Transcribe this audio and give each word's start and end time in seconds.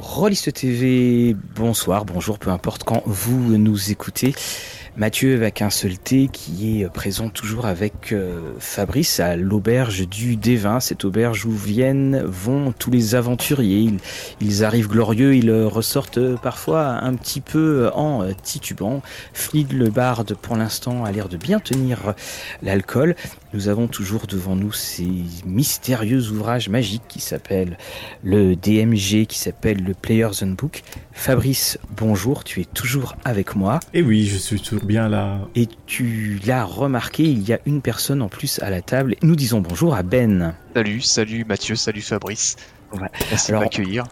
Rolliste 0.00 0.54
TV, 0.54 1.36
bonsoir, 1.54 2.06
bonjour, 2.06 2.38
peu 2.38 2.48
importe 2.48 2.84
quand 2.84 3.02
vous 3.04 3.58
nous 3.58 3.90
écoutez. 3.90 4.34
Mathieu 4.96 5.34
avec 5.34 5.60
un 5.60 5.68
seul 5.68 5.98
T 5.98 6.28
qui 6.32 6.80
est 6.80 6.88
présent 6.88 7.28
toujours 7.28 7.66
avec 7.66 8.12
euh, 8.12 8.54
Fabrice 8.58 9.20
à 9.20 9.36
l'auberge 9.36 10.08
du 10.08 10.36
Dévin, 10.36 10.80
cette 10.80 11.04
auberge 11.04 11.44
où 11.44 11.50
viennent, 11.50 12.22
vont 12.24 12.72
tous 12.72 12.90
les 12.90 13.14
aventuriers. 13.14 13.92
Ils, 14.40 14.64
arrivent 14.64 14.88
glorieux, 14.88 15.36
ils 15.36 15.52
ressortent 15.52 16.36
parfois 16.36 16.86
un 16.86 17.14
petit 17.14 17.42
peu 17.42 17.90
en 17.94 18.32
titubant. 18.42 19.02
Fleet 19.34 19.66
le 19.70 19.90
barde 19.90 20.34
pour 20.34 20.56
l'instant 20.56 21.04
a 21.04 21.12
l'air 21.12 21.28
de 21.28 21.36
bien 21.36 21.60
tenir 21.60 22.14
l'alcool. 22.62 23.16
Nous 23.52 23.68
avons 23.68 23.88
toujours 23.88 24.28
devant 24.28 24.54
nous 24.54 24.72
ces 24.72 25.08
mystérieux 25.44 26.30
ouvrages 26.30 26.68
magiques 26.68 27.02
qui 27.08 27.20
s'appellent 27.20 27.76
le 28.22 28.54
DMG, 28.54 29.26
qui 29.26 29.38
s'appelle 29.38 29.82
le 29.82 29.92
Player's 29.92 30.44
Book. 30.44 30.82
Fabrice, 31.12 31.78
bonjour, 31.96 32.44
tu 32.44 32.60
es 32.60 32.64
toujours 32.64 33.16
avec 33.24 33.56
moi. 33.56 33.80
Et 33.92 34.02
oui, 34.02 34.26
je 34.26 34.36
suis 34.36 34.60
toujours 34.60 34.84
bien 34.84 35.08
là. 35.08 35.40
Et 35.56 35.68
tu 35.86 36.40
l'as 36.46 36.64
remarqué, 36.64 37.24
il 37.24 37.42
y 37.42 37.52
a 37.52 37.58
une 37.66 37.82
personne 37.82 38.22
en 38.22 38.28
plus 38.28 38.60
à 38.60 38.70
la 38.70 38.82
table. 38.82 39.16
Nous 39.22 39.34
disons 39.34 39.60
bonjour 39.60 39.96
à 39.96 40.04
Ben. 40.04 40.54
Salut, 40.74 41.00
salut 41.00 41.44
Mathieu, 41.44 41.74
salut 41.74 42.02
Fabrice. 42.02 42.56
Merci 43.30 43.52
de 43.52 43.56
m'accueillir. 43.56 44.04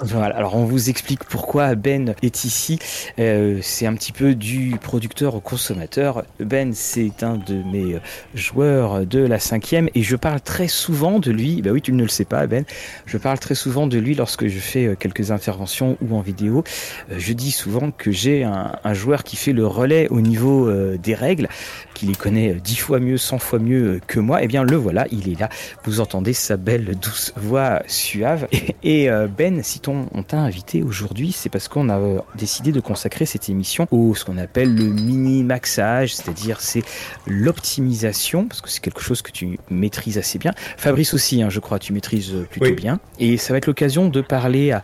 Voilà, 0.00 0.36
alors 0.36 0.56
on 0.56 0.64
vous 0.64 0.90
explique 0.90 1.24
pourquoi 1.24 1.76
Ben 1.76 2.14
est 2.22 2.44
ici. 2.44 2.80
Euh, 3.20 3.60
c'est 3.62 3.86
un 3.86 3.94
petit 3.94 4.10
peu 4.10 4.34
du 4.34 4.76
producteur 4.80 5.36
au 5.36 5.40
consommateur. 5.40 6.24
Ben, 6.40 6.72
c'est 6.74 7.22
un 7.22 7.36
de 7.36 7.62
mes 7.72 8.00
joueurs 8.34 9.06
de 9.06 9.20
la 9.20 9.38
cinquième 9.38 9.88
et 9.94 10.02
je 10.02 10.16
parle 10.16 10.40
très 10.40 10.66
souvent 10.66 11.20
de 11.20 11.30
lui. 11.30 11.62
Bah 11.62 11.70
oui, 11.70 11.80
tu 11.80 11.92
ne 11.92 12.02
le 12.02 12.08
sais 12.08 12.24
pas, 12.24 12.46
Ben. 12.48 12.64
Je 13.06 13.18
parle 13.18 13.38
très 13.38 13.54
souvent 13.54 13.86
de 13.86 13.98
lui 13.98 14.16
lorsque 14.16 14.48
je 14.48 14.58
fais 14.58 14.86
euh, 14.86 14.96
quelques 14.96 15.30
interventions 15.30 15.96
ou 16.02 16.16
en 16.16 16.20
vidéo. 16.20 16.64
Euh, 17.10 17.16
je 17.18 17.32
dis 17.32 17.52
souvent 17.52 17.92
que 17.92 18.10
j'ai 18.10 18.42
un, 18.42 18.94
joueur 18.94 19.22
qui 19.22 19.36
fait 19.36 19.52
le 19.52 19.66
relais 19.66 20.08
au 20.10 20.20
niveau 20.20 20.70
des 20.96 21.14
règles, 21.14 21.48
qui 21.94 22.06
les 22.06 22.14
connaît 22.14 22.54
dix 22.54 22.76
fois 22.76 23.00
mieux, 23.00 23.16
cent 23.16 23.38
fois 23.38 23.58
mieux 23.58 24.00
que 24.06 24.20
moi. 24.20 24.42
Eh 24.42 24.48
bien, 24.48 24.64
le 24.64 24.76
voilà, 24.76 25.06
il 25.10 25.28
est 25.28 25.38
là. 25.38 25.48
Vous 25.84 26.00
entendez 26.00 26.32
sa 26.32 26.56
belle 26.56 26.96
douce 27.00 27.32
voix 27.36 27.82
suave. 27.86 28.46
Et, 28.82 29.04
et 29.04 29.10
Ben, 29.36 29.62
si 29.62 29.80
on 29.88 30.22
t'a 30.22 30.38
invité 30.38 30.82
aujourd'hui, 30.82 31.32
c'est 31.32 31.48
parce 31.48 31.68
qu'on 31.68 31.88
a 31.88 31.98
euh, 31.98 32.18
décidé 32.34 32.72
de 32.72 32.80
consacrer 32.80 33.26
cette 33.26 33.48
émission 33.48 33.86
au 33.90 34.14
ce 34.14 34.24
qu'on 34.24 34.38
appelle 34.38 34.74
le 34.74 34.84
mini-maxage, 34.84 36.14
c'est-à-dire 36.16 36.60
c'est 36.60 36.82
l'optimisation, 37.26 38.46
parce 38.46 38.60
que 38.60 38.70
c'est 38.70 38.80
quelque 38.80 39.02
chose 39.02 39.22
que 39.22 39.30
tu 39.30 39.58
maîtrises 39.70 40.18
assez 40.18 40.38
bien. 40.38 40.52
Fabrice 40.76 41.14
aussi, 41.14 41.42
hein, 41.42 41.50
je 41.50 41.60
crois, 41.60 41.78
tu 41.78 41.92
maîtrises 41.92 42.34
plutôt 42.50 42.74
bien. 42.74 43.00
Et 43.18 43.36
ça 43.36 43.52
va 43.52 43.58
être 43.58 43.66
l'occasion 43.66 44.08
de 44.08 44.20
parler 44.20 44.72
à 44.72 44.82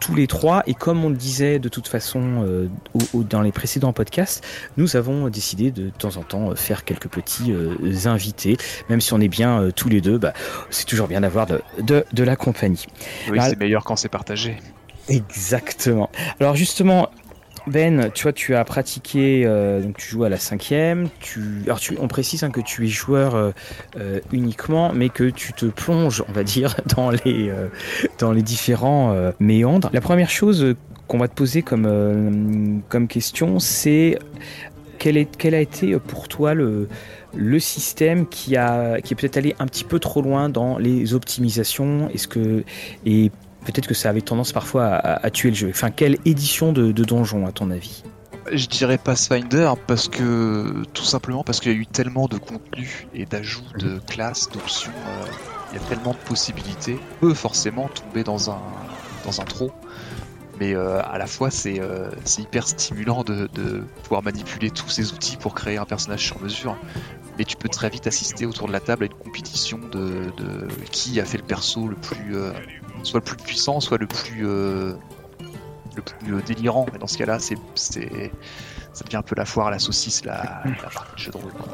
tous 0.00 0.14
les 0.14 0.26
trois. 0.26 0.62
Et 0.66 0.74
comme 0.74 1.04
on 1.04 1.10
le 1.10 1.16
disait 1.16 1.58
de 1.58 1.68
toute 1.68 1.86
façon 1.86 2.44
euh, 2.44 2.68
dans 3.14 3.42
les 3.42 3.52
précédents 3.52 3.92
podcasts, 3.92 4.44
nous 4.76 4.96
avons 4.96 5.28
décidé 5.28 5.70
de, 5.70 5.84
de 5.84 5.90
temps 5.90 6.16
en 6.16 6.22
temps 6.22 6.54
faire 6.56 6.84
quelques 6.84 7.08
petits 7.08 7.52
euh, 7.52 7.76
invités. 8.06 8.56
Même 8.88 9.00
si 9.00 9.12
on 9.12 9.20
est 9.20 9.28
bien 9.28 9.60
euh, 9.60 9.70
tous 9.70 9.88
les 9.88 10.00
deux, 10.00 10.18
bah, 10.18 10.32
c'est 10.70 10.86
toujours 10.86 11.06
bien 11.06 11.20
d'avoir 11.20 11.46
de, 11.46 11.60
de, 11.80 12.04
de, 12.12 12.24
la 12.24 12.36
compagnie. 12.36 12.86
Oui, 13.30 13.38
c'est 13.40 13.58
meilleur 13.58 13.84
quand 13.84 13.96
c'est 13.96 14.08
partagé. 14.08 14.56
Exactement. 15.08 16.10
Alors 16.38 16.56
justement, 16.56 17.10
ben, 17.66 18.10
tu 18.12 18.22
vois, 18.22 18.32
tu 18.32 18.54
as 18.54 18.64
pratiqué, 18.64 19.42
euh, 19.44 19.80
donc 19.80 19.96
tu 19.96 20.08
joues 20.08 20.24
à 20.24 20.28
la 20.28 20.38
cinquième. 20.38 21.08
Tu, 21.20 21.62
alors 21.64 21.80
tu, 21.80 21.96
on 22.00 22.08
précise 22.08 22.42
hein, 22.42 22.50
que 22.50 22.60
tu 22.60 22.84
es 22.84 22.88
joueur 22.88 23.34
euh, 23.34 23.50
euh, 23.98 24.20
uniquement, 24.32 24.92
mais 24.94 25.08
que 25.08 25.24
tu 25.24 25.52
te 25.52 25.66
plonges, 25.66 26.24
on 26.28 26.32
va 26.32 26.42
dire, 26.42 26.76
dans 26.96 27.10
les 27.10 27.52
dans 28.18 28.32
différents 28.34 29.14
méandres. 29.38 29.90
La 29.92 30.00
première 30.00 30.30
chose 30.30 30.74
qu'on 31.06 31.18
va 31.18 31.28
te 31.28 31.34
poser 31.34 31.62
comme 31.62 32.82
question, 33.08 33.58
c'est 33.58 34.18
quel, 34.98 35.16
a 35.54 35.60
été 35.60 35.98
pour 35.98 36.28
toi 36.28 36.54
le 36.54 36.88
système 37.58 38.26
qui 38.26 38.54
est 38.54 39.14
peut-être 39.14 39.36
allé 39.36 39.54
un 39.58 39.66
petit 39.66 39.84
peu 39.84 39.98
trop 39.98 40.22
loin 40.22 40.48
dans 40.48 40.78
les 40.78 41.14
optimisations? 41.14 42.08
Est-ce 42.10 42.28
que 42.28 42.64
et 43.04 43.30
peut-être 43.64 43.86
que 43.86 43.94
ça 43.94 44.10
avait 44.10 44.20
tendance 44.20 44.52
parfois 44.52 44.86
à, 44.86 45.26
à, 45.26 45.30
tuer 45.30 45.50
le 45.50 45.56
jeu. 45.56 45.68
Enfin, 45.70 45.90
quelle 45.90 46.18
édition 46.24 46.72
de, 46.72 46.92
de 46.92 47.04
Donjon, 47.04 47.46
à 47.46 47.52
ton 47.52 47.70
avis? 47.70 48.02
Je 48.52 48.66
dirais 48.66 48.98
Pathfinder, 48.98 49.72
parce 49.86 50.08
que 50.08 50.82
tout 50.92 51.04
simplement 51.04 51.44
parce 51.44 51.60
qu'il 51.60 51.72
y 51.72 51.74
a 51.74 51.78
eu 51.78 51.86
tellement 51.86 52.26
de 52.26 52.38
contenu 52.38 53.06
et 53.14 53.24
d'ajouts 53.24 53.62
de 53.78 54.00
classes, 54.08 54.48
d'options, 54.48 54.92
euh, 55.06 55.26
il 55.70 55.80
y 55.80 55.84
a 55.84 55.86
tellement 55.88 56.12
de 56.12 56.18
possibilités. 56.18 56.98
On 56.98 57.26
peut 57.26 57.34
forcément 57.34 57.88
tomber 57.88 58.24
dans 58.24 58.50
un, 58.50 58.60
dans 59.24 59.40
un 59.40 59.44
trou, 59.44 59.70
mais 60.58 60.74
euh, 60.74 61.00
à 61.02 61.18
la 61.18 61.26
fois 61.26 61.50
c'est 61.50 61.80
euh, 61.80 62.10
hyper 62.38 62.66
stimulant 62.66 63.22
de, 63.22 63.48
de, 63.54 63.84
pouvoir 64.02 64.22
manipuler 64.22 64.70
tous 64.70 64.88
ces 64.88 65.12
outils 65.12 65.36
pour 65.36 65.54
créer 65.54 65.76
un 65.76 65.84
personnage 65.84 66.24
sur 66.24 66.40
mesure. 66.40 66.76
Mais 67.38 67.44
tu 67.44 67.56
peux 67.56 67.68
très 67.68 67.88
vite 67.88 68.06
assister 68.06 68.46
autour 68.46 68.66
de 68.66 68.72
la 68.72 68.80
table 68.80 69.04
à 69.04 69.06
une 69.06 69.14
compétition 69.14 69.78
de, 69.78 70.32
de 70.36 70.66
qui 70.90 71.20
a 71.20 71.24
fait 71.24 71.38
le 71.38 71.44
perso 71.44 71.86
le 71.86 71.96
plus 71.96 72.34
soit 73.02 73.20
le 73.20 73.24
plus 73.24 73.36
puissant, 73.36 73.80
soit 73.80 73.98
le 73.98 74.06
plus, 74.06 74.46
euh, 74.46 74.94
le 75.96 76.02
plus 76.02 76.34
euh, 76.34 76.40
délirant. 76.46 76.86
Mais 76.92 76.98
dans 76.98 77.06
ce 77.06 77.18
cas-là, 77.18 77.38
c'est, 77.38 77.56
c'est, 77.74 78.32
ça 78.92 79.04
devient 79.04 79.16
un 79.16 79.22
peu 79.22 79.34
la 79.36 79.44
foire 79.44 79.68
à 79.68 79.70
la 79.70 79.78
saucisse, 79.78 80.24
la, 80.24 80.62
la 80.64 80.90
partie 80.90 81.14
de 81.14 81.18
jeu 81.18 81.30
de 81.32 81.36
rôle. 81.36 81.52
Quoi. 81.52 81.68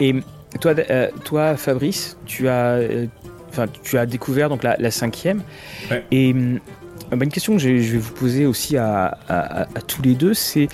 Et 0.00 0.14
toi, 0.60 0.74
euh, 0.90 1.10
toi, 1.24 1.56
Fabrice, 1.56 2.16
tu 2.26 2.48
as, 2.48 2.80
enfin, 3.48 3.66
tu 3.82 3.98
as 3.98 4.06
découvert 4.06 4.48
donc 4.48 4.62
la, 4.62 4.76
la 4.78 4.90
cinquième. 4.90 5.42
Ouais. 5.90 6.04
Et 6.10 6.32
bah, 6.32 7.24
une 7.24 7.30
question 7.30 7.54
que 7.54 7.58
je 7.58 7.68
vais 7.68 7.98
vous 7.98 8.14
poser 8.14 8.46
aussi 8.46 8.76
à, 8.76 9.18
à, 9.28 9.62
à 9.62 9.80
tous 9.86 10.02
les 10.02 10.14
deux, 10.14 10.34
c'est 10.34 10.68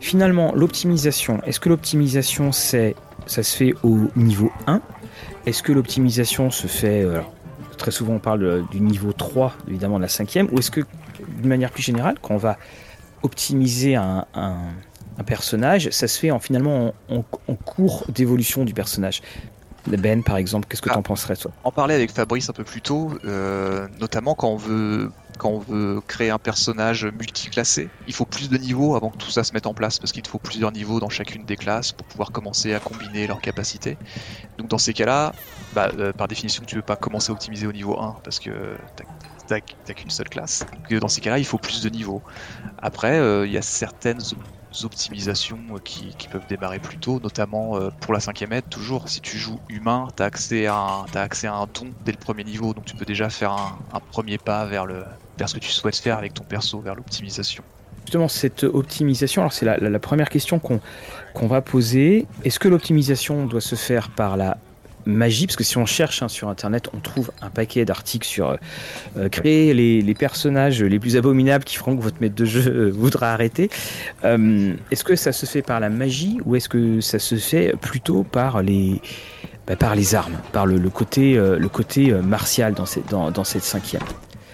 finalement 0.00 0.52
l'optimisation. 0.54 1.40
Est-ce 1.44 1.60
que 1.60 1.68
l'optimisation, 1.68 2.52
c'est, 2.52 2.94
ça 3.26 3.42
se 3.42 3.56
fait 3.56 3.74
au 3.82 3.98
niveau 4.16 4.50
1 4.66 4.80
Est-ce 5.46 5.62
que 5.62 5.72
l'optimisation 5.72 6.50
se 6.50 6.66
fait 6.66 7.02
alors, 7.02 7.32
très 7.82 7.90
souvent 7.90 8.14
on 8.14 8.18
parle 8.20 8.64
du 8.70 8.80
niveau 8.80 9.12
3, 9.12 9.54
évidemment 9.66 9.96
de 9.96 10.02
la 10.02 10.08
cinquième, 10.08 10.48
ou 10.52 10.58
est-ce 10.60 10.70
que, 10.70 10.82
d'une 11.40 11.48
manière 11.48 11.72
plus 11.72 11.82
générale, 11.82 12.14
quand 12.22 12.32
on 12.32 12.38
va 12.38 12.56
optimiser 13.24 13.96
un, 13.96 14.24
un, 14.34 14.68
un 15.18 15.24
personnage, 15.24 15.90
ça 15.90 16.06
se 16.06 16.16
fait 16.16 16.30
en, 16.30 16.38
finalement 16.38 16.94
en, 17.08 17.16
en, 17.16 17.24
en 17.48 17.54
cours 17.56 18.04
d'évolution 18.08 18.64
du 18.64 18.72
personnage? 18.72 19.20
Ben, 19.88 20.22
par 20.22 20.36
exemple, 20.36 20.68
qu'est-ce 20.68 20.80
que 20.80 20.90
ah, 20.90 20.92
tu 20.92 20.98
en 21.00 21.02
penserais, 21.02 21.34
toi? 21.34 21.50
En 21.64 21.72
parlait 21.72 21.94
avec 21.94 22.12
Fabrice 22.12 22.48
un 22.48 22.52
peu 22.52 22.62
plus 22.62 22.82
tôt, 22.82 23.10
euh, 23.24 23.88
notamment 24.00 24.36
quand 24.36 24.50
on 24.50 24.56
veut 24.56 25.10
quand 25.38 25.50
on 25.50 25.58
veut 25.58 26.00
créer 26.06 26.30
un 26.30 26.38
personnage 26.38 27.04
multiclassé, 27.04 27.88
il 28.06 28.14
faut 28.14 28.24
plus 28.24 28.48
de 28.48 28.56
niveaux 28.56 28.96
avant 28.96 29.10
que 29.10 29.16
tout 29.16 29.30
ça 29.30 29.44
se 29.44 29.52
mette 29.52 29.66
en 29.66 29.74
place, 29.74 29.98
parce 29.98 30.12
qu'il 30.12 30.22
te 30.22 30.28
faut 30.28 30.38
plusieurs 30.38 30.72
niveaux 30.72 31.00
dans 31.00 31.08
chacune 31.08 31.44
des 31.44 31.56
classes 31.56 31.92
pour 31.92 32.06
pouvoir 32.06 32.32
commencer 32.32 32.74
à 32.74 32.80
combiner 32.80 33.26
leurs 33.26 33.40
capacités. 33.40 33.96
Donc 34.58 34.68
dans 34.68 34.78
ces 34.78 34.92
cas-là, 34.92 35.34
bah, 35.74 35.90
euh, 35.98 36.12
par 36.12 36.28
définition, 36.28 36.62
tu 36.66 36.74
ne 36.74 36.80
veux 36.80 36.86
pas 36.86 36.96
commencer 36.96 37.30
à 37.30 37.32
optimiser 37.32 37.66
au 37.66 37.72
niveau 37.72 37.98
1, 37.98 38.16
parce 38.22 38.38
que 38.38 38.76
t'as 39.46 39.60
qu'une 39.94 40.10
seule 40.10 40.28
classe. 40.28 40.64
Dans 40.90 41.08
ces 41.08 41.20
cas-là, 41.20 41.38
il 41.38 41.44
faut 41.44 41.58
plus 41.58 41.82
de 41.82 41.88
niveaux. 41.88 42.22
Après, 42.78 43.18
euh, 43.18 43.46
il 43.46 43.52
y 43.52 43.58
a 43.58 43.62
certaines 43.62 44.20
optimisations 44.84 45.58
qui, 45.84 46.14
qui, 46.16 46.28
peuvent 46.28 46.46
démarrer 46.48 46.78
plus 46.78 46.98
tôt, 46.98 47.20
notamment 47.22 47.76
euh, 47.76 47.90
pour 48.00 48.12
la 48.12 48.20
cinquième 48.20 48.52
aide, 48.52 48.68
toujours, 48.68 49.08
si 49.08 49.20
tu 49.20 49.38
joues 49.38 49.60
humain, 49.68 50.08
tu 50.16 50.22
as, 50.22 50.26
accès 50.26 50.66
à 50.66 50.76
un, 50.76 51.66
don 51.66 51.90
dès 52.04 52.12
le 52.12 52.18
premier 52.18 52.44
niveau, 52.44 52.74
donc 52.74 52.84
tu 52.84 52.96
peux 52.96 53.04
déjà 53.04 53.30
faire 53.30 53.52
un, 53.52 54.00
premier 54.10 54.38
pas 54.38 54.64
vers, 54.64 54.86
le, 54.86 55.04
vers 55.38 55.48
ce 55.48 55.54
que 55.54 55.60
tu 55.60 55.70
souhaites 55.70 55.96
faire 55.96 56.18
avec 56.18 56.34
ton 56.34 56.44
perso, 56.44 56.80
vers 56.80 56.94
l'optimisation. 56.94 57.62
Justement, 58.04 58.28
cette 58.28 58.64
optimisation, 58.64 59.42
alors 59.42 59.52
c'est 59.52 59.64
la, 59.64 59.98
première 59.98 60.28
question 60.28 60.58
qu'on 60.58 60.80
qu 61.34 61.46
va 61.46 61.60
poser. 61.60 62.26
Est-ce 62.44 62.58
que 62.58 62.68
l'optimisation 62.68 63.46
doit 63.46 63.60
se 63.60 63.76
faire 63.76 64.10
par 64.10 64.36
la 64.36 64.58
magie, 65.04 65.46
parce 65.46 65.56
que 65.56 65.64
si 65.64 65.78
on 65.78 65.86
cherche 65.86 66.22
hein, 66.22 66.28
sur 66.28 66.48
internet, 66.48 66.88
on 66.94 67.00
trouve 67.00 67.30
un 67.40 67.50
paquet 67.50 67.84
d'articles 67.84 68.26
sur 68.26 68.56
euh, 69.16 69.28
créer 69.28 69.74
les, 69.74 70.14
personnages 70.14 70.82
les 70.82 70.98
plus 70.98 71.16
abominables 71.16 71.64
qui 71.64 71.76
feront 71.76 71.96
que 71.96 72.02
votre 72.02 72.20
maître 72.20 72.34
de 72.34 72.44
jeu 72.44 72.70
euh, 72.70 72.90
voudra 72.90 73.32
arrêter. 73.32 73.70
Euh, 74.24 74.74
est-ce 74.90 75.04
que 75.04 75.16
ça 75.16 75.32
se 75.32 75.46
fait 75.46 75.62
par 75.62 75.80
la 75.80 75.90
magie 75.90 76.38
ou 76.44 76.56
est-ce 76.56 76.68
que 76.68 77.00
ça 77.00 77.18
se 77.18 77.36
fait 77.36 77.74
plutôt 77.80 78.22
par 78.22 78.62
les 78.62 79.00
bah, 79.66 79.76
par 79.76 79.94
les 79.94 80.16
armes, 80.16 80.38
par 80.52 80.66
le, 80.66 80.78
côté 80.90 81.38
euh, 81.38 81.56
le 81.56 81.68
côté 81.68 82.10
euh, 82.10 82.20
martial 82.20 82.74
dans 82.74 82.86
cette 82.86 83.08
dans, 83.08 83.30
dans 83.30 83.44
cette 83.44 83.62
cinquième? 83.62 84.02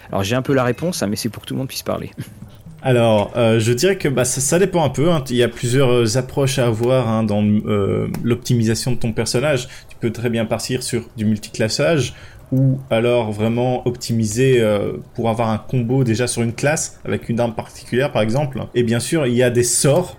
Alors 0.09 0.23
j'ai 0.23 0.35
un 0.35 0.43
peu 0.43 0.53
la 0.53 0.63
réponse, 0.63 1.01
hein, 1.01 1.07
mais 1.07 1.15
c'est 1.15 1.29
pour 1.29 1.41
que 1.41 1.47
tout 1.47 1.55
le 1.55 1.59
monde 1.59 1.67
puisse 1.67 1.83
parler. 1.83 2.11
Alors, 2.81 3.33
euh, 3.35 3.59
je 3.59 3.73
dirais 3.73 3.97
que 3.97 4.07
bah, 4.07 4.25
ça, 4.25 4.59
dépend 4.59 4.83
un 4.83 4.89
peu. 4.89 5.11
Hein. 5.11 5.23
Il 5.29 5.35
y 5.35 5.43
a 5.43 5.49
plusieurs 5.49 6.17
approches 6.17 6.59
à 6.59 6.67
avoir 6.67 7.09
hein, 7.09 7.23
dans 7.23 7.43
euh, 7.43 8.07
l'optimisation 8.23 8.91
de 8.91 8.97
ton 8.97 9.11
personnage. 9.11 9.67
Tu 9.89 9.97
peux 9.99 10.11
très 10.11 10.29
bien 10.29 10.45
partir 10.45 10.83
sur 10.83 11.09
du 11.17 11.25
multiclassage 11.25 12.13
ou 12.51 12.79
alors 12.89 13.31
vraiment 13.31 13.85
optimiser 13.87 14.59
euh, 14.59 14.93
pour 15.13 15.29
avoir 15.29 15.49
un 15.49 15.59
combo 15.59 16.03
déjà 16.03 16.25
sur 16.25 16.41
une 16.41 16.53
classe 16.53 16.99
avec 17.05 17.29
une 17.29 17.39
arme 17.39 17.53
particulière 17.53 18.11
par 18.11 18.21
exemple. 18.21 18.59
Et 18.73 18.83
bien 18.83 18.99
sûr, 18.99 19.27
il 19.27 19.35
y 19.35 19.43
a 19.43 19.49
des 19.49 19.63
sorts 19.63 20.17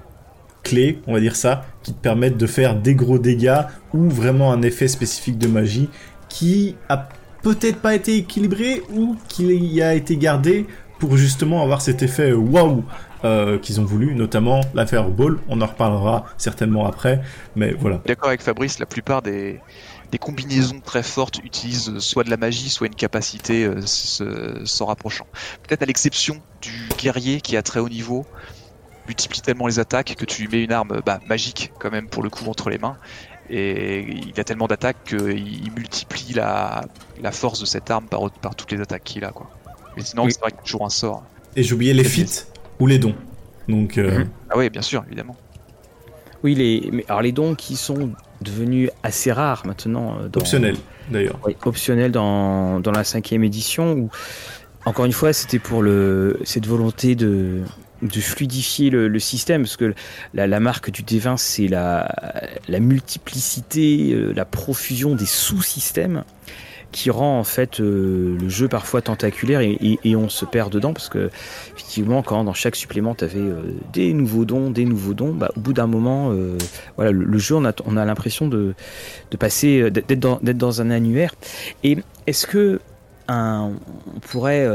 clés, 0.62 1.00
on 1.06 1.14
va 1.14 1.20
dire 1.20 1.36
ça, 1.36 1.64
qui 1.82 1.92
te 1.92 1.98
permettent 1.98 2.36
de 2.36 2.46
faire 2.46 2.76
des 2.76 2.94
gros 2.94 3.18
dégâts 3.18 3.62
ou 3.94 4.08
vraiment 4.08 4.52
un 4.52 4.62
effet 4.62 4.86
spécifique 4.86 5.38
de 5.38 5.48
magie 5.48 5.88
qui 6.28 6.76
a 6.88 7.08
peut-être 7.42 7.78
pas 7.78 7.94
été 7.94 8.16
équilibré 8.16 8.82
ou 8.92 9.16
qui 9.28 9.80
a 9.82 9.94
été 9.94 10.16
gardé 10.16 10.66
pour 11.00 11.16
justement 11.16 11.62
avoir 11.62 11.80
cet 11.80 12.02
effet 12.02 12.32
waouh 12.32 12.84
euh, 13.24 13.58
qu'ils 13.58 13.80
ont 13.80 13.84
voulu, 13.84 14.14
notamment 14.14 14.60
l'affaire 14.74 15.08
Ball. 15.08 15.38
On 15.48 15.60
en 15.60 15.66
reparlera 15.66 16.26
certainement 16.36 16.86
après, 16.86 17.20
mais 17.56 17.72
voilà. 17.72 18.00
D'accord 18.06 18.28
avec 18.28 18.42
Fabrice, 18.42 18.78
la 18.78 18.86
plupart 18.86 19.22
des, 19.22 19.60
combinaisons 20.20 20.80
très 20.80 21.02
fortes 21.02 21.38
utilisent 21.42 21.98
soit 21.98 22.22
de 22.22 22.30
la 22.30 22.36
magie, 22.36 22.68
soit 22.68 22.86
une 22.86 22.94
capacité 22.94 23.64
euh, 23.64 23.80
s'en 23.84 24.86
rapprochant. 24.86 25.26
Peut-être 25.66 25.82
à 25.82 25.86
l'exception 25.86 26.40
du 26.60 26.88
guerrier 26.98 27.40
qui 27.40 27.56
a 27.56 27.62
très 27.62 27.80
haut 27.80 27.88
niveau, 27.88 28.26
multiplie 29.06 29.40
tellement 29.40 29.66
les 29.66 29.78
attaques 29.78 30.14
que 30.16 30.24
tu 30.24 30.42
lui 30.42 30.48
mets 30.48 30.64
une 30.64 30.72
arme 30.72 31.00
bah, 31.04 31.20
magique 31.26 31.72
quand 31.78 31.90
même 31.90 32.08
pour 32.08 32.22
le 32.22 32.30
coup 32.30 32.44
entre 32.46 32.70
les 32.70 32.78
mains. 32.78 32.96
Et 33.48 34.00
il 34.02 34.38
a 34.38 34.44
tellement 34.44 34.68
d'attaques 34.68 35.02
qu'il 35.04 35.72
multiplie 35.74 36.34
la, 36.34 36.84
la, 37.20 37.32
force 37.32 37.58
de 37.58 37.66
cette 37.66 37.90
arme 37.90 38.06
par, 38.06 38.30
par 38.30 38.54
toutes 38.54 38.70
les 38.70 38.80
attaques 38.80 39.02
qu'il 39.02 39.24
a. 39.24 39.32
Quoi. 39.32 39.50
Mais 39.96 40.02
sinon, 40.02 40.28
c'est 40.28 40.40
vrai 40.40 40.50
qu'il 40.50 40.58
y 40.58 40.60
a 40.60 40.64
toujours 40.64 40.84
un 40.84 40.90
sort. 40.90 41.24
Et 41.56 41.62
j'ai 41.62 41.74
oublié 41.74 41.94
les 41.94 42.04
feats 42.04 42.46
ou 42.78 42.86
les 42.86 42.98
dons. 42.98 43.14
Donc, 43.68 43.98
euh, 43.98 44.20
mhm. 44.20 44.28
Ah 44.50 44.56
oui, 44.56 44.70
bien 44.70 44.82
sûr, 44.82 45.04
évidemment. 45.06 45.36
Oui, 46.42 46.54
les, 46.54 46.88
mais 46.92 47.04
alors 47.08 47.22
les 47.22 47.32
dons 47.32 47.54
qui 47.54 47.76
sont 47.76 48.12
devenus 48.40 48.90
assez 49.02 49.30
rares 49.30 49.66
maintenant. 49.66 50.16
Euh, 50.20 50.28
optionnels, 50.34 50.76
d'ailleurs. 51.10 51.38
Oui, 51.44 51.56
optionnels 51.64 52.12
dans, 52.12 52.80
dans 52.80 52.92
la 52.92 53.04
cinquième 53.04 53.44
édition. 53.44 53.92
Où, 53.92 54.10
encore 54.86 55.04
une 55.04 55.12
fois, 55.12 55.32
c'était 55.32 55.58
pour 55.58 55.82
le, 55.82 56.40
cette 56.44 56.66
volonté 56.66 57.14
de, 57.14 57.62
de 58.02 58.20
fluidifier 58.20 58.90
le, 58.90 59.18
système, 59.18 59.62
parce 59.62 59.76
que 59.76 59.94
la, 60.32 60.46
la 60.46 60.60
marque 60.60 60.90
du 60.90 61.02
D20, 61.02 61.36
c'est 61.36 61.68
la, 61.68 62.10
la 62.68 62.80
multiplicité, 62.80 64.12
euh, 64.12 64.32
la 64.34 64.46
profusion 64.46 65.14
des 65.14 65.26
sous-systèmes 65.26 66.24
qui 66.92 67.10
rend 67.10 67.38
en 67.38 67.44
fait 67.44 67.80
euh, 67.80 68.36
le 68.40 68.48
jeu 68.48 68.68
parfois 68.68 69.00
tentaculaire 69.02 69.60
et, 69.60 70.16
on 70.16 70.28
se 70.28 70.44
perd 70.44 70.72
dedans 70.72 70.92
parce 70.92 71.08
que 71.08 71.30
effectivement 71.74 72.22
quand 72.22 72.44
dans 72.44 72.52
chaque 72.52 72.76
supplément 72.76 73.14
tu 73.14 73.24
avais 73.24 73.38
euh, 73.38 73.74
des 73.92 74.12
nouveaux 74.12 74.44
dons, 74.44 74.70
des 74.70 74.84
nouveaux 74.84 75.14
dons, 75.14 75.32
bah, 75.32 75.50
au 75.56 75.60
bout 75.60 75.72
d'un 75.72 75.86
moment 75.86 76.32
euh, 76.32 76.58
voilà 76.96 77.12
le, 77.12 77.38
jeu 77.38 77.54
on 77.54 77.64
a, 77.64 77.72
on 77.86 77.96
a 77.96 78.04
l'impression 78.04 78.48
de, 78.48 78.74
de 79.30 79.36
passer 79.36 79.90
d'être 79.90 80.18
dans, 80.18 80.38
d'être 80.42 80.58
dans 80.58 80.82
un 80.82 80.90
annuaire 80.90 81.34
et 81.84 81.98
est-ce 82.26 82.46
que 82.46 82.80
un, 83.28 83.72
on 84.14 84.20
pourrait 84.20 84.66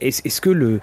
est-ce, 0.00 0.40
que 0.40 0.50
le 0.50 0.80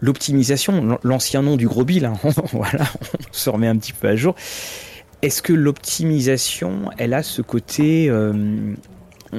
l'optimisation, 0.00 0.98
l'ancien 1.02 1.42
nom 1.42 1.56
du 1.56 1.66
gros 1.66 1.84
bill, 1.84 2.04
hein, 2.04 2.14
voilà, 2.52 2.84
on 3.28 3.32
se 3.32 3.50
remet 3.50 3.66
un 3.66 3.76
petit 3.76 3.92
peu 3.92 4.08
à 4.08 4.14
jour. 4.14 4.36
Est-ce 5.22 5.42
que 5.42 5.52
l'optimisation, 5.52 6.90
elle 6.98 7.14
a 7.14 7.22
ce 7.22 7.42
côté 7.42 8.08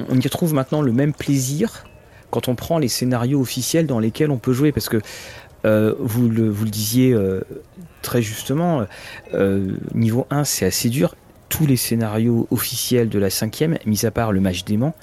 on 0.08 0.18
y 0.18 0.22
retrouve 0.22 0.54
maintenant 0.54 0.82
le 0.82 0.92
même 0.92 1.12
plaisir 1.12 1.84
quand 2.30 2.48
on 2.48 2.54
prend 2.54 2.78
les 2.78 2.88
scénarios 2.88 3.40
officiels 3.40 3.86
dans 3.86 3.98
lesquels 3.98 4.30
on 4.30 4.38
peut 4.38 4.52
jouer 4.52 4.72
parce 4.72 4.88
que 4.88 5.00
euh, 5.64 5.94
vous, 5.98 6.28
le, 6.28 6.52
disiez 6.64 7.12
euh, 7.12 7.40
très 8.02 8.22
justement, 8.22 8.86
euh, 9.34 9.76
niveau 9.94 10.26
1 10.30 10.44
c'est 10.44 10.66
assez 10.66 10.88
dur. 10.88 11.14
Tous 11.48 11.66
les 11.66 11.76
scénarios 11.76 12.46
officiels 12.50 13.08
de 13.08 13.18
la 13.18 13.30
cinquième, 13.30 13.78
mis 13.86 14.04
à 14.04 14.10
part 14.10 14.32
le 14.32 14.40
match 14.40 14.64
d'aimant, 14.64 14.94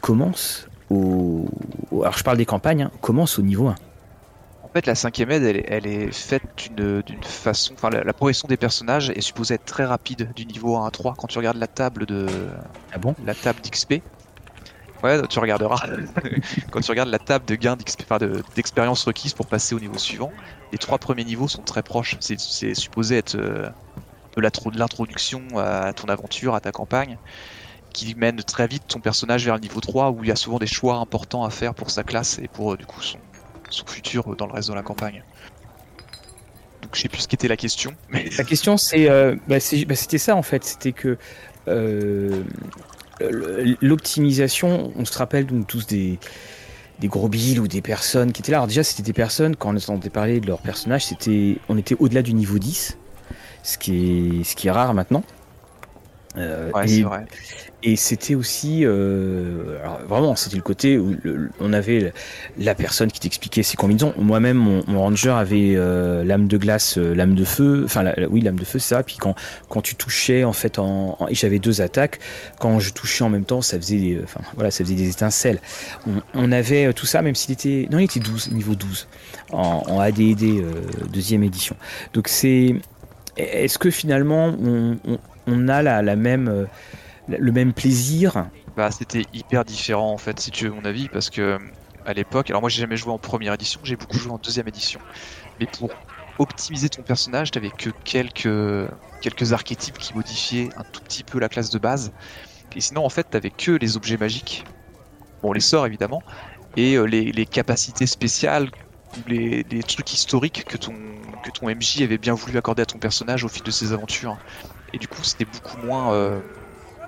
commencent 0.00 0.68
au, 0.90 1.48
Alors 1.92 2.18
je 2.18 2.24
parle 2.24 2.38
des 2.38 2.44
campagnes, 2.44 2.82
hein, 2.82 2.90
commencent 3.00 3.38
au 3.38 3.42
niveau 3.42 3.68
1. 3.68 3.76
Fait, 4.78 4.86
la 4.86 4.94
cinquième 4.94 5.32
aide, 5.32 5.64
elle, 5.66 5.88
est 5.88 6.12
faite 6.12 6.70
d'une 6.76 7.24
façon. 7.24 7.74
Enfin, 7.74 7.90
la, 7.90 8.12
progression 8.12 8.46
des 8.46 8.56
personnages 8.56 9.10
est 9.10 9.20
supposée 9.22 9.54
être 9.54 9.64
très 9.64 9.84
rapide 9.84 10.30
du 10.36 10.46
niveau 10.46 10.76
1 10.76 10.86
à 10.86 10.90
3. 10.92 11.16
Quand 11.18 11.26
tu 11.26 11.36
regardes 11.36 11.56
la 11.56 11.66
table 11.66 12.06
de. 12.06 12.28
Ah 12.92 12.98
bon? 12.98 13.16
La 13.24 13.34
table 13.34 13.60
d'XP. 13.60 13.94
Ouais, 15.02 15.20
tu 15.28 15.40
regarderas. 15.40 15.84
Quand 16.70 16.80
tu 16.80 16.90
regardes 16.92 17.08
la 17.08 17.18
table 17.18 17.44
de 17.46 17.56
gain 17.56 17.76
d'expérience 18.54 19.02
requise 19.02 19.34
pour 19.34 19.46
passer 19.46 19.74
au 19.74 19.80
niveau 19.80 19.98
suivant, 19.98 20.30
les 20.70 20.78
trois 20.78 20.98
premiers 20.98 21.24
niveaux 21.24 21.48
sont 21.48 21.62
très 21.62 21.82
proches. 21.82 22.16
C'est 22.20 22.74
supposé 22.74 23.16
être 23.16 23.34
euh, 23.34 23.68
de 24.36 24.78
l'introduction 24.78 25.42
à 25.56 25.92
ton 25.92 26.06
aventure, 26.06 26.54
à 26.54 26.60
ta 26.60 26.70
campagne, 26.70 27.18
qui 27.92 28.14
mène 28.14 28.44
très 28.44 28.68
vite 28.68 28.84
ton 28.86 29.00
personnage 29.00 29.44
vers 29.44 29.54
le 29.56 29.60
niveau 29.60 29.80
3 29.80 30.12
où 30.12 30.22
il 30.22 30.28
y 30.28 30.32
a 30.32 30.36
souvent 30.36 30.60
des 30.60 30.68
choix 30.68 30.98
importants 30.98 31.42
à 31.42 31.50
faire 31.50 31.74
pour 31.74 31.90
sa 31.90 32.04
classe 32.04 32.38
et 32.38 32.46
pour 32.46 32.74
euh, 32.74 32.76
du 32.76 32.86
coup 32.86 33.02
son, 33.02 33.18
son 33.70 33.86
futur 33.86 34.36
dans 34.36 34.46
le 34.46 34.52
reste 34.52 34.68
de 34.68 34.74
la 34.74 34.82
campagne. 34.82 35.22
Donc 36.82 36.94
je 36.94 37.00
sais 37.00 37.08
plus 37.08 37.22
ce 37.22 37.28
qu'était 37.28 37.48
la 37.48 37.56
question. 37.56 37.94
Mais... 38.10 38.28
La 38.36 38.44
question 38.44 38.76
c'est, 38.76 39.08
euh, 39.10 39.34
bah, 39.48 39.56
bah, 39.86 39.94
c'était 39.94 40.18
ça 40.18 40.36
en 40.36 40.42
fait, 40.42 40.64
c'était 40.64 40.92
que 40.92 41.18
euh, 41.68 42.42
l'optimisation, 43.80 44.92
on 44.96 45.04
se 45.04 45.16
rappelle 45.18 45.46
donc 45.46 45.66
tous 45.66 45.86
des, 45.86 46.18
des 47.00 47.08
gros 47.08 47.28
billes 47.28 47.58
ou 47.58 47.68
des 47.68 47.82
personnes 47.82 48.32
qui 48.32 48.42
étaient 48.42 48.52
là. 48.52 48.58
Alors 48.58 48.68
déjà 48.68 48.82
c'était 48.82 49.02
des 49.02 49.12
personnes, 49.12 49.56
quand 49.56 49.72
on 49.72 49.76
entendait 49.76 50.10
parler 50.10 50.40
de 50.40 50.46
leur 50.46 50.60
personnage, 50.60 51.06
c'était, 51.06 51.58
on 51.68 51.76
était 51.76 51.96
au-delà 51.98 52.22
du 52.22 52.34
niveau 52.34 52.58
10, 52.58 52.96
ce 53.62 53.78
qui 53.78 54.40
est, 54.40 54.44
ce 54.44 54.56
qui 54.56 54.68
est 54.68 54.70
rare 54.72 54.94
maintenant. 54.94 55.24
Euh, 56.36 56.70
ouais, 56.72 56.86
c'est 56.86 57.02
vrai. 57.02 57.26
Et 57.84 57.94
c'était 57.94 58.34
aussi, 58.34 58.80
euh, 58.84 59.78
vraiment, 60.08 60.34
c'était 60.34 60.56
le 60.56 60.62
côté 60.62 60.98
où 60.98 61.14
on 61.60 61.72
avait 61.72 62.12
la 62.58 62.74
personne 62.74 63.12
qui 63.12 63.20
t'expliquait 63.20 63.62
ses 63.62 63.76
combinaisons. 63.76 64.12
Moi-même, 64.18 64.56
mon, 64.56 64.98
ranger 64.98 65.30
avait 65.30 65.74
euh, 65.76 66.24
lame 66.24 66.48
de 66.48 66.56
glace, 66.56 66.98
euh, 66.98 67.14
lame 67.14 67.36
de 67.36 67.44
feu. 67.44 67.82
Enfin, 67.84 68.12
oui, 68.30 68.40
lame 68.40 68.58
de 68.58 68.64
feu, 68.64 68.80
c'est 68.80 68.96
ça. 68.96 69.04
Puis 69.04 69.16
quand 69.16 69.36
quand 69.68 69.80
tu 69.80 69.94
touchais, 69.94 70.42
en 70.42 70.52
fait, 70.52 70.80
j'avais 71.30 71.60
deux 71.60 71.80
attaques. 71.80 72.18
Quand 72.58 72.80
je 72.80 72.92
touchais 72.92 73.22
en 73.22 73.28
même 73.28 73.44
temps, 73.44 73.62
ça 73.62 73.76
faisait, 73.78 73.98
des, 73.98 74.20
enfin, 74.24 74.40
voilà, 74.54 74.72
ça 74.72 74.82
faisait 74.82 74.96
des 74.96 75.10
étincelles. 75.10 75.60
On, 76.34 76.50
avait 76.50 76.92
tout 76.94 77.06
ça, 77.06 77.22
même 77.22 77.36
s'il 77.36 77.52
était, 77.52 77.86
non, 77.92 77.98
il 77.98 78.04
était 78.04 78.18
12, 78.18 78.50
niveau 78.52 78.74
12, 78.74 79.06
en, 79.52 80.00
AD&D 80.00 80.64
deuxième 81.12 81.44
édition. 81.44 81.76
Donc 82.14 82.26
c'est, 82.26 82.74
est-ce 83.36 83.78
que 83.78 83.90
finalement, 83.90 84.52
on, 85.46 85.68
a 85.68 85.82
la 85.82 86.16
même 86.16 86.66
le 87.28 87.52
même 87.52 87.72
plaisir. 87.72 88.46
Bah, 88.76 88.90
c'était 88.90 89.24
hyper 89.32 89.64
différent 89.64 90.12
en 90.12 90.18
fait, 90.18 90.38
si 90.40 90.50
tu 90.50 90.68
veux 90.68 90.74
mon 90.74 90.84
avis, 90.84 91.08
parce 91.08 91.30
que 91.30 91.58
à 92.06 92.14
l'époque, 92.14 92.48
alors 92.48 92.62
moi 92.62 92.70
j'ai 92.70 92.80
jamais 92.80 92.96
joué 92.96 93.12
en 93.12 93.18
première 93.18 93.52
édition, 93.52 93.80
j'ai 93.82 93.96
beaucoup 93.96 94.16
joué 94.16 94.32
en 94.32 94.38
deuxième 94.38 94.68
édition, 94.68 95.00
mais 95.60 95.66
pour 95.66 95.90
optimiser 96.38 96.88
ton 96.88 97.02
personnage, 97.02 97.50
t'avais 97.50 97.70
que 97.70 97.90
quelques 98.04 99.52
archétypes 99.52 99.98
qui 99.98 100.14
modifiaient 100.14 100.70
un 100.76 100.84
tout 100.84 101.02
petit 101.02 101.24
peu 101.24 101.38
la 101.38 101.48
classe 101.48 101.70
de 101.70 101.78
base, 101.78 102.12
et 102.74 102.80
sinon 102.80 103.04
en 103.04 103.08
fait 103.08 103.24
t'avais 103.28 103.50
que 103.50 103.72
les 103.72 103.96
objets 103.96 104.16
magiques, 104.16 104.64
bon 105.42 105.52
les 105.52 105.60
sorts 105.60 105.86
évidemment, 105.86 106.22
et 106.76 106.94
euh, 106.94 107.04
les, 107.04 107.32
les, 107.32 107.46
capacités 107.46 108.06
spéciales 108.06 108.70
les, 109.26 109.66
les, 109.68 109.82
trucs 109.82 110.12
historiques 110.12 110.64
que 110.64 110.76
ton 110.76 110.94
que 111.42 111.64
MJ 111.64 112.02
avait 112.02 112.18
bien 112.18 112.34
voulu 112.34 112.56
accorder 112.58 112.82
à 112.82 112.86
ton 112.86 112.98
personnage 112.98 113.44
au 113.44 113.48
fil 113.48 113.62
de 113.62 113.70
ses 113.70 113.92
aventures, 113.92 114.38
et 114.92 114.98
du 114.98 115.08
coup 115.08 115.22
c'était 115.22 115.46
beaucoup 115.46 115.78
moins 115.84 116.12
euh, 116.12 116.40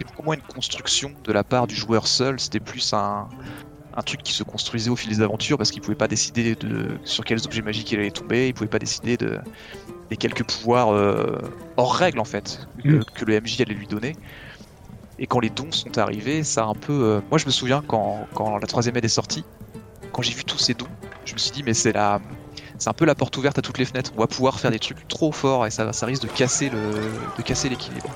beaucoup 0.05 0.23
moins 0.23 0.35
une 0.35 0.43
construction 0.43 1.13
de 1.25 1.33
la 1.33 1.45
part 1.45 1.67
du 1.67 1.75
joueur 1.75 2.07
seul, 2.07 2.39
c'était 2.41 2.61
plus 2.61 2.93
un, 2.93 3.29
un 3.95 4.03
truc 4.03 4.23
qui 4.23 4.33
se 4.33 4.43
construisait 4.43 4.91
au 4.91 4.97
fil 4.97 5.11
des 5.11 5.23
aventures 5.23 5.59
parce 5.59 5.71
qu'il 5.71 5.83
pouvait 5.83 5.97
pas 5.97 6.09
décider 6.09 6.55
de 6.55 6.99
sur 7.05 7.25
quels 7.25 7.45
objets 7.45 7.63
magiques 7.63 7.91
il 7.93 7.99
allait 7.99 8.11
tomber, 8.11 8.49
il 8.49 8.55
pouvait 8.55 8.71
pas 8.71 8.79
décider 8.79 9.17
de 9.17 9.39
des 10.11 10.17
quelques 10.17 10.45
pouvoirs 10.45 10.93
euh, 10.93 11.39
hors 11.77 11.95
règle 11.95 12.19
en 12.19 12.25
fait 12.25 12.67
mm. 12.85 13.01
que, 13.15 13.25
le 13.25 13.41
MJ 13.41 13.61
allait 13.61 13.75
lui 13.75 13.87
donner. 13.87 14.17
Et 15.19 15.27
quand 15.27 15.41
les 15.41 15.51
dons 15.51 15.71
sont 15.71 15.99
arrivés, 15.99 16.43
ça 16.45 16.65
a 16.65 16.67
un 16.67 16.75
peu. 16.75 16.93
Euh, 16.93 17.21
moi 17.31 17.39
je 17.39 17.47
me 17.47 17.51
souviens 17.51 17.83
quand, 17.87 18.27
quand 18.35 18.59
la 18.59 18.67
troisième 18.67 18.97
aide 18.97 19.05
est 19.05 19.09
sortie, 19.09 19.45
quand 20.13 20.23
j'ai 20.23 20.35
vu 20.35 20.45
tous 20.45 20.59
ces 20.59 20.75
dons, 20.75 20.89
je 21.25 21.35
me 21.35 21.39
suis 21.39 21.51
dit 21.51 21.63
mais 21.63 21.75
c'est 21.75 21.93
la 21.93 22.21
c'est 22.79 22.89
un 22.89 22.95
peu 22.95 23.05
la 23.05 23.15
porte 23.15 23.37
ouverte 23.37 23.59
à 23.59 23.63
toutes 23.63 23.79
les 23.79 23.85
fenêtres. 23.85 24.13
On 24.17 24.21
va 24.21 24.27
pouvoir 24.27 24.59
faire 24.59 24.71
des 24.71 24.79
trucs 24.79 25.07
trop 25.09 25.33
forts 25.33 25.67
et 25.67 25.71
ça, 25.71 25.93
ça 25.93 26.07
risque 26.07 26.23
de 26.23 26.29
casser 26.29 26.71
le 26.71 26.81
de 27.37 27.43
casser 27.43 27.69
l'équilibre. 27.69 28.11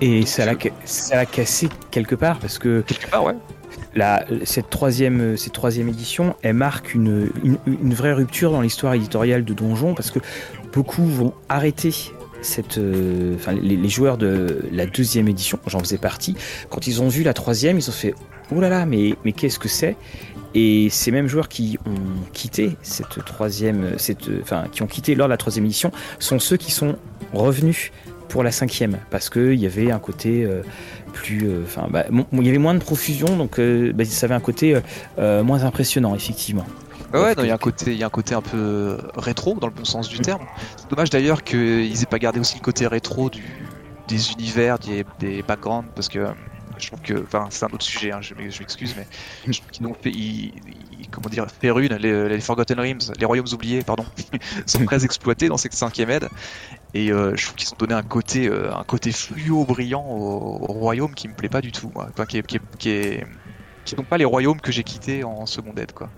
Et 0.00 0.26
ça 0.26 0.44
l'a 0.44 1.26
cassé 1.26 1.68
quelque 1.90 2.14
part 2.14 2.38
parce 2.38 2.58
que. 2.58 2.82
Quelque 2.82 3.10
part, 3.10 3.24
ouais. 3.24 3.34
La, 3.96 4.24
cette, 4.44 4.70
troisième, 4.70 5.36
cette 5.36 5.52
troisième 5.52 5.88
édition, 5.88 6.34
elle 6.42 6.54
marque 6.54 6.94
une, 6.94 7.30
une, 7.44 7.94
vraie 7.94 8.12
rupture 8.12 8.50
dans 8.50 8.60
l'histoire 8.60 8.94
éditoriale 8.94 9.44
de 9.44 9.54
Donjon 9.54 9.94
parce 9.94 10.10
que 10.10 10.18
beaucoup 10.72 11.04
vont 11.04 11.32
arrêter 11.48 11.92
cette, 12.44 12.78
euh, 12.78 13.34
enfin, 13.36 13.52
les, 13.52 13.88
joueurs 13.88 14.18
de 14.18 14.62
la 14.70 14.86
deuxième 14.86 15.28
édition, 15.28 15.58
j'en 15.66 15.80
faisais 15.80 15.98
partie, 15.98 16.36
quand 16.70 16.86
ils 16.86 17.02
ont 17.02 17.08
vu 17.08 17.22
la 17.22 17.34
troisième, 17.34 17.78
ils 17.78 17.88
ont 17.88 17.92
fait 17.92 18.14
Oh 18.54 18.60
là 18.60 18.68
là, 18.68 18.84
mais, 18.84 19.14
mais 19.24 19.32
qu'est-ce 19.32 19.58
que 19.58 19.68
c'est? 19.68 19.96
Et 20.54 20.88
ces 20.90 21.10
mêmes 21.10 21.26
joueurs 21.26 21.48
qui 21.48 21.78
ont 21.86 22.30
quitté 22.32 22.76
cette 22.82 23.24
troisième, 23.24 23.98
cette, 23.98 24.28
enfin, 24.42 24.66
qui 24.70 24.82
ont 24.82 24.86
quitté 24.86 25.14
lors 25.14 25.26
de 25.26 25.32
la 25.32 25.36
troisième 25.36 25.64
édition, 25.64 25.90
sont 26.18 26.38
ceux 26.38 26.56
qui 26.56 26.70
sont 26.70 26.96
revenus 27.32 27.90
pour 28.28 28.42
la 28.42 28.52
cinquième 28.52 28.98
parce 29.10 29.30
qu'il 29.30 29.54
y 29.54 29.66
avait 29.66 29.90
un 29.90 29.98
côté 29.98 30.44
euh, 30.44 30.62
plus. 31.12 31.48
Euh, 31.48 31.62
enfin, 31.64 31.86
bah, 31.90 32.04
il 32.10 32.46
y 32.46 32.48
avait 32.48 32.58
moins 32.58 32.74
de 32.74 32.80
profusion, 32.80 33.36
donc 33.36 33.58
euh, 33.58 33.92
bah, 33.92 34.04
ça 34.04 34.26
avait 34.26 34.34
un 34.34 34.40
côté 34.40 34.76
moins 35.18 35.64
impressionnant, 35.64 36.14
effectivement. 36.14 36.66
Ouais, 37.12 37.32
il 37.38 37.46
y 37.46 37.50
a 37.50 37.54
un 37.54 37.58
côté, 37.58 37.92
il 37.92 37.98
y 37.98 38.02
a 38.02 38.06
un 38.06 38.10
côté 38.10 38.34
un 38.34 38.42
peu 38.42 38.98
rétro 39.14 39.54
dans 39.60 39.68
le 39.68 39.72
bon 39.72 39.84
sens 39.84 40.08
du 40.08 40.18
terme. 40.18 40.42
C'est 40.76 40.90
dommage 40.90 41.10
d'ailleurs 41.10 41.44
qu'ils 41.44 42.02
aient 42.02 42.06
pas 42.06 42.18
gardé 42.18 42.40
aussi 42.40 42.56
le 42.56 42.64
côté 42.64 42.88
rétro 42.88 43.30
du, 43.30 43.44
des 44.08 44.32
univers, 44.32 44.80
des, 44.80 45.04
des 45.20 45.42
backgrounds, 45.42 45.88
parce 45.94 46.08
que 46.08 46.26
Je 46.76 46.88
trouve 46.88 47.00
que, 47.02 47.22
enfin, 47.22 47.46
c'est 47.50 47.64
un 47.64 47.68
autre 47.68 47.84
sujet, 47.84 48.10
hein, 48.10 48.20
je 48.20 48.34
m'excuse, 48.34 48.96
mais 48.96 49.06
je 49.46 49.60
trouve 49.60 49.70
qu'ils 49.70 49.86
ont 49.86 49.94
fait, 49.94 50.12
comment 51.12 51.28
dire, 51.28 51.46
les, 51.62 52.28
les, 52.28 52.40
Forgotten 52.40 52.80
Realms, 52.80 53.12
les 53.16 53.24
Royaumes 53.24 53.52
oubliés, 53.52 53.82
pardon, 53.82 54.04
sont 54.66 54.84
très 54.84 55.04
exploités 55.04 55.46
dans 55.46 55.56
cette 55.56 55.74
cinquième 55.74 56.10
aide, 56.10 56.28
et 56.94 57.10
euh, 57.10 57.34
je 57.34 57.44
trouve 57.44 57.56
qu'ils 57.56 57.68
ont 57.72 57.76
donné 57.76 57.94
un 57.94 58.02
côté, 58.02 58.48
euh, 58.48 58.72
un 58.72 58.84
côté 58.84 59.10
fluo 59.10 59.64
brillant 59.64 60.04
au, 60.08 60.58
royaume 60.58 61.12
qui 61.14 61.26
me 61.26 61.34
plaît 61.34 61.48
pas 61.48 61.60
du 61.60 61.72
tout, 61.72 61.90
moi. 61.92 62.06
Enfin, 62.10 62.24
qui, 62.24 62.40
qui, 62.42 62.60
qui, 62.78 62.90
est, 62.90 63.26
qui 63.84 63.96
sont 63.96 64.04
pas 64.04 64.16
les 64.16 64.24
royaumes 64.24 64.60
que 64.60 64.70
j'ai 64.70 64.84
quittés 64.84 65.24
en 65.24 65.44
seconde 65.46 65.78
aide, 65.80 65.92
quoi. 65.92 66.08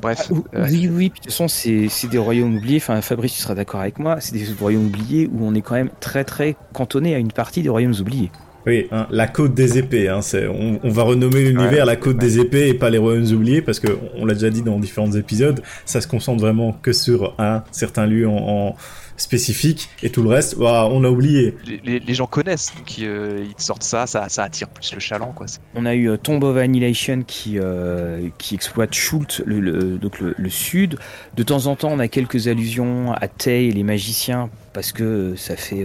Bref. 0.00 0.28
Ah, 0.28 0.58
euh, 0.58 0.66
oui, 0.68 0.90
oui, 0.92 1.08
de 1.10 1.14
toute 1.14 1.26
façon, 1.26 1.46
c'est 1.46 2.08
des 2.10 2.18
royaumes 2.18 2.56
oubliés. 2.56 2.78
Enfin, 2.78 3.00
Fabrice, 3.00 3.34
tu 3.34 3.40
seras 3.40 3.54
d'accord 3.54 3.80
avec 3.80 4.00
moi. 4.00 4.20
C'est 4.20 4.34
des 4.34 4.44
royaumes 4.58 4.86
oubliés 4.86 5.30
où 5.32 5.46
on 5.46 5.54
est 5.54 5.62
quand 5.62 5.76
même 5.76 5.90
très, 6.00 6.24
très 6.24 6.56
cantonné 6.72 7.14
à 7.14 7.18
une 7.18 7.30
partie 7.30 7.62
des 7.62 7.68
royaumes 7.68 7.94
oubliés. 8.00 8.32
Oui, 8.66 8.88
hein, 8.90 9.06
la 9.10 9.28
côte 9.28 9.54
des 9.54 9.78
épées. 9.78 10.08
Hein, 10.08 10.20
on, 10.34 10.80
on, 10.82 10.90
va 10.90 11.04
renommer 11.04 11.44
l'univers 11.44 11.84
la 11.84 11.96
côte 11.96 12.18
des 12.18 12.40
épées 12.40 12.68
et 12.68 12.74
pas 12.74 12.90
les 12.90 12.98
royaumes 12.98 13.32
oubliés 13.32 13.62
parce 13.62 13.78
que 13.80 13.98
on 14.16 14.24
l'a 14.24 14.34
déjà 14.34 14.50
dit 14.50 14.62
dans 14.62 14.78
différents 14.80 15.12
épisodes. 15.12 15.62
Ça 15.84 16.00
se 16.00 16.08
concentre 16.08 16.40
vraiment 16.40 16.72
que 16.72 16.92
sur 16.92 17.34
un 17.38 17.62
certain 17.70 18.06
lieu 18.06 18.28
en, 18.28 18.36
en 18.36 18.76
spécifique 19.22 19.88
et 20.02 20.10
tout 20.10 20.22
le 20.22 20.28
reste, 20.28 20.58
bah, 20.58 20.88
on 20.90 21.04
a 21.04 21.08
oublié. 21.08 21.54
Les, 21.84 22.14
gens 22.14 22.26
connaissent, 22.26 22.72
donc 22.76 22.94
euh, 23.00 23.44
ils, 23.44 23.62
sortent 23.62 23.82
ça, 23.82 24.06
ça, 24.06 24.28
ça, 24.28 24.44
attire 24.44 24.68
plus 24.68 24.92
le 24.92 25.00
chaland. 25.00 25.32
Quoi. 25.32 25.46
On 25.74 25.86
a 25.86 25.94
eu 25.94 26.10
euh, 26.10 26.16
Tomb 26.16 26.42
of 26.42 26.56
Annihilation 26.56 27.22
qui, 27.26 27.58
euh, 27.58 28.28
qui 28.38 28.54
exploite 28.54 28.94
Schult, 28.94 29.42
le, 29.46 29.98
donc 29.98 30.20
le, 30.20 30.50
sud. 30.50 30.98
De 31.34 31.42
temps 31.42 31.66
en 31.66 31.76
temps, 31.76 31.90
on 31.90 31.98
a 31.98 32.08
quelques 32.08 32.48
allusions 32.48 33.12
à 33.12 33.28
Tay 33.28 33.66
et 33.66 33.72
les 33.72 33.84
magiciens 33.84 34.50
parce 34.74 34.92
que 34.92 35.34
ça 35.36 35.54
fait 35.54 35.84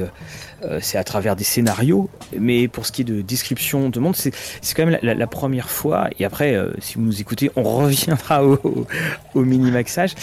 c'est 0.80 0.98
à 0.98 1.04
travers 1.04 1.36
des 1.36 1.44
scénarios 1.44 2.10
mais 2.40 2.70
pour 2.70 2.86
ce 2.86 2.94
qui 2.94 3.02
est 3.02 3.06
de 3.06 3.22
description 3.22 3.90
de 3.90 4.00
monde 4.00 4.16
c'est 4.16 4.32
quand 4.74 4.86
même 4.86 4.98
la, 5.02 5.28
première 5.28 5.70
fois 5.70 6.08
et 6.18 6.24
après 6.24 6.58
si 6.80 6.96
vous 6.96 7.02
nous 7.02 7.20
écoutez 7.20 7.52
on 7.58 7.64
reviendra 7.64 8.46
au, 8.46 8.88
au 9.36 9.42
mini 9.42 9.72
maxage 9.72 10.16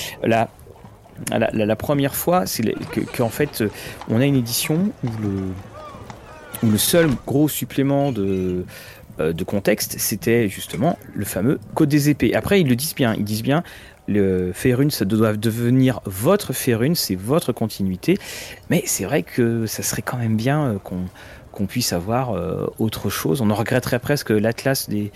la 1.31 1.51
la, 1.53 1.77
première 1.77 2.15
fois, 2.15 2.47
c'est 2.47 2.65
qu'en 3.17 3.29
fait, 3.29 3.61
euh, 3.61 3.69
on 4.09 4.21
a 4.21 4.25
une 4.25 4.37
édition 4.37 4.91
où 5.03 5.09
le, 6.63 6.79
seul 6.79 7.09
gros 7.27 7.49
supplément 7.49 8.13
de, 8.13 8.65
euh, 9.21 9.33
de 9.33 9.45
contexte, 9.45 9.97
c'était 9.99 10.49
justement 10.49 10.99
le 11.15 11.25
fameux 11.25 11.61
code 11.75 11.89
des 11.89 12.11
épées. 12.11 12.35
Après, 12.35 12.61
ils 12.61 12.69
le 12.69 12.77
disent 12.77 12.95
bien, 12.95 13.15
ils 13.15 13.25
disent 13.25 13.43
bien, 13.43 13.63
le 14.07 14.53
Faerun, 14.53 14.91
ça 14.91 15.05
doit 15.05 15.35
devenir 15.35 16.01
votre 16.05 16.53
Faerun, 16.53 16.95
c'est 16.95 17.15
votre 17.15 17.53
continuité. 17.53 18.19
Mais 18.71 18.83
c'est 18.87 19.05
vrai 19.05 19.23
que 19.23 19.67
ça 19.67 19.83
serait 19.83 20.03
quand 20.03 20.17
même 20.17 20.37
bien 20.37 20.67
euh, 20.67 20.79
qu'on 20.79 21.05
qu'on 21.55 21.67
puisse 21.67 21.93
avoir 21.93 22.33
euh, 22.33 22.67
autre 22.79 23.09
chose. 23.09 23.41
On 23.41 23.51
en 23.51 23.55
regretterait 23.55 24.01
presque 24.01 24.31
l'Atlas 24.31 24.89
des, 24.89 25.13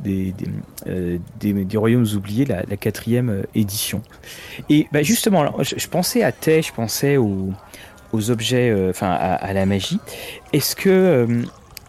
des, 0.00 0.32
des, 0.32 0.46
euh, 0.86 1.18
des, 1.40 1.76
Royaumes 1.76 2.06
oubliés, 2.14 2.44
la, 2.44 2.76
quatrième 2.76 3.30
euh, 3.30 3.42
édition. 3.54 4.02
Et 4.68 4.86
bah, 4.92 5.02
justement, 5.02 5.62
je, 5.62 5.86
pensais 5.88 6.22
à 6.22 6.32
Tay, 6.32 6.62
je 6.62 6.72
pensais 6.72 7.16
aux, 7.16 7.50
aux 8.12 8.30
objets, 8.30 8.74
enfin 8.88 9.10
à, 9.10 9.52
la 9.52 9.66
magie. 9.66 9.98
Est-ce 10.52 10.76
que 10.76 11.26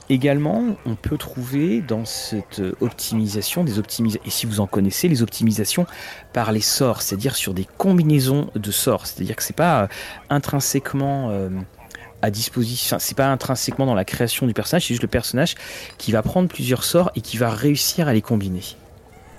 également 0.09 0.63
on 0.85 0.95
peut 0.95 1.17
trouver 1.17 1.81
dans 1.81 2.03
cette 2.05 2.61
optimisation 2.81 3.63
des 3.63 3.79
optimisations, 3.79 4.25
et 4.25 4.29
si 4.29 4.45
vous 4.45 4.59
en 4.59 4.67
connaissez, 4.67 5.07
les 5.07 5.21
optimisations 5.21 5.85
par 6.33 6.51
les 6.51 6.61
sorts, 6.61 7.01
c'est-à-dire 7.01 7.35
sur 7.35 7.53
des 7.53 7.67
combinaisons 7.77 8.49
de 8.55 8.71
sorts, 8.71 9.07
c'est-à-dire 9.07 9.35
que 9.35 9.43
c'est 9.43 9.55
pas 9.55 9.87
intrinsèquement 10.29 11.31
à 12.21 12.31
disposition. 12.31 12.97
C'est 12.99 13.17
pas 13.17 13.27
intrinsèquement 13.27 13.85
dans 13.85 13.95
la 13.95 14.05
création 14.05 14.47
du 14.47 14.53
personnage, 14.53 14.83
c'est 14.83 14.93
juste 14.93 15.01
le 15.01 15.07
personnage 15.07 15.55
qui 15.97 16.11
va 16.11 16.21
prendre 16.21 16.47
plusieurs 16.47 16.83
sorts 16.83 17.11
et 17.15 17.21
qui 17.21 17.37
va 17.37 17.49
réussir 17.49 18.07
à 18.07 18.13
les 18.13 18.21
combiner. 18.21 18.61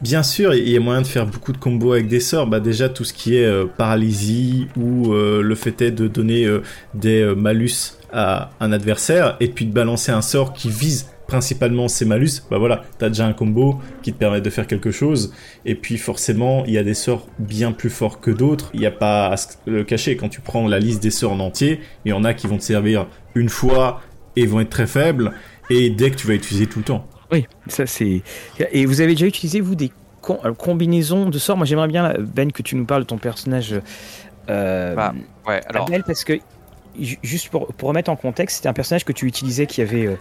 Bien 0.03 0.25
sûr, 0.25 0.53
il 0.53 0.69
y 0.69 0.77
a 0.77 0.81
moyen 0.81 1.03
de 1.03 1.07
faire 1.07 1.27
beaucoup 1.27 1.53
de 1.53 1.59
combos 1.59 1.93
avec 1.93 2.09
des 2.09 2.19
sorts. 2.19 2.49
Bah 2.49 2.59
déjà 2.59 2.89
tout 2.89 3.05
ce 3.05 3.13
qui 3.13 3.37
est 3.37 3.45
euh, 3.45 3.67
paralysie 3.67 4.67
ou 4.77 5.13
euh, 5.13 5.43
le 5.43 5.55
fait 5.55 5.81
est 5.81 5.93
de 5.93 6.09
donner 6.09 6.45
euh, 6.45 6.63
des 6.95 7.25
malus 7.37 7.99
à 8.13 8.51
un 8.59 8.73
adversaire 8.73 9.37
et 9.39 9.47
puis 9.47 9.65
de 9.65 9.73
balancer 9.73 10.11
un 10.11 10.21
sort 10.21 10.55
qui 10.55 10.71
vise 10.71 11.07
principalement 11.33 11.89
ces 11.89 12.05
malus, 12.05 12.43
bah 12.51 12.59
voilà, 12.59 12.83
t'as 12.99 13.09
déjà 13.09 13.25
un 13.25 13.33
combo 13.33 13.81
qui 14.03 14.13
te 14.13 14.19
permet 14.19 14.43
de 14.43 14.51
faire 14.51 14.67
quelque 14.67 14.91
chose. 14.91 15.33
Et 15.65 15.75
puis 15.75 15.97
forcément, 15.97 16.63
il 16.67 16.75
y 16.75 16.79
a 16.79 16.83
des 16.83 16.93
sorts 16.93 17.27
bien 17.39 17.73
plus 17.73 17.89
forts 17.89 18.21
que 18.21 18.31
d'autres. 18.31 18.69
Il 18.75 18.81
n'y 18.81 18.87
a 18.87 18.91
pas 18.91 19.29
à 19.29 19.37
le 19.65 19.83
cacher. 19.83 20.15
Quand 20.17 20.29
tu 20.29 20.43
prends 20.43 20.69
la 20.69 20.79
liste 20.79 21.03
des 21.03 21.11
sorts 21.11 21.33
en 21.33 21.41
entier, 21.41 21.81
il 22.05 22.11
y 22.11 22.13
en 22.13 22.23
a 22.25 22.35
qui 22.35 22.47
vont 22.47 22.59
te 22.59 22.65
servir 22.65 23.07
une 23.35 23.49
fois 23.49 24.03
et 24.37 24.45
vont 24.45 24.61
être 24.61 24.69
très 24.69 24.87
faibles. 24.87 25.33
Et 25.71 25.89
dès 25.89 26.11
que 26.11 26.17
tu 26.17 26.27
vas 26.27 26.35
utiliser 26.35 26.67
tout 26.67 26.81
le 26.81 26.85
temps. 26.85 27.07
Oui, 27.31 27.47
ça 27.67 27.87
c'est. 27.87 28.21
Et 28.73 28.85
vous 28.85 29.01
avez 29.01 29.13
déjà 29.13 29.25
utilisé 29.25 29.63
vous 29.63 29.75
des 29.75 29.91
euh, 30.29 30.53
combinaisons 30.53 31.31
de 31.31 31.39
sorts? 31.39 31.57
Moi 31.57 31.65
j'aimerais 31.65 31.89
bien 31.89 32.13
Ben 32.19 32.53
que 32.53 32.61
tu 32.61 32.77
nous 32.77 32.85
parles 32.85 33.05
de 33.05 33.07
ton 33.07 33.17
personnage. 33.17 33.75
Euh, 34.51 34.95
bah, 34.95 35.15
ouais, 35.47 35.63
alors. 35.67 35.89
parce 36.07 36.25
que 36.25 36.35
juste 37.23 37.49
pour, 37.49 37.69
pour, 37.69 37.89
remettre 37.89 38.11
en 38.11 38.17
contexte, 38.17 38.57
c'était 38.57 38.69
un 38.69 38.75
personnage 38.75 39.07
que 39.07 39.13
tu 39.13 39.27
utilisais 39.27 39.65
qui 39.65 39.81
avait 39.81 40.05
euh, 40.05 40.17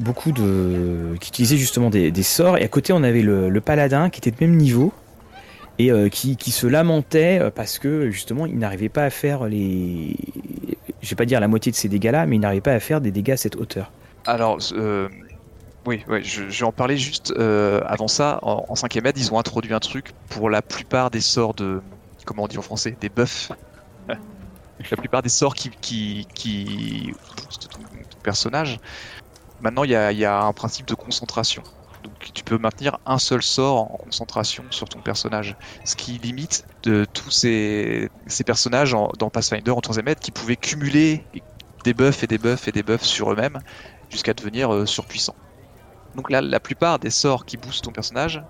beaucoup 0.00 0.32
de. 0.32 1.16
qui 1.20 1.28
utilisait 1.28 1.56
justement 1.56 1.90
des, 1.90 2.22
sorts. 2.22 2.58
Et 2.58 2.64
à 2.64 2.68
côté, 2.68 2.92
on 2.92 3.02
avait 3.02 3.22
le, 3.22 3.60
paladin 3.60 4.10
qui 4.10 4.20
était 4.20 4.30
de 4.30 4.36
même 4.40 4.56
niveau 4.56 4.92
et 5.78 5.90
euh, 5.90 6.08
qui, 6.08 6.50
se 6.50 6.66
lamentait 6.66 7.40
euh, 7.40 7.50
parce 7.50 7.78
que 7.78 8.10
justement, 8.10 8.46
il 8.46 8.58
n'arrivait 8.58 8.88
pas 8.88 9.04
à 9.04 9.10
faire 9.10 9.44
les. 9.44 10.16
Je 11.02 11.10
vais 11.10 11.16
pas 11.16 11.26
dire 11.26 11.40
la 11.40 11.48
moitié 11.48 11.72
de 11.72 11.76
ces 11.76 11.88
dégâts-là, 11.88 12.26
mais 12.26 12.36
il 12.36 12.40
n'arrivait 12.40 12.60
pas 12.60 12.72
à 12.72 12.80
faire 12.80 13.00
des 13.00 13.10
dégâts 13.10 13.32
à 13.32 13.36
cette 13.36 13.56
hauteur. 13.56 13.90
Alors, 14.26 14.58
euh, 14.72 15.08
oui, 15.86 16.02
je, 16.22 16.42
vais 16.42 16.64
en 16.64 16.72
parler 16.72 16.96
juste 16.96 17.34
avant 17.36 18.08
ça. 18.08 18.38
En, 18.42 18.64
en 18.68 18.74
5 18.74 18.94
ils 18.94 19.32
ont 19.32 19.38
introduit 19.38 19.74
un 19.74 19.80
truc 19.80 20.12
pour 20.28 20.48
la 20.48 20.62
plupart 20.62 21.10
des 21.10 21.20
sorts 21.20 21.54
de. 21.54 21.80
Comment 22.24 22.44
on 22.44 22.48
dit 22.48 22.56
en 22.56 22.62
français 22.62 22.96
Des 23.00 23.10
buffs. 23.10 23.52
la 24.90 24.96
plupart 24.96 25.22
des 25.22 25.28
sorts 25.28 25.54
qui, 25.54 25.70
qui, 25.80 26.26
qui 26.34 27.12
ton 27.70 28.18
personnage 28.22 28.78
Maintenant, 29.64 29.84
il 29.84 29.90
y 29.90 30.24
a, 30.26 30.42
un 30.42 30.52
principe 30.52 30.86
de 30.86 30.94
concentration. 30.94 31.62
Donc, 32.02 32.12
tu 32.34 32.44
peux 32.44 32.58
maintenir 32.58 32.98
un 33.06 33.18
seul 33.18 33.42
sort 33.42 33.90
en 33.90 33.96
concentration 33.96 34.62
sur 34.68 34.86
ton 34.90 35.00
personnage. 35.00 35.56
Ce 35.86 35.96
qui 35.96 36.18
limite 36.18 36.66
de 36.82 37.06
tous 37.06 37.30
ces, 37.30 38.10
personnages 38.44 38.94
dans 39.18 39.30
Pathfinder 39.30 39.70
en 39.70 39.80
3 39.80 40.14
qui 40.16 40.32
pouvaient 40.32 40.56
cumuler 40.56 41.24
des 41.82 41.94
buffs 41.94 42.22
et 42.22 42.26
des 42.26 42.36
buffs 42.36 42.68
et 42.68 42.72
des 42.72 42.82
buffs 42.82 43.04
sur 43.04 43.32
eux-mêmes 43.32 43.58
jusqu'à 44.10 44.34
devenir 44.34 44.72
euh, 44.72 44.84
surpuissants. 44.84 45.36
Donc 46.14 46.30
là, 46.30 46.42
la 46.42 46.60
plupart 46.60 46.98
des 46.98 47.10
sorts 47.10 47.46
qui 47.46 47.56
boostent 47.56 47.84
ton 47.84 47.92
personnage 47.92 48.42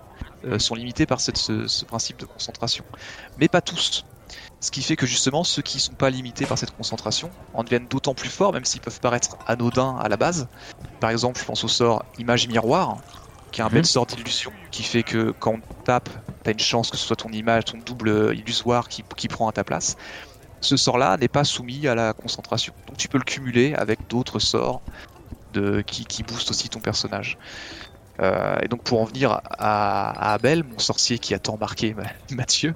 euh, 0.45 0.59
sont 0.59 0.75
limités 0.75 1.07
par 1.07 1.21
ce, 1.21 1.85
principe 1.85 2.19
de 2.19 2.27
concentration. 2.27 2.85
Mais 3.39 3.47
pas 3.49 3.61
tous. 3.61 4.05
Ce 4.65 4.71
qui 4.71 4.83
fait 4.83 4.97
que 4.97 5.05
justement, 5.05 5.45
ceux 5.45 5.61
qui 5.61 5.77
ne 5.77 5.83
sont 5.83 5.93
pas 5.93 6.09
limités 6.09 6.47
par 6.47 6.57
cette 6.57 6.75
concentration 6.75 7.31
en 7.53 7.65
deviennent 7.65 7.87
d'autant 7.87 8.15
plus 8.15 8.31
forts, 8.31 8.55
même 8.55 8.65
s'ils 8.65 8.81
peuvent 8.81 8.99
paraître 8.99 9.37
anodins 9.47 9.99
à 9.99 10.09
la 10.09 10.17
base. 10.17 10.49
Par 11.01 11.11
exemple, 11.11 11.39
je 11.39 11.45
pense 11.45 11.65
au 11.65 11.69
sort 11.69 12.03
Image 12.17 12.49
Miroir, 12.49 12.97
qui 13.53 13.61
est 13.61 13.65
un 13.65 13.69
bel 13.69 13.81
mhm. 13.81 13.85
sort 13.85 14.07
d'illusion, 14.07 14.53
qui 14.71 14.83
fait 14.83 15.03
que 15.03 15.35
quand 15.39 15.53
on 15.53 15.61
tape, 15.85 16.09
tu 16.45 16.49
as 16.49 16.53
une 16.55 16.59
chance 16.59 16.91
que 16.91 16.97
ce 16.97 17.07
soit 17.07 17.15
ton 17.15 17.29
image, 17.29 17.67
ton 17.67 17.77
double 17.77 18.35
illusoire 18.35 18.89
qui, 18.89 19.03
prend 19.29 19.49
à 19.49 19.53
ta 19.53 19.65
place. 19.65 19.97
Ce 20.63 20.79
sort-là 20.79 21.19
n'est 21.19 21.29
pas 21.29 21.45
soumis 21.45 21.87
à 21.87 21.95
la 21.95 22.15
concentration. 22.15 22.73
Donc 22.87 22.97
tu 22.97 23.09
peux 23.09 23.19
le 23.19 23.25
cumuler 23.25 23.75
avec 23.75 24.09
d'autres 24.09 24.39
sorts 24.39 24.81
de, 25.53 25.83
qui, 25.83 26.07
qui 26.07 26.23
boostent 26.23 26.51
aussi 26.51 26.71
ton 26.71 26.81
personnage. 26.81 27.37
Euh, 28.21 28.57
et 28.63 28.69
donc 28.69 28.83
pour 28.83 29.01
en 29.01 29.05
venir 29.05 29.41
à, 29.59 30.33
Abel, 30.33 30.63
mon 30.65 30.79
sorcier 30.79 31.19
qui 31.19 31.35
a 31.35 31.39
tant 31.39 31.57
marqué 31.59 31.97
Mathieu, 32.31 32.75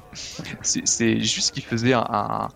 c'est 0.62 1.20
juste 1.20 1.52
qu'il 1.52 1.62
faisait 1.62 1.92
un, 1.92 2.48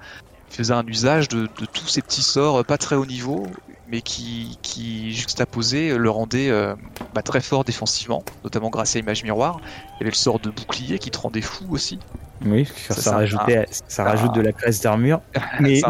faisait 0.48 0.74
un 0.74 0.86
usage 0.86 1.28
de, 1.28 1.46
tous 1.46 1.88
ces 1.88 2.02
petits 2.02 2.22
sorts 2.22 2.64
pas 2.64 2.78
très 2.78 2.96
haut 2.96 3.06
niveau, 3.06 3.46
mais 3.88 4.00
qui, 4.00 4.58
qui 4.62 5.12
juxtaposés 5.12 5.96
le 5.96 6.10
rendait 6.10 6.50
euh, 6.50 6.74
bah, 7.14 7.22
très 7.22 7.40
fort 7.40 7.64
défensivement, 7.64 8.24
notamment 8.42 8.70
grâce 8.70 8.96
à 8.96 8.98
Image 8.98 9.22
Miroir. 9.22 9.60
Il 9.62 10.00
y 10.00 10.02
avait 10.02 10.10
le 10.10 10.16
sort 10.16 10.40
de 10.40 10.50
bouclier 10.50 10.98
qui 10.98 11.10
te 11.10 11.18
rendait 11.18 11.40
fou 11.40 11.66
aussi. 11.70 11.98
Oui, 12.44 12.68
ça, 12.88 13.16
rajoute 13.18 14.34
de 14.34 14.40
la 14.40 14.52
classe 14.52 14.80
d'armure. 14.80 15.20
mais 15.60 15.80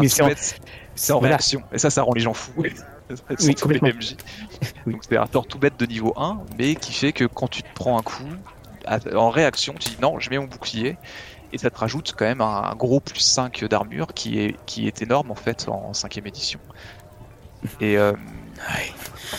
c'est 0.95 1.11
en, 1.11 1.19
réaction, 1.19 1.63
et 1.71 1.79
ça, 1.79 1.89
ça 1.89 2.03
rend 2.03 2.13
les 2.13 2.21
gens 2.21 2.35
fous 2.35 2.63
oui, 4.85 4.93
Donc 4.93 5.01
c'est 5.07 5.17
un 5.17 5.27
tort 5.27 5.47
tout 5.47 5.59
bête 5.59 5.77
de 5.77 5.85
niveau 5.85 6.13
1, 6.17 6.41
mais 6.57 6.75
qui 6.75 6.93
fait 6.93 7.13
que 7.13 7.25
quand 7.25 7.47
tu 7.47 7.63
te 7.63 7.73
prends 7.73 7.97
un 7.97 8.01
coup, 8.01 8.29
en 9.15 9.29
réaction, 9.29 9.73
tu 9.79 9.89
dis 9.89 9.97
non, 10.01 10.19
je 10.19 10.29
mets 10.29 10.37
mon 10.37 10.45
bouclier, 10.45 10.97
et 11.51 11.57
ça 11.57 11.69
te 11.69 11.77
rajoute 11.77 12.13
quand 12.17 12.25
même 12.25 12.41
un 12.41 12.73
gros 12.75 12.99
plus 12.99 13.19
5 13.19 13.63
d'armure 13.65 14.13
qui 14.13 14.39
est, 14.39 14.55
qui 14.65 14.87
est 14.87 15.01
énorme 15.01 15.31
en 15.31 15.35
fait 15.35 15.67
en 15.69 15.93
5 15.93 16.17
édition. 16.17 16.59
Et, 17.79 17.97
euh, 17.97 18.13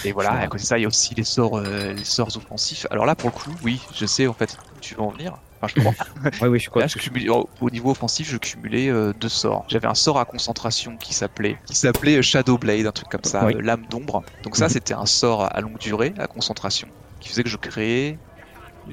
et 0.05 0.13
voilà, 0.13 0.33
à 0.33 0.47
côté 0.47 0.63
de 0.63 0.67
ça, 0.67 0.79
il 0.79 0.83
y 0.83 0.85
a 0.85 0.89
aussi 0.89 1.15
les 1.15 1.25
sorts, 1.25 1.59
euh, 1.59 1.93
les 1.93 2.05
sorts 2.05 2.37
offensifs. 2.37 2.87
Alors 2.91 3.07
là, 3.07 3.15
pour 3.15 3.31
le 3.31 3.35
coup, 3.35 3.55
oui, 3.63 3.81
je 3.95 4.07
sais 4.07 4.27
en 4.27 4.33
fait 4.33 4.57
où 4.77 4.81
tu 4.81 4.95
vas 4.95 5.03
en 5.03 5.11
venir. 5.11 5.37
Enfin, 5.65 5.69
je 5.69 5.75
crois. 5.75 5.95
oui, 6.41 6.49
oui, 6.49 6.59
je 6.59 6.69
crois. 6.71 6.83
Là, 6.83 6.89
je 6.89 6.97
cumulais, 6.97 7.29
au 7.29 7.71
niveau 7.71 7.91
offensif, 7.91 8.29
je 8.29 8.37
cumulais 8.37 8.89
euh, 8.91 9.13
deux 9.15 9.29
sorts. 9.29 9.65
J'avais 9.71 9.87
un 9.87 9.95
sort 9.95 10.19
à 10.19 10.25
concentration 10.25 10.97
qui 10.99 11.15
s'appelait 11.15 11.61
qui 11.67 11.77
s'appelait 11.77 12.23
Shadow 12.23 12.59
Blade, 12.59 12.87
un 12.87 12.93
truc 12.93 13.09
comme 13.09 13.25
ça, 13.25 13.47
Oui. 13.47 13.55
euh, 13.55 13.61
lame 13.61 13.87
d'ombre. 13.87 14.25
Donc 14.43 14.57
ça, 14.57 14.67
Mhm. 14.67 14.71
c'était 14.71 14.95
un 14.95 15.07
sort 15.07 15.43
à 15.55 15.61
longue 15.61 15.79
durée, 15.79 16.15
à 16.19 16.27
concentration, 16.27 16.89
qui 17.21 17.29
faisait 17.29 17.43
que 17.43 17.49
je 17.49 17.57
créais, 17.57 18.21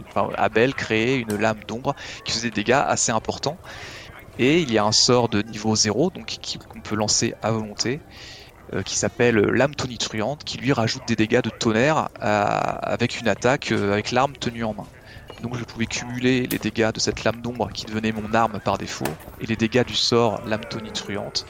enfin, 0.10 0.30
Abel 0.38 0.76
créait 0.76 1.20
une 1.20 1.36
lame 1.36 1.62
d'ombre 1.68 1.96
qui 2.24 2.32
faisait 2.34 2.50
des 2.52 2.64
dégâts 2.64 2.74
assez 2.86 3.12
importants. 3.12 3.60
Et 4.38 4.62
il 4.62 4.72
y 4.72 4.78
a 4.78 4.86
un 4.86 4.92
sort 4.92 5.30
de 5.30 5.42
niveau 5.44 5.76
0, 5.76 6.12
donc 6.12 6.38
qu'on 6.70 6.82
peut 6.82 6.96
lancer 6.96 7.34
à 7.42 7.52
volonté, 7.52 8.04
euh, 8.74 8.84
qui 8.84 8.98
s'appelle 8.98 9.36
lame 9.38 9.76
tonitruante, 9.76 10.44
qui 10.46 10.58
lui 10.58 10.74
rajoute 10.74 11.06
des 11.06 11.16
dégâts 11.18 11.42
de 11.42 11.52
tonnerre 11.52 12.10
à- 12.20 12.78
avec 12.92 13.20
une 13.20 13.28
attaque 13.30 13.72
euh, 13.72 13.94
avec 13.94 14.12
l'arme 14.12 14.36
tenue 14.38 14.64
en 14.66 14.74
main. 14.76 14.90
Donc 15.42 15.58
je 15.58 15.64
pouvais 15.64 15.86
cumuler 15.88 16.46
les 16.48 16.58
dégâts 16.60 16.92
de 16.94 17.00
cette 17.00 17.24
lame 17.24 17.42
d'ombre 17.42 17.70
qui 17.74 17.86
devenait 17.86 18.12
mon 18.12 18.34
arme 18.34 18.60
par 18.64 18.78
défaut, 18.78 19.06
et 19.40 19.46
les 19.48 19.56
dégâts 19.56 19.86
du 19.86 19.96
sort 19.96 20.42
lame 20.46 20.62
tonitruante, 20.70 21.46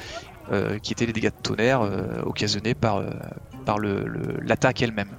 euh, 0.51 0.79
qui 0.79 0.93
étaient 0.93 1.05
les 1.05 1.13
dégâts 1.13 1.25
de 1.25 1.41
tonnerre 1.43 1.81
euh, 1.81 2.21
occasionnés 2.23 2.73
par, 2.73 2.97
euh, 2.97 3.09
par 3.65 3.79
le- 3.79 4.05
le- 4.05 4.37
l'attaque 4.43 4.81
elle-même. 4.81 5.09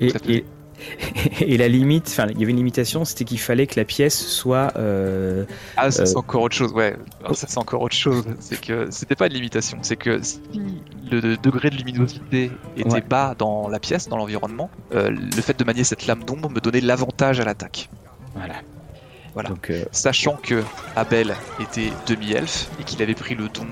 Et, 0.00 0.10
et, 0.32 0.44
et 1.40 1.56
la 1.56 1.68
limite, 1.68 2.06
enfin, 2.08 2.26
il 2.30 2.38
y 2.38 2.42
avait 2.42 2.50
une 2.52 2.56
limitation, 2.58 3.04
c'était 3.04 3.24
qu'il 3.24 3.38
fallait 3.40 3.66
que 3.66 3.78
la 3.78 3.84
pièce 3.84 4.18
soit. 4.26 4.72
euh, 4.76 5.44
Ah, 5.76 5.90
ça 5.90 6.02
Euh, 6.02 6.06
c'est 6.06 6.16
encore 6.16 6.42
autre 6.42 6.54
chose, 6.56 6.72
ouais. 6.72 6.96
Alors, 7.20 7.36
ça 7.36 7.46
c'est 7.48 7.58
encore 7.58 7.82
autre 7.82 7.94
chose. 7.96 8.24
C'est 8.40 8.60
que 8.60 8.88
c'était 8.90 9.14
pas 9.16 9.26
une 9.26 9.34
limitation, 9.34 9.78
c'est 9.82 9.96
que 9.96 10.22
si 10.22 10.40
le 11.10 11.20
de- 11.20 11.36
degré 11.36 11.70
de 11.70 11.76
luminosité 11.76 12.50
était 12.76 12.90
Ouais. 12.90 13.00
bas 13.00 13.34
dans 13.38 13.68
la 13.68 13.78
pièce, 13.78 14.08
dans 14.08 14.16
l'environnement, 14.16 14.70
euh, 14.94 15.10
le 15.10 15.42
fait 15.42 15.58
de 15.58 15.64
manier 15.64 15.84
cette 15.84 16.06
lame 16.06 16.24
d'ombre 16.24 16.50
me 16.50 16.60
donnait 16.60 16.80
l'avantage 16.80 17.40
à 17.40 17.44
l'attaque. 17.44 17.88
voilà. 18.34 18.54
Voilà. 19.34 19.48
Donc, 19.48 19.72
Sachant 19.92 20.36
que 20.36 20.62
Abel 20.94 21.34
était 21.58 21.90
demi-elfe 22.06 22.68
et 22.80 22.84
qu'il 22.84 23.00
avait 23.02 23.14
pris 23.14 23.34
le 23.34 23.48
don, 23.48 23.66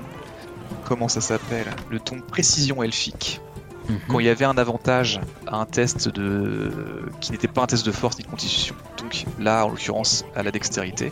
comment 0.85 1.07
ça 1.07 1.21
s'appelle? 1.21 1.67
Le 1.91 1.99
don 1.99 2.19
précision 2.27 2.81
elfique. 2.81 3.41
Mhm. 3.89 3.99
Quand 4.07 4.19
il 4.19 4.25
y 4.25 4.29
avait 4.29 4.45
un 4.45 4.57
avantage 4.57 5.19
à 5.47 5.57
un 5.57 5.65
test 5.65 6.09
de 6.09 6.71
qui 7.19 7.31
n'était 7.31 7.47
pas 7.47 7.63
un 7.63 7.67
test 7.67 7.85
de 7.85 7.91
force 7.91 8.17
ni 8.17 8.23
de 8.23 8.29
constitution. 8.29 8.75
Donc 8.97 9.25
là, 9.39 9.65
en 9.65 9.69
l'occurrence, 9.69 10.25
à 10.35 10.43
la 10.43 10.51
dextérité. 10.51 11.11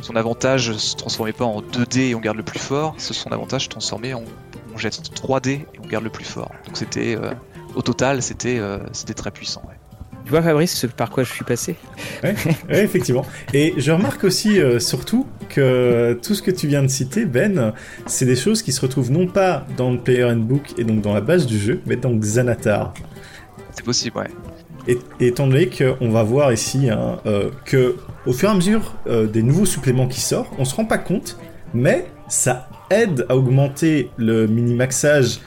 Son 0.00 0.16
avantage 0.16 0.72
se 0.72 0.96
transformait 0.96 1.32
pas 1.32 1.44
en 1.44 1.60
2D 1.60 2.10
et 2.10 2.14
on 2.14 2.20
garde 2.20 2.38
le 2.38 2.42
plus 2.42 2.58
fort, 2.58 2.94
son 2.98 3.32
avantage 3.32 3.64
se 3.64 3.68
transformait 3.68 4.14
en 4.14 4.22
on 4.74 4.78
jette 4.78 5.00
3D 5.14 5.50
et 5.50 5.66
on 5.82 5.86
garde 5.86 6.04
le 6.04 6.10
plus 6.10 6.24
fort. 6.24 6.50
Donc 6.66 6.76
c'était 6.76 7.16
euh, 7.16 7.32
au 7.74 7.82
total, 7.82 8.22
c'était 8.22 8.58
euh, 8.58 8.78
très 9.16 9.30
puissant. 9.30 9.62
Tu 10.24 10.30
vois, 10.30 10.42
Fabrice, 10.42 10.74
ce 10.74 10.86
par 10.86 11.10
quoi 11.10 11.22
je 11.22 11.32
suis 11.32 11.44
passé 11.44 11.76
Oui, 12.22 12.30
effectivement. 12.70 13.26
Et 13.52 13.74
je 13.76 13.92
remarque 13.92 14.24
aussi, 14.24 14.58
euh, 14.58 14.78
surtout, 14.78 15.26
que 15.50 16.18
tout 16.22 16.34
ce 16.34 16.42
que 16.42 16.50
tu 16.50 16.66
viens 16.66 16.82
de 16.82 16.88
citer, 16.88 17.26
Ben, 17.26 17.74
c'est 18.06 18.24
des 18.24 18.36
choses 18.36 18.62
qui 18.62 18.72
se 18.72 18.80
retrouvent 18.80 19.12
non 19.12 19.26
pas 19.26 19.66
dans 19.76 19.90
le 19.90 19.98
Player 19.98 20.24
Handbook 20.24 20.78
et 20.78 20.84
donc 20.84 21.02
dans 21.02 21.12
la 21.12 21.20
base 21.20 21.46
du 21.46 21.58
jeu, 21.58 21.80
mais 21.86 21.96
dans 21.96 22.12
Xanatar. 22.14 22.94
C'est 23.72 23.84
possible, 23.84 24.16
ouais. 24.16 24.30
Et, 24.86 24.98
et 25.20 25.28
étant 25.28 25.46
donné 25.46 25.68
qu'on 25.68 26.10
va 26.10 26.22
voir 26.22 26.52
ici 26.52 26.90
hein, 26.90 27.18
euh, 27.26 27.50
que 27.64 27.96
au 28.26 28.32
fur 28.32 28.48
et 28.48 28.52
à 28.52 28.54
mesure 28.54 28.94
euh, 29.06 29.26
des 29.26 29.42
nouveaux 29.42 29.64
suppléments 29.66 30.06
qui 30.08 30.20
sortent, 30.20 30.52
on 30.58 30.64
se 30.64 30.74
rend 30.74 30.84
pas 30.84 30.98
compte, 30.98 31.38
mais 31.72 32.06
ça 32.28 32.68
aide 32.90 33.26
à 33.28 33.36
augmenter 33.36 34.10
le 34.16 34.46
mini-maxage 34.46 35.40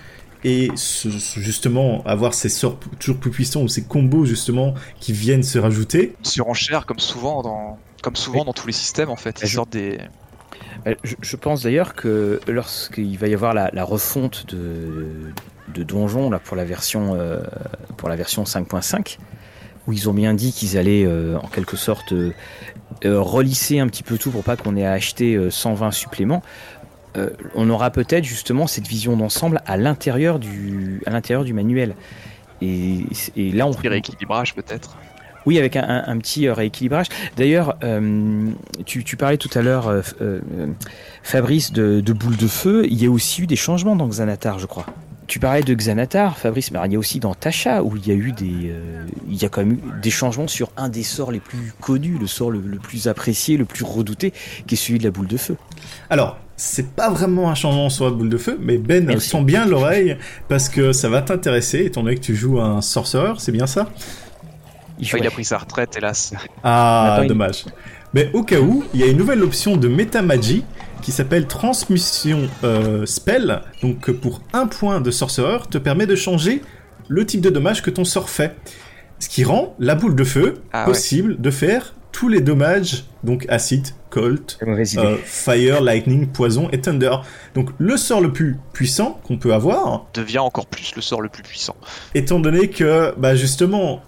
et 0.48 0.72
ce- 0.75 1.10
ce- 1.10 1.39
justement 1.39 2.04
avoir 2.06 2.34
ces 2.34 2.50
sorts 2.50 2.80
toujours 3.00 3.18
plus 3.20 3.32
puissants 3.32 3.62
ou 3.62 3.68
ces 3.68 3.84
combos 3.84 4.25
justement 4.25 4.74
qui 5.00 5.12
viennent 5.13 5.44
se 5.44 5.60
rajouter. 5.60 6.16
Surenchère 6.24 6.86
comme 6.86 7.00
souvent 7.00 7.42
dans 7.42 7.77
comme 8.01 8.16
souvent 8.16 8.39
Oui. 8.39 8.46
dans 8.46 8.54
tous 8.54 8.68
les 8.68 8.74
systèmes 8.74 9.10
en 9.10 9.16
fait. 9.16 9.39
Ils 9.44 9.50
sortent 9.50 9.72
des 9.74 9.98
Euh, 10.86 10.94
Je, 11.04 11.16
je 11.22 11.36
pense 11.36 11.63
d'ailleurs 11.63 11.94
que 11.96 12.39
lorsqu'il 12.48 13.18
va 13.18 13.27
y 13.27 13.34
avoir 13.34 13.54
la, 13.54 13.70
la 13.74 13.84
refonte 13.84 14.46
de, 14.54 15.32
de 15.74 15.84
donjon 15.84 16.30
là, 16.30 16.39
pour 16.39 16.56
la 16.56 16.66
version, 16.66 17.15
euh, 17.15 17.39
pour 17.98 18.08
la 18.10 18.15
version 18.15 18.43
5.5, 18.45 19.17
où 19.88 19.93
ils 19.93 20.08
ont 20.10 20.13
bien 20.13 20.34
dit 20.34 20.54
qu'ils 20.54 20.78
allaient 20.78 21.06
euh, 21.06 21.38
en 21.39 21.48
quelque 21.48 21.76
sorte 21.78 22.13
euh, 22.13 22.32
euh, 23.06 23.19
relisser 23.19 23.80
un 23.80 23.88
petit 23.88 24.04
peu 24.04 24.17
tout 24.17 24.32
pour 24.32 24.43
pas 24.43 24.56
qu'on 24.56 24.76
ait 24.78 24.86
à 24.86 24.91
acheter 24.93 25.36
euh, 25.36 25.50
120 25.50 25.91
suppléments, 25.91 26.41
euh, 27.17 27.30
on 27.56 27.69
aura 27.69 27.89
peut-être 27.91 28.23
justement 28.23 28.67
cette 28.67 28.88
vision 28.88 29.17
d'ensemble 29.17 29.62
à 29.65 29.75
l'intérieur 29.77 30.39
du, 30.39 31.01
à 31.06 31.10
l'intérieur 31.12 31.43
du 31.43 31.53
manuel. 31.53 31.95
Et, 32.62 33.06
et 33.36 33.51
là, 33.51 33.67
on, 33.67 33.73
petits 33.73 33.88
rééquilibrages 33.88 34.56
peut-être. 34.56 34.97
oui, 35.45 35.60
avec 35.60 35.75
un, 35.75 35.84
un- 35.84 36.03
un 36.08 36.17
petit 36.17 36.47
euh, 36.47 36.53
rééquilibrage. 36.53 37.08
D'ailleurs, 37.36 37.75
euh, 37.84 38.49
tu, 38.86 39.03
tu 39.03 39.15
parlais 39.15 39.38
tout 39.38 39.49
à 39.56 39.62
l'heure, 39.62 39.88
euh, 39.88 40.01
Fabrice, 41.23 41.71
de, 41.71 42.01
de 42.01 42.13
boule 42.13 42.36
de 42.38 42.47
feu. 42.47 42.86
Il 42.89 43.01
y 43.01 43.06
a 43.06 43.12
aussi 43.12 43.43
eu 43.43 43.47
des 43.47 43.56
changements 43.56 43.95
dans 43.95 44.08
Xanatar, 44.08 44.60
je 44.60 44.65
crois. 44.65 44.86
Tu 45.28 45.40
parlais 45.40 45.62
de 45.62 45.74
Xanatar, 45.74 46.38
Fabrice, 46.38 46.72
mais 46.72 46.78
alors, 46.78 46.88
il 46.88 46.94
y 46.94 46.96
a 46.96 47.00
aussi 47.00 47.20
dans 47.20 47.34
Tasha 47.34 47.84
où 47.84 47.98
il 47.98 48.08
y 48.08 48.12
a 48.12 48.13
eu 48.13 48.32
des, 48.32 48.70
euh, 48.72 49.06
il 49.30 49.36
y 49.36 49.44
a 49.44 49.50
quand 49.50 49.60
même 49.62 49.74
eu 49.74 49.80
des 50.02 50.10
changements 50.10 50.48
sur 50.48 50.72
un 50.78 50.88
des 50.88 51.04
sorts 51.04 51.32
les 51.34 51.42
plus 51.42 51.74
connus, 51.82 52.18
le 52.18 52.28
sort 52.28 52.50
le, 52.50 52.62
le 52.62 52.78
plus 52.80 53.10
apprécié, 53.10 53.58
le 53.58 53.66
plus 53.66 53.84
redouté, 53.84 54.32
qui 54.68 54.76
est 54.76 54.78
celui 54.78 55.00
de 55.00 55.04
la 55.04 55.12
boule 55.12 55.28
de 55.28 55.36
feu. 55.36 55.58
Alors, 56.10 56.38
c'est 56.56 56.92
pas 56.92 57.10
vraiment 57.10 57.50
un 57.50 57.56
changement 57.56 57.90
sur 57.90 58.06
la 58.06 58.12
boule 58.12 58.30
de 58.30 58.38
feu, 58.38 58.58
mais 58.62 58.78
Ben 58.78 59.06
Merci. 59.06 59.30
sent 59.30 59.44
bien 59.44 59.66
l'oreille 59.66 60.18
parce 60.48 60.70
que 60.70 60.94
ça 60.94 61.10
va 61.10 61.22
t'intéresser 61.22 61.86
étant 61.86 62.04
donné 62.04 62.16
que 62.16 62.22
tu 62.22 62.36
joues 62.36 62.62
un 62.62 62.82
sorcerer, 62.82 63.34
c'est 63.38 63.52
bien 63.52 63.68
ça? 63.68 63.90
Il, 65.00 65.28
a 65.28 65.30
pris 65.30 65.46
sa 65.46 65.58
retraite 65.60 65.96
hélas. 65.98 66.34
Ah, 66.63 67.13
Attends, 67.13 67.24
il- 67.24 67.28
dommage. 67.28 67.66
Mais 68.13 68.32
au 68.34 68.44
cas 68.44 68.60
où, 68.60 68.84
il 68.94 69.02
y 69.02 69.04
a 69.04 69.08
une 69.08 69.18
nouvelle 69.18 69.44
option 69.44 69.78
de 69.78 69.88
Metamagie 69.88 70.63
qui 71.01 71.12
s'appelle 71.12 71.47
Transmission 71.47 72.49
euh, 72.63 73.05
Spell. 73.05 73.62
Donc, 73.81 74.12
pour 74.12 74.41
un 74.53 74.67
point 74.67 75.01
de 75.01 75.12
sorcerer, 75.12 75.60
te 75.69 75.77
permet 75.77 76.05
de 76.05 76.15
changer 76.15 76.62
le 77.07 77.25
type 77.25 77.41
de 77.41 77.49
dommage 77.49 77.81
que 77.81 77.89
ton 77.89 78.03
sort 78.03 78.29
fait. 78.29 78.55
Ce 79.19 79.29
qui 79.29 79.43
rend 79.43 79.75
la 79.79 79.95
boule 79.95 80.15
de 80.15 80.23
feu 80.23 80.55
Ah 80.73 80.81
ouais. 80.81 80.86
possible 80.93 81.39
de 81.41 81.49
faire 81.49 81.93
tous 82.12 82.30
les 82.30 82.41
dommages, 82.41 83.06
donc 83.24 83.46
acide, 83.50 83.88
colt, 84.10 84.58
euh, 84.98 85.17
fire, 85.24 85.82
lightning, 85.82 86.28
poison 86.28 86.70
et 86.72 86.80
thunder. 86.82 87.12
Donc, 87.54 87.70
le 87.78 87.96
sort 87.98 88.22
le 88.22 88.32
plus 88.34 88.58
puissant 88.74 89.20
qu'on 89.24 89.38
peut 89.38 89.54
avoir, 89.54 90.08
Devient 90.13 90.39
encore 90.39 90.65
plus 90.65 90.93
le 90.96 91.02
sort 91.02 91.22
le 91.22 91.30
plus 91.30 91.43
puissant. 91.43 91.76
étant 92.15 92.39
donné 92.39 92.70
que, 92.70 93.13
bah 93.17 93.36
justement, 93.36 94.02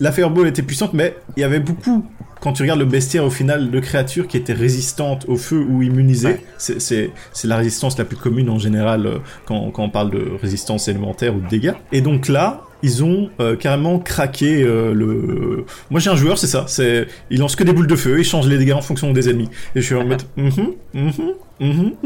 la 0.00 0.12
Fireball 0.12 0.46
était 0.46 0.62
puissante, 0.62 0.92
mais 0.92 1.16
il 1.36 1.40
y 1.40 1.44
avait 1.44 1.58
beaucoup, 1.60 2.06
quand 2.40 2.52
tu 2.52 2.62
regardes 2.62 2.78
le 2.80 2.84
bestiaire 2.86 3.24
au 3.24 3.30
final, 3.30 3.70
de 3.70 3.80
créatures 3.80 4.28
qui 4.28 4.36
étaient 4.36 4.52
résistantes 4.52 5.24
au 5.26 5.36
feu 5.36 5.58
ou 5.68 5.82
immunisées. 5.82 6.28
Ouais. 6.28 6.44
C'est- 6.58 6.80
C'est 6.80 7.10
c'est 7.32 7.48
la 7.48 7.56
résistance 7.56 7.98
la 7.98 8.04
plus 8.04 8.16
commune 8.16 8.48
en 8.50 8.58
général 8.58 9.06
euh, 9.06 9.18
quand, 9.46 9.70
quand 9.72 9.82
on 9.84 9.90
parle 9.90 10.10
de 10.10 10.32
résistance 10.40 10.86
élémentaire 10.88 11.34
ou 11.34 11.40
de 11.40 11.48
dégâts. 11.48 11.74
Et 11.92 12.00
donc 12.02 12.28
là, 12.28 12.62
ils 12.82 13.04
ont 13.04 13.30
euh, 13.40 13.56
carrément 13.56 13.98
craqué 14.00 14.62
euh, 14.62 14.92
le... 14.94 15.66
Moi 15.90 16.00
j'ai 16.00 16.10
un 16.10 16.16
joueur, 16.16 16.38
c'est 16.38 16.46
ça. 16.46 16.66
C'est 16.68 17.06
Il 17.30 17.38
lance 17.40 17.56
que 17.56 17.64
des 17.64 17.72
boules 17.72 17.86
de 17.86 17.96
feu, 17.96 18.18
il 18.20 18.24
change 18.24 18.46
les 18.48 18.58
dégâts 18.58 18.72
en 18.72 18.82
fonction 18.82 19.12
des 19.12 19.28
ennemis. 19.28 19.50
Et 19.74 19.80
je 19.80 19.86
suis 19.86 19.94
en 19.94 20.04
mode... 20.06 20.22
mhm, 20.36 20.74
mhm, 20.94 21.34
mhm. 21.60 21.96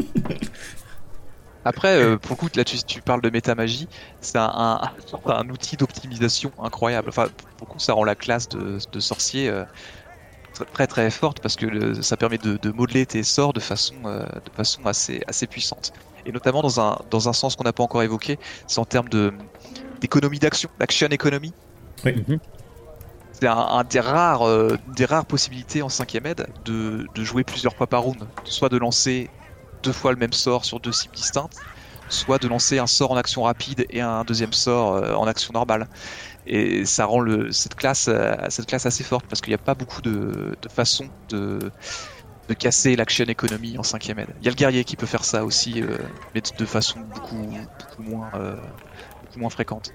Après, 1.63 1.95
euh, 1.99 2.17
pour 2.19 2.31
le 2.33 2.35
coup, 2.37 2.47
là 2.55 2.63
tu, 2.63 2.77
tu 2.83 3.01
parles 3.01 3.21
de 3.21 3.29
métamagie, 3.31 3.89
c'est 4.21 4.37
un, 4.37 4.51
un, 4.55 4.81
un 5.25 5.49
outil 5.49 5.77
d'optimisation 5.77 6.53
incroyable. 6.59 7.09
Enfin, 7.09 7.27
pour 7.57 7.67
le 7.67 7.71
coup, 7.73 7.79
ça 7.79 7.93
rend 7.93 8.03
la 8.03 8.15
classe 8.15 8.47
de, 8.49 8.77
de 8.91 8.99
sorcier 8.99 9.49
euh, 9.49 9.65
très, 10.53 10.65
très 10.67 10.87
très 10.87 11.11
forte 11.11 11.39
parce 11.41 11.55
que 11.57 11.65
le- 11.67 12.01
ça 12.03 12.17
permet 12.17 12.37
de, 12.39 12.57
de 12.57 12.71
modeler 12.71 13.05
tes 13.07 13.23
sorts 13.23 13.53
de 13.53 13.59
façon, 13.61 13.95
euh, 14.05 14.25
de 14.45 14.51
façon 14.55 14.85
assez, 14.85 15.21
assez 15.27 15.47
puissante. 15.47 15.91
Et 16.25 16.31
notamment 16.31 16.61
dans 16.61 16.79
un, 16.81 16.97
dans 17.09 17.29
un 17.29 17.33
sens 17.33 17.55
qu'on 17.55 17.63
n'a 17.65 17.73
pas 17.73 17.83
encore 17.83 18.03
évoqué, 18.03 18.39
c'est 18.67 18.79
en 18.79 18.85
termes 18.85 19.09
de 19.09 19.33
d'économie 19.99 20.39
d'action, 20.39 20.69
d'action 20.79 21.07
économie. 21.07 21.53
Mhm. 22.03 22.39
C'est 23.33 23.47
un, 23.47 23.57
un 23.57 23.83
des 23.83 23.99
rares, 23.99 24.47
euh, 24.47 24.77
des 24.95 25.05
rares 25.05 25.25
possibilités 25.25 25.81
en 25.81 25.87
5ème 25.87 26.25
aide 26.25 26.47
de, 26.63 27.05
de 27.13 27.23
jouer 27.23 27.43
plusieurs 27.43 27.75
fois 27.75 27.87
par 27.87 28.03
round. 28.03 28.25
Soit 28.45 28.69
de 28.69 28.77
lancer 28.77 29.29
deux 29.83 29.91
fois 29.91 30.11
le 30.11 30.17
même 30.17 30.33
sort 30.33 30.63
sur 30.65 30.79
deux 30.79 30.93
cibles 30.93 31.15
distinctes, 31.15 31.57
soit 32.09 32.37
de 32.37 32.47
lancer 32.47 32.79
un 32.79 32.87
sort 32.87 33.11
en 33.11 33.17
action 33.17 33.43
rapide 33.43 33.85
et 33.89 34.01
un 34.01 34.23
deuxième 34.23 34.53
sort 34.53 34.95
euh, 34.95 35.13
en 35.15 35.27
action 35.27 35.51
normale. 35.53 35.87
Et 36.47 36.85
ça 36.85 37.05
rend 37.05 37.19
le, 37.19 37.51
cette, 37.51 37.75
classe, 37.75 38.07
euh, 38.07 38.35
cette 38.49 38.67
classe 38.67 38.85
assez 38.85 39.03
forte 39.03 39.25
parce 39.27 39.41
qu'il 39.41 39.51
n'y 39.51 39.55
a 39.55 39.63
pas 39.63 39.75
beaucoup 39.75 40.01
de, 40.01 40.55
de 40.61 40.69
façons 40.69 41.09
de, 41.29 41.71
de 42.47 42.53
casser 42.53 42.95
l'action 42.95 43.25
économie 43.25 43.77
en 43.77 43.81
5ème 43.81 44.19
aide. 44.19 44.35
Il 44.39 44.45
y 44.45 44.47
a 44.47 44.51
le 44.51 44.55
guerrier 44.55 44.83
qui 44.83 44.95
peut 44.95 45.05
faire 45.05 45.25
ça 45.25 45.43
aussi, 45.45 45.81
euh, 45.81 45.97
mais 46.33 46.41
de, 46.41 46.49
de 46.57 46.65
façon 46.65 46.99
beaucoup, 46.99 47.35
beaucoup, 47.79 48.03
moins, 48.03 48.29
euh, 48.35 48.55
beaucoup 49.35 49.41
moins 49.41 49.49
fréquente. 49.49 49.93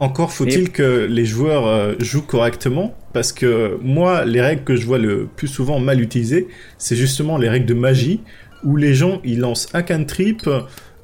Encore 0.00 0.32
faut-il 0.32 0.70
que 0.70 1.06
les 1.10 1.24
joueurs 1.24 1.66
euh, 1.66 1.94
jouent 1.98 2.22
correctement, 2.22 2.94
parce 3.12 3.32
que 3.32 3.78
moi, 3.82 4.24
les 4.24 4.40
règles 4.40 4.62
que 4.62 4.76
je 4.76 4.86
vois 4.86 4.98
le 4.98 5.26
plus 5.26 5.48
souvent 5.48 5.80
mal 5.80 6.00
utilisées, 6.00 6.46
c'est 6.78 6.94
justement 6.94 7.36
les 7.36 7.48
règles 7.48 7.66
de 7.66 7.74
magie, 7.74 8.20
où 8.62 8.76
les 8.76 8.94
gens 8.94 9.20
ils 9.24 9.40
lancent 9.40 9.68
un 9.74 9.82
cantrip 9.82 10.48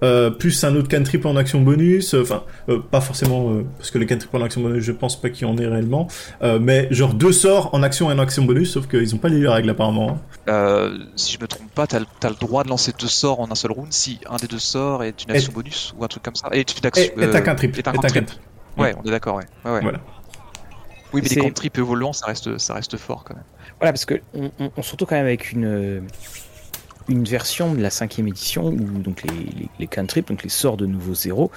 euh, 0.05 0.31
plus 0.31 0.63
un 0.65 0.77
autre 0.77 0.89
cantrip 0.89 1.25
en 1.25 1.35
action 1.37 1.61
bonus, 1.61 2.15
euh, 2.15 2.23
enfin 2.23 2.43
euh, 2.69 2.79
pas 2.79 3.01
forcément 3.01 3.63
parce 3.79 3.91
que 3.91 3.99
le 3.99 4.05
cantrip 4.05 4.33
en 4.35 4.43
action 4.43 4.61
bonus 4.61 4.83
je 4.83 4.93
pense 4.93 5.21
pas 5.21 5.31
qu'il 5.31 5.47
y 5.47 5.51
en 5.51 5.57
ait 5.57 5.67
réellement, 5.67 6.09
mais 6.61 6.89
genre 6.91 7.15
deux 7.15 7.33
sorts 7.33 7.75
en 7.75 7.83
action 7.83 8.11
et 8.11 8.15
en 8.15 8.19
action 8.19 8.45
bonus, 8.45 8.73
sauf 8.73 8.87
qu'ils 8.87 9.15
ont 9.15 9.19
pas 9.19 9.29
les 9.29 9.47
règles 9.49 9.71
apparemment. 9.71 10.21
Hein. 10.47 10.91
si 11.17 11.33
je 11.33 11.41
me 11.41 11.47
trompe 11.47 11.71
pas, 11.75 11.87
t'as 11.87 12.01
as 12.23 12.29
le 12.29 12.37
droit 12.37 12.65
de 12.65 12.69
lancer 12.69 12.93
deux 12.99 13.09
sorts 13.09 13.41
en 13.41 13.51
un 13.51 13.55
seul 13.55 13.73
round 13.73 13.93
si 13.93 14.21
un 14.29 14.37
des 14.37 14.47
deux 14.47 14.59
sorts 14.59 15.05
est 15.05 15.25
une 15.25 15.31
action 15.31 15.53
bonus 15.53 15.95
ou 15.99 16.05
un 16.05 16.09
truc 16.09 16.23
comme 16.23 16.37
ça. 16.37 16.49
Et 16.53 16.65
tu 16.65 16.75
et, 16.85 16.87
un 16.87 17.41
cantrip. 17.41 17.79
Et 17.79 17.89
un 17.89 17.93
cantrip. 17.93 18.31
Ouais, 18.77 18.95
on 18.99 19.07
est 19.07 19.11
d'accord, 19.11 19.37
ouais. 19.37 19.45
ouais, 19.65 19.81
Voilà. 19.81 20.01
Oui, 21.13 21.21
mais 21.23 21.29
les 21.29 21.37
cantrips 21.37 21.79
évoluants, 21.79 22.13
ça 22.13 22.27
reste, 22.27 22.59
ça 22.59 22.75
reste 22.75 22.97
fort 22.97 23.23
quand 23.25 23.35
même. 23.35 23.45
Voilà, 23.79 23.93
parce 23.93 24.05
que 24.05 24.21
on, 24.35 24.51
on, 24.77 24.83
surtout 24.83 25.07
quand 25.07 25.15
même 25.15 25.27
avec 25.27 25.53
une 25.53 26.03
une 27.09 27.25
version 27.25 27.75
de 27.75 27.83
la 27.83 27.91
cinquième 27.91 28.29
édition 28.29 28.69
où 28.69 28.99
donc 28.99 29.23
les, 29.23 29.69
les, 29.79 29.87
cantrips, 29.87 30.29
donc 30.29 30.43
les 30.43 30.49
sorts 30.51 30.77
de 30.77 30.87
niveau 30.87 31.15
0, 31.15 31.51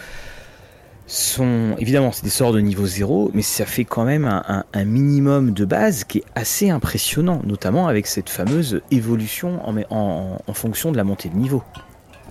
sont 1.05 1.75
évidemment 1.79 2.11
c'est 2.11 2.23
des 2.23 2.29
sorts 2.29 2.51
de 2.51 2.59
niveau 2.59 2.85
0, 2.85 3.31
mais 3.33 3.41
ça 3.41 3.65
fait 3.65 3.85
quand 3.85 4.03
même 4.03 4.25
un, 4.25 4.85
minimum 4.85 5.51
de 5.51 5.65
base 5.65 6.03
qui 6.03 6.19
est 6.19 6.25
assez 6.35 6.69
impressionnant, 6.69 7.41
notamment 7.45 7.87
avec 7.87 8.07
cette 8.07 8.29
fameuse 8.29 8.81
évolution 8.91 9.65
en, 9.67 9.75
en, 9.89 10.41
en 10.45 10.53
fonction 10.53 10.91
de 10.91 10.97
la 10.97 11.03
montée 11.03 11.29
de 11.29 11.35
niveau. 11.35 11.63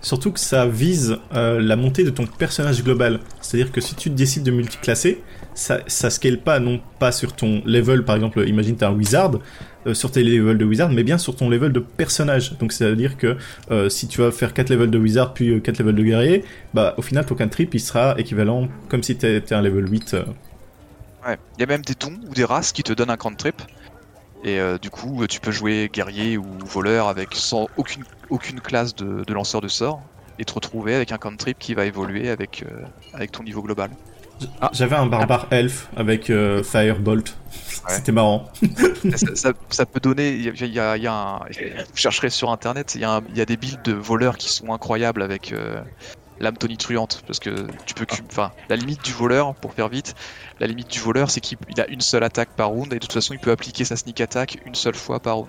Surtout 0.02 0.31
que 0.31 0.38
ça 0.40 0.66
vise 0.66 1.16
euh, 1.35 1.61
la 1.61 1.74
montée 1.74 2.05
de 2.05 2.11
ton 2.11 2.26
personnage 2.26 2.85
global. 2.85 3.20
C'est-à-dire 3.40 3.72
que 3.72 3.81
si 3.81 3.94
tu 3.94 4.11
décides 4.11 4.42
de 4.42 4.50
multiclasser, 4.50 5.22
ça, 5.55 5.81
ça 5.87 6.11
scale 6.11 6.38
pas 6.38 6.61
non 6.61 6.81
pas 6.98 7.12
sur 7.12 7.33
ton 7.33 7.62
level, 7.64 8.05
par 8.05 8.14
exemple, 8.16 8.46
imagine 8.46 8.76
tu 8.76 8.85
as 8.85 8.88
un 8.88 8.94
wizard, 8.94 9.33
sur 9.94 10.11
tes 10.11 10.22
levels 10.22 10.59
de 10.59 10.64
wizard, 10.64 10.90
mais 10.90 11.03
bien 11.03 11.18
sur 11.18 11.37
ton 11.37 11.49
level 11.49 11.72
de 11.72 11.81
personnage. 11.81 12.57
Donc 12.59 12.72
c'est 12.72 12.87
à 12.87 12.94
dire 12.94 13.16
que 13.16 13.37
euh, 13.70 13.88
si 13.88 14.09
tu 14.09 14.20
vas 14.20 14.31
faire 14.31 14.55
4 14.55 14.70
levels 14.70 14.90
de 14.90 14.99
wizard 14.99 15.35
puis 15.35 15.61
4 15.61 15.81
euh, 15.81 15.83
levels 15.83 15.94
de 15.96 16.03
guerrier, 16.03 16.44
bah 16.75 16.94
au 16.96 17.03
final 17.03 17.27
ton 17.27 17.35
cantrip 17.35 17.75
il 17.75 17.81
sera 17.81 18.18
équivalent 18.18 18.68
comme 18.88 19.03
si 19.03 19.16
tu 19.16 19.27
étais 19.27 19.55
un 19.55 19.62
level 19.62 19.90
8. 19.90 20.16
Ouais, 21.27 21.38
il 21.57 21.61
y 21.61 21.64
a 21.64 21.66
même 21.66 21.83
des 21.83 21.94
dons 21.94 22.18
ou 22.29 22.35
des 22.35 22.44
races 22.44 22.72
qui 22.72 22.83
te 22.83 22.92
donnent 22.92 23.11
un 23.11 23.16
cantrip. 23.16 23.62
Et 24.44 24.61
du 24.81 24.90
coup, 24.90 25.27
tu 25.27 25.40
peux 25.40 25.51
jouer 25.51 25.90
guerrier 25.92 26.38
ou 26.38 26.46
voleur 26.64 27.09
avec 27.09 27.35
sans 27.35 27.68
aucune, 27.77 28.05
aucune 28.31 28.61
classe 28.61 28.94
de, 28.94 29.33
lanceur 29.33 29.61
de 29.61 29.66
sorts 29.66 30.01
et 30.38 30.44
te 30.44 30.53
retrouver 30.53 30.94
avec 30.94 31.11
un 31.11 31.16
cantrip 31.16 31.59
qui 31.59 31.75
va 31.75 31.85
évoluer 31.85 32.29
avec, 32.29 32.64
avec 33.12 33.33
ton 33.33 33.42
niveau 33.42 33.62
global. 33.62 33.90
Ah. 34.61 34.70
J'avais 34.72 34.96
un 34.96 35.07
barbare 35.07 35.46
elf 35.51 35.88
avec 35.96 36.31
euh, 36.31 36.62
Firebolt. 36.62 37.37
C'était 37.88 38.12
marrant. 38.12 38.51
ça, 39.70 39.87
peut 39.87 40.01
donner. 40.01 40.31
Il 40.31 40.66
y, 40.66 40.81
a, 40.81 40.92
un. 40.92 41.38
Vous 41.38 41.96
chercherez 41.96 42.31
sur 42.31 42.51
internet, 42.51 42.96
il 42.96 43.01
y, 43.01 43.05
a 43.40 43.44
des 43.44 43.57
builds 43.57 43.83
de 43.85 43.92
voleurs 43.92 44.37
qui 44.37 44.53
sont 44.53 44.72
incroyables 44.72 45.22
avec 45.22 45.53
euh, 45.53 45.81
l'âme 46.40 46.57
tonitruante. 46.57 47.22
Parce 47.27 47.38
que 47.38 47.66
tu 47.87 47.94
peux. 47.94 48.07
Enfin, 48.29 48.51
la 48.68 48.77
limite 48.77 49.05
du 49.05 49.12
voleur, 49.12 49.55
pour 49.55 49.72
faire 49.72 49.88
vite, 49.88 50.16
la 50.59 50.66
limite 50.66 50.90
du 50.90 50.99
voleur, 50.99 51.31
c'est 51.31 51.40
qu'il 51.40 51.59
a 51.79 51.87
une 51.88 52.01
seule 52.01 52.25
attaque 52.25 52.51
par 52.57 52.70
round 52.70 52.92
et 52.92 52.96
de 52.96 53.01
toute 53.01 53.12
façon, 53.12 53.35
il 53.35 53.40
peut 53.40 53.53
appliquer 53.53 53.85
sa 53.85 53.96
sneak 53.96 54.20
attack 54.20 54.59
une 54.66 54.75
seule 54.75 54.96
fois 54.96 55.20
par 55.20 55.37
round. 55.37 55.49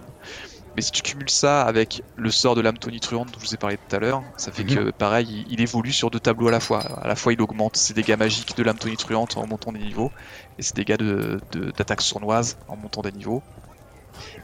Mais 0.77 0.83
si 0.83 0.91
tu 0.91 1.01
cumules 1.01 1.31
ça 1.31 1.63
avec 1.63 2.03
le 2.17 2.29
sort 2.29 2.53
de 2.53 2.61
l'âme 2.61 2.77
tonitruante 2.77 3.31
dont 3.31 3.39
je 3.39 3.47
vous 3.47 3.53
ai 3.55 3.57
parlé 3.57 3.77
tout 3.77 3.95
à 3.95 3.99
l'heure, 3.99 4.21
ça 4.37 4.51
fait 4.51 4.63
mhm. 4.63 4.75
que 4.75 4.91
pareil, 4.91 5.43
il, 5.49 5.59
évolue 5.59 5.91
sur 5.91 6.11
deux 6.11 6.19
tableaux 6.19 6.49
à 6.49 6.51
la 6.51 6.59
fois. 6.59 6.81
À 7.01 7.07
la 7.07 7.15
fois, 7.15 7.33
il 7.33 7.41
augmente 7.41 7.75
ses 7.77 7.95
dégâts 7.95 8.15
magiques 8.15 8.55
de 8.55 8.61
l'âme 8.61 8.77
tonitruante 8.77 9.37
en 9.37 9.47
montant 9.47 9.71
des 9.71 9.79
niveaux, 9.79 10.11
et 10.59 10.61
ses 10.61 10.73
dégâts 10.73 10.97
d'attaque 10.97 11.97
de, 11.97 12.03
sournoise 12.03 12.59
en 12.67 12.77
montant 12.77 13.01
des 13.01 13.11
niveaux. 13.11 13.41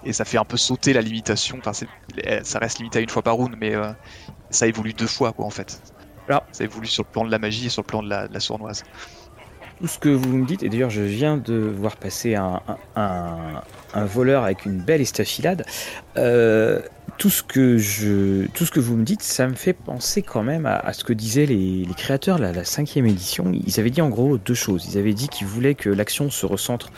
Et 0.06 0.12
ça 0.12 0.26
fait 0.26 0.40
un 0.40 0.44
peu 0.44 0.58
sauter 0.58 0.92
la 0.92 1.02
limitation. 1.02 1.60
Enfin, 1.60 1.74
ça 2.42 2.58
reste 2.58 2.80
limité 2.80 2.98
à 2.98 3.02
une 3.04 3.10
fois 3.10 3.22
par 3.22 3.36
round, 3.36 3.56
mais 3.56 3.76
euh, 3.76 3.94
ça 4.50 4.66
évolue 4.66 4.94
deux 4.94 5.06
fois, 5.06 5.34
quoi, 5.34 5.46
en 5.46 5.52
fait. 5.52 5.84
Alors, 6.28 6.44
ça 6.52 6.64
évolue 6.64 6.88
sur 6.88 7.04
le 7.04 7.12
plan 7.12 7.26
de 7.26 7.30
la 7.30 7.38
magie 7.38 7.68
et 7.68 7.70
sur 7.70 7.84
le 7.84 7.88
plan 7.88 8.02
de 8.02 8.10
la 8.10 8.40
sournoise 8.40 8.82
tout 9.84 9.90
ce 9.90 10.00
que 10.00 10.08
vous 10.08 10.38
me 10.38 10.46
dites, 10.46 10.64
et 10.64 10.70
d'ailleurs 10.70 10.90
je 10.90 11.02
viens 11.02 11.36
de 11.36 11.56
voir 11.56 11.98
passer 11.98 12.36
un, 12.36 12.62
voleur 13.94 14.46
avec 14.46 14.66
une 14.66 14.78
belle 14.78 15.02
estafilade, 15.02 15.66
euh, 16.16 16.80
tout, 17.18 17.30
ce 17.30 17.44
que 17.44 17.78
je, 17.78 18.48
tout 18.54 18.66
ce 18.66 18.72
que 18.72 18.80
vous 18.80 18.96
me 18.96 19.04
dites, 19.04 19.22
ça 19.22 19.46
me 19.46 19.56
fait 19.56 19.74
penser 19.74 20.22
quand 20.22 20.42
même 20.42 20.66
à, 20.66 20.94
ce 20.94 21.04
que 21.04 21.12
disaient 21.12 21.46
les, 21.46 21.86
créateurs 21.98 22.38
de 22.38 22.46
la, 22.46 22.64
cinquième 22.64 23.06
édition. 23.08 23.52
Ils 23.52 23.78
avaient 23.78 23.90
dit 23.90 24.02
en 24.02 24.08
gros 24.08 24.38
deux 24.38 24.54
choses. 24.54 24.88
Ils 24.90 24.98
avaient 24.98 25.14
dit 25.14 25.28
qu'ils 25.28 25.48
voulaient 25.48 25.76
que 25.76 25.90
l'action 25.90 26.30
se 26.30 26.46
recentre 26.46 26.90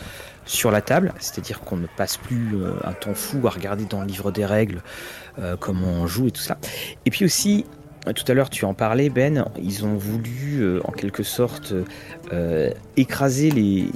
sur 0.44 0.70
la 0.70 0.80
table, 0.80 1.12
c'est-à-dire 1.18 1.62
qu'on 1.62 1.78
ne 1.78 1.88
passe 1.88 2.18
plus 2.18 2.54
euh, 2.54 2.74
un 2.84 2.92
temps 2.92 3.14
fou 3.14 3.44
à 3.48 3.50
regarder 3.50 3.84
dans 3.86 4.02
le 4.02 4.06
livre 4.06 4.30
des 4.30 4.46
règles 4.46 4.80
euh, 5.40 5.56
comment 5.58 5.88
on 5.88 6.06
joue 6.06 6.28
et 6.28 6.30
tout 6.30 6.40
ça. 6.40 6.56
Et 7.04 7.10
puis 7.10 7.24
aussi, 7.24 7.64
tout 8.12 8.24
à 8.28 8.34
l'heure, 8.34 8.50
tu 8.50 8.64
en 8.64 8.74
parlais, 8.74 9.08
Ben. 9.08 9.46
Ils 9.62 9.84
ont 9.84 9.96
voulu, 9.96 10.60
euh, 10.60 10.80
en 10.84 10.92
quelque 10.92 11.22
sorte, 11.22 11.74
euh, 12.32 12.70
écraser 12.96 13.50
les, 13.50 13.90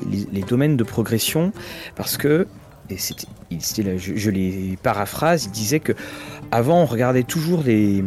domaines 0.49 0.77
de 0.77 0.85
progression 0.85 1.53
parce 1.97 2.17
que, 2.17 2.47
et 2.89 2.97
c'était, 2.99 3.99
je, 3.99 4.31
les 4.31 4.77
paraphrase, 4.83 5.45
ils 5.45 5.53
disaient 5.53 5.81
que 5.81 5.93
avant, 6.51 6.83
on 6.83 6.87
regardait 6.87 7.23
toujours 7.23 7.63
les, 7.63 8.03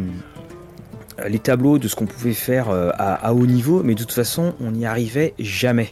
les 1.26 1.38
tableaux 1.38 1.78
de 1.78 1.88
ce 1.88 1.96
qu'on 1.96 2.06
pouvait 2.06 2.34
faire 2.34 2.68
euh, 2.68 2.90
à, 2.98 3.32
haut 3.32 3.46
niveau, 3.46 3.82
mais 3.82 3.94
de 3.94 4.00
toute 4.00 4.12
façon, 4.12 4.54
on 4.60 4.72
n'y 4.72 4.84
arrivait 4.84 5.32
jamais. 5.38 5.90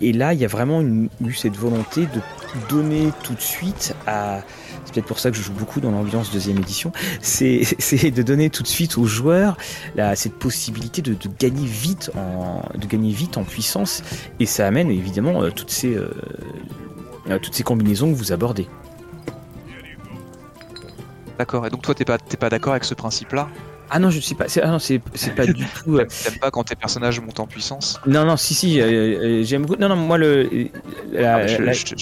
Et 0.00 0.12
là, 0.12 0.34
il 0.34 0.40
y 0.40 0.44
a 0.44 0.48
vraiment 0.48 0.82
eu 0.82 1.32
cette 1.32 1.56
volonté 1.56 2.02
de 2.02 2.20
donner 2.68 3.12
tout 3.22 3.34
de 3.34 3.40
suite 3.40 3.94
à 4.06 4.42
peut-être 4.96 5.08
pour 5.08 5.18
ça 5.18 5.30
que 5.30 5.36
je 5.36 5.42
joue 5.42 5.52
beaucoup 5.52 5.80
dans 5.80 5.90
l'ambiance 5.90 6.32
deuxième 6.32 6.56
édition, 6.56 6.90
c'est 7.20 7.60
de 8.10 8.22
donner 8.22 8.48
tout 8.48 8.62
de 8.62 8.68
suite 8.68 8.96
aux 8.96 9.04
joueurs 9.04 9.58
cette 10.14 10.34
possibilité 10.34 11.02
de, 11.02 11.14
gagner 11.38 11.66
vite 11.66 12.10
en, 13.36 13.44
puissance, 13.44 14.02
et 14.40 14.46
ça 14.46 14.66
amène 14.66 14.90
évidemment 14.90 15.42
euh, 15.42 15.50
toutes, 15.50 15.70
ces, 15.70 15.94
euh, 15.94 16.10
euh, 17.28 17.38
toutes 17.38 17.54
ces 17.54 17.62
combinaisons 17.62 18.10
que 18.10 18.16
vous 18.16 18.32
abordez. 18.32 18.66
D'accord, 21.38 21.66
et 21.66 21.70
donc 21.70 21.82
toi 21.82 21.94
t'es 21.94 22.06
pas, 22.06 22.18
pas 22.18 22.48
d'accord 22.48 22.72
avec 22.72 22.84
ce 22.84 22.94
principe-là? 22.94 23.48
Ah 23.88 23.98
non, 23.98 24.10
je 24.10 24.16
ne 24.16 24.20
suis 24.20 24.34
pas. 24.34 24.46
Ah 24.62 24.68
non, 24.68 24.78
c'est 24.78 24.98
pas 25.36 25.46
du 25.46 25.64
tout. 25.84 25.96
Euh, 25.98 26.06
T'aimes 26.24 26.38
pas 26.40 26.50
quand 26.50 26.64
tes 26.64 26.74
personnages 26.74 27.20
montent 27.20 27.40
en 27.40 27.46
puissance 27.46 28.00
Non, 28.06 28.24
non, 28.24 28.36
si, 28.36 28.54
si, 28.54 28.80
euh, 28.80 28.84
euh, 28.84 29.44
j'aime 29.44 29.62
beaucoup. 29.62 29.80
Non, 29.80 29.88
non, 29.88 29.96
moi 29.96 30.18
le. 30.18 30.48
Ah, 31.16 31.46
je, 31.46 31.56
je, 31.56 31.94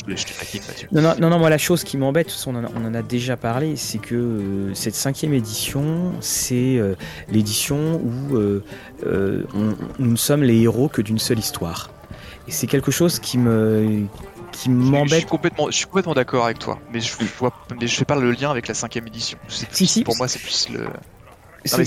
non, 0.92 1.03
non, 1.03 1.14
non, 1.18 1.31
non, 1.31 1.38
moi 1.38 1.51
la 1.51 1.59
chose 1.59 1.85
qui 1.85 1.99
m'embête, 1.99 2.35
on, 2.47 2.55
on, 2.55 2.85
en 2.87 2.94
a 2.94 3.03
déjà 3.03 3.37
parlé, 3.37 3.77
c'est 3.77 3.99
que 3.99 4.70
cette 4.75 4.94
cinquième 4.94 5.35
édition, 5.35 6.12
c'est 6.20 6.81
l'édition 7.29 7.97
où 7.97 8.38
nous 9.05 9.77
ne 9.99 10.16
sommes 10.16 10.42
les 10.42 10.61
héros 10.62 10.88
que 10.88 11.03
d'une 11.03 11.18
seule 11.18 11.38
histoire. 11.38 11.90
Et 12.49 12.51
c'est 12.51 12.66
quelque 12.66 12.90
chose 12.90 13.18
qui 13.18 13.38
me 13.38 14.07
qui 14.53 14.70
m'embête. 14.70 15.11
Je 15.11 15.16
suis 15.16 15.27
complètement, 15.27 15.66
je 15.70 15.77
suis 15.77 15.87
complètement 15.87 16.14
d'accord 16.14 16.44
avec 16.44 16.59
toi, 16.59 16.79
mais 16.92 17.01
je 17.01 17.12
vois, 17.38 17.53
mais 17.79 17.87
je 17.87 17.94
fais 17.94 18.05
pas 18.05 18.16
le 18.16 18.31
lien 18.31 18.51
avec 18.51 18.68
la 18.68 18.75
cinquième 18.75 19.07
édition. 19.07 19.38
Si, 19.49 19.87
si, 19.87 20.05
pour 20.05 20.16
moi, 20.16 20.29
c'est 20.29 20.38
plus 20.38 20.68
le 20.70 20.87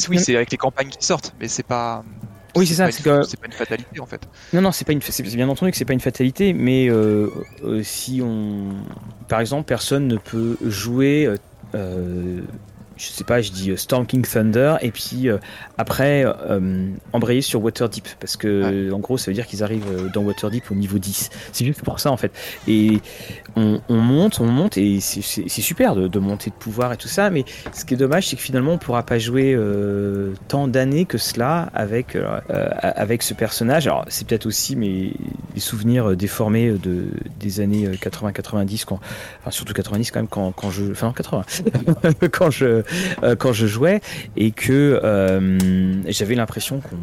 oui, 0.09 0.19
c'est 0.19 0.35
avec 0.35 0.51
les 0.51 0.57
campagnes 0.57 0.89
qui 0.89 1.05
sortent, 1.05 1.33
mais 1.39 1.47
c'est 1.47 1.63
pas. 1.63 2.03
Oui, 2.55 2.65
c'est 2.65 2.75
ça. 2.75 2.91
C'est 2.91 3.03
pas, 3.03 3.21
une 3.45 3.51
fatalité 3.51 3.99
en 3.99 4.05
fait. 4.05 4.27
Non, 4.53 4.61
non, 4.61 4.71
c'est 4.71 4.85
pas 4.85 4.93
une. 4.93 5.01
C'est 5.01 5.23
bien 5.23 5.47
entendu 5.49 5.71
que 5.71 5.77
c'est 5.77 5.85
pas 5.85 5.93
une 5.93 5.99
fatalité, 5.99 6.53
mais 6.53 6.89
euh, 6.89 7.29
euh, 7.63 7.83
si 7.83 8.21
on, 8.23 8.69
par 9.27 9.39
exemple, 9.39 9.65
personne 9.65 10.07
ne 10.07 10.17
peut 10.17 10.57
jouer. 10.65 11.31
Euh, 11.75 12.41
je 12.97 13.07
sais 13.07 13.23
pas, 13.23 13.41
je 13.41 13.51
dis 13.51 13.71
Storm 13.77 14.05
King 14.05 14.25
Thunder 14.25 14.75
et 14.81 14.91
puis 14.91 15.27
après 15.77 16.25
embrayer 17.13 17.41
sur 17.41 17.63
Waterdeep 17.63 18.07
parce 18.19 18.37
que 18.37 18.91
en 18.91 18.99
gros 18.99 19.17
ça 19.17 19.31
veut 19.31 19.35
dire 19.35 19.47
qu'ils 19.47 19.63
arrivent 19.63 20.11
dans 20.13 20.21
Waterdeep 20.21 20.71
au 20.71 20.75
niveau 20.75 20.97
10. 20.97 21.29
C'est 21.51 21.65
juste 21.65 21.81
pour 21.81 21.99
ça 21.99 22.11
en 22.11 22.17
fait. 22.17 22.31
Et 22.67 22.99
on, 23.55 23.81
monte, 23.89 24.39
on 24.39 24.45
monte, 24.45 24.77
et 24.77 24.99
c'est 24.99 25.49
super 25.49 25.95
de, 25.95 26.19
monter 26.19 26.49
de 26.49 26.55
pouvoir 26.55 26.93
et 26.93 26.97
tout 26.97 27.07
ça, 27.07 27.29
mais 27.29 27.45
ce 27.73 27.85
qui 27.85 27.95
est 27.95 27.97
dommage, 27.97 28.27
c'est 28.27 28.35
que 28.35 28.41
finalement, 28.41 28.73
on 28.73 28.77
pourra 28.77 29.03
pas 29.03 29.17
jouer 29.19 29.53
euh, 29.55 30.33
tant 30.47 30.67
d'années 30.67 31.05
que 31.05 31.17
cela 31.17 31.69
avec, 31.73 32.15
euh, 32.15 32.39
avec 32.81 33.23
ce 33.23 33.33
personnage. 33.33 33.87
Alors, 33.87 34.05
c'est 34.09 34.27
peut-être 34.27 34.45
aussi 34.45 34.75
mes 34.75 35.13
souvenirs 35.57 36.15
déformés 36.15 36.71
de, 36.71 37.05
des 37.39 37.59
années 37.59 37.87
80-90, 37.87 38.85
enfin, 38.89 38.99
surtout 39.49 39.73
90 39.73 40.11
quand 40.11 40.19
même, 40.19 40.27
quand, 40.27 40.51
quand 40.51 40.69
je. 40.69 40.91
Enfin, 40.91 41.13
80, 41.15 41.43
quand, 42.31 42.51
je, 42.51 42.65
euh, 42.65 42.83
quand 43.39 43.53
je 43.53 43.67
jouais, 43.67 44.01
et 44.35 44.51
que 44.51 45.01
j'avais 46.07 46.35
l'impression 46.35 46.79
qu'on 46.79 46.97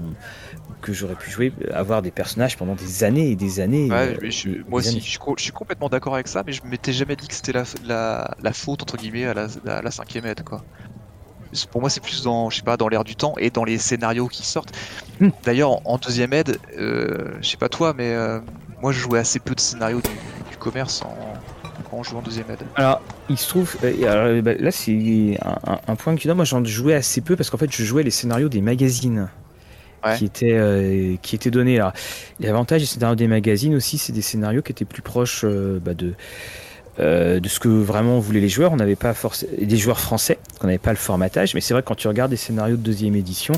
que 0.85 0.93
j'aurais 0.93 1.15
pu 1.15 1.31
jouer, 1.31 1.53
avoir 1.73 2.03
des 2.03 2.11
personnages 2.11 2.59
pendant 2.59 2.75
des 2.75 3.05
années 3.05 3.31
et 3.31 3.37
des 3.37 3.61
années. 3.61 3.91
Ouais, 3.91 4.19
euh, 4.23 4.65
moi 4.69 4.81
aussi, 4.81 5.01
je, 5.01 5.43
suis 5.43 5.53
complètement 5.53 5.89
d'accord 5.89 6.15
avec 6.15 6.29
ça, 6.29 6.43
mais 6.47 6.53
je 6.53 6.63
m'étais 6.65 6.93
jamais 6.93 7.17
dit 7.17 7.27
que 7.27 7.35
c'était 7.35 7.53
la, 7.53 8.37
la, 8.43 8.53
faute 8.53 8.83
entre 8.83 8.99
guillemets 8.99 9.25
à 9.25 9.33
la, 9.33 9.49
la, 9.65 9.91
cinquième 9.91 10.27
aide, 10.27 10.43
quoi. 10.45 10.63
Pour 11.71 11.81
moi, 11.81 11.89
c'est 11.89 12.03
plus 12.03 12.23
dans, 12.23 12.51
je 12.51 12.57
sais 12.57 12.63
pas, 12.63 12.77
dans 12.77 12.89
l'air 12.89 13.05
du 13.05 13.17
temps 13.17 13.35
et 13.39 13.49
dans 13.49 13.65
les 13.65 13.79
scénarios 13.79 14.29
qui 14.29 14.45
sortent. 14.45 14.77
Hmm. 15.21 15.31
D'ailleurs, 15.45 15.81
en, 15.89 15.97
deuxième 15.97 16.33
aide, 16.35 16.59
euh, 16.77 17.33
je 17.41 17.49
sais 17.49 17.57
pas 17.57 17.71
toi, 17.71 17.95
mais 17.97 18.13
euh, 18.13 18.41
moi, 18.83 18.93
je 18.93 18.99
jouais 18.99 19.21
assez 19.21 19.39
peu 19.39 19.55
de 19.55 19.61
scénarios 19.61 20.01
du, 20.01 20.57
commerce 20.59 21.03
en, 21.03 21.15
quand 21.95 22.01
on 22.01 22.03
joue 22.03 22.17
en 22.17 22.23
deuxième 22.23 22.51
aide. 22.51 22.63
Alors, 22.77 23.01
il 23.29 23.39
se 23.39 23.49
trouve, 23.49 23.77
euh, 23.85 24.43
bah, 24.43 24.55
là 24.59 24.71
c'est 24.71 25.39
un, 25.87 25.97
point 25.97 26.15
que 26.15 26.21
tu 26.21 26.29
donnes. 26.29 26.37
Moi, 26.37 26.45
j'en 26.45 26.65
jouais 26.65 26.95
assez 26.95 27.21
peu 27.21 27.37
parce 27.37 27.51
qu'en 27.51 27.59
fait, 27.59 27.73
je 27.73 27.85
jouais 27.85 28.03
les 28.03 28.11
scénarios 28.11 28.49
des 28.49 28.61
magazines. 28.61 29.29
Qui, 30.19 30.27
étaient, 30.27 31.19
qui 31.23 31.35
étaient 31.35 31.51
donnés. 31.51 31.81
l'avantage 32.39 32.83
des 32.83 32.87
scénarios 32.87 33.17
des 33.17 33.27
magazines 33.27 33.75
aussi, 33.75 33.97
c'est 33.97 34.13
des 34.13 34.21
scénarios 34.21 34.61
qui 34.61 34.71
étaient 34.71 34.85
plus 34.85 35.01
proches 35.01 35.47
bah, 35.47 35.95
de, 35.95 36.13
euh, 37.01 37.41
de 37.41 37.49
ce 37.49 37.59
que 37.59 37.69
vraiment 37.69 38.21
voulaient 38.21 38.41
les 38.41 38.49
joueurs. 38.49 38.73
On 38.73 38.77
n'avait 38.77 38.97
pas 38.97 39.15
des 39.61 39.77
joueurs 39.77 40.01
français, 40.01 40.39
on 40.63 40.67
n'avait 40.67 40.79
pas 40.79 40.91
le 40.91 40.97
formatage, 40.97 41.55
mais 41.55 41.61
c'est 41.61 41.75
vrai 41.75 41.83
quand 41.83 41.97
tu 41.97 42.07
regardes 42.07 42.31
des 42.31 42.37
scénarios 42.37 42.77
de 42.77 42.83
deuxième 42.83 43.17
édition, 43.17 43.55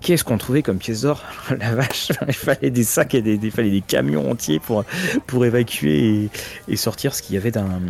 qu'est-ce 0.00 0.24
qu'on 0.24 0.38
trouvait 0.38 0.62
comme 0.62 0.78
pièces 0.78 1.02
d'or? 1.02 1.22
La 1.58 1.74
vache, 1.74 2.12
il 2.28 2.34
fallait 2.34 2.70
des 2.70 2.84
sacs 2.84 3.14
et 3.14 3.22
des, 3.22 3.50
fallait 3.50 3.70
des 3.70 3.80
camions 3.80 4.30
entiers 4.30 4.60
pour 4.60 4.84
pour 5.26 5.44
évacuer 5.46 6.28
et, 6.68 6.76
sortir 6.76 7.14
ce 7.14 7.22
qu'il 7.22 7.34
y 7.34 7.38
avait 7.38 7.50
d'un 7.50 7.80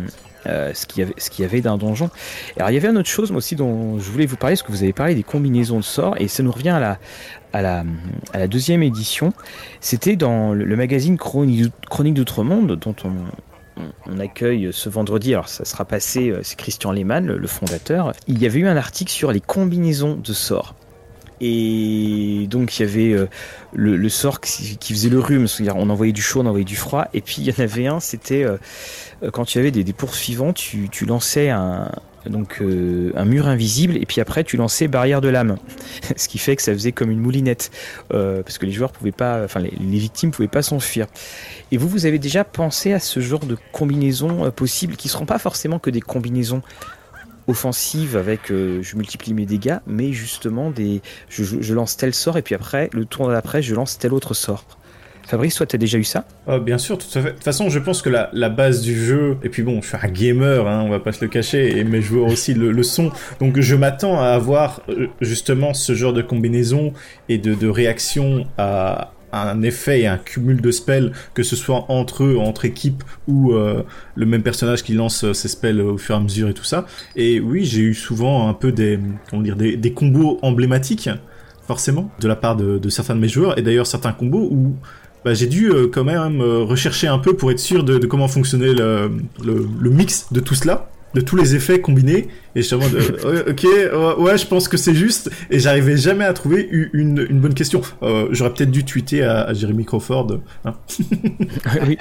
euh, 0.45 0.73
ce 0.73 0.85
qu'il 0.85 1.03
y 1.03 1.03
avait, 1.03 1.15
y 1.39 1.43
avait 1.43 1.61
d'un 1.61 1.77
donjon. 1.77 2.09
Alors 2.55 2.69
il 2.69 2.73
y 2.73 2.77
avait 2.77 2.87
une 2.87 2.97
autre 2.97 3.09
chose 3.09 3.31
moi 3.31 3.39
aussi 3.39 3.55
dont 3.55 3.99
je 3.99 4.09
voulais 4.09 4.25
vous 4.25 4.37
parler, 4.37 4.55
parce 4.55 4.63
que 4.63 4.71
vous 4.71 4.83
avez 4.83 4.93
parlé 4.93 5.15
des 5.15 5.23
combinaisons 5.23 5.77
de 5.77 5.83
sorts, 5.83 6.15
et 6.17 6.29
ça 6.29 6.43
nous 6.43 6.51
revient 6.51 6.69
à 6.69 6.79
la, 6.79 6.99
à 7.51 7.61
la, 7.61 7.83
à 8.33 8.39
la 8.39 8.47
deuxième 8.47 8.83
édition. 8.83 9.33
C'était 9.81 10.15
dans 10.15 10.53
le, 10.53 10.75
magazine 10.77 11.17
Chronique, 11.17 11.73
Chronique 11.89 12.13
d'Outre-Monde, 12.13 12.77
dont 12.79 12.95
on, 13.03 13.11
on 14.05 14.19
accueille 14.19 14.69
ce 14.71 14.89
vendredi, 14.89 15.33
alors 15.33 15.49
ça 15.49 15.65
sera 15.65 15.85
passé, 15.85 16.29
euh, 16.29 16.39
c'est 16.43 16.57
Christian 16.57 16.91
Lehmann, 16.91 17.25
le, 17.25 17.47
fondateur. 17.47 18.13
Il 18.27 18.41
y 18.41 18.45
avait 18.45 18.59
eu 18.59 18.67
un 18.67 18.77
article 18.77 19.11
sur 19.11 19.31
les 19.31 19.41
combinaisons 19.41 20.15
de 20.15 20.33
sorts. 20.33 20.75
Et 21.39 22.47
donc 22.49 22.79
il 22.79 22.81
y 22.81 22.89
avait 22.89 23.13
euh, 23.13 23.27
le, 23.73 24.09
sort 24.09 24.41
qui, 24.41 24.77
faisait 24.93 25.09
le 25.09 25.19
rhume, 25.19 25.45
on 25.75 25.89
envoyait 25.89 26.13
du 26.13 26.21
chaud, 26.21 26.41
on 26.41 26.47
envoyait 26.47 26.65
du 26.65 26.75
froid, 26.75 27.07
et 27.13 27.21
puis 27.21 27.35
il 27.39 27.43
y 27.47 27.51
en 27.51 27.63
avait 27.63 27.85
un, 27.85 27.99
c'était 27.99 28.43
euh, 28.43 28.57
quand 29.31 29.45
tu 29.45 29.59
avais 29.59 29.69
des, 29.69 29.93
poursuivants, 29.93 30.51
tu 30.53 30.89
lançais 31.05 31.49
un, 31.49 31.91
donc 32.29 32.61
euh, 32.61 33.11
un 33.15 33.25
mur 33.25 33.47
invisible 33.47 33.97
et 33.97 34.05
puis 34.05 34.21
après 34.21 34.43
tu 34.43 34.57
lançais 34.57 34.87
barrière 34.87 35.21
de 35.21 35.29
lame. 35.29 35.57
Ce 36.15 36.27
qui 36.27 36.37
fait 36.37 36.55
que 36.55 36.61
ça 36.61 36.73
faisait 36.73 36.91
comme 36.91 37.11
une 37.11 37.19
moulinette 37.19 37.71
euh, 38.13 38.43
parce 38.43 38.57
que 38.57 38.65
les 38.65 38.71
joueurs 38.71 38.91
pouvaient 38.91 39.11
pas 39.11 39.43
enfin 39.43 39.59
les, 39.59 39.71
victimes 39.97 40.31
pouvaient 40.31 40.47
pas 40.47 40.61
s'enfuir. 40.61 41.07
Et 41.71 41.77
vous 41.77 41.87
vous 41.87 42.05
avez 42.05 42.19
déjà 42.19 42.43
pensé 42.43 42.93
à 42.93 42.99
ce 42.99 43.19
genre 43.19 43.45
de 43.45 43.57
combinaisons 43.71 44.45
euh, 44.45 44.51
possibles 44.51 44.95
qui 44.95 45.09
seront 45.09 45.25
pas 45.25 45.39
forcément 45.39 45.79
que 45.79 45.89
des 45.89 46.01
combinaisons 46.01 46.61
offensives 47.47 48.17
avec 48.17 48.49
je 48.49 48.95
multiplie 48.97 49.33
mes 49.33 49.45
dégâts 49.45 49.77
mais 49.87 50.11
justement 50.11 50.69
des 50.69 51.01
je, 51.29 51.45
je, 51.45 51.73
lance 51.73 51.95
tel 51.95 52.13
sort 52.13 52.37
et 52.37 52.41
puis 52.41 52.55
après 52.55 52.89
le 52.91 53.05
tour 53.05 53.29
d'après 53.29 53.61
je 53.61 53.73
lance 53.73 53.97
tel 53.97 54.13
autre 54.13 54.33
sort 54.33 54.65
Fabrice, 55.27 55.55
toi, 55.55 55.65
t'as 55.65 55.77
déjà 55.77 55.97
eu 55.97 56.05
ça? 56.05 56.23
Oh, 56.47 56.57
Bien 56.57 56.77
sûr, 56.77 56.97
tout 56.97 57.07
à 57.19 57.21
fait. 57.21 57.29
De 57.29 57.33
toute 57.33 57.43
façon, 57.43 57.69
je 57.69 57.79
pense 57.79 58.01
que 58.01 58.09
la, 58.09 58.29
la, 58.31 58.47
base 58.47 58.81
du 58.81 58.95
jeu, 58.95 59.37
et 59.43 59.49
puis 59.49 59.61
bon, 59.61 59.81
je 59.81 59.87
suis 59.89 59.97
un 60.01 60.09
gamer, 60.09 60.65
hein, 60.65 60.83
on 60.85 60.89
va 60.89 60.99
pas 60.99 61.11
se 61.11 61.21
le 61.21 61.29
cacher, 61.29 61.77
et 61.77 61.83
mes 61.83 62.01
joueurs 62.01 62.31
aussi 62.31 62.53
le, 62.53 62.71
le 62.71 62.83
sont, 62.83 63.11
donc 63.41 63.59
je 63.59 63.75
m'attends 63.75 64.21
à 64.21 64.27
avoir 64.27 64.81
euh, 64.87 65.07
justement 65.19 65.73
ce 65.73 65.93
genre 65.93 66.13
de 66.13 66.21
combinaison 66.21 66.93
et 67.27 67.37
de, 67.37 67.53
de 67.55 67.67
réaction 67.67 68.45
à, 68.57 69.11
un 69.33 69.61
effet 69.63 69.99
et 70.01 70.07
un 70.07 70.17
cumul 70.17 70.61
de 70.61 70.71
spells, 70.71 71.11
que 71.33 71.43
ce 71.43 71.57
soit 71.57 71.85
entre 71.89 72.23
eux, 72.23 72.37
entre 72.37 72.63
équipes, 72.63 73.03
ou 73.27 73.51
euh, 73.51 73.83
le 74.15 74.25
même 74.25 74.43
personnage 74.43 74.81
qui 74.81 74.93
lance 74.93 75.25
euh, 75.25 75.33
ses 75.33 75.49
spells 75.49 75.81
au 75.81 75.97
fur 75.97 76.15
et 76.15 76.17
à 76.17 76.21
mesure 76.21 76.47
et 76.47 76.53
tout 76.53 76.63
ça. 76.63 76.85
Et 77.17 77.41
oui, 77.41 77.65
j'ai 77.65 77.81
eu 77.81 77.93
souvent 77.93 78.47
un 78.47 78.53
peu 78.53 78.71
des, 78.71 78.97
comment 79.29 79.41
dire, 79.41 79.57
des, 79.57 79.75
des 79.75 79.91
combos 79.91 80.39
emblématiques, 80.41 81.09
forcément, 81.67 82.09
de 82.21 82.29
la 82.29 82.37
part 82.37 82.55
de, 82.55 82.77
de 82.77 82.89
certains 82.89 83.13
de 83.13 83.19
mes 83.19 83.27
joueurs, 83.27 83.59
et 83.59 83.61
d'ailleurs 83.61 83.85
certains 83.85 84.13
combos 84.13 84.47
où 84.49 84.73
bah, 85.27 85.33
j'ai 85.33 85.47
dû 85.47 85.69
euh, 85.69 85.89
quand 85.93 86.05
même 86.05 86.39
euh, 86.39 86.63
rechercher 86.63 87.07
un 87.07 87.19
peu 87.19 87.35
pour 87.35 87.51
être 87.51 87.59
sûr 87.59 87.83
de, 87.83 87.97
comment 88.05 88.29
fonctionnait 88.29 88.71
le, 88.71 89.11
le, 89.43 89.89
mix 89.89 90.31
de 90.31 90.39
tout 90.39 90.55
cela, 90.55 90.89
de 91.15 91.19
tous 91.19 91.35
les 91.35 91.53
effets 91.53 91.81
combinés. 91.81 92.29
Et 92.55 92.61
je 92.61 92.73
me 92.75 92.89
de, 92.89 93.49
ok, 93.49 94.21
ouais, 94.21 94.37
je 94.37 94.47
pense 94.47 94.69
que 94.69 94.77
c'est 94.77 94.95
juste. 94.95 95.29
Et 95.51 95.59
j'arrivais 95.59 95.97
jamais 95.97 96.23
à 96.23 96.31
trouver 96.31 96.65
une, 96.71 97.27
une 97.29 97.41
bonne 97.41 97.55
question. 97.55 97.81
Euh, 98.03 98.29
j'aurais 98.31 98.53
peut-être 98.53 98.71
dû 98.71 98.85
tweeter 98.85 99.21
à, 99.21 99.41
à 99.41 99.53
Jeremy 99.53 99.83
Crawford. 99.83 100.39
Hein. 100.63 100.75
oui, 101.85 101.97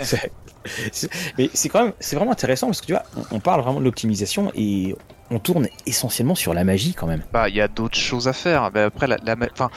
mais 1.37 1.51
c'est 1.53 1.69
quand 1.69 1.83
même, 1.83 1.93
c'est 1.99 2.15
vraiment 2.15 2.31
intéressant 2.31 2.69
parce 2.69 2.81
que 2.81 2.87
tu 2.87 2.93
vois, 2.93 3.03
on, 3.33 3.41
parle 3.41 3.61
vraiment 3.63 3.81
de 3.81 3.85
l'optimisation 3.85 4.53
et 4.55 4.95
on 5.33 5.41
tourne 5.41 5.67
essentiellement 5.85 6.37
sur 6.37 6.55
la 6.55 6.63
magie 6.63 6.95
quand 6.95 7.09
même. 7.09 7.25
Bah, 7.33 7.49
il 7.49 7.57
y 7.57 7.61
a 7.61 7.67
d'autres 7.67 7.99
choses 7.99 8.29
à 8.29 8.33
faire. 8.33 8.71
Bah, 8.71 8.85
après, 8.85 9.09
la, 9.09 9.17
la, 9.27 9.35
enfin, 9.53 9.69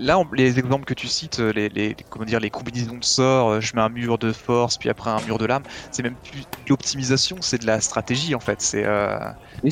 Là, 0.00 0.22
les 0.32 0.58
exemples 0.60 0.84
que 0.84 0.94
tu 0.94 1.08
cites, 1.08 1.40
euh, 1.40 1.50
les, 1.52 1.96
comment 2.08 2.24
dire, 2.24 2.38
les 2.38 2.50
combinaisons 2.50 2.98
de 2.98 3.04
sorts, 3.04 3.48
euh, 3.50 3.60
je 3.60 3.74
mets 3.74 3.82
un 3.82 3.88
mur 3.88 4.16
de 4.18 4.32
force, 4.32 4.78
puis 4.78 4.88
après 4.88 5.10
un 5.10 5.20
mur 5.20 5.38
de 5.38 5.44
lame, 5.46 5.64
c'est 5.90 6.04
même 6.04 6.16
plus 6.18 6.44
l'optimisation, 6.68 7.40
c'est 7.42 7.58
de 7.58 7.66
la 7.66 7.80
stratégie 7.80 8.34
en 8.36 8.40
fait. 8.40 8.60
C'est 8.62 8.84
euh, 8.84 9.18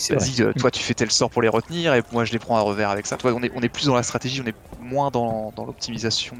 vas-y, 0.08 0.42
toi 0.56 0.70
tu 0.72 0.82
fais 0.82 0.94
tel 0.94 1.12
sort 1.12 1.30
pour 1.30 1.42
les 1.42 1.48
retenir, 1.48 1.94
et 1.94 2.02
moi 2.10 2.24
je 2.24 2.32
les 2.32 2.40
prends 2.40 2.56
à 2.56 2.60
revers 2.62 2.90
avec 2.90 3.06
ça. 3.06 3.16
Toi, 3.16 3.32
on 3.34 3.42
est, 3.44 3.50
on 3.54 3.60
est 3.62 3.68
plus 3.68 3.86
dans 3.86 3.94
la 3.94 4.02
stratégie, 4.02 4.40
on 4.42 4.46
est 4.46 4.56
moins 4.76 5.10
dans, 5.12 5.52
dans 5.52 5.64
l'optimisation. 5.64 6.38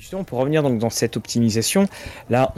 Justement, 0.00 0.24
pour 0.24 0.38
revenir 0.38 0.62
donc 0.62 0.78
dans 0.78 0.88
cette 0.88 1.18
optimisation, 1.18 1.86
là, 2.30 2.54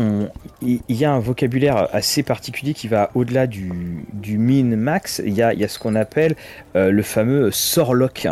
il 0.60 0.80
y 0.88 1.04
a 1.04 1.12
un 1.12 1.18
vocabulaire 1.18 1.88
assez 1.92 2.22
particulier 2.22 2.72
qui 2.72 2.86
va 2.86 3.10
au-delà 3.14 3.48
du, 3.48 4.04
min 4.38 4.76
max. 4.76 5.20
Il 5.26 5.34
y 5.34 5.42
a, 5.42 5.68
ce 5.68 5.78
qu'on 5.80 5.96
appelle 5.96 6.36
euh, 6.76 6.92
le 6.92 7.02
fameux 7.02 7.50
sort 7.50 7.94
lock. 7.94 8.28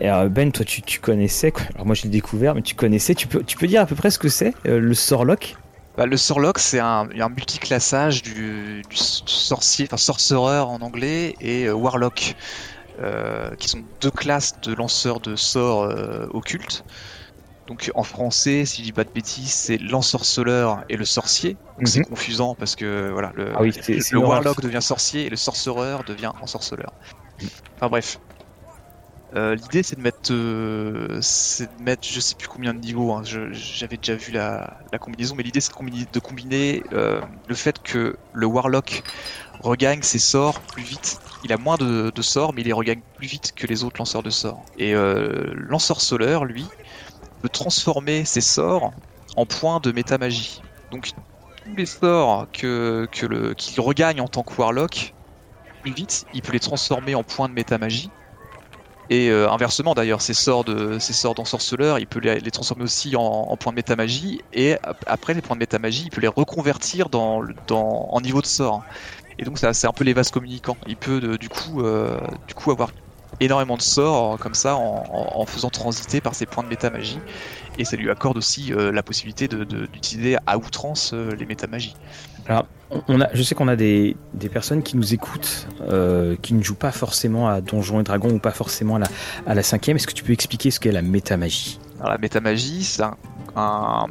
ben, 0.00 0.52
toi, 0.52 0.64
tu, 0.64 1.00
connaissais, 1.00 1.52
alors 1.74 1.86
moi 1.86 1.96
je 1.96 2.04
l'ai 2.04 2.08
découvert, 2.08 2.54
mais 2.54 2.62
tu 2.62 2.76
connaissais. 2.76 3.16
Tu 3.16 3.26
peux, 3.26 3.42
tu 3.42 3.56
peux 3.56 3.66
dire 3.66 3.80
à 3.80 3.86
peu 3.86 3.96
près 3.96 4.10
ce 4.10 4.18
que 4.20 4.28
c'est 4.28 4.54
euh, 4.66 4.78
le 4.78 4.94
sort 4.94 5.24
lock 5.24 5.56
bah, 5.96 6.06
le 6.06 6.16
Sorlock, 6.16 6.58
c'est 6.58 6.78
un, 6.78 7.06
multiclassage 7.28 8.22
du, 8.22 8.82
du 8.88 8.96
sorcier, 8.96 9.84
enfin 9.86 9.98
sorcereur 9.98 10.70
en 10.70 10.80
anglais, 10.80 11.34
et 11.42 11.66
euh, 11.66 11.74
Warlock, 11.74 12.34
qui 13.58 13.68
sont 13.68 13.82
deux 14.00 14.10
classes 14.10 14.58
de 14.62 14.72
lanceurs 14.72 15.20
de 15.20 15.34
sorts 15.36 15.92
occultes. 16.32 16.84
Donc 17.66 17.90
en 17.94 18.02
français, 18.02 18.64
si 18.64 18.78
je 18.78 18.86
dis 18.86 18.92
pas 18.92 19.04
de 19.04 19.10
bêtises, 19.10 19.52
c'est 19.52 19.78
l'ensorceleur 19.78 20.84
et 20.88 20.96
le 20.96 21.04
sorcier. 21.04 21.56
Donc 21.78 21.88
c'est 21.88 22.00
mhm. 22.00 22.06
confusant 22.06 22.54
parce 22.54 22.76
que 22.76 23.10
voilà, 23.12 23.32
le, 23.34 23.52
ah 23.54 24.18
warlock 24.18 24.60
devient 24.60 24.82
sorcier 24.82 25.26
et 25.26 25.30
le 25.30 25.36
sorcereur 25.36 26.04
devient 26.04 26.32
ensorceleur. 26.40 26.92
Enfin 27.76 27.88
bref. 27.88 28.18
Euh, 29.34 29.54
l'idée 29.54 29.82
c'est 29.82 29.96
de 29.96 30.02
mettre, 30.02 30.30
euh, 30.30 31.18
c'est 31.22 31.64
de 31.78 31.82
mettre, 31.82 32.06
je 32.06 32.20
sais 32.20 32.34
plus 32.34 32.48
combien 32.48 32.74
de 32.74 32.80
niveaux. 32.80 33.12
Hein. 33.12 33.22
J'avais 33.24 33.96
déjà 33.96 34.14
vu 34.14 34.30
la, 34.30 34.78
combinaison, 35.00 35.34
mais 35.34 35.42
l'idée 35.42 35.60
c'est 35.60 35.72
de 35.72 36.18
combiner, 36.20 36.82
euh, 36.92 37.20
le 37.48 37.54
fait 37.54 37.82
que 37.82 38.16
le 38.34 38.46
warlock 38.46 39.02
regagne 39.60 40.02
ses 40.02 40.18
sorts 40.18 40.60
plus 40.60 40.82
vite. 40.82 41.18
Il 41.44 41.52
a 41.52 41.56
moins 41.56 41.76
de, 41.76 42.12
de, 42.14 42.22
sorts, 42.22 42.52
mais 42.52 42.60
il 42.60 42.66
les 42.66 42.74
regagne 42.74 43.00
plus 43.16 43.26
vite 43.26 43.52
que 43.56 43.66
les 43.66 43.84
autres 43.84 43.96
lanceurs 43.98 44.22
de 44.22 44.30
sorts. 44.30 44.64
Et 44.76 44.92
l'ensorceleur, 45.54 46.44
lui, 46.44 46.66
transformer 47.48 48.24
ses 48.24 48.40
sorts 48.40 48.92
en 49.36 49.46
points 49.46 49.80
de 49.80 49.92
métamagie. 49.92 50.60
Donc 50.90 51.10
tous 51.64 51.76
les 51.76 51.86
sorts 51.86 52.46
que, 52.52 53.08
le, 53.22 53.54
qu'il 53.54 53.80
regagne 53.80 54.20
en 54.20 54.28
tant 54.28 54.42
que 54.42 54.54
Warlock, 54.54 55.14
plus 55.82 55.92
vite, 55.92 56.26
il 56.34 56.42
peut 56.42 56.52
les 56.52 56.60
transformer 56.60 57.14
en 57.14 57.22
points 57.22 57.48
de 57.48 57.54
métamagie. 57.54 58.10
Et 59.10 59.30
euh, 59.30 59.50
inversement 59.50 59.94
d'ailleurs, 59.94 60.22
ces 60.22 60.32
sorts 60.32 60.64
de 60.64 60.98
ces 60.98 61.12
sorts 61.12 61.34
d'ensorceleur, 61.34 61.98
il 61.98 62.06
peut 62.06 62.20
les, 62.20 62.40
transformer 62.50 62.84
aussi 62.84 63.14
en, 63.16 63.56
points 63.56 63.72
de 63.72 63.76
métamagie. 63.76 64.40
Et 64.52 64.76
après 65.06 65.34
les 65.34 65.42
points 65.42 65.56
de 65.56 65.60
métamagie, 65.60 66.04
il 66.04 66.10
peut 66.10 66.20
les 66.20 66.28
reconvertir 66.28 67.08
dans, 67.08 67.42
dans 67.66 68.08
en 68.10 68.20
niveau 68.20 68.40
de 68.40 68.46
sort. 68.46 68.82
Et 69.38 69.44
donc 69.44 69.58
c'est 69.58 69.86
un 69.86 69.92
peu 69.92 70.04
les 70.04 70.12
vases 70.12 70.30
communicants. 70.30 70.76
Il 70.86 70.96
peut 70.96 71.36
du 71.36 71.48
coup 71.48 71.82
euh, 71.82 72.18
du 72.46 72.54
coup 72.54 72.70
avoir 72.70 72.90
énormément 73.40 73.76
de 73.76 73.82
sorts 73.82 74.38
comme 74.38 74.54
ça 74.54 74.76
en, 74.76 75.44
faisant 75.46 75.70
transiter 75.70 76.20
par 76.20 76.34
ces 76.34 76.46
points 76.46 76.62
de 76.62 76.68
métamagie 76.68 77.18
et 77.78 77.84
ça 77.84 77.96
lui 77.96 78.10
accorde 78.10 78.36
aussi 78.36 78.72
euh, 78.72 78.92
la 78.92 79.02
possibilité 79.02 79.48
d'utiliser 79.48 80.36
à 80.46 80.58
outrance 80.58 81.12
euh, 81.14 81.34
les 81.38 81.46
métamagies. 81.46 81.94
Alors, 82.46 82.66
on 83.08 83.20
a, 83.20 83.28
je 83.32 83.42
sais 83.42 83.54
qu'on 83.54 83.68
a 83.68 83.76
des, 83.76 84.16
personnes 84.52 84.82
qui 84.82 84.96
nous 84.96 85.14
écoutent, 85.14 85.68
euh, 85.80 86.36
qui 86.42 86.54
ne 86.54 86.62
jouent 86.62 86.74
pas 86.74 86.92
forcément 86.92 87.48
à 87.48 87.60
Donjons 87.60 88.00
et 88.00 88.02
Dragons 88.02 88.32
ou 88.32 88.38
pas 88.38 88.50
forcément 88.50 88.96
à 88.96 89.00
la, 89.00 89.06
à 89.46 89.54
la 89.54 89.62
cinquième. 89.62 89.96
Est-ce 89.96 90.06
que 90.06 90.12
tu 90.12 90.24
peux 90.24 90.32
expliquer 90.32 90.70
ce 90.70 90.80
qu'est 90.80 90.92
la 90.92 91.02
métamagie? 91.02 91.78
Alors, 92.00 92.12
la 92.12 92.18
métamagie, 92.18 92.98
un, 93.56 94.06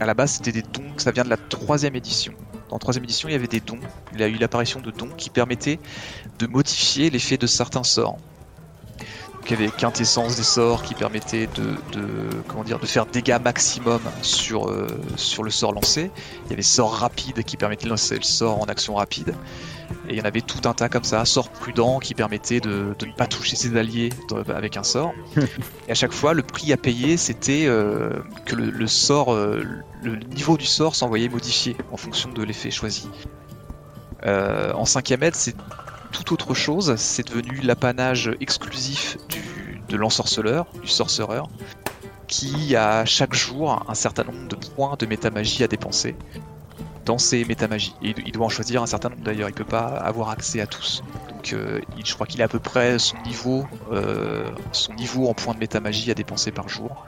à 0.00 0.06
la 0.06 0.14
base, 0.14 0.32
c'était 0.32 0.52
des 0.52 0.62
dons, 0.62 0.84
ça 0.96 1.10
vient 1.10 1.24
de 1.24 1.30
la 1.30 1.36
troisième 1.36 1.96
édition. 1.96 2.32
Dans 2.68 2.76
la 2.76 2.80
troisième 2.80 3.04
édition, 3.04 3.28
il 3.28 3.32
y 3.32 3.34
avait 3.34 3.48
des 3.48 3.60
dons. 3.60 3.78
Il 4.14 4.20
y 4.20 4.22
a 4.22 4.28
eu 4.28 4.36
l'apparition 4.36 4.80
de 4.80 4.90
dons 4.90 5.10
qui 5.16 5.30
permettaient 5.30 5.78
de 6.38 6.46
modifier 6.46 7.10
l'effet 7.10 7.36
de 7.36 7.46
certains 7.46 7.84
sorts. 7.84 8.18
Qui 9.44 9.54
avait 9.54 9.68
quintessence 9.68 10.36
des 10.36 10.42
sorts 10.42 10.82
qui 10.82 10.94
permettait 10.94 11.48
de, 11.48 11.76
comment 12.48 12.64
dire 12.64 12.78
de 12.78 12.86
faire 12.86 13.06
dégâts 13.06 13.38
maximum 13.42 14.00
sur 14.22 14.68
euh, 14.68 14.86
sur 15.16 15.42
le 15.42 15.50
sort 15.50 15.72
lancé. 15.72 16.10
Il 16.46 16.50
y 16.50 16.52
avait 16.52 16.62
sort 16.62 16.94
rapide 16.94 17.42
qui 17.42 17.56
permettait 17.56 17.84
de 17.84 17.90
lancer 17.90 18.16
le 18.16 18.22
sort 18.22 18.60
en 18.60 18.64
action 18.66 18.94
rapide. 18.94 19.34
Et 20.08 20.14
il 20.14 20.18
y 20.18 20.22
en 20.22 20.24
avait 20.24 20.40
tout 20.40 20.66
un 20.66 20.72
tas 20.72 20.88
comme 20.88 21.04
ça, 21.04 21.24
sort 21.24 21.50
prudent 21.50 21.98
qui 21.98 22.14
permettait 22.14 22.60
de, 22.60 22.94
ne 23.00 23.12
pas 23.12 23.26
toucher 23.26 23.56
ses 23.56 23.76
alliés 23.76 24.10
avec 24.48 24.76
un 24.76 24.82
sort. 24.82 25.12
et 25.36 25.90
à 25.90 25.94
chaque 25.94 26.12
fois, 26.12 26.32
le 26.34 26.42
prix 26.42 26.72
à 26.72 26.76
payer, 26.76 27.16
c'était 27.16 27.66
euh, 27.66 28.10
que 28.46 28.56
le, 28.56 28.86
sort, 28.86 29.34
euh, 29.34 29.62
le 30.02 30.16
niveau 30.16 30.56
du 30.56 30.66
sort 30.66 30.94
s'envoyait 30.94 31.28
modifié 31.28 31.76
en 31.92 31.96
fonction 31.96 32.30
de 32.32 32.42
l'effet 32.42 32.70
choisi. 32.70 33.08
en 34.24 34.84
5 34.84 35.10
aide, 35.10 35.34
c'est 35.34 35.54
tout 36.12 36.32
autre 36.32 36.54
chose. 36.54 36.94
C'est 36.96 37.26
devenu 37.28 37.60
l'apanage 37.62 38.30
exclusif 38.40 39.16
de 39.88 39.96
l'ensorceleur, 39.96 40.66
du 40.80 40.88
sorcereur, 40.88 41.48
qui 42.28 42.76
a 42.76 43.04
chaque 43.04 43.34
jour 43.34 43.84
un 43.88 43.94
certain 43.94 44.24
nombre 44.24 44.48
de 44.48 44.56
points 44.56 44.96
de 44.98 45.06
métamagie 45.06 45.64
à 45.64 45.68
dépenser 45.68 46.14
dans 47.04 47.18
ses 47.18 47.44
métamagies. 47.44 47.94
Il 48.00 48.32
doit 48.32 48.46
en 48.46 48.48
choisir 48.48 48.82
un 48.82 48.86
certain 48.86 49.08
nombre 49.08 49.22
d'ailleurs, 49.22 49.48
il 49.48 49.54
peut 49.54 49.64
pas 49.64 49.86
avoir 49.86 50.30
accès 50.30 50.60
à 50.60 50.66
tous. 50.66 51.02
Donc 51.28 51.52
euh, 51.52 51.80
je 52.04 52.14
crois 52.14 52.26
qu'il 52.26 52.40
a 52.42 52.44
à 52.44 52.48
peu 52.48 52.58
près 52.58 52.98
son 52.98 53.16
niveau, 53.26 53.66
euh, 53.90 54.48
son 54.72 54.94
niveau 54.94 55.28
en 55.28 55.34
points 55.34 55.54
de 55.54 55.58
métamagie 55.58 56.10
à 56.10 56.14
dépenser 56.14 56.52
par 56.52 56.68
jour. 56.68 57.04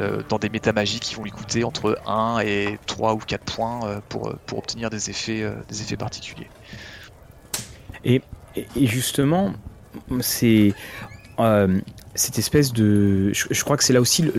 Euh, 0.00 0.22
dans 0.28 0.38
des 0.38 0.48
métamagies 0.48 0.98
qui 0.98 1.14
vont 1.14 1.22
lui 1.22 1.30
coûter 1.30 1.62
entre 1.62 1.96
1 2.06 2.40
et 2.40 2.80
3 2.86 3.14
ou 3.14 3.18
4 3.18 3.44
points 3.44 4.00
pour, 4.08 4.34
obtenir 4.56 4.90
des 4.90 5.10
effets 5.10 5.96
particuliers. 5.96 6.48
Et, 8.04 8.22
justement, 8.76 9.52
c'est 10.20 10.74
euh, 11.38 11.80
cette 12.14 12.38
espèce 12.38 12.72
de. 12.72 13.32
Je, 13.32 13.64
crois 13.64 13.76
que 13.76 13.84
c'est 13.84 13.92
là 13.92 14.00
aussi. 14.00 14.30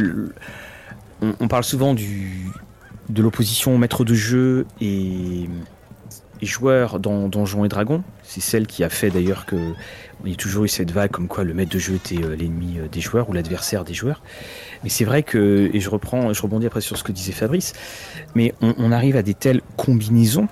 on, 1.22 1.48
parle 1.48 1.64
souvent 1.64 1.96
de 1.96 3.22
l'opposition 3.22 3.78
maître 3.78 4.06
de 4.06 4.14
jeu 4.14 4.66
et, 4.82 5.50
joueur 6.42 7.00
dans 7.00 7.28
Donjons 7.28 7.66
et 7.66 7.70
Dragons. 7.70 8.04
C'est 8.22 8.42
celle 8.42 8.68
qui 8.68 8.84
a 8.84 8.90
fait 8.90 9.10
d'ailleurs 9.10 9.46
que. 9.46 9.56
Il 10.24 10.32
y 10.32 10.34
a 10.34 10.38
toujours 10.38 10.64
eu 10.64 10.70
cette 10.70 10.92
vague 10.92 11.12
comme 11.12 11.28
quoi 11.28 11.44
le 11.44 11.54
maître 11.54 11.72
de 11.72 11.78
jeu 11.78 11.96
était 11.96 12.24
euh, 12.24 12.36
l'ennemi 12.36 12.80
euh, 12.80 12.88
des 12.88 13.02
joueurs 13.02 13.30
ou 13.30 13.34
l'adversaire 13.34 13.84
des 13.84 13.94
joueurs. 13.94 14.24
Mais 14.84 14.90
c'est 14.90 15.04
vrai 15.04 15.24
que, 15.24 15.70
et 15.74 15.80
je 15.80 15.90
reprends, 15.90 16.34
je 16.34 16.42
rebondis 16.42 16.66
après 16.66 16.82
sur 16.82 16.98
ce 16.98 17.04
que 17.04 17.12
disait 17.12 17.34
Fabrice, 17.34 17.74
mais 18.34 18.54
on 18.62 18.92
arrive 18.92 19.18
à 19.18 19.24
des 19.24 19.34
telles 19.34 19.62
combinaisons 19.76 20.48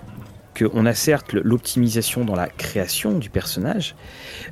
qu'on 0.58 0.86
a 0.86 0.94
certes 0.94 1.34
l'optimisation 1.34 2.26
dans 2.26 2.36
la 2.36 2.48
création 2.48 3.18
du 3.18 3.30
personnage, 3.30 3.96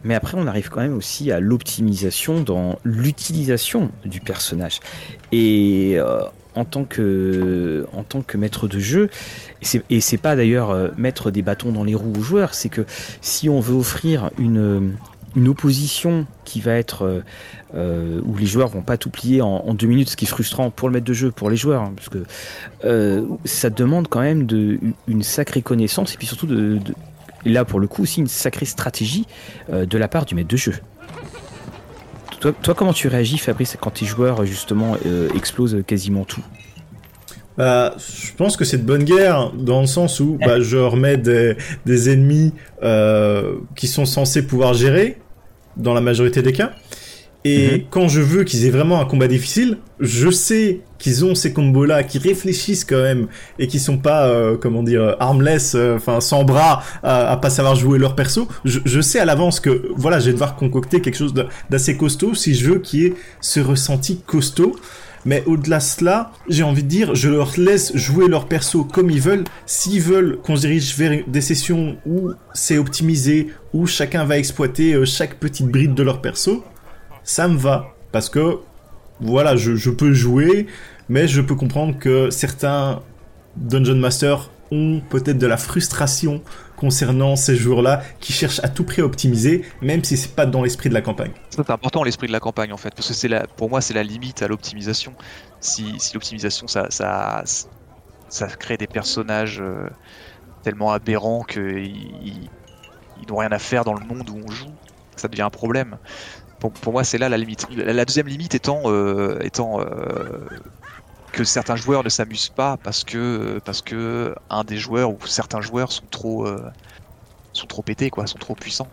mais 0.04 0.16
après 0.16 0.38
on 0.38 0.48
arrive 0.48 0.70
quand 0.70 0.82
même 0.82 0.98
aussi 0.98 1.32
à 1.32 1.40
l'optimisation 1.40 2.42
dans 2.42 2.80
l'utilisation 2.84 3.92
du 4.06 4.20
personnage. 4.20 4.80
Et 5.32 5.94
euh, 5.96 6.22
en 6.56 6.66
tant 6.66 6.84
que 6.84 7.86
en 7.94 8.04
tant 8.04 8.22
que 8.22 8.38
maître 8.38 8.68
de 8.68 8.80
jeu 8.80 9.10
et 9.90 10.02
c'est 10.02 10.18
pas 10.18 10.36
d'ailleurs 10.36 10.72
euh, 10.72 10.90
mettre 10.98 11.32
des 11.32 11.42
bâtons 11.42 11.72
dans 11.72 11.86
les 11.86 11.96
roues 11.96 12.14
aux 12.18 12.22
joueurs 12.22 12.54
c'est 12.54 12.68
que 12.68 12.86
si 13.22 13.48
on 13.48 13.62
veut 13.62 13.76
offrir 13.76 14.32
une 14.38 14.96
une 15.36 15.48
opposition 15.48 16.26
qui 16.46 16.60
va 16.62 16.74
être 16.74 17.06
euh, 17.06 17.24
euh, 17.76 18.22
où 18.26 18.36
les 18.38 18.46
joueurs 18.46 18.68
vont 18.68 18.82
pas 18.82 18.98
tout 18.98 19.10
plier 19.10 19.42
en, 19.42 19.74
deux 19.74 19.88
minutes, 19.88 20.10
ce 20.10 20.18
qui 20.18 20.26
est 20.26 20.28
frustrant 20.28 20.70
pour 20.70 20.90
le 20.90 20.94
maître 20.94 21.06
de 21.06 21.14
jeu, 21.14 21.32
pour 21.32 21.50
les 21.50 21.58
joueurs, 21.58 21.84
hein, 21.84 21.94
parce 21.96 22.10
que 22.10 22.24
euh, 22.86 23.26
ça 23.46 23.70
demande 23.70 24.08
quand 24.08 24.22
même 24.22 24.46
de, 24.46 24.80
une 25.08 25.24
sacrée 25.24 25.62
connaissance 25.62 26.14
et 26.14 26.18
puis 26.18 26.28
surtout 26.28 26.48
de, 26.48 26.80
là 27.46 27.66
pour 27.66 27.80
le 27.80 27.88
coup 27.88 28.04
aussi 28.04 28.20
une 28.20 28.28
sacrée 28.28 28.66
stratégie 28.66 29.26
de 29.70 29.98
la 29.98 30.08
part 30.08 30.26
du 30.26 30.36
maître 30.36 30.50
de 30.50 30.58
jeu. 30.58 30.76
Toi, 32.40 32.54
toi 32.54 32.74
comment 32.74 32.94
tu 32.94 33.08
réagis, 33.08 33.38
Fabrice, 33.38 33.78
quand 33.80 33.92
tes 33.92 34.06
joueurs 34.06 34.46
justement 34.46 34.96
explosent 35.36 35.84
quasiment 35.86 36.26
tout? 36.26 36.44
Bah, 37.58 37.96
je 37.98 38.34
pense 38.36 38.58
que 38.58 38.66
c'est 38.66 38.78
de 38.78 38.86
bonne 38.86 39.04
guerre 39.04 39.52
dans 39.54 39.82
le 39.82 39.88
sens 39.88 40.20
où 40.20 40.38
bah, 40.40 40.60
je 40.60 40.78
remets 40.78 41.18
des, 41.18 41.56
des 41.86 42.10
ennemis 42.10 42.54
euh, 42.84 43.56
qui 43.76 43.88
sont 43.88 44.06
censés 44.06 44.46
pouvoir 44.46 44.74
gérer 44.74 45.18
dans 45.78 45.94
la 45.94 46.02
majorité 46.02 46.42
des 46.42 46.54
cas. 46.54 46.72
Et 47.44 47.72
mhm. 47.72 47.84
quand 47.90 48.08
je 48.08 48.22
veux 48.22 48.44
qu'ils 48.44 48.68
aient 48.68 48.72
vraiment 48.72 49.02
un 49.02 49.06
combat 49.06 49.28
difficile, 49.28 49.80
je 50.00 50.30
sais 50.30 50.82
qu'ils 51.00 51.26
ont 51.26 51.34
ces 51.34 51.54
combos-là, 51.54 52.04
qui 52.04 52.20
réfléchissent 52.20 52.86
quand 52.86 53.02
même 53.02 53.28
et 53.58 53.66
qui 53.66 53.80
sont 53.80 53.98
pas, 53.98 54.28
euh, 54.28 54.58
comment 54.58 54.84
dire, 54.84 55.16
armless, 55.20 55.74
euh, 55.74 55.96
enfin 55.96 56.22
sans 56.22 56.44
bras, 56.44 56.84
à, 57.02 57.32
à, 57.32 57.38
pas 57.38 57.50
savoir 57.50 57.76
jouer 57.76 57.98
leur 57.98 58.16
perso. 58.16 58.48
Je, 58.64 58.80
je 58.86 59.02
sais 59.02 59.20
à 59.20 59.26
l'avance 59.26 59.60
que 59.60 59.90
voilà, 59.96 60.20
je 60.20 60.28
vais 60.28 60.34
devoir 60.34 60.56
concocter 60.56 61.02
quelque 61.02 61.18
chose 61.18 61.34
d'assez 61.72 61.98
costaud 61.98 62.36
si 62.36 62.54
je 62.54 62.70
veux 62.70 62.80
qu'il 62.80 63.00
y 63.02 63.06
ait 63.08 63.14
ce 63.42 63.60
ressenti 63.60 64.22
costaud. 64.22 64.76
Mais 65.26 65.44
au-delà 65.46 65.78
de 65.78 65.84
cela, 65.84 66.32
j'ai 66.50 66.64
envie 66.64 66.84
de 66.84 66.88
dire, 66.88 67.16
je 67.16 67.30
leur 67.30 67.54
laisse 67.58 67.96
jouer 67.96 68.28
leur 68.28 68.48
perso 68.48 68.84
comme 68.84 69.10
ils 69.10 69.22
veulent. 69.22 69.44
S'ils 69.66 70.02
veulent 70.02 70.38
qu'on 70.44 70.56
se 70.56 70.62
dirige 70.62 70.96
vers 70.98 71.24
des 71.28 71.42
sessions 71.42 71.98
où 72.06 72.32
c'est 72.54 72.78
optimisé, 72.78 73.48
où 73.74 73.86
chacun 73.86 74.26
va 74.26 74.38
exploiter 74.38 74.94
euh, 74.94 75.06
chaque 75.06 75.36
petite 75.36 75.68
bride 75.68 75.94
de 75.94 76.04
leur 76.04 76.22
perso, 76.22 76.64
ça 77.24 77.48
me 77.48 77.58
va. 77.58 77.88
Parce 78.12 78.30
que, 78.30 78.58
voilà, 79.20 79.56
je, 79.56 79.76
je 79.76 79.90
peux 79.90 80.14
jouer, 80.14 80.68
mais 81.08 81.28
je 81.28 81.42
peux 81.42 81.56
comprendre 81.56 81.98
que 82.00 82.30
certains 82.30 83.02
Dungeon 83.56 83.96
Masters 83.96 84.50
ont 84.72 85.02
peut-être 85.10 85.38
de 85.38 85.48
la 85.48 85.58
frustration 85.58 86.42
concernant 86.82 87.36
ces 87.36 87.56
joueurs-là 87.56 88.02
qui 88.20 88.34
cherchent 88.34 88.60
à 88.64 88.68
tout 88.68 88.84
prix 88.84 89.04
à 89.04 89.06
optimiser, 89.06 89.64
même 89.82 90.04
si 90.04 90.18
c'est 90.18 90.36
pas 90.36 90.48
dans 90.48 90.64
l'esprit 90.64 90.90
de 90.90 90.96
la 90.96 91.02
campagne. 91.02 91.32
C'est 91.52 91.70
important 91.70 92.04
l'esprit 92.04 92.26
de 92.26 92.32
la 92.32 92.40
campagne 92.40 92.74
en 92.74 92.78
fait, 92.78 92.90
parce 92.96 93.08
que 93.08 93.14
c'est 93.14 93.28
la, 93.28 93.46
pour 93.46 93.70
moi 93.70 93.82
c'est 93.82 93.94
la 93.94 94.02
limite 94.02 94.42
à 94.42 94.48
l'optimisation. 94.48 95.14
Si, 95.60 96.00
si 96.00 96.16
l'optimisation 96.16 96.68
ça, 96.68 96.88
ça, 96.90 97.44
ça 98.30 98.48
crée 98.48 98.78
des 98.78 98.88
personnages 98.88 99.62
euh, 99.62 99.88
tellement 100.64 100.92
aberrants 100.92 101.44
qu'ils 101.44 102.50
n'ont 103.30 103.38
rien 103.38 103.52
à 103.52 103.60
faire 103.60 103.86
dans 103.86 103.94
le 103.94 104.04
monde 104.04 104.28
où 104.32 104.42
on 104.44 104.50
joue, 104.50 104.74
ça 105.16 105.28
devient 105.28 105.44
un 105.44 105.52
problème. 105.52 106.00
Pour, 106.60 106.72
pour 106.72 106.94
moi 106.94 107.04
c'est 107.04 107.20
là 107.20 107.30
la 107.30 107.38
limite. 107.38 107.68
La, 107.76 108.06
deuxième 108.06 108.28
limite 108.28 108.56
étant, 108.56 108.82
euh, 108.86 109.38
étant 109.44 109.82
euh, 109.82 110.48
que 111.32 111.44
certains 111.44 111.76
joueurs 111.76 112.04
ne 112.04 112.10
s'amusent 112.10 112.50
pas 112.50 112.78
parce 112.78 113.04
que 113.04 113.60
parce 113.64 113.82
que 113.82 114.36
un 114.50 114.64
des 114.64 114.78
joueurs 114.78 115.12
ou 115.12 115.18
certains 115.26 115.62
joueurs 115.62 115.92
sont 115.92 116.06
trop 116.10 116.46
euh, 116.46 116.70
sont 117.54 117.68
trop 117.68 117.82
pétés 117.82 118.10
quoi, 118.10 118.28
sont 118.28 118.38
trop 118.38 118.56
puissants. 118.56 118.88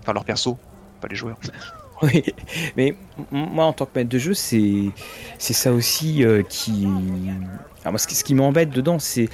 Enfin 0.00 0.12
leur 0.12 0.24
perso, 0.24 0.58
pas 1.00 1.08
les 1.08 1.16
joueurs. 1.16 1.38
Oui, 2.00 2.22
mais 2.76 2.94
moi 3.32 3.64
en 3.64 3.72
tant 3.72 3.84
que 3.84 3.90
maître 3.96 4.08
de 4.08 4.18
jeu, 4.18 4.32
c'est 4.32 4.92
ça 5.36 5.72
aussi 5.72 6.22
euh, 6.22 6.44
qui 6.44 6.86
Alors 7.80 7.90
moi, 7.90 7.98
ce 7.98 8.22
qui, 8.22 8.34
m'embête 8.36 8.70
dedans, 8.70 9.00
c'est 9.00 9.28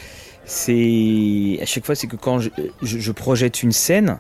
c'est 0.47 1.59
à 1.61 1.67
chaque 1.67 1.85
fois 1.85 1.95
c'est 1.95 2.07
que 2.07 2.17
quand 2.17 2.39
je, 2.39 2.49
je, 2.81 3.13
projette 3.13 3.63
une 3.63 3.73
scène, 3.73 4.19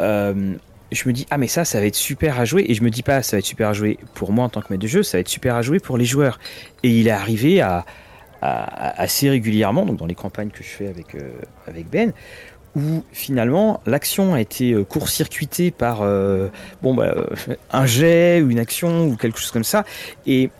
euh, 0.00 0.56
je 0.94 1.08
me 1.08 1.12
dis 1.12 1.26
ah 1.30 1.38
mais 1.38 1.48
ça 1.48 1.64
ça 1.64 1.80
va 1.80 1.86
être 1.86 1.94
super 1.94 2.40
à 2.40 2.44
jouer. 2.44 2.64
Et 2.68 2.74
je 2.74 2.82
me 2.82 2.90
dis 2.90 3.02
pas 3.02 3.22
ça 3.22 3.36
va 3.36 3.38
être 3.38 3.44
super 3.44 3.68
à 3.68 3.72
jouer 3.72 3.98
pour 4.14 4.32
moi 4.32 4.44
en 4.44 4.48
tant 4.48 4.60
que 4.60 4.66
maître 4.70 4.82
de 4.82 4.88
jeu 4.88 5.02
ça 5.02 5.18
va 5.18 5.20
être 5.20 5.28
super 5.28 5.54
à 5.56 5.62
jouer 5.62 5.80
pour 5.80 5.98
les 5.98 6.04
joueurs. 6.04 6.38
Et 6.82 6.90
il 6.90 7.08
est 7.08 7.12
arrivé 7.12 7.60
à, 7.60 7.84
assez 8.42 9.30
régulièrement 9.30 9.86
donc 9.86 9.96
dans 9.96 10.06
les 10.06 10.14
campagnes 10.14 10.50
que 10.50 10.62
je 10.62 10.68
fais 10.68 10.88
avec 10.88 11.14
euh, 11.14 11.30
Ben 11.90 12.12
où 12.76 13.04
finalement 13.12 13.80
l'action 13.86 14.34
a 14.34 14.40
été 14.40 14.72
euh, 14.72 14.84
court-circuitée 14.84 15.70
par 15.70 16.02
euh, 16.02 16.48
bon 16.82 16.94
bah, 16.94 17.14
un 17.70 17.86
jet 17.86 18.42
ou 18.42 18.50
une 18.50 18.58
action 18.58 19.06
ou 19.06 19.16
quelque 19.16 19.38
chose 19.38 19.52
comme 19.52 19.64
ça. 19.64 19.84
Et 20.26 20.50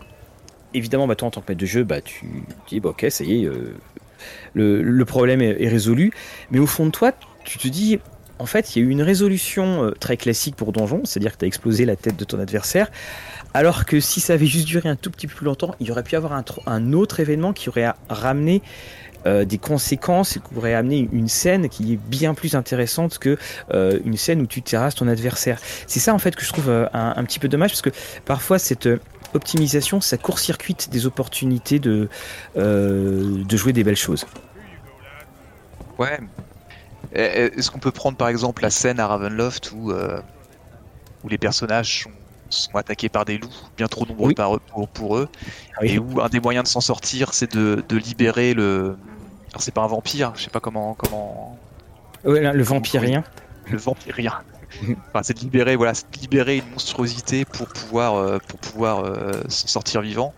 évidemment 0.73 1.07
bah, 1.07 1.16
toi 1.16 1.29
en 1.29 1.31
tant 1.31 1.40
que 1.40 1.51
maître 1.51 1.61
de 1.61 1.66
jeu 1.66 1.85
bah 1.85 2.01
tu, 2.01 2.27
dis 2.68 2.81
bah, 2.81 2.90
ok 2.90 3.07
ça 3.11 3.25
y 3.25 3.44
est 3.44 3.51
le, 4.55 5.05
problème 5.05 5.42
est 5.42 5.68
résolu. 5.68 6.12
Mais 6.51 6.59
au 6.59 6.66
fond 6.66 6.87
de 6.87 6.90
toi 6.90 7.12
tu 7.44 7.59
te 7.59 7.68
dis 7.68 8.01
en 8.38 8.47
fait, 8.47 8.75
il 8.75 8.83
y 8.83 8.85
a 8.85 8.88
eu 8.88 8.90
une 8.90 9.03
résolution 9.03 9.85
euh, 9.85 9.90
très 9.92 10.16
classique 10.16 10.57
pour 10.57 10.73
Donjon, 10.73 11.03
c'est-à-dire 11.05 11.33
que 11.33 11.38
tu 11.38 11.44
as 11.44 11.49
explosé 11.49 11.85
la 11.85 11.97
tête 11.97 12.16
de 12.16 12.25
ton 12.25 12.40
adversaire, 12.40 12.90
alors 13.53 13.85
que 13.85 14.01
si 14.01 14.20
ça 14.20 14.35
avait 14.35 14.47
juste 14.47 14.66
duré 14.66 14.88
un 14.88 14.97
tout 14.97 15.11
petit 15.11 15.27
peu 15.27 15.35
plus 15.35 15.47
longtemps, 15.47 15.75
il 15.81 15.87
y 15.87 15.90
aurait 15.90 16.03
pu 16.03 16.12
y 16.12 16.16
avoir 16.16 16.33
un, 16.33 16.92
autre 16.92 17.20
événement 17.20 17.53
qui 17.53 17.68
aurait 17.68 17.92
ramené 18.09 18.62
euh, 19.27 19.44
des 19.44 19.59
conséquences 19.59 20.37
et 20.37 20.40
qui 20.40 20.57
aurait 20.57 20.75
amené 20.75 21.09
une 21.12 21.29
scène 21.29 21.68
qui 21.68 21.94
est 21.94 21.97
bien 21.97 22.35
plus 22.35 22.57
intéressante 22.57 23.18
que 23.18 23.38
euh, 23.73 23.99
une 24.05 24.16
scène 24.16 24.42
où 24.42 24.47
tu 24.47 24.62
terrasses 24.62 24.97
ton 24.97 25.09
adversaire. 25.09 25.61
C'est 25.87 26.01
ça 26.01 26.12
en 26.12 26.18
fait 26.18 26.35
que 26.35 26.44
je 26.44 26.53
trouve 26.53 26.68
un, 26.92 27.25
petit 27.25 27.38
peu 27.38 27.49
dommage 27.49 27.70
parce 27.70 27.83
que 27.83 27.90
parfois 28.25 28.59
cette 28.59 28.88
optimisation 29.33 30.01
ça 30.01 30.18
court-circuite 30.18 30.90
des 30.90 31.07
opportunités 31.07 31.79
de, 31.79 32.09
de 32.57 33.57
jouer 33.57 33.73
des 33.73 33.85
belles 33.85 33.97
choses. 33.97 34.27
Ouais, 35.99 36.18
est-ce 37.12 37.70
qu'on 37.70 37.78
peut 37.78 37.90
prendre 37.90 38.16
par 38.16 38.28
exemple 38.28 38.62
la 38.62 38.70
scène 38.70 39.00
à 39.00 39.06
Ravenloft 39.06 39.72
où, 39.72 39.90
euh, 39.90 40.20
où 41.22 41.28
les 41.28 41.38
personnages 41.38 42.06
sont, 42.50 42.76
attaqués 42.76 43.08
par 43.08 43.24
des 43.24 43.38
loups 43.38 43.48
bien 43.76 43.88
trop 43.88 44.06
nombreux 44.06 44.32
pour, 44.92 45.16
eux 45.16 45.28
ah 45.76 45.84
et 45.84 45.98
où 45.98 46.20
un 46.20 46.28
des 46.28 46.40
moyens 46.40 46.64
de 46.64 46.68
s'en 46.68 46.80
sortir 46.80 47.34
c'est 47.34 47.52
de, 47.54 47.96
libérer 47.96 48.54
le. 48.54 48.96
Alors 49.50 49.62
c'est 49.62 49.74
pas 49.74 49.82
un 49.82 49.86
vampire, 49.86 50.32
je 50.36 50.42
sais 50.44 50.50
pas 50.50 50.61
comment. 50.61 50.94
comment... 50.94 51.59
le 52.24 52.62
vampirien. 52.62 53.24
Le 53.70 53.78
vampirien. 53.78 54.34
enfin, 55.09 55.22
c'est 55.22 55.34
de 55.34 55.40
libérer, 55.40 55.76
voilà, 55.76 55.92
de 55.92 56.20
libérer 56.20 56.57
une 56.59 56.70
monstruosité 56.70 57.44
pour 57.44 57.68
pouvoir, 57.68 58.40
pour 58.40 58.59
pouvoir 58.59 59.05
s'en 59.48 59.68
sortir 59.68 60.00
vivant. 60.00 60.34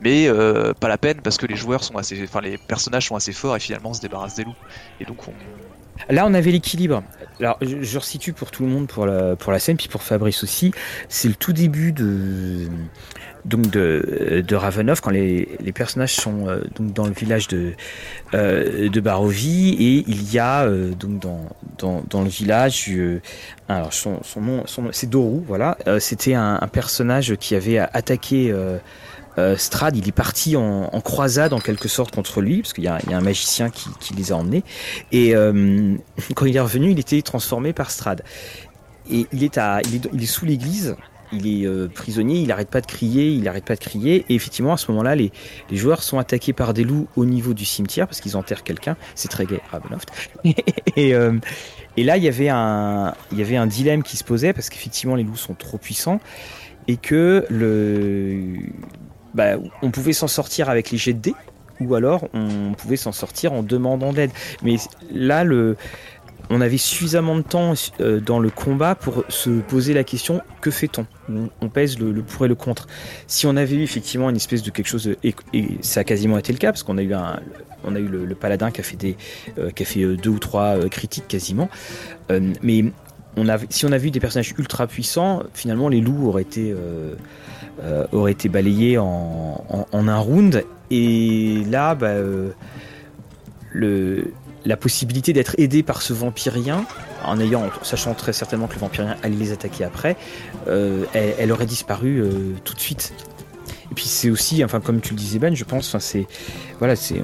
Mais 0.00 0.28
pas 0.80 0.88
la 0.88 0.98
peine 0.98 1.20
parce 1.22 1.36
que 1.36 1.46
les 1.46 1.56
joueurs 1.56 1.84
sont 1.84 1.96
assez, 1.96 2.22
enfin 2.24 2.40
les 2.40 2.58
personnages 2.58 3.06
sont 3.06 3.16
assez 3.16 3.32
forts 3.32 3.56
et 3.56 3.60
finalement 3.60 3.90
on 3.90 3.94
se 3.94 4.00
débarrasse 4.00 4.34
des 4.34 4.44
loups. 4.44 4.56
Et 5.00 5.04
donc 5.04 5.28
on, 5.28 5.32
Là, 6.08 6.26
on 6.26 6.34
avait 6.34 6.50
l'équilibre. 6.50 7.02
Alors, 7.40 7.58
je, 7.60 7.82
je, 7.82 7.98
resitue 7.98 8.32
pour 8.32 8.50
tout 8.50 8.64
le 8.64 8.68
monde, 8.68 8.86
pour 8.86 9.06
la, 9.06 9.36
pour 9.36 9.52
la 9.52 9.58
scène, 9.58 9.76
puis 9.76 9.88
pour 9.88 10.02
Fabrice 10.02 10.42
aussi. 10.42 10.72
C'est 11.08 11.28
le 11.28 11.34
tout 11.34 11.52
début 11.52 11.92
de, 11.92 12.68
donc 13.44 13.70
de, 13.70 14.42
de 14.46 14.56
Ravenov, 14.56 15.00
quand 15.00 15.10
les, 15.10 15.48
les 15.60 15.72
personnages 15.72 16.14
sont 16.14 16.48
euh, 16.48 16.62
donc 16.76 16.92
dans 16.92 17.06
le 17.06 17.12
village 17.12 17.48
de, 17.48 17.72
euh, 18.32 18.88
de 18.88 19.00
Barovie, 19.00 19.70
et 19.78 20.04
il 20.06 20.32
y 20.32 20.38
a 20.38 20.64
euh, 20.64 20.94
donc 20.94 21.20
dans, 21.20 21.40
dans, 21.78 22.02
dans, 22.08 22.22
le 22.22 22.28
village, 22.28 22.90
alors 23.68 23.92
son, 23.92 24.22
son 24.22 24.40
nom, 24.40 24.62
son, 24.66 24.88
c'est 24.92 25.10
Doru, 25.10 25.42
voilà. 25.46 25.76
C'était 25.98 26.34
un, 26.34 26.58
personnage 26.72 27.36
qui 27.36 27.54
avait 27.54 27.78
attaqué 27.78 28.54
euh, 29.38 29.56
Strad, 29.56 29.96
il 29.96 30.08
est 30.08 30.12
parti 30.12 30.56
en, 30.56 30.88
croisade 31.00 31.52
en 31.52 31.58
quelque 31.58 31.88
sorte 31.88 32.14
contre 32.14 32.40
lui, 32.40 32.62
parce 32.62 32.72
qu'il 32.72 32.84
y, 32.84 32.88
a 32.88 32.98
un 33.10 33.20
magicien 33.20 33.70
qui, 33.70 34.14
les 34.16 34.32
a 34.32 34.36
emmenés. 34.36 34.64
Et 35.12 35.34
euh, 35.34 35.96
quand 36.34 36.46
il 36.46 36.56
est 36.56 36.60
revenu, 36.60 36.90
il 36.90 36.98
était 36.98 37.20
transformé 37.22 37.72
par 37.72 37.90
Strad. 37.90 38.22
Et 39.10 39.26
il 39.32 39.44
est, 39.44 39.58
à, 39.58 39.80
il 39.82 40.22
est, 40.22 40.26
sous 40.26 40.46
l'église, 40.46 40.96
il 41.32 41.46
est 41.46 41.66
euh, 41.66 41.88
prisonnier, 41.88 42.38
il 42.40 42.48
n'arrête 42.48 42.70
pas 42.70 42.80
de 42.80 42.86
crier, 42.86 43.28
il 43.28 43.42
n'arrête 43.42 43.64
pas 43.64 43.74
de 43.74 43.80
crier. 43.80 44.24
Et 44.28 44.34
effectivement, 44.34 44.72
à 44.72 44.76
ce 44.76 44.90
moment-là, 44.92 45.14
les, 45.14 45.30
joueurs 45.72 46.02
sont 46.02 46.18
attaqués 46.18 46.52
par 46.52 46.72
des 46.72 46.84
loups 46.84 47.08
au 47.16 47.26
niveau 47.26 47.52
du 47.54 47.64
cimetière, 47.64 48.06
parce 48.06 48.20
qu'ils 48.20 48.36
enterrent 48.36 48.64
quelqu'un. 48.64 48.96
C'est 49.14 49.28
très 49.28 49.44
gay, 49.44 49.60
Ravenloft. 49.70 50.08
et, 50.96 51.12
et 51.96 52.04
là, 52.04 52.16
il 52.16 52.22
y 52.22 52.28
avait 52.28 52.48
un, 52.48 53.14
il 53.30 53.38
y 53.38 53.42
avait 53.42 53.56
un 53.56 53.66
dilemme 53.66 54.02
qui 54.02 54.16
se 54.16 54.24
posait, 54.24 54.52
parce 54.52 54.70
qu'effectivement, 54.70 55.16
les 55.16 55.24
loups 55.24 55.36
sont 55.36 55.54
trop 55.54 55.76
puissants 55.76 56.20
et 56.88 56.96
que 56.96 57.46
le 57.48 58.58
bah, 59.34 59.56
on 59.82 59.90
pouvait 59.90 60.12
s'en 60.12 60.28
sortir 60.28 60.70
avec 60.70 60.90
les 60.90 60.98
jets 60.98 61.12
de 61.12 61.20
dés, 61.20 61.34
ou 61.80 61.94
alors 61.94 62.28
on 62.32 62.72
pouvait 62.74 62.96
s'en 62.96 63.12
sortir 63.12 63.52
en 63.52 63.62
demandant 63.62 64.12
d'aide. 64.12 64.30
Mais 64.62 64.76
là, 65.12 65.44
on 66.50 66.60
avait 66.60 66.78
suffisamment 66.78 67.36
de 67.36 67.42
temps 67.42 67.74
euh, 68.00 68.20
dans 68.20 68.38
le 68.38 68.50
combat 68.50 68.94
pour 68.94 69.24
se 69.28 69.50
poser 69.50 69.94
la 69.94 70.04
question 70.04 70.42
que 70.60 70.70
fait-on? 70.70 71.06
On, 71.60 71.68
pèse 71.68 71.98
le, 71.98 72.22
pour 72.22 72.44
et 72.44 72.48
le 72.48 72.54
contre. 72.54 72.86
Si 73.26 73.46
on 73.46 73.56
avait 73.56 73.76
eu 73.76 73.82
effectivement 73.82 74.30
une 74.30 74.36
espèce 74.36 74.62
de 74.62 74.70
quelque 74.70 74.88
chose, 74.88 75.14
et, 75.22 75.34
ça 75.80 76.00
a 76.00 76.04
quasiment 76.04 76.38
été 76.38 76.52
le 76.52 76.58
cas, 76.58 76.70
parce 76.70 76.82
qu'on 76.82 76.98
a 76.98 77.02
eu 77.02 77.14
on 77.86 77.94
a 77.94 77.98
eu 77.98 78.08
le, 78.08 78.34
paladin 78.34 78.70
qui 78.70 78.80
a 78.80 78.84
fait 78.84 78.96
des, 78.96 79.16
euh, 79.58 79.70
qui 79.70 79.82
a 79.82 79.86
fait 79.86 80.02
euh, 80.02 80.16
deux 80.16 80.30
ou 80.30 80.38
trois 80.38 80.88
critiques 80.88 81.28
quasiment, 81.28 81.68
mais 82.62 82.84
si 83.68 83.84
on 83.84 83.92
a 83.92 83.98
vu 83.98 84.10
des 84.10 84.20
personnages 84.20 84.54
ultra 84.58 84.86
puissants, 84.86 85.42
finalement 85.54 85.88
les 85.88 86.00
loups 86.00 86.28
auraient 86.28 86.42
été 86.42 86.72
euh, 87.82 88.06
aurait 88.12 88.32
été 88.32 88.48
balayé 88.48 88.98
en, 88.98 89.86
un 89.92 90.18
round. 90.18 90.64
Et 90.90 91.64
là, 91.68 91.96
bah, 91.96 92.08
euh, 92.08 92.52
la 94.64 94.76
possibilité 94.76 95.32
d'être 95.32 95.56
aidé 95.58 95.82
par 95.82 96.00
ce 96.00 96.12
vampirien, 96.12 96.84
en 97.24 97.40
ayant, 97.40 97.68
sachant 97.82 98.14
très 98.14 98.32
certainement 98.32 98.68
que 98.68 98.74
le 98.74 98.80
vampirien 98.80 99.16
allait 99.24 99.34
les 99.34 99.52
attaquer 99.52 99.82
après, 99.82 100.16
euh, 100.68 101.04
elle, 101.14 101.50
aurait 101.50 101.66
disparu 101.66 102.22
tout 102.62 102.74
de 102.74 102.80
suite. 102.80 103.12
Et 103.90 103.94
puis 103.94 104.04
c'est 104.04 104.30
aussi, 104.30 104.64
enfin 104.64 104.80
comme 104.80 105.00
tu 105.00 105.10
le 105.10 105.18
disais 105.18 105.38
Ben, 105.38 105.54
je 105.54 105.64
pense, 105.64 105.96
c'est 105.98 106.26
voilà, 106.78 106.96
c'est 106.96 107.22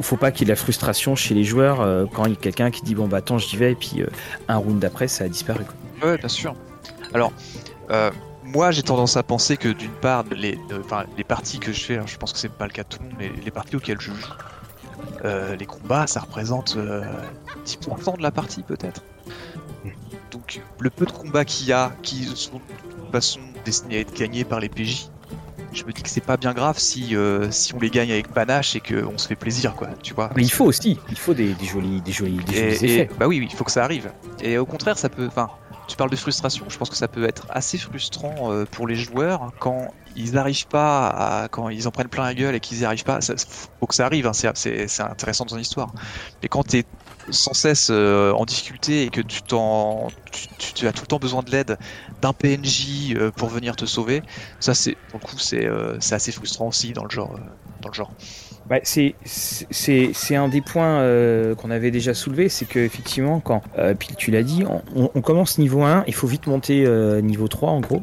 faut 0.00 0.16
pas 0.16 0.30
qu'il 0.30 0.40
y 0.40 0.44
ait 0.44 0.46
de 0.46 0.52
la 0.52 0.56
frustration 0.56 1.14
chez 1.14 1.34
les 1.34 1.44
joueurs 1.44 2.08
quand 2.12 2.24
il 2.24 2.30
y 2.30 2.32
a 2.32 2.36
quelqu'un 2.36 2.70
qui 2.70 2.82
dit 2.82 2.96
bon 2.96 3.06
bah 3.06 3.18
attends 3.18 3.38
j'y 3.38 3.56
vais 3.56 3.72
et 3.72 3.74
puis 3.76 4.02
un 4.48 4.56
round 4.56 4.80
d'après 4.80 5.06
ça 5.06 5.24
a 5.24 5.28
disparu. 5.28 5.64
Ouais 6.02 6.18
bien 6.18 6.28
sûr. 6.28 6.54
Alors 7.12 7.32
moi, 8.54 8.70
j'ai 8.70 8.82
tendance 8.82 9.16
à 9.16 9.22
penser 9.22 9.56
que 9.56 9.68
d'une 9.68 9.90
part, 9.90 10.24
les, 10.30 10.58
euh, 10.70 11.04
les 11.18 11.24
parties 11.24 11.58
que 11.58 11.72
je 11.72 11.80
fais, 11.80 12.00
je 12.06 12.16
pense 12.16 12.32
que 12.32 12.38
c'est 12.38 12.48
pas 12.48 12.66
le 12.66 12.72
cas 12.72 12.84
de 12.84 12.88
tout 12.88 12.98
le 13.00 13.08
monde, 13.08 13.16
mais 13.18 13.30
les 13.44 13.50
parties 13.50 13.76
auxquelles 13.76 14.00
je 14.00 14.12
joue, 14.12 14.16
euh, 15.24 15.56
les 15.56 15.66
combats, 15.66 16.06
ça 16.06 16.20
représente 16.20 16.76
10% 16.76 16.78
euh, 16.78 18.16
de 18.16 18.22
la 18.22 18.30
partie 18.30 18.62
peut-être. 18.62 19.02
Donc, 20.30 20.60
le 20.78 20.90
peu 20.90 21.04
de 21.04 21.10
combats 21.10 21.44
qu'il 21.44 21.66
y 21.66 21.72
a, 21.72 21.92
qui 22.02 22.24
sont 22.36 22.54
de 22.54 22.58
toute 22.58 23.12
façon 23.12 23.40
destinés 23.64 23.96
à 23.96 24.00
être 24.00 24.14
gagnés 24.14 24.44
par 24.44 24.60
les 24.60 24.68
PJ, 24.68 25.08
je 25.72 25.84
me 25.84 25.92
dis 25.92 26.02
que 26.02 26.08
c'est 26.08 26.20
pas 26.20 26.36
bien 26.36 26.52
grave 26.52 26.78
si, 26.78 27.16
si 27.50 27.74
on 27.74 27.80
les 27.80 27.90
gagne 27.90 28.12
avec 28.12 28.28
panache 28.28 28.76
et 28.76 28.80
qu'on 28.80 29.18
se 29.18 29.26
fait 29.26 29.34
plaisir, 29.34 29.74
quoi, 29.74 29.88
tu 30.02 30.14
vois. 30.14 30.30
Mais 30.36 30.42
il 30.42 30.50
faut 30.50 30.64
aussi, 30.64 30.98
il 31.08 31.18
faut 31.18 31.34
des, 31.34 31.54
jolis, 31.64 32.00
des 32.02 32.12
jolis, 32.12 32.38
des 32.44 32.52
jolis 32.54 32.84
effets. 32.84 33.10
bah 33.18 33.26
oui, 33.26 33.48
il 33.50 33.56
faut 33.56 33.64
que 33.64 33.72
ça 33.72 33.82
arrive. 33.82 34.12
Et 34.40 34.58
au 34.58 34.66
contraire, 34.66 34.98
ça 34.98 35.08
peut, 35.08 35.26
enfin, 35.26 35.50
tu 35.86 35.96
parles 35.96 36.10
de 36.10 36.16
frustration, 36.16 36.68
je 36.68 36.76
pense 36.76 36.90
que 36.90 36.96
ça 36.96 37.08
peut 37.08 37.24
être 37.24 37.46
assez 37.50 37.78
frustrant 37.78 38.52
euh, 38.52 38.66
pour 38.66 38.86
les 38.86 38.96
joueurs 38.96 39.52
quand 39.58 39.94
ils 40.14 40.32
n'arrivent 40.32 40.66
pas 40.68 41.08
à, 41.44 41.48
quand 41.48 41.68
ils 41.68 41.86
en 41.88 41.90
prennent 41.90 42.08
plein 42.08 42.24
la 42.24 42.34
gueule 42.34 42.54
et 42.54 42.60
qu'ils 42.60 42.78
n'y 42.78 42.84
arrivent 42.84 43.04
pas. 43.04 43.20
Ça, 43.20 43.34
faut 43.80 43.86
que 43.86 43.94
ça 43.94 44.06
arrive, 44.06 44.26
hein, 44.26 44.32
c'est 44.34 45.00
intéressant 45.00 45.44
dans 45.44 45.56
l'histoire. 45.56 45.92
Mais 46.42 46.48
quand 46.48 46.64
tu 46.64 46.78
es 46.78 46.84
sans 47.30 47.54
cesse 47.54 47.88
euh, 47.90 48.32
en 48.32 48.44
difficulté 48.44 49.04
et 49.04 49.10
que 49.10 49.20
tu, 49.22 49.40
tu, 50.58 50.86
as 50.86 50.92
tout 50.92 51.02
le 51.02 51.06
temps 51.06 51.18
besoin 51.18 51.42
de 51.42 51.50
l'aide 51.50 51.76
d'un 52.18 52.32
PNJ 52.34 53.14
euh, 53.16 53.32
pour 53.32 53.48
venir 53.48 53.76
te 53.76 53.86
sauver, 53.86 54.22
ça 54.60 54.74
c'est, 54.74 54.96
pour 55.08 55.18
le 55.22 55.26
coup, 55.28 55.38
c'est, 55.38 55.66
c'est 56.00 56.14
assez 56.14 56.32
frustrant 56.32 56.68
aussi 56.68 56.92
dans 56.92 57.04
le 57.04 57.10
genre. 57.10 57.38
dans 57.80 57.88
le 57.88 57.94
genre. 57.94 58.14
Bah, 58.68 58.78
c'est 58.82 60.36
un 60.36 60.48
des 60.48 60.62
points 60.62 61.00
euh, 61.00 61.54
qu'on 61.54 61.70
avait 61.70 61.90
déjà 61.90 62.14
soulevé, 62.14 62.48
c'est 62.48 62.64
que 62.64 62.78
effectivement 62.78 63.40
quand 63.40 63.62
euh, 63.78 63.94
puis 63.94 64.08
tu 64.16 64.30
l'as 64.30 64.42
dit, 64.42 64.64
on, 64.96 65.10
on, 65.14 65.20
commence 65.20 65.58
niveau 65.58 65.82
1, 65.82 66.04
il 66.06 66.14
faut 66.14 66.26
vite 66.26 66.46
monter 66.46 66.84
euh, 66.86 67.20
niveau 67.20 67.46
3 67.46 67.70
en 67.70 67.80
gros, 67.80 68.02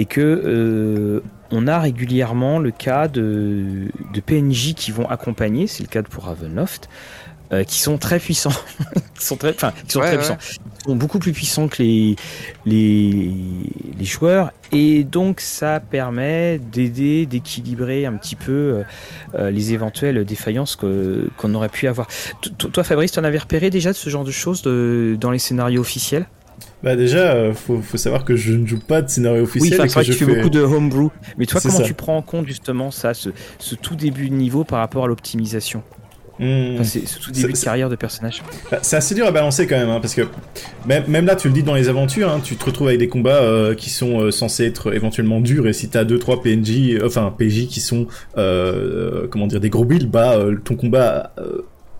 et 0.00 0.04
que 0.04 0.20
euh, 0.20 1.22
on 1.52 1.68
a 1.68 1.78
régulièrement 1.78 2.58
le 2.58 2.72
cas 2.72 3.06
de, 3.06 3.90
de 4.12 4.20
PNJ 4.20 4.74
qui 4.74 4.90
vont 4.90 5.08
accompagner, 5.08 5.68
c'est 5.68 5.84
le 5.84 5.88
cas 5.88 6.02
pour 6.02 6.24
Ravenloft, 6.24 6.88
euh, 7.52 7.64
qui 7.64 7.78
sont 7.80 7.98
très 7.98 8.18
puissants, 8.18 8.52
qui 9.18 9.26
sont 9.26 9.36
très, 9.36 9.50
enfin, 9.50 9.72
qui 9.86 9.92
sont 9.92 10.00
très 10.00 10.16
puissants, 10.16 10.38
sont 10.86 10.96
beaucoup 10.96 11.18
plus 11.18 11.32
puissants 11.32 11.68
que 11.68 11.82
les, 11.82 12.16
les, 12.64 13.30
les 13.98 14.04
joueurs, 14.04 14.52
et 14.72 15.04
donc 15.04 15.40
ça 15.40 15.80
permet 15.80 16.58
d'aider, 16.58 17.26
d'équilibrer 17.26 18.06
un 18.06 18.14
petit 18.14 18.36
peu 18.36 18.52
euh, 18.52 18.82
euh 19.34 19.50
les 19.50 19.72
éventuelles 19.74 20.24
défaillances 20.24 20.76
que, 20.76 21.28
qu'on 21.36 21.54
aurait 21.54 21.68
pu 21.68 21.88
avoir. 21.88 22.08
toi, 22.56 22.84
Fabrice, 22.84 23.12
tu 23.12 23.18
en 23.18 23.24
avais 23.24 23.38
repéré 23.38 23.70
déjà 23.70 23.90
de 23.90 23.96
ce 23.96 24.08
genre 24.08 24.24
de 24.24 24.30
choses 24.30 24.62
de, 24.62 25.16
dans 25.20 25.30
les 25.30 25.38
scénarios 25.38 25.80
officiels? 25.80 26.26
Bah 26.82 26.96
déjà, 26.96 27.32
euh, 27.32 27.54
faut, 27.54 27.80
faut, 27.80 27.96
savoir 27.96 28.24
que 28.24 28.34
je 28.34 28.52
ne 28.54 28.66
joue 28.66 28.80
pas 28.80 29.02
de 29.02 29.08
scénario 29.08 29.44
officiel. 29.44 29.80
Oui, 29.80 29.88
que, 29.88 30.00
tu 30.00 30.12
fais 30.12 30.26
beaucoup 30.26 30.50
de 30.50 30.60
homebrew. 30.60 31.10
Mais 31.38 31.46
toi, 31.46 31.60
comment 31.60 31.80
tu 31.80 31.94
prends 31.94 32.16
en 32.16 32.22
compte 32.22 32.46
justement 32.46 32.90
ça, 32.90 33.14
ce, 33.14 33.30
ce 33.58 33.74
tout 33.74 33.94
début 33.94 34.28
de 34.28 34.34
niveau 34.34 34.64
par 34.64 34.80
rapport 34.80 35.04
à 35.04 35.06
l'optimisation? 35.06 35.82
Hmm. 36.42 36.82
c'est 36.82 37.02
tout 37.20 37.30
début 37.30 37.52
de 37.52 37.58
carrière 37.58 37.88
de 37.88 37.94
personnage. 37.94 38.42
Bah, 38.68 38.80
c'est 38.82 38.96
assez 38.96 39.14
dur 39.14 39.26
à 39.26 39.30
balancer 39.30 39.68
quand 39.68 39.76
même, 39.76 39.90
hein, 39.90 40.00
parce 40.00 40.16
que 40.16 40.22
même, 40.86 41.04
même, 41.06 41.24
là, 41.24 41.36
tu 41.36 41.46
le 41.46 41.54
dis 41.54 41.62
dans 41.62 41.76
les 41.76 41.88
aventures, 41.88 42.28
hein, 42.28 42.40
tu 42.42 42.56
te 42.56 42.64
retrouves 42.64 42.88
avec 42.88 42.98
des 42.98 43.06
combats 43.06 43.42
euh, 43.42 43.76
qui 43.76 43.90
sont 43.90 44.20
euh, 44.20 44.30
censés 44.32 44.66
être 44.66 44.92
éventuellement 44.92 45.40
durs, 45.40 45.68
et 45.68 45.72
si 45.72 45.88
t'as 45.88 46.02
deux 46.02 46.18
trois 46.18 46.42
PNJ, 46.42 46.94
euh, 46.94 47.06
enfin 47.06 47.32
PJ 47.38 47.68
qui 47.68 47.78
sont, 47.78 48.08
comment 48.34 49.46
dire, 49.46 49.60
des 49.60 49.70
gros 49.70 49.84
builds, 49.84 50.10
bah 50.10 50.36
ton 50.64 50.74
combat 50.74 51.32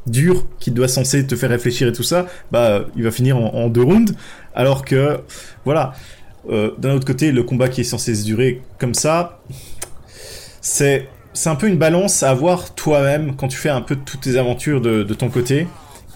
dur 0.08 0.46
qui 0.58 0.72
doit 0.72 0.88
censé 0.88 1.24
te 1.24 1.36
faire 1.36 1.50
réfléchir 1.50 1.86
et 1.86 1.92
tout 1.92 2.02
ça, 2.02 2.26
bah 2.50 2.86
il 2.96 3.04
va 3.04 3.12
finir 3.12 3.36
en, 3.36 3.54
en 3.54 3.68
deux 3.68 3.82
rounds, 3.82 4.12
alors 4.54 4.84
que 4.84 5.18
voilà. 5.64 5.92
D'un 6.48 6.94
autre 6.94 7.06
côté, 7.06 7.30
le 7.30 7.44
combat 7.44 7.68
qui 7.68 7.82
est 7.82 7.84
censé 7.84 8.16
se 8.16 8.24
durer 8.24 8.62
comme 8.80 8.94
ça, 8.94 9.40
c'est 10.60 11.06
c'est 11.34 11.48
un 11.48 11.54
peu 11.54 11.68
une 11.68 11.78
balance 11.78 12.22
à 12.22 12.30
avoir 12.30 12.74
toi-même 12.74 13.36
quand 13.36 13.48
tu 13.48 13.56
fais 13.56 13.70
un 13.70 13.80
peu 13.80 13.96
toutes 13.96 14.22
tes 14.22 14.36
aventures 14.36 14.80
de, 14.80 15.14
ton 15.14 15.28
côté. 15.28 15.66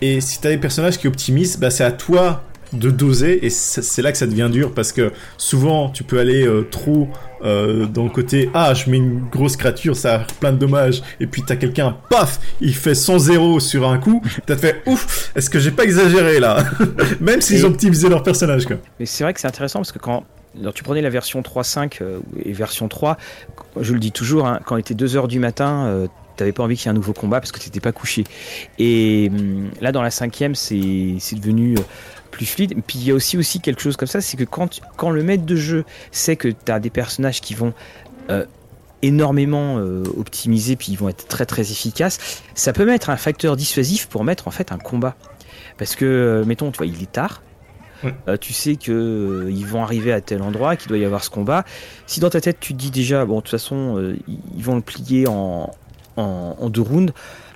Et 0.03 0.21
si 0.21 0.41
t'as 0.41 0.51
des 0.51 0.59
personnages 0.59 0.99
qui 0.99 1.09
optimisent, 1.09 1.59
bah 1.59 1.71
c'est 1.71 1.85
à 1.85 1.93
toi 1.93 2.43
de 2.73 2.91
doser 2.91 3.47
et 3.47 3.51
c'est 3.51 4.03
là 4.03 4.11
que 4.11 4.19
ça 4.19 4.27
devient 4.27 4.49
dur 4.51 4.75
parce 4.75 4.91
que 4.91 5.13
souvent 5.39 5.89
tu 5.89 6.03
peux 6.03 6.19
aller 6.19 6.45
euh, 6.45 6.67
trop 6.69 7.09
euh, 7.45 7.87
dans 7.87 8.03
le 8.03 8.11
côté 8.11 8.51
ah 8.55 8.75
je 8.75 8.91
mets 8.91 8.97
une 8.97 9.21
grosse 9.31 9.57
créature 9.57 9.95
ça 9.95 10.15
a 10.15 10.19
plein 10.41 10.53
de 10.53 10.59
dommages 10.59 11.01
et 11.21 11.29
puis 11.29 11.43
t'as 11.47 11.55
quelqu'un 11.55 11.97
paf 12.11 12.41
il 12.61 12.75
fait 12.75 12.97
100 12.97 13.21
0 13.21 13.61
sur 13.61 13.89
un 13.89 13.99
coup 13.99 14.21
t'as 14.47 14.57
fait 14.57 14.83
ouf 14.87 15.31
est-ce 15.37 15.49
que 15.49 15.61
j'ai 15.61 15.71
pas 15.71 15.85
exagéré 15.85 16.41
là 16.41 16.65
même 17.21 17.41
s'ils 17.41 17.65
ont 17.65 17.69
optimisé 17.69 18.09
leur 18.09 18.25
personnage 18.25 18.67
quoi. 18.67 18.79
mais 18.99 19.07
c'est 19.07 19.23
vrai 19.23 19.33
que 19.33 19.41
c'est 19.41 19.49
intéressant 19.49 19.79
parce 19.79 19.93
que 19.93 20.01
quand 20.01 20.25
alors, 20.61 20.75
tu 20.75 20.83
prenais 20.83 21.03
la 21.03 21.11
version 21.11 21.41
3.5 21.43 21.99
euh, 22.01 22.19
et 22.43 22.53
version 22.53 22.89
3, 22.89 23.17
je 23.81 23.93
le 23.93 23.99
dis 23.99 24.13
toujours, 24.13 24.47
hein, 24.47 24.61
quand 24.65 24.77
il 24.77 24.81
était 24.81 24.95
2h 24.95 25.29
du 25.29 25.39
matin, 25.39 25.87
euh, 25.87 26.09
t'avais 26.37 26.53
pas 26.53 26.63
envie 26.63 26.77
qu'il 26.77 26.87
y 26.87 26.89
ait 26.89 26.91
un 26.91 26.95
nouveau 26.95 27.13
combat 27.13 27.41
parce 27.41 27.53
que 27.53 27.59
t'étais 27.59 27.81
pas 27.81 27.93
couché. 27.93 28.25
Et 28.79 29.31
hum, 29.33 29.71
là, 29.81 29.93
dans 29.93 30.03
la 30.03 30.11
cinquième, 30.11 30.55
c'est 30.55 30.77
devenu 31.35 31.75
euh, 31.75 31.83
plus 32.31 32.47
fluide. 32.47 32.75
Puis 32.87 32.99
il 32.99 33.05
y 33.05 33.11
a 33.11 33.15
aussi, 33.15 33.37
aussi 33.37 33.61
quelque 33.61 33.81
chose 33.81 33.97
comme 33.97 34.09
ça, 34.09 34.21
c'est 34.21 34.37
que 34.37 34.45
quand, 34.45 34.81
quand 34.97 35.11
le 35.11 35.23
maître 35.23 35.45
de 35.45 35.57
jeu 35.57 35.85
sait 36.11 36.37
que 36.37 36.49
tu 36.49 36.73
as 36.73 36.81
des 36.81 36.91
personnages 36.91 37.41
qui 37.41 37.55
vont 37.55 37.73
énormément 39.03 39.77
optimiser 40.19 40.75
puis 40.75 40.91
ils 40.91 40.99
vont 40.99 41.09
être 41.09 41.29
très 41.29 41.47
très 41.47 41.63
efficaces, 41.71 42.43
ça 42.55 42.73
peut 42.73 42.85
mettre 42.85 43.09
un 43.09 43.17
facteur 43.17 43.55
dissuasif 43.55 44.07
pour 44.09 44.25
mettre 44.25 44.49
en 44.49 44.51
fait 44.51 44.73
un 44.73 44.79
combat. 44.79 45.15
Parce 45.79 45.95
que, 45.95 46.43
mettons, 46.45 46.73
tu 46.73 46.79
vois, 46.79 46.87
il 46.87 47.01
est 47.01 47.13
tard, 47.13 47.43
tu 48.41 48.53
sais 48.53 48.77
que 48.77 49.49
ils 49.51 49.67
vont 49.67 49.83
arriver 49.83 50.13
à 50.13 50.21
tel 50.21 50.43
endroit, 50.43 50.77
qu'il 50.77 50.89
doit 50.89 50.99
y 50.99 51.05
avoir 51.05 51.25
ce 51.25 51.31
combat. 51.31 51.65
Si 52.07 52.21
dans 52.21 52.31
ta 52.31 52.41
tête 52.41 52.59
tu 52.61 52.75
te 52.75 52.79
dis 52.79 52.91
déjà, 52.91 53.25
bon, 53.25 53.37
de 53.37 53.41
toute 53.41 53.51
façon, 53.51 54.15
ils 54.57 54.63
vont 54.63 54.77
le 54.77 54.83
plier 54.83 55.27
en, 55.29 55.71
en, 56.17 56.69
deux 56.71 56.81
rounds, 56.81 57.13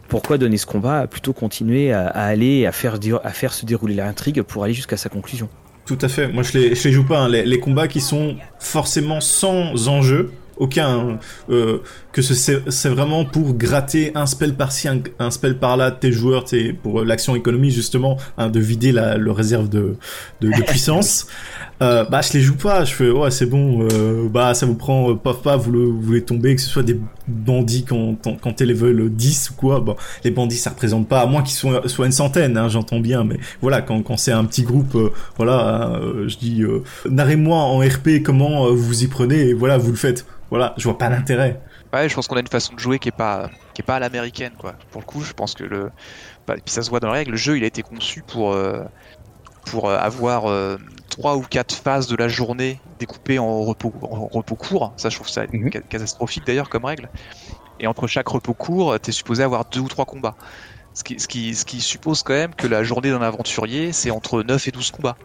pourquoi 0.09 0.39
donner 0.39 0.57
ce 0.57 0.67
combat 0.67 1.07
plutôt 1.07 1.33
continuer 1.33 1.93
à, 1.93 2.07
aller 2.09 2.67
à 2.67 2.73
faire, 2.73 2.99
à 3.25 3.31
faire 3.31 3.53
se 3.53 3.65
dérouler 3.65 3.95
l'intrigue 3.95 4.43
pour 4.43 4.65
aller 4.65 4.75
jusqu'à 4.75 4.97
sa 4.97 5.09
conclusion? 5.09 5.49
Tout 5.87 5.99
à 6.03 6.09
fait. 6.09 6.29
Moi, 6.29 6.43
je 6.43 6.59
les, 6.59 6.75
je 6.75 6.85
les 6.85 6.93
joue 6.93 7.05
pas. 7.05 7.21
Hein. 7.21 7.29
Les, 7.29 7.45
les, 7.45 7.59
combats 7.59 7.89
qui 7.89 8.01
sont 8.01 8.37
forcément 8.59 9.21
sans 9.21 9.89
enjeu, 9.89 10.33
aucun 10.57 11.19
euh, 11.49 11.79
que 12.13 12.23
c'est 12.23 12.89
vraiment 12.89 13.25
pour 13.25 13.55
gratter 13.55 14.13
un 14.15 14.27
spell 14.27 14.55
par-ci 14.55 14.89
un, 14.89 15.31
spell 15.31 15.59
par-là 15.59 15.91
de 15.91 15.97
tes 15.97 16.13
joueurs 16.13 16.45
c'est 16.47 16.73
pour 16.73 17.05
l'action 17.05 17.37
économie 17.37 17.71
justement 17.71 18.17
hein, 18.37 18.49
de 18.49 18.59
vider 18.59 18.91
la 18.91 19.17
le 19.17 19.31
réserve 19.31 19.69
de 19.69 19.97
de, 20.41 20.51
puissance 20.67 21.27
euh, 21.83 22.05
bah 22.05 22.21
je 22.21 22.33
les 22.33 22.41
joue 22.41 22.57
pas 22.57 22.85
je 22.85 22.95
fais 22.95 23.11
ouais 23.11 23.31
c'est 23.31 23.47
bon 23.47 23.87
euh, 23.93 24.29
bah 24.29 24.55
ça 24.55 24.67
vous 24.67 24.75
prend 24.75 25.11
euh, 25.11 25.15
paf 25.15 25.43
pas 25.43 25.57
vous, 25.57 25.71
le, 25.71 25.85
vous 25.85 26.01
voulez 26.01 26.23
tomber 26.23 26.57
que 26.57 26.61
ce 26.61 26.69
soit 26.69 26.83
des 26.83 26.99
bandits 27.29 27.85
quand 27.85 28.17
quand 28.41 28.53
t'es 28.53 28.67
level 28.67 29.09
10 29.11 29.51
ou 29.51 29.55
quoi 29.55 29.81
bon 29.81 29.95
les 30.25 30.33
bandits 30.33 30.57
ça 30.57 30.71
représente 30.71 31.09
pas 31.09 31.21
à 31.21 31.27
moins 31.27 31.43
qu'ils 31.43 31.57
soient 31.57 31.89
soit 31.89 32.07
une 32.07 32.13
centaine 32.13 32.57
hein, 32.57 32.69
j'entends 32.69 33.01
bien 33.01 33.23
mais 33.23 33.39
voilà 33.63 33.83
quand 33.83 34.03
quand 34.03 34.17
c'est 34.17 34.33
un 34.33 34.45
petit 34.45 34.63
groupe 34.63 34.97
voilà 35.37 36.01
je 36.27 36.37
dis 36.37 36.63
narrez-moi 37.09 37.57
en 37.57 37.79
RP 37.79 38.23
comment 38.25 38.69
vous 38.69 38.91
vous 38.91 39.05
y 39.05 39.07
prenez 39.07 39.49
et 39.49 39.55
voilà 39.55 39.79
vous 39.79 39.91
le 39.91 39.97
faites 39.97 40.27
voilà, 40.51 40.75
je 40.77 40.85
vois 40.85 40.99
pas 40.99 41.09
l'intérêt. 41.09 41.61
Ouais, 41.93 42.09
je 42.09 42.15
pense 42.15 42.29
qu'on 42.29 42.37
a 42.37 42.41
une 42.41 42.47
façon 42.47 42.75
de 42.75 42.79
jouer 42.79 42.99
qui 42.99 43.09
est 43.09 43.17
pas 43.17 43.51
qui 43.75 43.83
est 43.83 43.85
pas 43.85 43.97
à 43.97 43.99
l'américaine 43.99 44.53
quoi. 44.57 44.75
Pour 44.91 45.01
le 45.01 45.07
coup, 45.07 45.23
je 45.23 45.33
pense 45.33 45.55
que 45.55 45.65
le 45.65 45.91
bah, 46.47 46.55
puis 46.55 46.73
ça 46.73 46.83
se 46.83 46.91
voit 46.91 47.01
dans 47.01 47.09
les 47.09 47.19
règles, 47.19 47.33
le 47.33 47.37
jeu 47.37 47.57
il 47.57 47.65
a 47.65 47.67
été 47.67 47.83
conçu 47.83 48.23
pour 48.23 48.53
euh, 48.53 48.85
pour 49.67 49.89
euh, 49.89 49.97
avoir 49.99 50.49
euh, 50.49 50.77
trois 51.09 51.37
ou 51.37 51.43
quatre 51.43 51.75
phases 51.75 52.07
de 52.07 52.17
la 52.17 52.29
journée 52.29 52.81
découpées 53.01 53.41
en 53.41 53.63
repos 53.63 53.93
en 54.03 54.29
repos 54.29 54.55
court. 54.55 54.93
Ça 54.97 55.09
je 55.09 55.17
trouve 55.17 55.29
ça 55.29 55.47
mhm. 55.53 55.71
catastrophique 55.71 56.47
d'ailleurs 56.47 56.69
comme 56.69 56.85
règle. 56.85 57.09
Et 57.81 57.87
entre 57.87 58.07
chaque 58.07 58.29
repos 58.29 58.55
court, 58.55 59.01
t'es 59.01 59.13
supposé 59.13 59.43
avoir 59.43 59.65
deux 59.65 59.81
ou 59.81 59.89
trois 59.89 60.05
combats. 60.05 60.37
Ce 60.93 61.03
qui, 61.03 61.19
ce 61.19 61.27
qui, 61.29 61.55
ce 61.55 61.65
qui 61.65 61.81
suppose 61.81 62.23
quand 62.23 62.35
même 62.35 62.55
que 62.55 62.67
la 62.67 62.83
journée 62.83 63.11
d'un 63.11 63.23
aventurier, 63.23 63.93
c'est 63.93 64.11
entre 64.11 64.43
9 64.43 64.69
et 64.69 64.71
12 64.71 64.91
combats. 64.91 65.17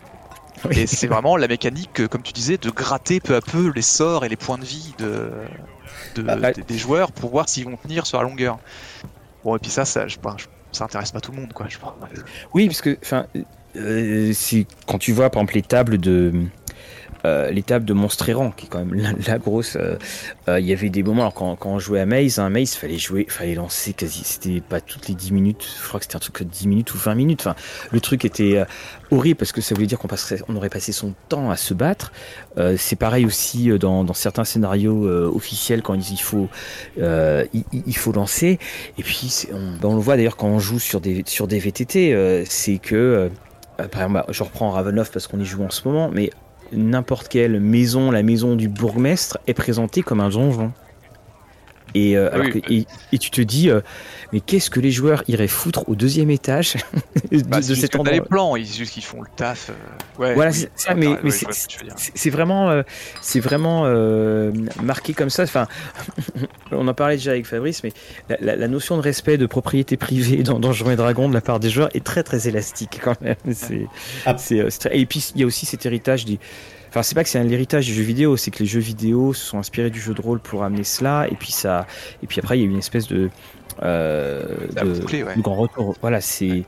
Et 0.72 0.88
c'est 0.88 1.08
vraiment 1.08 1.36
la 1.36 1.48
mécanique, 1.50 2.08
comme 2.08 2.22
tu 2.22 2.32
disais, 2.32 2.58
de 2.58 2.70
gratter 2.70 3.20
peu 3.20 3.36
à 3.36 3.42
peu 3.42 3.74
les 3.76 3.82
sorts 3.82 4.24
et 4.24 4.30
les 4.30 4.38
points 4.38 4.58
de 4.58 4.64
vie 4.64 4.94
de, 5.00 5.32
bah, 6.22 6.52
des 6.52 6.78
joueurs 6.78 7.12
pour 7.12 7.32
voir 7.32 7.50
s'ils 7.50 7.66
vont 7.66 7.78
tenir 7.78 8.06
sur 8.06 8.18
la 8.18 8.24
longueur. 8.24 8.60
Bon, 9.44 9.56
et 9.56 9.60
puis 9.60 9.72
ça, 9.72 9.86
ça, 9.86 10.08
je, 10.08 10.18
ça 10.72 10.84
intéresse 10.86 11.12
pas 11.12 11.22
tout 11.22 11.32
le 11.32 11.40
monde, 11.40 11.54
quoi. 11.54 11.68
Je 11.70 11.78
Oui, 12.54 12.68
parce 12.68 12.82
que, 12.82 12.98
enfin, 13.02 13.28
euh, 13.76 14.34
quand 14.88 14.98
tu 14.98 15.12
vois, 15.12 15.30
par 15.30 15.42
exemple, 15.42 15.56
les 15.56 15.62
tables 15.62 15.98
de 15.98 16.34
euh, 17.26 17.50
l'étape 17.50 17.86
de 17.86 17.94
Monstre 17.94 18.30
Errant, 18.30 18.52
qui 18.52 18.68
est 18.68 18.70
quand 18.70 18.86
même 18.86 19.16
la, 19.28 19.40
grosse. 19.40 19.76
Euh, 19.76 19.96
euh, 20.48 20.60
il 20.60 20.66
y 20.66 20.74
avait 20.74 20.90
des 20.90 21.02
moments, 21.02 21.24
alors 21.24 21.34
quand, 21.34 21.56
quand 21.56 21.72
on 21.72 21.80
jouait 21.80 22.00
à 22.00 22.06
Maze, 22.06 22.38
hein, 22.40 22.50
Maze, 22.50 22.76
fallait 22.76 23.00
jouer, 23.00 23.26
fallait 23.28 23.56
lancer 23.56 23.94
quasi, 23.94 24.22
c'était 24.24 24.62
pas 24.62 24.80
toutes 24.80 25.08
les 25.08 25.16
10 25.16 25.32
minutes, 25.32 25.66
je 25.82 25.88
crois 25.88 26.00
que 26.00 26.06
c'était 26.06 26.18
un 26.18 26.20
truc 26.20 26.40
de 26.40 26.44
10 26.44 26.68
minutes 26.68 26.94
ou 26.94 26.98
20 26.98 27.16
minutes. 27.16 27.42
Enfin, 27.42 27.56
le 27.92 28.00
truc 28.00 28.26
était 28.26 28.64
horrible 29.12 29.38
parce 29.38 29.52
que 29.52 29.62
ça 29.62 29.74
voulait 29.74 29.88
dire 29.88 29.98
qu'on 29.98 30.08
passerait, 30.08 30.42
on 30.48 30.56
aurait 30.56 30.70
passé 30.70 30.92
son 30.92 31.14
temps 31.30 31.50
à 31.50 31.56
se 31.56 31.74
battre. 31.74 32.12
c'est 32.78 32.96
pareil 32.96 33.26
aussi 33.26 33.70
dans, 33.80 34.14
certains 34.14 34.44
scénarios 34.44 35.08
officiels 35.34 35.82
quand 35.82 35.96
il 35.96 36.18
faut, 36.18 36.50
il, 36.98 37.98
faut 37.98 38.12
lancer. 38.12 38.60
Et 38.98 39.04
puis, 39.04 39.48
on, 39.52 39.88
on, 39.88 39.96
le 39.96 40.02
voit 40.02 40.16
d'ailleurs 40.16 40.38
quand 40.38 40.48
on 40.48 40.60
joue 40.60 40.80
sur 40.80 41.02
des, 41.02 41.24
sur 41.26 41.48
des 41.48 41.60
VTT, 41.60 42.46
c'est 42.48 42.78
que 42.78 43.30
par 43.78 44.02
exemple, 44.02 44.14
bah, 44.14 44.26
je 44.30 44.44
reprends 44.44 44.72
Ravenloft 44.72 45.12
parce 45.12 45.28
qu'on 45.28 45.40
y 45.40 45.46
joue 45.46 45.64
en 45.64 45.70
ce 45.70 45.88
moment, 45.88 46.10
mais 46.10 46.32
n'importe 46.72 47.28
quelle 47.28 47.60
maison, 47.60 48.12
la 48.12 48.24
maison 48.24 48.56
du 48.56 48.68
bourgmestre, 48.68 49.38
est 49.48 49.54
présentée 49.54 50.02
comme 50.02 50.20
un 50.20 50.30
donjon. 50.30 50.72
Et, 51.96 52.18
euh, 52.18 52.52
et, 52.70 53.18
tu 53.18 53.32
te 53.32 53.40
dis, 53.40 53.70
euh, 53.70 53.80
mais 54.34 54.42
qu'est-ce 54.42 54.70
que 54.70 54.82
les 54.82 54.92
joueurs 54.92 55.24
iraient 55.30 55.48
foutre 55.48 55.88
au 55.88 55.96
deuxième 55.96 56.30
étage 56.30 56.76
de, 57.32 57.42
bah, 57.44 57.62
cet 57.62 57.96
endroit 57.96 58.14
les 58.14 58.20
plans, 58.22 58.58
ils, 58.58 58.68
juste 58.68 59.02
font 59.02 59.22
le 59.22 59.30
taf. 59.34 59.70
Euh, 59.70 60.22
ouais, 60.22 60.34
voilà, 60.34 60.52
c'est 60.52 60.70
ça, 60.76 60.94
mais, 60.94 61.16
c'est 61.96 62.30
vraiment, 62.30 62.84
c'est 63.22 63.40
vraiment 63.40 63.86
marqué 64.84 65.14
comme 65.14 65.30
ça. 65.30 65.44
Enfin, 65.44 65.68
on 66.72 66.86
en 66.86 66.94
parlait 66.94 67.16
déjà 67.16 67.32
avec 67.32 67.46
Fabrice, 67.46 67.82
mais 67.82 67.94
la, 68.42 68.68
notion 68.68 68.98
de 68.98 69.02
respect 69.02 69.38
de 69.38 69.46
propriété 69.46 69.96
privée 69.96 70.44
dans 70.44 70.60
Donjons 70.60 70.92
et 70.92 70.98
Dragons 70.98 71.30
de 71.30 71.34
la 71.34 71.42
part 71.42 71.62
des 71.62 71.70
joueurs 71.70 71.90
est 71.94 72.04
très 72.04 72.24
très 72.24 72.50
élastique 72.50 73.00
quand 73.02 73.20
même. 73.22 73.36
Ah. 74.26 74.36
et 74.92 75.06
puis 75.06 75.32
il 75.34 75.42
y 75.42 75.44
a 75.44 75.48
aussi 75.48 75.66
cet 75.66 75.86
héritage 75.86 76.26
des 76.26 76.40
Enfin, 76.96 77.04
c'est 77.04 77.16
pas 77.16 77.26
que 77.26 77.30
c'est 77.30 77.44
l'héritage 77.44 77.88
des 77.88 77.94
jeux 77.94 78.04
vidéo, 78.04 78.38
c'est 78.38 78.52
que 78.52 78.60
les 78.60 78.66
jeux 78.66 78.80
vidéo 78.80 79.34
se 79.34 79.46
sont 79.46 79.58
inspirés 79.58 79.90
du 79.90 80.00
jeu 80.00 80.14
de 80.14 80.22
rôle 80.22 80.40
pour 80.40 80.64
amener 80.64 80.86
cela, 80.86 81.28
et 81.30 81.36
puis 81.36 81.52
ça, 81.52 81.88
et 82.24 82.26
puis 82.26 82.40
après 82.40 82.58
il 82.58 82.62
y 82.62 82.64
a 82.64 82.70
une 82.70 82.78
espèce 82.78 83.10
de, 83.10 83.30
euh, 83.84 84.46
de, 84.82 85.42
grand 85.42 85.56
retour. 85.56 85.94
Voilà, 86.00 86.22
c'est 86.22 86.64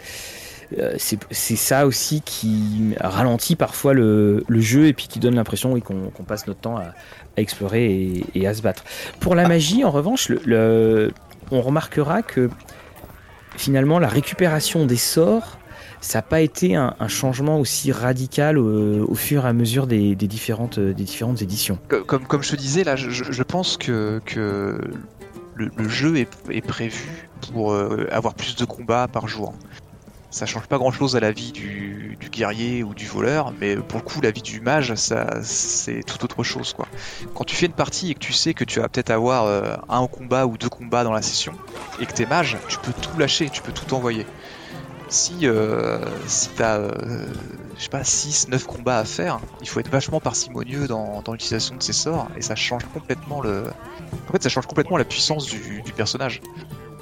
euh, 0.78 0.98
c'est 1.00 1.56
ça 1.56 1.88
aussi 1.88 2.20
qui 2.20 2.94
ralentit 3.00 3.56
parfois 3.56 3.94
le, 3.94 4.44
le, 4.50 4.60
jeu 4.60 4.88
et 4.88 4.94
puis 4.94 5.08
qui 5.08 5.20
donne 5.20 5.36
l'impression 5.36 5.72
oui, 5.72 5.82
qu'on 5.82 6.24
passe 6.24 6.46
notre 6.46 6.60
temps 6.60 6.76
à, 6.76 6.92
explorer 7.38 8.22
et, 8.36 8.48
à 8.48 8.54
se 8.54 8.62
battre. 8.62 8.84
Pour 9.22 9.34
la 9.34 9.48
magie, 9.48 9.86
en 9.86 9.92
revanche, 9.92 10.28
le, 10.28 11.14
on 11.52 11.62
remarquera 11.62 12.22
que 12.22 12.50
finalement 13.56 13.98
la 13.98 14.10
récupération 14.10 14.86
des 14.86 14.98
sorts 14.98 15.58
ça 16.02 16.20
n'a 16.20 16.24
pas 16.24 16.42
été 16.42 16.76
un, 16.76 16.96
changement 17.08 17.60
aussi 17.60 17.92
radical 17.92 18.58
au, 18.58 19.16
fur 19.16 19.46
et 19.46 19.50
à 19.50 19.54
mesure 19.54 19.88
des, 19.88 20.16
différentes, 20.16 20.78
éditions. 20.78 21.80
Comme, 22.06 22.44
je 22.44 22.52
te 22.52 22.56
disais, 22.56 22.84
là, 22.84 22.96
je, 22.96 23.44
pense 23.44 23.78
que, 23.78 24.22
le, 25.56 25.90
jeu 25.90 26.18
est, 26.18 26.62
prévu 26.62 27.30
pour 27.52 27.72
euh, 27.72 28.08
avoir 28.12 28.36
plus 28.36 28.56
de 28.56 28.66
combats 28.66 29.08
par 29.08 29.28
jour. 29.28 29.54
Ça 30.30 30.46
change 30.46 30.68
pas 30.68 30.78
grand 30.78 30.92
chose 30.92 31.16
à 31.16 31.20
la 31.20 31.32
vie 31.32 31.52
du, 31.52 32.18
guerrier 32.32 32.84
ou 32.84 32.94
du 32.94 33.08
voleur, 33.08 33.54
mais 33.60 33.76
pour 33.78 33.98
le 33.98 34.04
coup, 34.04 34.22
la 34.22 34.30
vie 34.30 34.42
du 34.42 34.60
mage, 34.60 34.94
ça, 34.96 35.40
c'est 35.42 36.04
tout 36.04 36.24
autre 36.24 36.44
chose. 36.44 36.76
Quand 37.34 37.44
tu 37.46 37.56
fais 37.56 37.66
une 37.66 37.72
partie 37.72 38.12
et 38.12 38.14
que 38.14 38.20
tu 38.20 38.34
sais 38.34 38.54
que 38.54 38.64
tu 38.64 38.80
vas 38.80 38.90
peut-être 38.90 39.10
avoir 39.10 39.46
euh, 39.46 39.76
un 39.90 40.06
combat 40.06 40.46
ou 40.46 40.58
deux 40.58 40.70
combats 40.70 41.04
dans 41.04 41.14
la 41.14 41.24
session, 41.24 41.54
et 42.00 42.06
que 42.06 42.14
t'es 42.14 42.28
mage, 42.28 42.58
tu 42.68 42.78
peux 42.78 42.94
tout 42.94 43.18
lâcher, 43.18 43.50
tu 43.50 43.62
peux 43.62 43.72
tout 43.72 43.92
envoyer 43.96 44.26
si, 45.10 45.48
euh, 45.48 46.00
si 46.28 46.50
t'as, 46.50 46.78
euh, 46.78 46.92
je 47.78 47.84
sais 47.84 47.90
pas, 47.90 48.04
6, 48.04 48.50
9 48.50 48.66
combats 48.66 49.00
à 49.00 49.06
faire, 49.06 49.40
il 49.62 49.68
faut 49.68 49.80
être 49.80 49.90
vachement 49.90 50.20
parcimonieux 50.20 50.88
dans, 50.88 51.24
l'utilisation 51.32 51.76
de 51.76 51.84
ses 51.84 51.94
sorts, 51.94 52.28
et 52.36 52.42
ça 52.42 52.56
change 52.56 52.84
complètement 52.94 53.42
le... 53.42 53.66
En 54.28 54.32
fait, 54.32 54.44
ça 54.44 54.50
change 54.50 54.68
complètement 54.68 54.98
la 54.98 55.06
puissance 55.06 55.46
du, 55.46 55.84
personnage. 55.96 56.42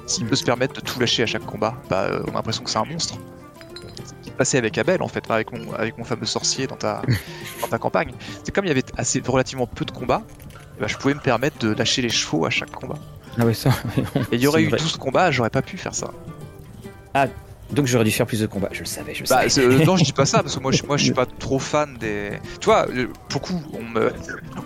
S'il 0.06 0.26
peut 0.26 0.36
se 0.36 0.44
permettre 0.44 0.74
de 0.74 0.80
tout 0.80 1.00
lâcher 1.00 1.22
à 1.24 1.26
chaque 1.26 1.44
combat, 1.44 1.74
bah, 1.90 2.04
euh, 2.04 2.22
on 2.26 2.30
a 2.30 2.34
l'impression 2.34 2.62
que 2.62 2.70
c'est 2.70 2.78
un 2.78 2.84
monstre. 2.84 3.16
Passé 4.38 4.58
avec 4.58 4.76
Abel 4.76 5.02
en 5.02 5.08
fait, 5.08 5.24
avec 5.30 5.50
mon, 5.50 5.72
avec 5.72 5.96
mon 5.96 6.04
fameux 6.04 6.26
sorcier 6.26 6.66
dans 6.66 6.76
ta, 6.76 7.00
dans 7.62 7.68
ta 7.68 7.78
campagne. 7.78 8.12
C'est 8.44 8.54
comme 8.54 8.66
il 8.66 8.68
y 8.68 8.70
avait 8.70 8.84
assez 8.98 9.22
relativement 9.26 9.66
peu 9.66 9.86
de 9.86 9.90
combats, 9.90 10.22
bah, 10.78 10.86
je 10.86 10.96
pouvais 10.96 11.14
me 11.14 11.20
permettre 11.20 11.58
de 11.58 11.72
lâcher 11.74 12.02
les 12.02 12.10
chevaux 12.10 12.44
à 12.44 12.50
chaque 12.50 12.70
combat. 12.70 12.98
Ah 13.38 13.46
ouais, 13.46 13.54
ça. 13.54 13.70
Et 14.32 14.36
il 14.36 14.40
y 14.40 14.46
aurait 14.46 14.62
eu 14.62 14.68
12 14.68 14.96
combats, 14.98 15.30
j'aurais 15.30 15.50
pas 15.50 15.62
pu 15.62 15.78
faire 15.78 15.94
ça. 15.94 16.10
Ah, 17.14 17.28
donc 17.70 17.86
j'aurais 17.86 18.04
dû 18.04 18.12
faire 18.12 18.26
plus 18.26 18.40
de 18.40 18.46
combats, 18.46 18.68
je 18.72 18.80
le 18.80 18.86
savais, 18.86 19.14
je 19.14 19.22
le 19.22 19.28
bah, 19.28 19.48
savais. 19.48 19.84
non, 19.84 19.96
je 19.96 20.04
dis 20.04 20.12
pas 20.12 20.26
ça, 20.26 20.38
parce 20.42 20.56
que 20.56 20.60
moi 20.60 20.72
je, 20.72 20.84
moi, 20.84 20.96
je 20.96 21.04
suis 21.04 21.12
pas 21.12 21.26
trop 21.26 21.58
fan 21.58 21.96
des... 21.98 22.30
Tu 22.60 22.66
vois, 22.66 22.86
beaucoup, 23.30 23.60
on 23.72 23.82
me, 23.82 24.12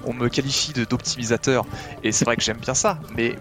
on 0.04 0.12
me 0.12 0.28
qualifie 0.28 0.72
d'optimisateur, 0.72 1.64
et 2.04 2.12
c'est 2.12 2.24
vrai 2.24 2.36
que 2.36 2.42
j'aime 2.42 2.58
bien 2.58 2.74
ça, 2.74 2.98
mais 3.16 3.36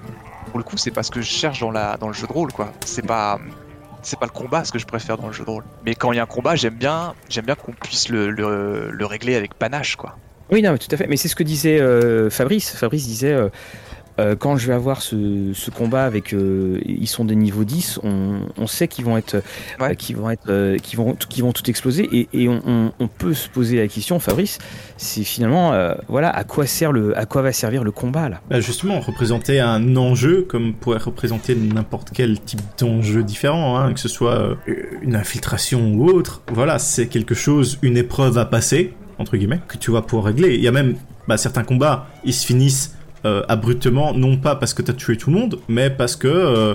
pour 0.49 0.59
le 0.59 0.63
coup, 0.63 0.77
c'est 0.77 0.91
pas 0.91 1.03
ce 1.03 1.11
que 1.11 1.21
je 1.21 1.29
cherche 1.29 1.59
dans, 1.59 1.71
la, 1.71 1.97
dans 1.97 2.07
le 2.07 2.13
jeu 2.13 2.27
de 2.27 2.33
rôle, 2.33 2.51
quoi. 2.51 2.71
C'est 2.85 3.05
pas... 3.05 3.39
C'est 4.01 4.17
pas 4.17 4.27
le 4.27 4.31
combat 4.31 4.63
ce 4.63 4.71
que 4.71 4.79
je 4.79 4.85
préfère 4.85 5.17
dans 5.17 5.27
le 5.27 5.33
jeu 5.33 5.43
de 5.43 5.49
rôle. 5.49 5.65
Mais 5.85 5.93
quand 5.93 6.13
il 6.13 6.15
y 6.15 6.19
a 6.19 6.23
un 6.23 6.25
combat, 6.25 6.55
j'aime 6.55 6.75
bien, 6.75 7.15
j'aime 7.27 7.43
bien 7.43 7.55
qu'on 7.55 7.73
puisse 7.73 8.07
le, 8.07 8.31
le, 8.31 8.91
le, 8.91 9.05
régler 9.05 9.35
avec 9.35 9.55
panache, 9.55 9.97
quoi. 9.97 10.15
Oui, 10.51 10.61
non, 10.61 10.77
tout 10.77 10.87
à 10.89 10.95
fait. 10.95 11.05
Mais 11.07 11.17
c'est 11.17 11.27
ce 11.27 11.35
que 11.35 11.43
disait 11.43 11.81
euh, 11.81 12.29
Fabrice. 12.29 12.73
Fabrice 12.73 13.05
disait, 13.05 13.33
euh, 13.33 13.49
euh, 14.19 14.35
quand 14.35 14.57
je 14.57 14.67
vais 14.67 14.73
avoir 14.73 15.01
ce, 15.01 15.69
combat 15.69 16.03
avec 16.03 16.33
euh, 16.33 16.79
ils 16.85 17.07
sont 17.07 17.23
des 17.23 17.35
niveaux 17.35 17.63
10 17.63 18.01
on, 18.03 18.67
sait 18.67 18.87
qu'ils 18.87 19.05
vont 19.05 19.17
être 19.17 19.41
euh, 19.81 19.93
qu'ils 19.93 20.17
vont 20.17 20.29
être 20.29 20.77
qui 20.81 20.95
vont 20.95 21.13
qui 21.13 21.41
vont 21.41 21.53
tout 21.53 21.69
exploser 21.69 22.27
et, 22.33 22.49
on, 22.49 22.91
peut 23.17 23.33
se 23.33 23.49
poser 23.49 23.77
la 23.77 23.87
question 23.87 24.19
Fabrice 24.19 24.59
c'est 24.97 25.23
finalement 25.23 25.73
voilà 26.07 26.29
à 26.29 26.43
quoi 26.43 26.65
sert 26.65 26.91
le 26.91 27.17
à 27.17 27.25
quoi 27.25 27.41
va 27.41 27.51
servir 27.51 27.83
le 27.83 27.91
combat 27.91 28.29
là? 28.29 28.41
Bah, 28.49 28.59
justement 28.59 28.99
représenter 28.99 29.59
un 29.59 29.95
enjeu 29.95 30.45
comme 30.47 30.73
pourrait 30.73 30.99
représenter 30.99 31.55
n'importe 31.55 32.09
quel 32.13 32.39
type 32.39 32.61
d'enjeu 32.77 33.23
différent 33.23 33.77
hein, 33.77 33.93
que 33.93 33.99
ce 33.99 34.09
soit 34.09 34.57
une 35.01 35.15
infiltration 35.15 35.93
ou 35.93 36.09
autre. 36.09 36.41
Voilà 36.51 36.79
c'est 36.79 37.07
quelque 37.07 37.35
chose 37.35 37.79
une 37.81 37.97
épreuve 37.97 38.37
à 38.37 38.45
passer 38.45 38.93
entre 39.17 39.37
guillemets 39.37 39.61
que 39.67 39.77
tu 39.77 39.91
vas 39.91 40.01
pouvoir 40.01 40.25
régler. 40.25 40.55
Il 40.55 40.61
y 40.61 40.67
a 40.67 40.71
même 40.71 40.95
bah, 41.27 41.37
certains 41.37 41.63
combats 41.63 42.07
ils 42.23 42.33
se 42.33 42.45
finissent 42.45 42.95
euh, 43.25 43.43
abruptement, 43.49 44.13
non 44.13 44.37
pas 44.37 44.55
parce 44.55 44.73
que 44.73 44.81
t'as 44.81 44.93
tué 44.93 45.17
tout 45.17 45.29
le 45.29 45.37
monde, 45.37 45.59
mais 45.67 45.89
parce 45.89 46.15
que 46.15 46.27
euh, 46.27 46.73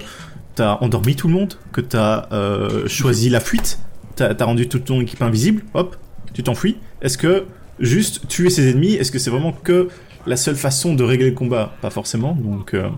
t'as 0.54 0.76
endormi 0.82 1.16
tout 1.16 1.26
le 1.26 1.32
monde, 1.32 1.54
que 1.72 1.80
t'as 1.80 2.28
euh, 2.32 2.86
choisi 2.86 3.30
la 3.30 3.40
fuite, 3.40 3.78
t'as 4.14 4.34
as 4.38 4.44
rendu 4.44 4.68
toute 4.68 4.84
ton 4.84 5.00
équipe 5.00 5.22
invisible, 5.22 5.62
hop, 5.72 5.96
tu 6.34 6.42
t'enfuis. 6.42 6.76
Est-ce 7.00 7.16
que 7.16 7.44
juste 7.80 8.28
tuer 8.28 8.50
ses 8.50 8.68
ennemis, 8.68 8.94
est-ce 8.94 9.10
que 9.10 9.18
c'est 9.18 9.30
vraiment 9.30 9.52
que 9.52 9.88
la 10.26 10.36
seule 10.36 10.56
façon 10.56 10.94
de 10.94 11.02
régler 11.02 11.30
le 11.30 11.34
combat? 11.34 11.72
Pas 11.80 11.90
forcément, 11.90 12.34
donc... 12.34 12.74
Euh. 12.74 12.90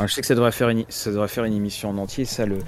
je 0.00 0.06
sais 0.12 0.20
que 0.20 0.26
ça 0.26 0.34
devrait, 0.34 0.52
faire 0.52 0.68
une, 0.68 0.84
ça 0.88 1.10
devrait 1.10 1.28
faire 1.28 1.44
une 1.44 1.54
émission 1.54 1.90
en 1.90 1.98
entier, 1.98 2.24
ça, 2.24 2.46
le, 2.46 2.58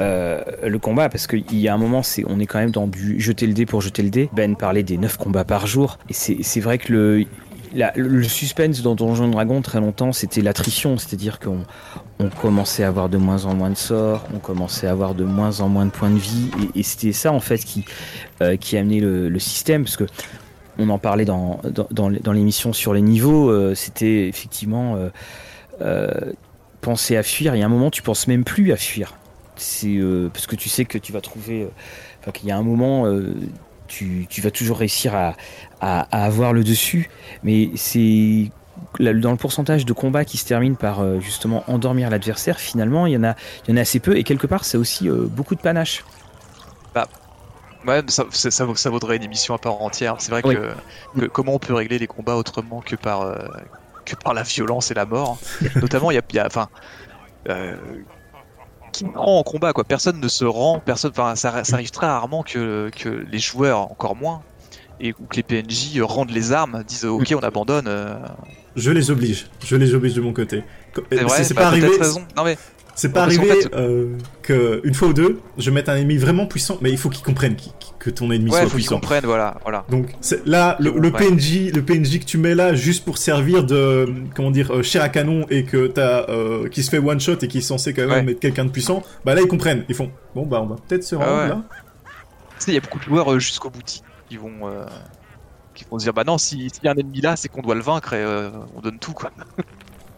le 0.00 0.78
combat, 0.78 1.10
parce 1.10 1.26
qu'il 1.26 1.58
y 1.58 1.68
a 1.68 1.74
un 1.74 1.78
moment, 1.78 2.02
c'est, 2.02 2.24
on 2.26 2.40
est 2.40 2.46
quand 2.46 2.58
même 2.58 2.70
dans 2.70 2.86
du 2.86 3.20
jeter 3.20 3.46
le 3.46 3.52
dé 3.52 3.66
pour 3.66 3.82
jeter 3.82 4.02
le 4.02 4.10
dé. 4.10 4.30
Ben 4.32 4.56
parlait 4.56 4.82
des 4.82 4.96
9 4.96 5.18
combats 5.18 5.44
par 5.44 5.66
jour, 5.66 5.98
et 6.08 6.14
c'est 6.14 6.60
vrai 6.60 6.78
que 6.78 6.92
le, 6.92 7.26
le 7.74 8.22
suspense 8.24 8.82
dans 8.82 8.94
Donjon 8.94 9.28
Dragon 9.28 9.60
très 9.62 9.80
longtemps 9.80 10.12
c'était 10.12 10.40
l'attrition, 10.40 10.96
c'est-à-dire 10.96 11.40
qu'on 11.40 11.58
on 12.18 12.28
commençait 12.28 12.84
à 12.84 12.88
avoir 12.88 13.08
de 13.08 13.18
moins 13.18 13.44
en 13.44 13.54
moins 13.54 13.70
de 13.70 13.76
sorts, 13.76 14.24
on 14.34 14.38
commençait 14.38 14.86
à 14.86 14.92
avoir 14.92 15.14
de 15.14 15.24
moins 15.24 15.60
en 15.60 15.68
moins 15.68 15.86
de 15.86 15.90
points 15.90 16.10
de 16.10 16.18
vie, 16.18 16.50
et, 16.74 16.82
c'était 16.82 17.12
ça 17.12 17.32
en 17.32 17.40
fait 17.40 17.58
qui, 17.58 17.84
euh, 18.40 18.56
le, 19.28 19.38
système, 19.38 19.84
parce 19.84 19.96
que 19.96 20.04
on 20.78 20.88
en 20.88 20.98
parlait 20.98 21.24
dans, 21.24 21.60
l'émission 22.32 22.72
sur 22.72 22.94
les 22.94 23.02
niveaux, 23.02 23.50
euh, 23.50 23.74
c'était 23.74 24.28
effectivement 24.28 25.10
euh, 25.80 26.10
penser 26.80 27.16
à 27.16 27.22
fuir, 27.22 27.54
il 27.54 27.58
y 27.58 27.62
a 27.62 27.66
un 27.66 27.70
moment 27.70 27.90
tu 27.90 28.02
penses 28.02 28.28
même 28.28 28.44
plus 28.44 28.72
à 28.72 28.76
fuir, 28.76 29.16
parce 29.54 30.46
que 30.46 30.56
tu 30.56 30.68
sais 30.68 30.84
que 30.84 30.98
tu 30.98 31.12
vas 31.12 31.20
trouver, 31.20 31.68
enfin 32.20 32.30
qu'il 32.30 32.48
y 32.48 32.52
a 32.52 32.56
un 32.56 32.62
moment 32.62 33.06
tu, 33.86 34.26
vas 34.38 34.50
toujours 34.50 34.78
réussir 34.78 35.14
à, 35.14 35.34
avoir 36.10 36.52
le 36.52 36.64
dessus. 36.64 37.10
Mais 37.42 37.70
c'est 37.76 38.50
dans 38.98 39.30
le 39.30 39.36
pourcentage 39.36 39.84
de 39.84 39.92
combats 39.92 40.24
qui 40.24 40.36
se 40.36 40.44
terminent 40.44 40.74
par 40.74 41.00
euh, 41.00 41.20
justement 41.20 41.64
endormir 41.68 42.10
l'adversaire, 42.10 42.58
finalement, 42.58 43.06
il 43.06 43.12
y 43.12 43.16
en 43.16 43.24
a, 43.24 43.34
il 43.66 43.70
y 43.70 43.74
en 43.74 43.76
a 43.76 43.80
assez 43.80 44.00
peu. 44.00 44.16
Et 44.16 44.24
quelque 44.24 44.46
part, 44.46 44.64
c'est 44.64 44.78
aussi 44.78 45.08
euh, 45.08 45.26
beaucoup 45.28 45.54
de 45.54 45.60
panache. 45.60 46.04
Bah, 46.94 47.08
ouais, 47.86 48.02
ça, 48.08 48.24
ça, 48.30 48.90
vaudrait 48.90 49.16
une 49.16 49.22
émission 49.22 49.54
à 49.54 49.58
part 49.58 49.80
entière. 49.82 50.16
C'est 50.18 50.30
vrai 50.30 50.42
que, 50.42 51.26
comment 51.26 51.54
on 51.54 51.58
peut 51.58 51.74
régler 51.74 51.98
les 51.98 52.06
combats 52.06 52.36
autrement 52.36 52.80
que 52.80 52.96
par, 52.96 53.22
euh, 53.22 53.36
que 54.04 54.16
par 54.16 54.34
la 54.34 54.42
violence 54.42 54.90
et 54.90 54.94
la 54.94 55.06
mort? 55.06 55.38
Notamment, 55.76 56.10
il 56.10 56.20
y 56.32 56.38
a, 56.38 56.46
enfin, 56.46 56.68
qui 58.94 59.04
rend 59.14 59.38
en 59.38 59.42
combat 59.42 59.72
quoi. 59.72 59.84
Personne 59.84 60.20
ne 60.20 60.28
se 60.28 60.44
rend, 60.44 60.80
personne. 60.80 61.10
Enfin, 61.10 61.34
ça, 61.34 61.52
arrive 61.72 61.90
très 61.90 62.06
rarement 62.06 62.42
que, 62.42 62.90
que 62.96 63.08
les 63.08 63.38
joueurs, 63.38 63.90
encore 63.90 64.16
moins, 64.16 64.42
et 65.00 65.12
que 65.12 65.36
les 65.36 65.42
PNJ 65.42 66.00
rendent 66.00 66.30
les 66.30 66.52
armes, 66.52 66.82
disent 66.86 67.04
ok 67.04 67.34
on 67.36 67.40
abandonne. 67.40 67.86
Euh. 67.88 68.16
Je 68.76 68.90
les 68.90 69.10
oblige, 69.10 69.46
je 69.64 69.76
les 69.76 69.94
oblige 69.94 70.14
de 70.14 70.20
mon 70.20 70.32
côté. 70.32 70.62
C'est 71.10 71.54
pas 71.54 71.66
arrivé. 71.66 71.88
Non 72.36 72.44
mais 72.44 72.56
c'est 72.94 73.12
pas 73.12 73.22
arrivé 73.22 73.66
euh, 73.74 74.16
qu'une 74.42 74.94
fois 74.94 75.08
ou 75.08 75.12
deux, 75.12 75.40
je 75.58 75.70
mette 75.70 75.88
un 75.88 75.96
ennemi 75.96 76.16
vraiment 76.16 76.46
puissant, 76.46 76.78
mais 76.80 76.90
il 76.90 76.98
faut 76.98 77.10
qu'il 77.10 77.24
comprenne 77.24 77.56
que 77.98 78.10
ton 78.10 78.30
ennemi 78.30 78.50
ouais, 78.50 78.60
soit 78.60 78.68
faut 78.68 78.76
puissant. 78.76 78.96
comprenne, 78.96 79.24
voilà, 79.24 79.56
voilà. 79.62 79.84
Donc 79.88 80.14
là, 80.44 80.76
le, 80.78 81.10
PNJ, 81.10 81.72
le 81.72 81.82
PNJ 81.82 82.20
que 82.20 82.24
tu 82.24 82.38
mets 82.38 82.54
là 82.54 82.74
juste 82.74 83.04
pour 83.04 83.18
servir 83.18 83.64
de, 83.64 84.06
comment 84.34 84.50
dire, 84.50 84.72
euh, 84.72 84.82
chair 84.82 85.02
à 85.02 85.08
canon 85.08 85.46
et 85.50 85.64
que 85.64 85.86
t'as, 85.86 86.28
euh, 86.28 86.68
qui 86.68 86.82
se 86.82 86.90
fait 86.90 86.98
one 86.98 87.18
shot 87.18 87.38
et 87.42 87.48
qui 87.48 87.58
est 87.58 87.62
censé 87.62 87.94
quand 87.94 88.06
même 88.06 88.28
être 88.28 88.40
quelqu'un 88.40 88.66
de 88.66 88.70
puissant, 88.70 89.02
bah 89.24 89.34
là 89.34 89.40
ils 89.40 89.48
comprennent, 89.48 89.84
ils 89.88 89.94
font, 89.94 90.10
bon 90.34 90.46
bah 90.46 90.60
on 90.62 90.66
va 90.66 90.76
peut-être 90.76 91.04
se 91.04 91.16
ah 91.16 91.18
rendre 91.18 91.48
là. 91.48 91.62
Tu 92.58 92.66
sais, 92.66 92.70
il 92.72 92.74
y 92.74 92.78
a 92.78 92.80
beaucoup 92.80 92.98
de 92.98 93.04
joueurs 93.04 93.32
euh, 93.32 93.38
jusqu'au 93.38 93.70
bout 93.70 93.82
qui 93.82 94.36
vont, 94.36 94.68
euh, 94.68 94.84
qui 95.74 95.84
vont 95.90 95.98
se 95.98 96.04
dire, 96.04 96.12
bah 96.12 96.24
non, 96.24 96.38
s'il 96.38 96.66
y 96.82 96.88
a 96.88 96.90
un 96.90 96.94
ennemi 96.94 97.20
là, 97.20 97.36
c'est 97.36 97.48
qu'on 97.48 97.62
doit 97.62 97.74
le 97.74 97.82
vaincre 97.82 98.12
et 98.12 98.24
on 98.76 98.80
donne 98.80 98.98
tout 98.98 99.12
quoi. 99.12 99.32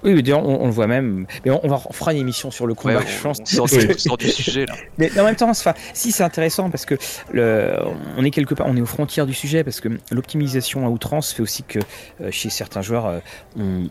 Oui, 0.07 0.14
mais 0.14 0.32
on, 0.32 0.62
on, 0.62 0.66
le 0.66 0.72
voit 0.72 0.86
même. 0.86 1.26
Mais 1.44 1.50
on, 1.50 1.66
va, 1.66 1.78
fera 1.90 2.12
une 2.12 2.20
émission 2.20 2.52
sur 2.52 2.68
le 2.68 2.74
combat, 2.74 3.00
je 3.04 3.22
pense. 3.22 3.38
On 3.61 3.66
sort, 3.66 4.16
du, 4.16 4.28
sujet 4.28 4.64
là. 4.64 4.74
Mais 4.98 5.11
en 5.18 5.24
même 5.24 5.34
temps, 5.34 5.50
si 5.94 6.12
c'est 6.12 6.22
intéressant 6.22 6.70
parce 6.70 6.86
que 6.86 6.94
le, 7.32 7.74
on 8.16 8.24
est 8.24 8.30
quelque 8.30 8.54
part, 8.54 8.68
on 8.68 8.76
est 8.76 8.80
aux 8.80 8.86
frontières 8.86 9.26
du 9.26 9.34
sujet 9.34 9.64
parce 9.64 9.80
que 9.80 9.88
l'optimisation 10.12 10.86
à 10.86 10.90
outrance 10.90 11.32
fait 11.32 11.42
aussi 11.42 11.64
que 11.64 11.80
euh, 12.20 12.30
chez 12.30 12.50
certains 12.50 12.82
joueurs, 12.82 13.07
euh, 13.07 13.18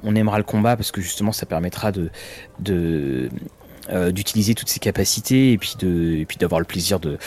on, 0.04 0.16
aimera 0.16 0.38
le 0.38 0.46
combat 0.46 0.78
parce 0.78 0.94
que 0.94 1.02
justement, 1.02 1.34
ça 1.34 1.46
permettra 1.46 1.92
de, 1.92 2.10
de 2.60 3.30
euh, 3.92 4.14
d'utiliser 4.14 4.56
toutes 4.56 4.70
ses 4.70 4.80
capacités 4.80 5.52
et 5.52 5.58
puis 5.58 5.76
de 5.80 6.16
et 6.16 6.26
puis 6.26 6.38
d'avoir 6.38 6.62
le 6.62 6.66
plaisir 6.66 7.02
de, 7.02 7.18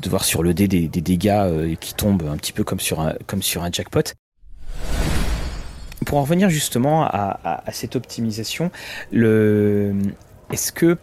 de 0.00 0.08
voir 0.08 0.24
sur 0.24 0.44
le 0.44 0.54
dé 0.54 0.68
des, 0.68 0.86
des 0.86 1.00
dégâts 1.00 1.76
qui 1.80 1.94
tombent 1.94 2.28
un 2.30 2.36
petit 2.36 2.52
peu 2.52 2.62
comme 2.62 2.80
sur 2.80 3.00
un 3.00 3.14
comme 3.26 3.42
sur 3.42 3.64
un 3.64 3.72
jackpot 3.72 4.14
pour 6.04 6.18
en 6.18 6.22
revenir 6.22 6.50
justement 6.50 7.04
à, 7.04 7.62
cette 7.72 7.96
optimisation, 7.96 8.70
le, 9.10 9.94
est-ce 10.52 10.72
que 10.72 10.98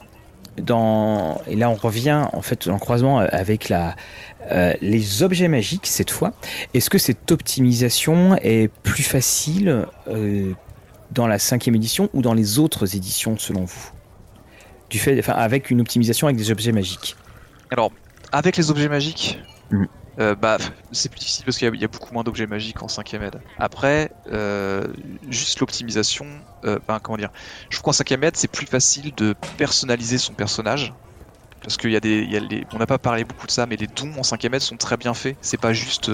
dans 0.57 1.41
et 1.47 1.55
là 1.55 1.67
on 1.71 1.73
revient 1.73 2.27
en 2.31 2.43
fait 2.43 2.67
en 2.67 2.77
croisement 2.77 3.17
avec 3.17 3.69
la 3.69 3.95
euh, 4.51 4.73
les 4.81 5.23
objets 5.23 5.47
magiques 5.47 5.87
cette 5.87 6.11
fois. 6.11 6.33
Est-ce 6.73 6.89
que 6.89 6.97
cette 6.97 7.31
optimisation 7.31 8.35
est 8.41 8.69
plus 8.83 9.03
facile 9.03 9.87
euh, 10.07 10.51
dans 11.11 11.27
la 11.27 11.39
cinquième 11.39 11.75
édition 11.75 12.09
ou 12.13 12.21
dans 12.21 12.33
les 12.33 12.59
autres 12.59 12.95
éditions 12.95 13.37
selon 13.37 13.63
vous? 13.63 13.91
Du 14.89 14.99
fait, 14.99 15.17
enfin, 15.17 15.33
avec 15.33 15.71
une 15.71 15.81
optimisation 15.81 16.27
avec 16.27 16.37
des 16.37 16.51
objets 16.51 16.71
magiques. 16.71 17.15
Alors 17.71 17.91
avec 18.31 18.57
les 18.57 18.69
objets 18.69 18.89
magiques. 18.89 19.39
Mm. 19.71 19.85
Euh, 20.19 20.35
bah, 20.35 20.57
c'est 20.91 21.09
plus 21.09 21.19
difficile 21.19 21.45
parce 21.45 21.57
qu'il 21.57 21.75
y, 21.75 21.83
a 21.83 21.87
beaucoup 21.87 22.13
moins 22.13 22.23
d'objets 22.23 22.45
magiques 22.45 22.83
en 22.83 22.87
5ème 22.87 23.23
aide. 23.23 23.41
Après, 23.57 24.11
euh, 24.31 24.87
juste 25.29 25.59
l'optimisation, 25.59 26.25
euh, 26.65 26.79
ben, 26.87 26.99
comment 26.99 27.17
dire, 27.17 27.31
je 27.69 27.77
trouve 27.77 27.85
qu'en 27.85 28.03
5ème 28.03 28.23
aide, 28.23 28.37
c'est 28.37 28.51
plus 28.51 28.67
facile 28.67 29.13
de 29.15 29.33
personnaliser 29.57 30.17
son 30.17 30.33
personnage. 30.33 30.93
Parce 31.61 31.77
qu'il 31.77 31.91
y 31.91 31.95
a 31.95 31.99
des. 31.99 32.23
Y 32.23 32.37
a 32.37 32.39
les, 32.41 32.65
on 32.73 32.77
n'a 32.77 32.85
pas 32.85 32.97
parlé 32.97 33.23
beaucoup 33.23 33.47
de 33.47 33.51
ça, 33.51 33.65
mais 33.65 33.77
les 33.77 33.87
dons 33.87 34.11
en 34.17 34.21
5ème 34.21 34.53
aide 34.53 34.61
sont 34.61 34.77
très 34.77 34.97
bien 34.97 35.13
faits. 35.13 35.37
C'est 35.41 35.59
pas 35.59 35.73
juste. 35.73 36.11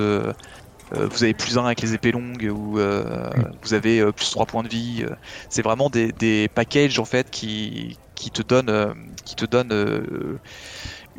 Vous 0.91 1.23
avez 1.23 1.35
plus 1.35 1.57
1 1.57 1.65
avec 1.65 1.81
les 1.81 1.93
épées 1.93 2.11
longues 2.11 2.49
ou 2.51 2.79
mm. 2.79 3.51
vous 3.61 3.73
avez 3.73 4.11
plus 4.11 4.29
3 4.31 4.45
points 4.45 4.63
de 4.63 4.69
vie. 4.69 5.05
c'est 5.49 5.61
vraiment 5.61 5.89
des, 5.89 6.11
des, 6.11 6.47
packages 6.47 6.97
en 6.99 7.05
fait 7.05 7.29
qui, 7.29 7.97
qui 8.15 8.31
te 8.31 8.41
donnent. 8.43 8.95
qui 9.25 9.35
te 9.35 9.45
donnent 9.45 10.39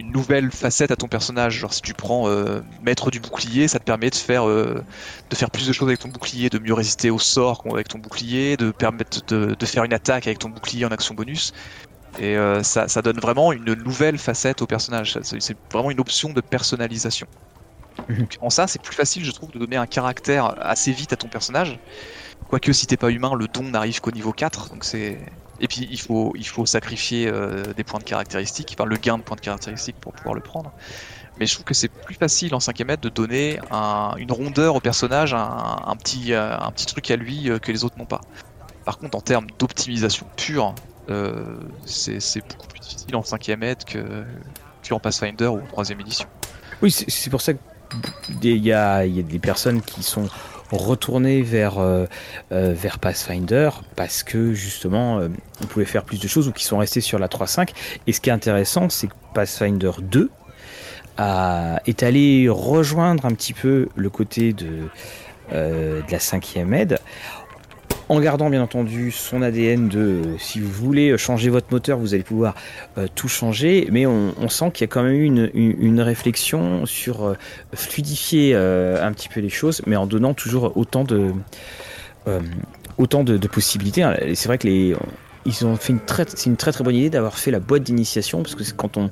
une 0.01 0.13
nouvelle 0.13 0.51
facette 0.51 0.91
à 0.91 0.97
ton 0.97 1.09
personnage. 1.09 1.59
Genre 1.59 1.73
si 1.73 1.83
tu 1.83 1.95
prends 1.95 2.29
euh, 2.29 2.61
maître 2.83 3.11
du 3.11 3.21
bouclier, 3.21 3.69
ça 3.69 3.79
te 3.79 3.85
permet 3.85 4.11
de 4.11 4.15
faire 4.15 4.49
euh, 4.49 4.83
de 5.29 5.37
faire 5.37 5.51
plus 5.51 5.67
de 5.69 5.73
choses 5.73 5.89
avec 5.89 6.01
ton 6.01 6.09
bouclier, 6.09 6.49
de 6.49 6.59
mieux 6.59 6.75
résister 6.75 7.11
aux 7.11 7.19
sorts 7.19 7.63
avec 7.71 7.89
ton 7.89 7.99
bouclier, 7.99 8.57
de 8.57 8.71
permettre 8.71 9.25
de, 9.27 9.55
de 9.55 9.67
faire 9.67 9.85
une 9.85 9.93
attaque 9.93 10.27
avec 10.27 10.39
ton 10.39 10.49
bouclier 10.49 10.87
en 10.87 10.91
action 10.91 11.15
bonus. 11.15 11.53
Et 12.19 12.37
euh, 12.37 12.63
ça, 12.63 12.89
ça, 12.89 13.03
donne 13.03 13.21
vraiment 13.21 13.53
une 13.53 13.75
nouvelle 13.75 14.19
facette 14.19 14.63
au 14.63 14.67
personnage. 14.67 15.17
C'est 15.23 15.57
vraiment 15.73 15.91
une 15.91 16.01
option 16.01 16.33
de 16.33 16.41
personnalisation. 16.41 17.29
Mhm. 18.09 18.27
en 18.41 18.51
ça, 18.51 18.67
c'est 18.67 18.83
plus 18.83 18.95
facile, 18.95 19.25
je 19.25 19.31
trouve, 19.31 19.51
de 19.53 19.59
donner 19.59 19.77
un 19.77 19.87
caractère 19.87 20.55
assez 20.61 20.93
vite 20.93 21.13
à 21.13 21.17
ton 21.17 21.29
personnage. 21.29 21.79
Quoique 22.51 22.73
si 22.73 22.89
t'es 22.89 22.97
pas 22.97 23.11
humain, 23.11 23.37
le 23.37 23.47
don 23.47 23.63
n'arrive 23.63 24.01
qu'au 24.01 24.11
niveau 24.11 24.33
4, 24.33 24.71
donc 24.71 24.83
c'est 24.83 25.19
et 25.61 25.69
puis 25.69 25.87
il 25.89 26.01
faut, 26.01 26.33
il 26.37 26.47
faut 26.47 26.67
sacrifier 26.67 27.29
euh, 27.29 27.63
des 27.77 27.85
points 27.85 28.01
de 28.01 28.05
caractéristiques, 28.05 28.75
enfin 28.77 28.89
le 28.89 28.97
gain 28.97 29.19
de 29.19 29.23
points 29.23 29.37
de 29.37 29.41
caractéristiques 29.41 29.95
pour 30.01 30.13
pouvoir 30.13 30.35
le 30.35 30.41
prendre. 30.41 30.73
Mais 31.39 31.47
je 31.47 31.55
trouve 31.55 31.65
que 31.65 31.75
c'est 31.75 31.89
plus 31.89 32.17
facile 32.17 32.53
en 32.57 32.59
5 32.59 32.81
mètre 32.81 33.03
de 33.03 33.09
donner 33.09 33.61
une 34.19 34.33
rondeur 34.33 34.75
au 34.75 34.81
personnage, 34.81 35.33
un, 35.33 35.97
petit, 35.97 36.33
euh, 36.33 36.59
un 36.59 36.73
petit 36.73 36.87
truc 36.87 37.09
à 37.13 37.17
lui 37.17 37.49
euh, 37.49 37.61
que 37.61 37.71
les 37.71 37.85
autres 37.85 37.97
n'ont 37.99 38.05
pas. 38.05 38.21
Par 38.85 38.99
contre, 38.99 39.17
en 39.17 39.21
termes 39.21 39.47
d'optimisation 39.61 40.27
pure, 40.37 40.75
c'est 41.87 42.41
beaucoup 42.49 42.67
plus 42.67 42.81
difficile 42.81 43.15
en 43.15 43.23
5 43.23 43.49
mètre 43.51 43.85
que, 43.87 44.25
que 44.83 44.93
en 44.93 44.99
Pathfinder 44.99 45.47
ou 45.47 45.61
en 45.61 45.67
3 45.67 45.91
édition. 45.91 46.27
Oui, 46.83 46.91
c'est 46.91 47.31
pour 47.31 47.43
ça 47.43 47.53
qu'il 48.41 48.67
y 48.67 48.73
a, 48.73 49.07
y 49.07 49.21
a 49.21 49.23
des 49.23 49.39
personnes 49.39 49.83
qui 49.83 50.03
sont 50.03 50.29
retourner 50.77 51.43
vers, 51.43 51.79
euh, 51.79 52.07
euh, 52.53 52.73
vers 52.75 52.99
Pathfinder 52.99 53.71
parce 53.97 54.23
que 54.23 54.53
justement 54.53 55.19
euh, 55.19 55.29
on 55.63 55.67
pouvait 55.67 55.85
faire 55.85 56.05
plus 56.05 56.21
de 56.21 56.29
choses 56.29 56.49
ou 56.49 56.53
qui 56.53 56.65
sont 56.65 56.79
restés 56.79 57.01
sur 57.01 57.19
la 57.19 57.29
3.5. 57.29 57.71
Et 58.07 58.13
ce 58.13 58.21
qui 58.21 58.31
est 58.31 58.33
intéressant, 58.33 58.89
c'est 58.89 59.09
que 59.09 59.15
Pathfinder 59.35 59.93
2 60.01 60.31
a, 61.19 61.81
est 61.87 62.03
allé 62.03 62.49
rejoindre 62.49 63.25
un 63.27 63.33
petit 63.33 63.53
peu 63.53 63.89
le 63.95 64.11
côté 64.11 64.53
de, 64.53 64.89
de 65.53 66.03
la 66.11 66.21
cinquième 66.21 66.73
aide 66.75 66.99
en 68.11 68.19
gardant 68.19 68.51
bien 68.51 68.61
entendu 68.61 69.13
son 69.13 69.41
ADN 69.41 69.89
de 69.89 70.01
euh, 70.01 70.39
si 70.39 70.59
vous 70.59 70.69
voulez 70.69 71.17
changer 71.17 71.49
votre 71.49 71.69
moteur, 71.71 71.97
vous 71.97 72.13
allez 72.13 72.25
pouvoir 72.25 72.57
euh, 72.99 73.07
tout 73.15 73.29
changer, 73.29 73.87
mais 73.93 74.05
on, 74.05 74.49
sent 74.49 74.73
qu'il 74.73 74.83
y 74.83 74.91
a 74.91 74.93
quand 74.93 75.05
même 75.05 75.15
eu 75.15 75.51
une, 75.55 76.01
réflexion 76.01 76.87
sur 76.87 77.25
euh, 77.25 77.35
fluidifier 77.73 78.57
un 78.57 79.13
petit 79.13 79.29
peu 79.29 79.39
les 79.39 79.49
choses, 79.49 79.83
mais 79.87 79.95
en 79.95 80.07
donnant 80.07 80.35
toujours 80.35 80.77
autant 80.77 81.05
de 81.05 81.33
autant 82.99 83.23
de, 83.23 83.39
possibilités. 83.47 84.05
C'est 84.35 84.49
vrai 84.49 84.59
que 84.59 84.67
les 84.67 84.97
ils 85.47 85.65
ont 85.65 85.77
fait 85.77 85.93
une 85.93 86.01
très 86.01 86.25
c'est 86.29 86.51
une 86.51 86.57
très 86.57 86.73
très 86.73 86.83
bonne 86.83 86.97
idée 86.97 87.11
d'avoir 87.11 87.39
fait 87.39 87.51
la 87.51 87.61
boîte 87.61 87.85
d'initiation 87.85 88.43
parce 88.43 88.57
que 88.57 88.65
quand 88.73 88.97
on 88.97 89.11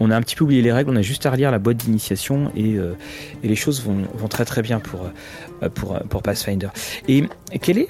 on 0.00 0.10
a 0.10 0.16
un 0.16 0.22
petit 0.22 0.34
peu 0.34 0.44
oublié 0.44 0.62
les 0.62 0.72
règles, 0.72 0.90
on 0.90 0.96
a 0.96 1.02
juste 1.02 1.26
à 1.26 1.30
relire 1.30 1.50
la 1.50 1.58
boîte 1.58 1.76
d'initiation 1.76 2.50
et, 2.56 2.76
euh, 2.76 2.94
les 3.42 3.54
choses 3.54 3.82
vont, 3.82 4.28
très 4.28 4.46
très 4.46 4.62
bien 4.62 4.80
pour, 4.80 5.04
euh, 5.62 5.68
pour, 5.68 5.98
pour 6.08 6.22
Pathfinder. 6.22 6.68
Et 7.06 7.28
quelle 7.60 7.78
est 7.78 7.88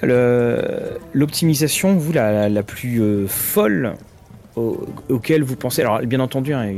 l'optimisation, 1.13 1.95
vous, 1.95 2.11
la, 2.11 2.49
la, 2.49 2.63
plus 2.63 3.01
euh, 3.01 3.27
folle 3.27 3.93
auquel 4.55 5.43
vous 5.43 5.55
pensez? 5.55 5.81
Alors, 5.81 5.99
bien 5.99 6.19
entendu, 6.19 6.53
hein, 6.53 6.73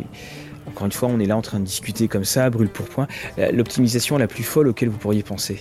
encore 0.67 0.85
une 0.85 0.91
fois, 0.91 1.09
on 1.11 1.19
est 1.19 1.25
là 1.25 1.35
en 1.35 1.41
train 1.41 1.59
de 1.59 1.65
discuter 1.65 2.07
comme 2.07 2.25
ça, 2.25 2.49
brûle 2.49 2.69
pour 2.69 2.85
point. 2.85 3.07
L'optimisation 3.51 4.17
la 4.17 4.27
plus 4.27 4.43
folle 4.43 4.67
auquel 4.67 4.89
vous 4.89 4.97
pourriez 4.97 5.23
penser? 5.23 5.59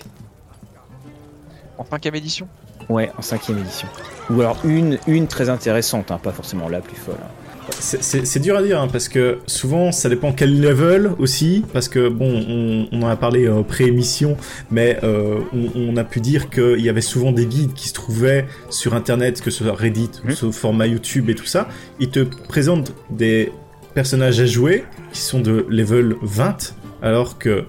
En 1.79 1.85
cinquième 1.85 2.15
édition? 2.15 2.47
Ouais, 2.89 3.11
en 3.17 3.23
cinquième 3.23 3.59
édition. 3.59 3.89
Ou 4.31 4.41
alors 4.41 4.59
une, 4.65 4.99
une 5.07 5.27
très 5.27 5.49
intéressante, 5.49 6.11
hein, 6.11 6.21
pas 6.23 6.33
forcément 6.33 6.69
la 6.69 6.81
plus 6.81 6.97
folle. 6.97 7.17
hein. 7.21 7.42
C'est 7.79 8.41
dur 8.41 8.57
à 8.57 8.63
dire 8.63 8.81
hein, 8.81 8.89
parce 8.91 9.09
que 9.09 9.39
souvent 9.47 9.93
ça 9.93 10.09
dépend 10.09 10.33
quel 10.33 10.61
level 10.61 11.13
aussi 11.19 11.65
parce 11.73 11.89
que 11.89 12.09
bon 12.09 12.45
on, 12.49 12.89
on 12.91 13.03
en 13.03 13.09
a 13.09 13.17
parlé 13.17 13.47
euh, 13.47 13.63
pré-émission 13.63 14.37
mais 14.71 14.99
euh, 15.05 15.39
on, 15.53 15.71
on 15.77 15.97
a 15.97 16.05
pu 16.05 16.21
dire 16.21 16.51
qu'il 16.51 16.81
y 16.81 16.89
avait 16.89 17.01
souvent 17.01 17.31
des 17.33 17.47
guides 17.47 17.73
qui 17.75 17.89
se 17.89 17.95
trouvaient 17.95 18.47
sur 18.71 18.95
internet 18.95 19.41
que 19.41 19.51
ce 19.51 19.65
soit 19.65 19.75
Reddit 19.75 20.11
Mhm. 20.25 20.35
ce 20.35 20.51
format 20.51 20.87
YouTube 20.87 21.31
et 21.31 21.35
tout 21.35 21.47
ça 21.47 21.69
ils 22.01 22.09
te 22.11 22.21
présentent 22.21 22.93
des 23.11 23.53
personnages 23.95 24.41
à 24.41 24.47
jouer 24.47 24.85
qui 25.13 25.21
sont 25.21 25.41
de 25.41 25.65
level 25.69 26.17
20 26.23 26.75
alors 27.03 27.39
que 27.39 27.65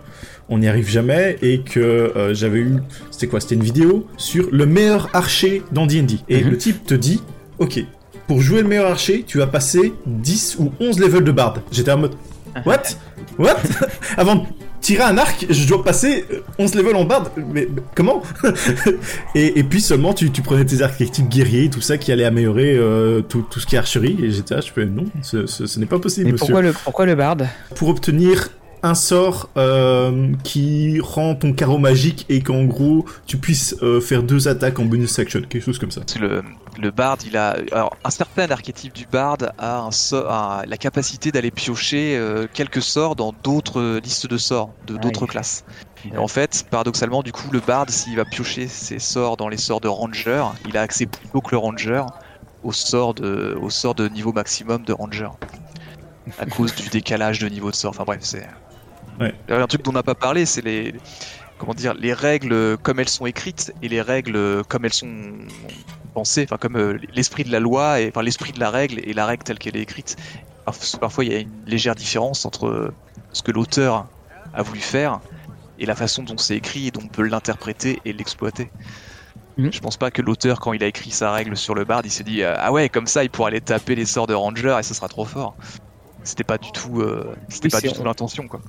on 0.50 0.58
n'y 0.60 0.68
arrive 0.68 0.90
jamais 0.90 1.38
et 1.42 1.62
que 1.62 1.80
euh, 1.80 2.34
j'avais 2.34 2.60
eu 2.60 2.78
c'était 3.12 3.28
quoi 3.28 3.40
c'était 3.40 3.56
une 3.56 3.64
vidéo 3.64 4.08
sur 4.18 4.50
le 4.52 4.66
meilleur 4.66 5.10
archer 5.14 5.62
dans 5.72 5.86
D&D 5.86 6.18
et 6.30 6.44
Mhm. 6.44 6.50
le 6.52 6.58
type 6.58 6.86
te 6.86 6.94
dit 6.96 7.22
ok 7.60 7.84
pour 8.28 8.42
jouer 8.42 8.62
le 8.62 8.68
meilleur 8.68 8.90
archer, 8.92 9.24
tu 9.28 9.38
vas 9.40 9.48
passer 9.48 9.94
10 10.06 10.58
ou 10.60 10.72
11 10.80 11.00
levels 11.00 11.24
de 11.24 11.32
bard. 11.32 11.56
J'étais 11.72 11.92
en 11.92 11.98
mode 12.00 12.16
What? 12.66 12.84
What? 13.40 13.56
Avant 14.18 14.36
de 14.36 14.42
tirer 14.80 15.04
un 15.04 15.18
arc, 15.18 15.46
je 15.50 15.68
dois 15.68 15.84
passer 15.84 16.26
euh, 16.32 16.40
11 16.60 16.76
levels 16.76 16.96
en 16.96 17.06
bard 17.06 17.32
Mais, 17.38 17.68
mais 17.74 17.82
comment? 17.96 18.22
Et, 19.36 19.60
et 19.60 19.64
puis 19.64 19.82
seulement 19.82 20.14
tu, 20.14 20.30
tu 20.32 20.42
prenais 20.42 20.66
tes 20.66 20.82
archétypes 20.82 21.30
guerriers, 21.30 21.70
tout 21.70 21.82
ça 21.82 21.98
qui 21.98 22.12
allait 22.12 22.26
améliorer 22.26 22.76
euh, 22.76 23.22
tout, 23.22 23.44
tout 23.50 23.60
ce 23.60 23.66
qui 23.66 23.76
est 23.76 23.80
archerie. 23.80 24.18
Et 24.22 24.32
j'étais 24.32 24.56
là, 24.56 24.62
je 24.62 24.72
fais 24.72 24.86
non, 24.86 25.06
ce, 25.22 25.46
ce- 25.48 25.66
ce 25.66 25.80
n'est 25.80 25.86
pas 25.86 26.00
possible, 26.00 26.26
Mais 26.28 26.32
monsieur. 26.34 26.46
pourquoi 26.48 26.62
le, 26.62 26.74
pourquoi 26.74 27.06
le 27.06 27.16
bard 27.16 27.38
Pour 27.76 27.90
obtenir 27.90 28.50
un 28.84 28.96
sort 28.96 29.50
euh, 29.58 30.34
qui 30.44 31.00
rend 31.00 31.36
ton 31.36 31.54
carreau 31.54 31.78
magique 31.78 32.26
et 32.30 32.42
qu'en 32.42 32.64
gros 32.66 33.06
tu 33.26 33.38
puisses 33.38 33.76
euh, 33.82 34.02
faire 34.02 34.24
deux 34.24 34.48
attaques 34.48 34.78
en 34.80 34.86
bonus 34.86 35.18
action, 35.20 35.42
quelque 35.42 35.64
chose 35.64 35.80
comme 35.80 35.92
ça. 35.92 36.02
Le, 36.20 36.44
le 36.80 36.92
bard, 36.92 37.18
il 37.26 37.38
a 37.38 37.56
alors 37.72 37.96
un 38.04 38.10
certain 38.10 38.50
archétype 38.52 38.94
du 38.94 39.06
bard 39.06 39.38
a, 39.58 39.80
un 39.80 39.92
so- 39.92 40.26
a 40.28 40.64
la 40.68 40.78
capacité 40.78 41.32
d'aller 41.32 41.52
piocher 41.52 42.18
euh, 42.18 42.46
quelques 42.54 42.82
sorts 42.82 43.16
dans 43.16 43.34
d'autres 43.44 44.00
listes 44.04 44.28
de 44.28 44.38
sorts 44.38 44.74
de 44.86 44.96
Ah, 44.98 45.00
d'autres 45.00 45.26
classes. 45.28 45.64
Et 46.14 46.18
en 46.18 46.28
fait, 46.28 46.66
paradoxalement, 46.70 47.24
du 47.24 47.32
coup, 47.32 47.48
le 47.52 47.62
bard, 47.62 47.86
s'il 47.88 48.18
va 48.18 48.26
piocher 48.26 48.68
ses 48.68 49.00
sorts 49.00 49.38
dans 49.38 49.48
les 49.48 49.56
sorts 49.58 49.80
de 49.80 49.88
ranger, 49.88 50.44
il 50.68 50.76
a 50.78 50.82
accès 50.82 51.06
plus 51.06 51.30
tôt 51.30 51.40
que 51.40 51.52
le 51.52 51.58
ranger 51.60 52.04
au 52.64 52.74
sort 52.74 53.14
de 53.14 53.58
au 53.62 53.70
sort 53.70 53.96
de 53.96 54.10
niveau 54.10 54.34
maximum 54.34 54.84
de 54.84 54.92
ranger 54.92 55.30
à 56.40 56.46
cause 56.46 56.76
du 56.76 56.90
décalage 56.92 57.40
de 57.40 57.48
niveau 57.48 57.72
de 57.72 57.76
sort. 57.76 57.92
Enfin 57.92 58.04
bref, 58.06 58.20
c'est 58.22 58.46
Ouais. 59.20 59.34
Il 59.48 59.52
y 59.52 59.54
a 59.58 59.62
un 59.62 59.68
truc 59.68 59.84
dont 59.84 59.92
on 59.92 59.94
n'a 59.94 60.04
pas 60.04 60.16
parlé, 60.16 60.46
c'est 60.46 60.62
les 60.62 60.94
comment 61.58 61.74
dire 61.74 61.94
les 61.94 62.14
règles 62.14 62.78
comme 62.80 63.00
elles 63.00 63.10
sont 63.10 63.26
écrites 63.26 63.72
et 63.82 63.88
les 63.90 64.02
règles 64.02 64.64
comme 64.66 64.86
elles 64.86 64.94
sont 64.94 65.38
pensées, 66.14 66.44
enfin 66.44 66.58
comme 66.58 66.78
euh, 66.78 66.98
l'esprit 67.10 67.44
de 67.44 67.52
la 67.52 67.60
loi 67.60 68.02
et 68.02 68.10
enfin 68.10 68.22
l'esprit 68.24 68.52
de 68.52 68.60
la 68.60 68.70
règle 68.70 69.00
et 69.04 69.14
la 69.14 69.26
règle 69.26 69.44
telle 69.44 69.60
qu'elle 69.60 69.78
est 69.78 69.82
écrite. 69.82 70.16
Parf- 70.66 70.98
Parfois, 71.00 71.26
il 71.26 71.32
y 71.32 71.36
a 71.36 71.40
une 71.40 71.64
légère 71.66 71.96
différence 71.96 72.46
entre 72.46 72.94
ce 73.32 73.42
que 73.42 73.52
l'auteur 73.52 74.08
a 74.54 74.64
voulu 74.64 74.80
faire 74.80 75.22
et 75.78 75.86
la 75.86 75.96
façon 75.96 76.24
dont 76.24 76.38
c'est 76.38 76.56
écrit 76.56 76.88
et 76.88 76.92
dont 76.92 77.02
on 77.04 77.10
peut 77.10 77.24
l'interpréter 77.28 78.00
et 78.06 78.14
l'exploiter. 78.14 78.72
Mhm. 79.58 79.72
Je 79.72 79.80
pense 79.80 79.98
pas 79.98 80.12
que 80.12 80.22
l'auteur, 80.22 80.60
quand 80.60 80.74
il 80.74 80.84
a 80.84 80.88
écrit 80.88 81.12
sa 81.12 81.32
règle 81.32 81.56
sur 81.58 81.76
le 81.76 81.86
bard, 81.86 82.02
il 82.04 82.12
s'est 82.12 82.24
dit 82.24 82.44
euh, 82.44 82.56
ah 82.58 82.72
ouais 82.72 82.90
comme 82.90 83.08
ça 83.08 83.24
il 83.24 83.30
pourra 83.30 83.50
aller 83.50 83.62
taper 83.62 83.96
les 83.96 84.06
sorts 84.06 84.28
de 84.28 84.34
ranger 84.34 84.78
et 84.80 84.84
ce 84.84 84.94
sera 84.94 85.08
trop 85.08 85.26
fort. 85.26 85.58
C'était 86.24 86.44
pas 86.44 86.58
du 86.58 86.72
tout, 86.72 87.02
euh, 87.02 87.36
c'était 87.50 87.68
Oui, 87.68 87.72
pas 87.72 87.82
du 87.82 87.92
tout 87.92 88.04
l'intention 88.04 88.48
quoi. 88.48 88.62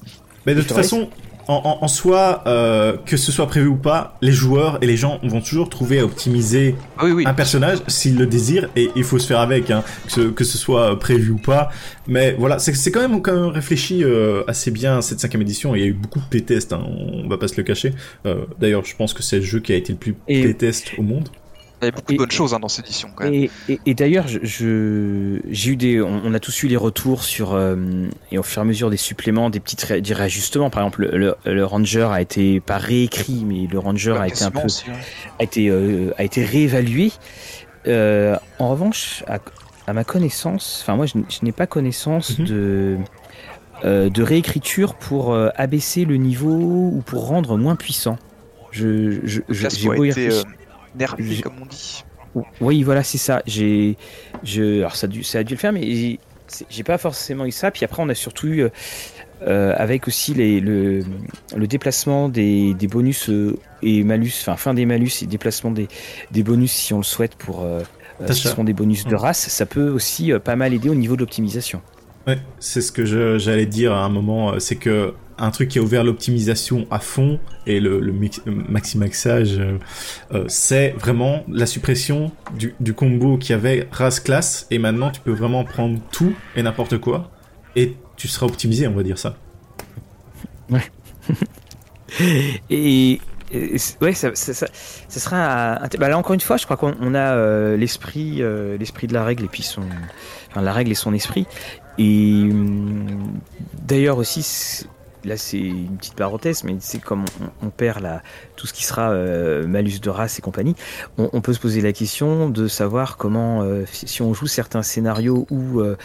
Mais 0.47 0.55
de 0.55 0.61
toute 0.63 0.73
façon, 0.73 1.09
en, 1.47 1.55
en- 1.57 1.85
en 1.85 1.89
soi, 1.89 2.43
euh, 2.47 2.97
que 3.05 3.19
ce 3.19 3.31
soit 3.31 3.47
prévu 3.47 3.67
ou 3.67 3.77
pas, 3.77 4.17
les 4.23 4.33
joueurs 4.33 4.79
et 4.81 4.87
les 4.87 4.97
gens 4.97 5.21
vont 5.23 5.43
toujours 5.43 5.69
trouver 5.69 5.99
à 5.99 6.05
optimiser 6.07 6.75
Ah 6.97 7.05
oui 7.05 7.13
oui. 7.13 7.25
un 7.27 7.35
personnage 7.35 7.79
s'ils 7.87 8.17
le 8.17 8.27
désirent 8.27 8.71
et 8.77 8.89
il 8.97 9.05
faut 9.05 9.19
se 9.19 9.27
faire 9.27 9.41
avec, 9.41 9.71
hein, 9.71 9.85
que, 10.07 10.13
ce, 10.13 10.21
que 10.23 10.43
ce 10.45 10.57
soit 10.57 10.99
prévu 10.99 11.33
ou 11.33 11.37
pas. 11.39 11.69
Mais 12.07 12.35
voilà, 12.39 12.59
c'est 12.59 12.75
c'est 12.75 12.91
quand 12.91 13.07
même, 13.07 13.21
quand 13.21 13.35
même 13.35 13.47
réfléchi 13.51 14.03
euh, 14.05 14.43
assez 14.49 14.71
bien 14.71 15.03
cette 15.03 15.21
cinquième 15.21 15.43
édition. 15.43 15.75
Il 15.75 15.81
y 15.83 15.85
a 15.85 15.89
eu 15.89 15.93
beaucoup 15.93 16.19
de 16.21 16.25
playtests, 16.25 16.73
hein, 16.73 16.83
on 16.89 17.29
va 17.29 17.37
pas 17.37 17.49
se 17.49 17.57
le 17.59 17.63
cacher. 17.63 17.93
Euh, 18.25 18.47
D'ailleurs, 18.59 18.85
je 18.87 18.97
pense 18.97 19.13
que 19.13 19.23
c'est 19.23 19.37
le 19.37 19.43
jeu 19.45 19.61
qui 19.61 19.73
a 19.73 19.77
été 19.77 19.93
le 19.93 19.99
plus 19.99 20.15
Et- 20.29 20.43
playtest 20.45 20.93
au 20.97 21.03
monde. 21.03 21.29
Il 21.85 21.89
y 21.89 21.89
avait 21.89 21.97
beaucoup 21.97 22.13
Et- 22.13 22.17
de 22.17 22.19
bonnes 22.19 22.31
choses 22.31 22.55
hein, 22.55 22.61
dans 22.61 22.69
cette 22.69 22.87
édition 22.87 23.09
quand 23.15 23.25
même. 23.25 23.35
Et, 23.35 23.51
et- 23.69 23.81
et 23.87 23.95
d'ailleurs, 23.95 24.27
je- 24.29 24.39
je- 24.43 25.41
j'ai 25.51 25.71
eu 25.73 25.77
des, 25.77 26.01
on, 26.03 26.23
on 26.25 26.35
a 26.35 26.41
tous 26.41 26.63
eu 26.63 26.67
les 26.69 26.77
retours 26.77 27.23
sur 27.25 27.55
euh, 27.55 27.77
et 28.33 28.39
au 28.39 28.43
fur 28.43 28.61
et 28.61 28.65
à 28.65 28.65
mesure 28.65 28.91
des 28.91 28.97
suppléments, 28.97 29.51
des 29.51 29.61
petits 29.61 29.77
ré- 29.85 30.01
des 30.01 30.15
réajustements. 30.15 30.71
Par 30.71 30.83
exemple, 30.83 31.07
le, 31.13 31.35
le 31.45 31.65
ranger 31.65 32.09
a 32.11 32.21
été 32.21 32.61
pas 32.61 32.79
réécrit, 32.79 33.45
mais 33.47 33.67
le 33.71 33.79
ranger 33.79 34.17
a 34.19 34.27
été 34.29 34.45
un 34.45 34.51
peu, 34.51 34.61
aussi, 34.65 34.85
ouais. 34.89 34.97
a 35.39 35.43
été 35.45 35.69
euh, 35.69 36.13
a 36.19 36.25
été 36.25 36.45
réévalué. 36.45 37.13
Euh, 37.87 38.37
en 38.59 38.71
revanche, 38.71 39.23
à, 39.27 39.39
à 39.87 39.93
ma 39.93 40.05
connaissance, 40.05 40.81
enfin 40.83 40.97
moi, 40.97 41.07
je, 41.07 41.15
je 41.29 41.45
n'ai 41.45 41.53
pas 41.53 41.67
connaissance 41.67 42.39
Mhm. 42.39 42.47
de 42.47 42.97
euh, 43.85 44.09
de 44.09 44.23
réécriture 44.23 44.95
pour 44.95 45.35
euh, 45.35 45.51
abaisser 45.57 46.05
le 46.07 46.17
niveau 46.17 46.49
ou 46.93 47.03
pour 47.05 47.27
rendre 47.27 47.59
moins 47.59 47.77
puissant. 47.77 48.17
Je, 48.71 49.21
je, 49.25 49.41
je- 49.49 49.69
j'ai 49.69 49.89
beau 49.89 50.05
y 50.05 50.11
réfléchir. 50.13 50.45
Comme 51.43 51.55
on 51.63 51.67
dit. 51.67 52.05
Oui, 52.61 52.83
voilà, 52.83 53.03
c'est 53.03 53.19
ça. 53.19 53.43
J'ai, 53.47 53.97
je, 54.43 54.79
alors 54.81 54.97
ça 54.97 55.07
a 55.07 55.09
dû, 55.09 55.23
ça 55.23 55.39
a 55.39 55.45
dû 55.45 55.55
le 55.55 55.59
faire, 55.59 55.73
mais 55.73 56.19
j'ai- 56.71 56.83
pas 56.85 56.99
forcément 56.99 57.47
eu 57.47 57.53
ça. 57.53 57.71
Puis 57.71 57.85
après, 57.85 58.03
on 58.03 58.09
a 58.09 58.15
surtout 58.15 58.49
eu, 58.49 58.69
euh, 59.43 59.75
avec 59.77 60.09
aussi 60.09 60.35
les, 60.35 60.61
le, 60.61 61.01
le 61.57 61.67
déplacement 61.67 62.29
des, 62.29 62.75
des 62.75 62.87
bonus 62.89 63.29
euh, 63.31 63.57
et 63.83 64.03
malus, 64.05 64.33
enfin 64.41 64.57
fin 64.57 64.75
des 64.75 64.87
malus 64.87 65.11
et 65.23 65.27
déplacement 65.27 65.71
des, 65.71 65.89
des 66.31 66.43
bonus 66.43 66.73
si 66.73 66.93
on 66.93 66.99
le 66.99 67.03
souhaite 67.05 67.35
pour, 67.37 67.63
euh, 67.63 67.83
euh, 68.21 68.33
ce 68.33 68.35
ça. 68.35 68.51
seront 68.51 68.65
des 68.65 68.75
bonus 68.75 69.07
de 69.07 69.15
Mm. 69.15 69.19
race. 69.19 69.49
Ça 69.49 69.67
peut 69.67 69.89
aussi 69.91 70.33
euh, 70.33 70.39
pas 70.39 70.57
mal 70.57 70.73
aider 70.75 70.89
au 70.89 70.95
niveau 70.95 71.15
de 71.17 71.21
l'optimisation. 71.21 71.83
Ouais, 72.27 72.39
c'est 72.59 72.81
ce 72.81 72.91
que 72.93 73.05
j'allais 73.39 73.67
dire 73.67 73.93
à 73.93 74.05
un 74.05 74.09
moment, 74.09 74.59
c'est 74.59 74.77
que 74.77 75.15
un 75.39 75.51
truc 75.51 75.69
qui 75.69 75.79
a 75.79 75.83
ouvert 75.83 76.05
l'optimisation 76.05 76.87
à 76.91 76.99
fond 76.99 77.41
et 77.67 77.81
le, 77.81 78.01
le 78.01 78.13
mix- 78.13 78.43
euh, 79.59 79.79
euh, 80.33 80.45
c'est 80.49 80.91
vraiment 80.99 81.45
la 81.49 81.67
suppression 81.67 82.31
du, 82.57 82.75
combo 82.95 83.37
qui 83.39 83.53
avait 83.53 83.89
race 83.91 84.21
classe 84.21 84.67
et 84.71 84.79
maintenant 84.79 85.11
tu 85.11 85.21
peux 85.21 85.33
vraiment 85.33 85.65
prendre 85.65 85.99
tout 86.13 86.35
et 86.57 86.63
n'importe 86.63 86.99
quoi 86.99 87.31
et 87.77 87.97
tu 88.17 88.29
seras 88.29 88.47
optimisé, 88.47 88.87
on 88.87 88.95
va 88.95 89.03
dire 89.03 89.19
ça. 89.19 89.37
Et, 92.71 93.21
et 93.51 93.79
c- 93.79 93.97
ouais, 94.01 94.13
ça, 94.13 94.31
ça, 94.35 94.55
ça, 94.55 94.67
ça 95.09 95.21
sera. 95.21 95.83
un- 95.85 95.89
bah 95.99 96.09
là 96.09 96.17
encore 96.19 96.35
une 96.35 96.41
fois, 96.41 96.57
je 96.57 96.65
crois 96.65 96.77
qu'on 96.77 96.95
on 97.01 97.15
a 97.15 97.35
euh, 97.35 97.77
l'esprit, 97.77 98.41
l'esprit 98.79 99.07
de 99.09 99.15
la 99.15 99.25
règle 99.25 99.45
et 99.45 99.49
puis 99.49 99.63
son, 99.63 99.83
enfin 100.51 100.63
la 100.63 100.73
règle 100.73 100.93
et 100.93 100.95
son 100.95 101.13
esprit. 101.13 101.47
Et 101.99 102.49
hum, 102.51 103.41
d'ailleurs 103.83 104.19
aussi, 104.19 104.87
là 105.25 105.37
c'est 105.37 105.59
une 105.59 105.97
petite 105.97 106.15
parenthèse, 106.15 106.65
mais 106.65 106.77
c'est 106.81 106.99
comme 107.01 107.25
on, 107.63 107.67
on 107.67 107.71
perd 107.71 108.01
la, 108.03 108.23
tout 108.57 108.67
ce 108.67 108.73
qui 108.73 108.85
sera 108.85 109.11
euh, 109.11 109.67
malus 109.67 110.01
de 110.01 110.11
race 110.11 110.39
et 110.39 110.43
compagnie, 110.43 110.75
on, 111.19 111.31
on 111.33 111.41
peut 111.41 111.53
se 111.53 111.61
poser 111.61 111.81
la 111.81 111.93
question 111.93 112.49
de 112.49 112.69
savoir 112.69 113.17
comment, 113.17 113.63
euh, 113.63 113.85
si 113.93 114.23
on 114.23 114.35
joue 114.35 114.47
certains 114.47 114.83
scénarios 114.83 115.47
où 115.51 115.81
euh, 115.81 115.97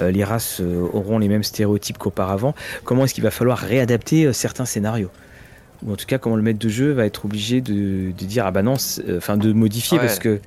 les 0.00 0.24
races 0.24 0.60
auront 0.60 1.18
les 1.18 1.28
mêmes 1.28 1.42
stéréotypes 1.42 1.98
qu'auparavant, 1.98 2.54
comment 2.84 3.04
est-ce 3.04 3.14
qu'il 3.14 3.24
va 3.24 3.30
falloir 3.30 3.58
réadapter 3.58 4.32
certains 4.32 4.64
scénarios? 4.64 5.10
Ou 5.84 5.92
en 5.92 5.96
tout 5.96 6.06
cas 6.06 6.18
comment 6.18 6.36
le 6.36 6.42
maître 6.42 6.58
de 6.58 6.68
jeu 6.70 6.92
va 6.92 7.04
être 7.04 7.24
obligé 7.26 7.60
de, 7.60 8.10
de 8.12 8.24
dire 8.24 8.46
ah 8.46 8.50
bah 8.50 8.62
non 8.62 8.74
enfin 9.16 9.36
de 9.36 9.52
modifier 9.52 9.98
Ouais. 9.98 10.06
parce 10.06 10.18
que 10.18 10.40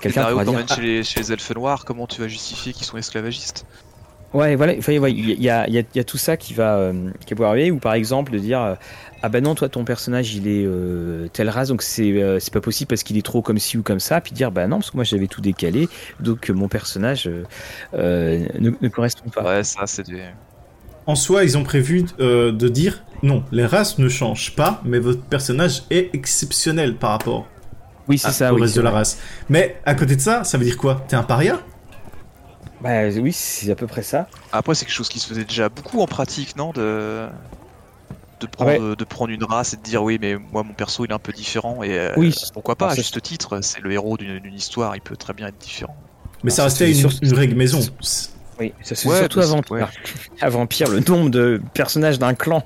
quelqu'un 0.00 0.24
pourra 0.24 0.44
dire 0.44 0.52
t'emmènes 0.52 0.68
chez, 0.68 0.80
les, 0.82 1.04
chez 1.04 1.20
les 1.20 1.32
elfes 1.32 1.54
noirs, 1.54 1.84
comment 1.84 2.06
tu 2.06 2.20
vas 2.20 2.28
justifier 2.28 2.72
qu'ils 2.72 2.84
sont 2.86 2.96
esclavagistes? 2.96 3.64
ah, 3.68 3.85
ouais 4.36 4.56
voilà 4.56 4.74
ouais, 4.74 5.12
il 5.12 5.42
y 5.42 5.48
a, 5.50 5.66
il 5.68 5.74
y, 5.74 5.78
a, 5.78 5.82
il 5.94 5.96
y 5.96 6.00
a 6.00 6.04
tout 6.04 6.18
ça 6.18 6.36
qui 6.36 6.54
va 6.54 6.76
euh, 6.76 7.10
qui 7.24 7.32
va 7.32 7.36
pouvoir 7.36 7.50
arriver 7.50 7.70
ou 7.70 7.78
par 7.78 7.94
exemple 7.94 8.32
de 8.32 8.38
dire 8.38 8.60
euh, 8.60 8.74
ah 9.22 9.28
bah 9.28 9.40
non 9.40 9.54
toi 9.54 9.68
ton 9.68 9.84
personnage 9.84 10.34
il 10.34 10.46
est 10.48 10.64
euh, 10.66 11.28
telle 11.28 11.48
race 11.48 11.68
donc 11.68 11.82
c'est 11.82 12.10
euh, 12.22 12.38
c'est 12.38 12.52
pas 12.52 12.60
possible 12.60 12.88
parce 12.88 13.02
qu'il 13.02 13.16
est 13.16 13.24
trop 13.24 13.42
comme 13.42 13.58
ci 13.58 13.78
ou 13.78 13.82
comme 13.82 14.00
ça 14.00 14.20
puis 14.20 14.32
dire 14.32 14.52
bah 14.52 14.66
non 14.66 14.76
parce 14.78 14.90
que 14.90 14.96
moi 14.96 15.04
j'avais 15.04 15.26
tout 15.28 15.40
décalé 15.40 15.88
donc 16.20 16.50
euh, 16.50 16.54
mon 16.54 16.68
personnage 16.68 17.26
euh, 17.28 17.44
euh, 17.94 18.46
ne, 18.58 18.70
ne 18.80 18.88
correspond 18.88 19.30
pas 19.30 19.42
Ouais, 19.42 19.64
ça 19.64 19.86
c'est 19.86 20.04
des. 20.04 20.24
En 21.06 21.14
soi, 21.14 21.44
ils 21.44 21.56
ont 21.56 21.62
prévu 21.64 22.04
euh, 22.20 22.52
de 22.52 22.68
dire 22.68 23.04
non, 23.22 23.44
les 23.52 23.64
races 23.66 23.98
ne 23.98 24.08
changent 24.08 24.54
pas, 24.56 24.80
mais 24.84 24.98
votre 24.98 25.22
personnage 25.22 25.84
est 25.90 26.14
exceptionnel 26.14 26.96
par 26.98 27.10
rapport 27.10 27.48
oui 28.08 28.18
c'est 28.18 28.30
à- 28.30 28.32
ça 28.32 28.54
au 28.54 28.56
oui, 28.56 28.60
reste 28.60 28.76
de 28.76 28.80
la 28.82 28.90
race. 28.90 29.18
Mais 29.48 29.80
à 29.84 29.94
côté 29.94 30.16
de 30.16 30.20
ça, 30.20 30.44
ça 30.44 30.58
veut 30.58 30.64
dire 30.64 30.76
quoi? 30.76 31.04
T'es 31.08 31.16
un 31.16 31.22
paria? 31.24 31.60
Bah 32.80 33.08
oui 33.20 33.32
c'est 33.32 33.70
à 33.70 33.74
peu 33.74 33.86
près 33.86 34.02
ça 34.02 34.28
Après, 34.52 34.74
c'est 34.74 34.84
quelque 34.84 34.94
chose 34.94 35.08
qui 35.08 35.18
se 35.18 35.26
faisait 35.28 35.44
déjà 35.44 35.68
beaucoup 35.68 36.00
en 36.00 36.06
pratique, 36.06 36.56
non 36.56 36.72
de... 36.72 37.26
De, 38.38 38.46
prendre, 38.46 38.94
de 38.94 39.04
prendre 39.04 39.30
une 39.32 39.44
race 39.44 39.72
et 39.72 39.78
de 39.78 39.82
dire 39.82 40.02
oui, 40.02 40.18
mais 40.20 40.36
moi 40.36 40.62
mon 40.62 40.74
perso 40.74 41.06
il 41.06 41.10
est 41.10 41.14
un 41.14 41.18
peu 41.18 41.32
différent 41.32 41.82
et 41.82 41.98
euh, 41.98 42.12
Oui. 42.18 42.34
pourquoi 42.52 42.76
pas, 42.76 42.90
à 42.90 42.94
juste 42.94 43.22
titre, 43.22 43.62
c'est 43.62 43.80
le 43.80 43.90
héros 43.92 44.18
d'une 44.18 44.52
histoire, 44.52 44.94
il 44.94 45.00
peut 45.00 45.16
très 45.16 45.32
bien 45.32 45.46
être 45.46 45.56
différent. 45.56 45.96
Mais 46.44 46.52
Alors, 46.52 46.70
ça 46.70 46.84
restait 46.84 46.92
une, 46.92 47.08
une 47.22 47.32
règle 47.32 47.54
maison. 47.54 47.80
Oui, 48.60 48.74
ça 48.82 48.94
se 48.94 49.08
fait 49.08 49.16
surtout 49.16 49.40
avant, 49.40 49.62
avant 50.42 50.66
Pire, 50.66 50.90
le 50.90 51.00
nombre 51.00 51.30
de 51.30 51.62
personnages 51.72 52.18
d'un 52.18 52.34
clan 52.34 52.62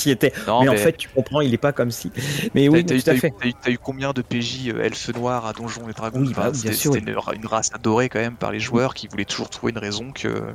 qui 0.00 0.10
était. 0.10 0.32
mais, 0.46 0.68
en 0.68 0.76
fait, 0.76 0.96
tu 0.96 1.08
comprends, 1.08 1.40
il 1.40 1.54
est 1.54 1.58
pas 1.58 1.72
comme 1.72 1.90
si. 1.90 2.10
Mais 2.54 2.68
oui, 2.68 2.84
tout 2.84 2.94
à 3.06 3.14
fait. 3.14 3.32
T'as 3.62 3.70
eu, 3.70 3.78
combien 3.78 4.12
de 4.12 4.22
PJ 4.22 4.68
euh, 4.68 4.82
elfes 4.82 5.14
noirs 5.14 5.46
à 5.46 5.52
Donjons 5.52 5.88
et 5.88 5.92
Dragons? 5.92 6.20
Oui, 6.20 6.32
bah, 6.34 6.50
C'était 6.54 6.98
une, 6.98 7.46
race 7.46 7.70
adorée 7.72 8.08
quand 8.08 8.20
même 8.20 8.36
par 8.36 8.52
les 8.52 8.60
joueurs 8.60 8.94
qui 8.94 9.08
voulaient 9.08 9.24
toujours 9.24 9.50
trouver 9.50 9.72
une 9.72 9.78
raison 9.78 10.12
que 10.12 10.52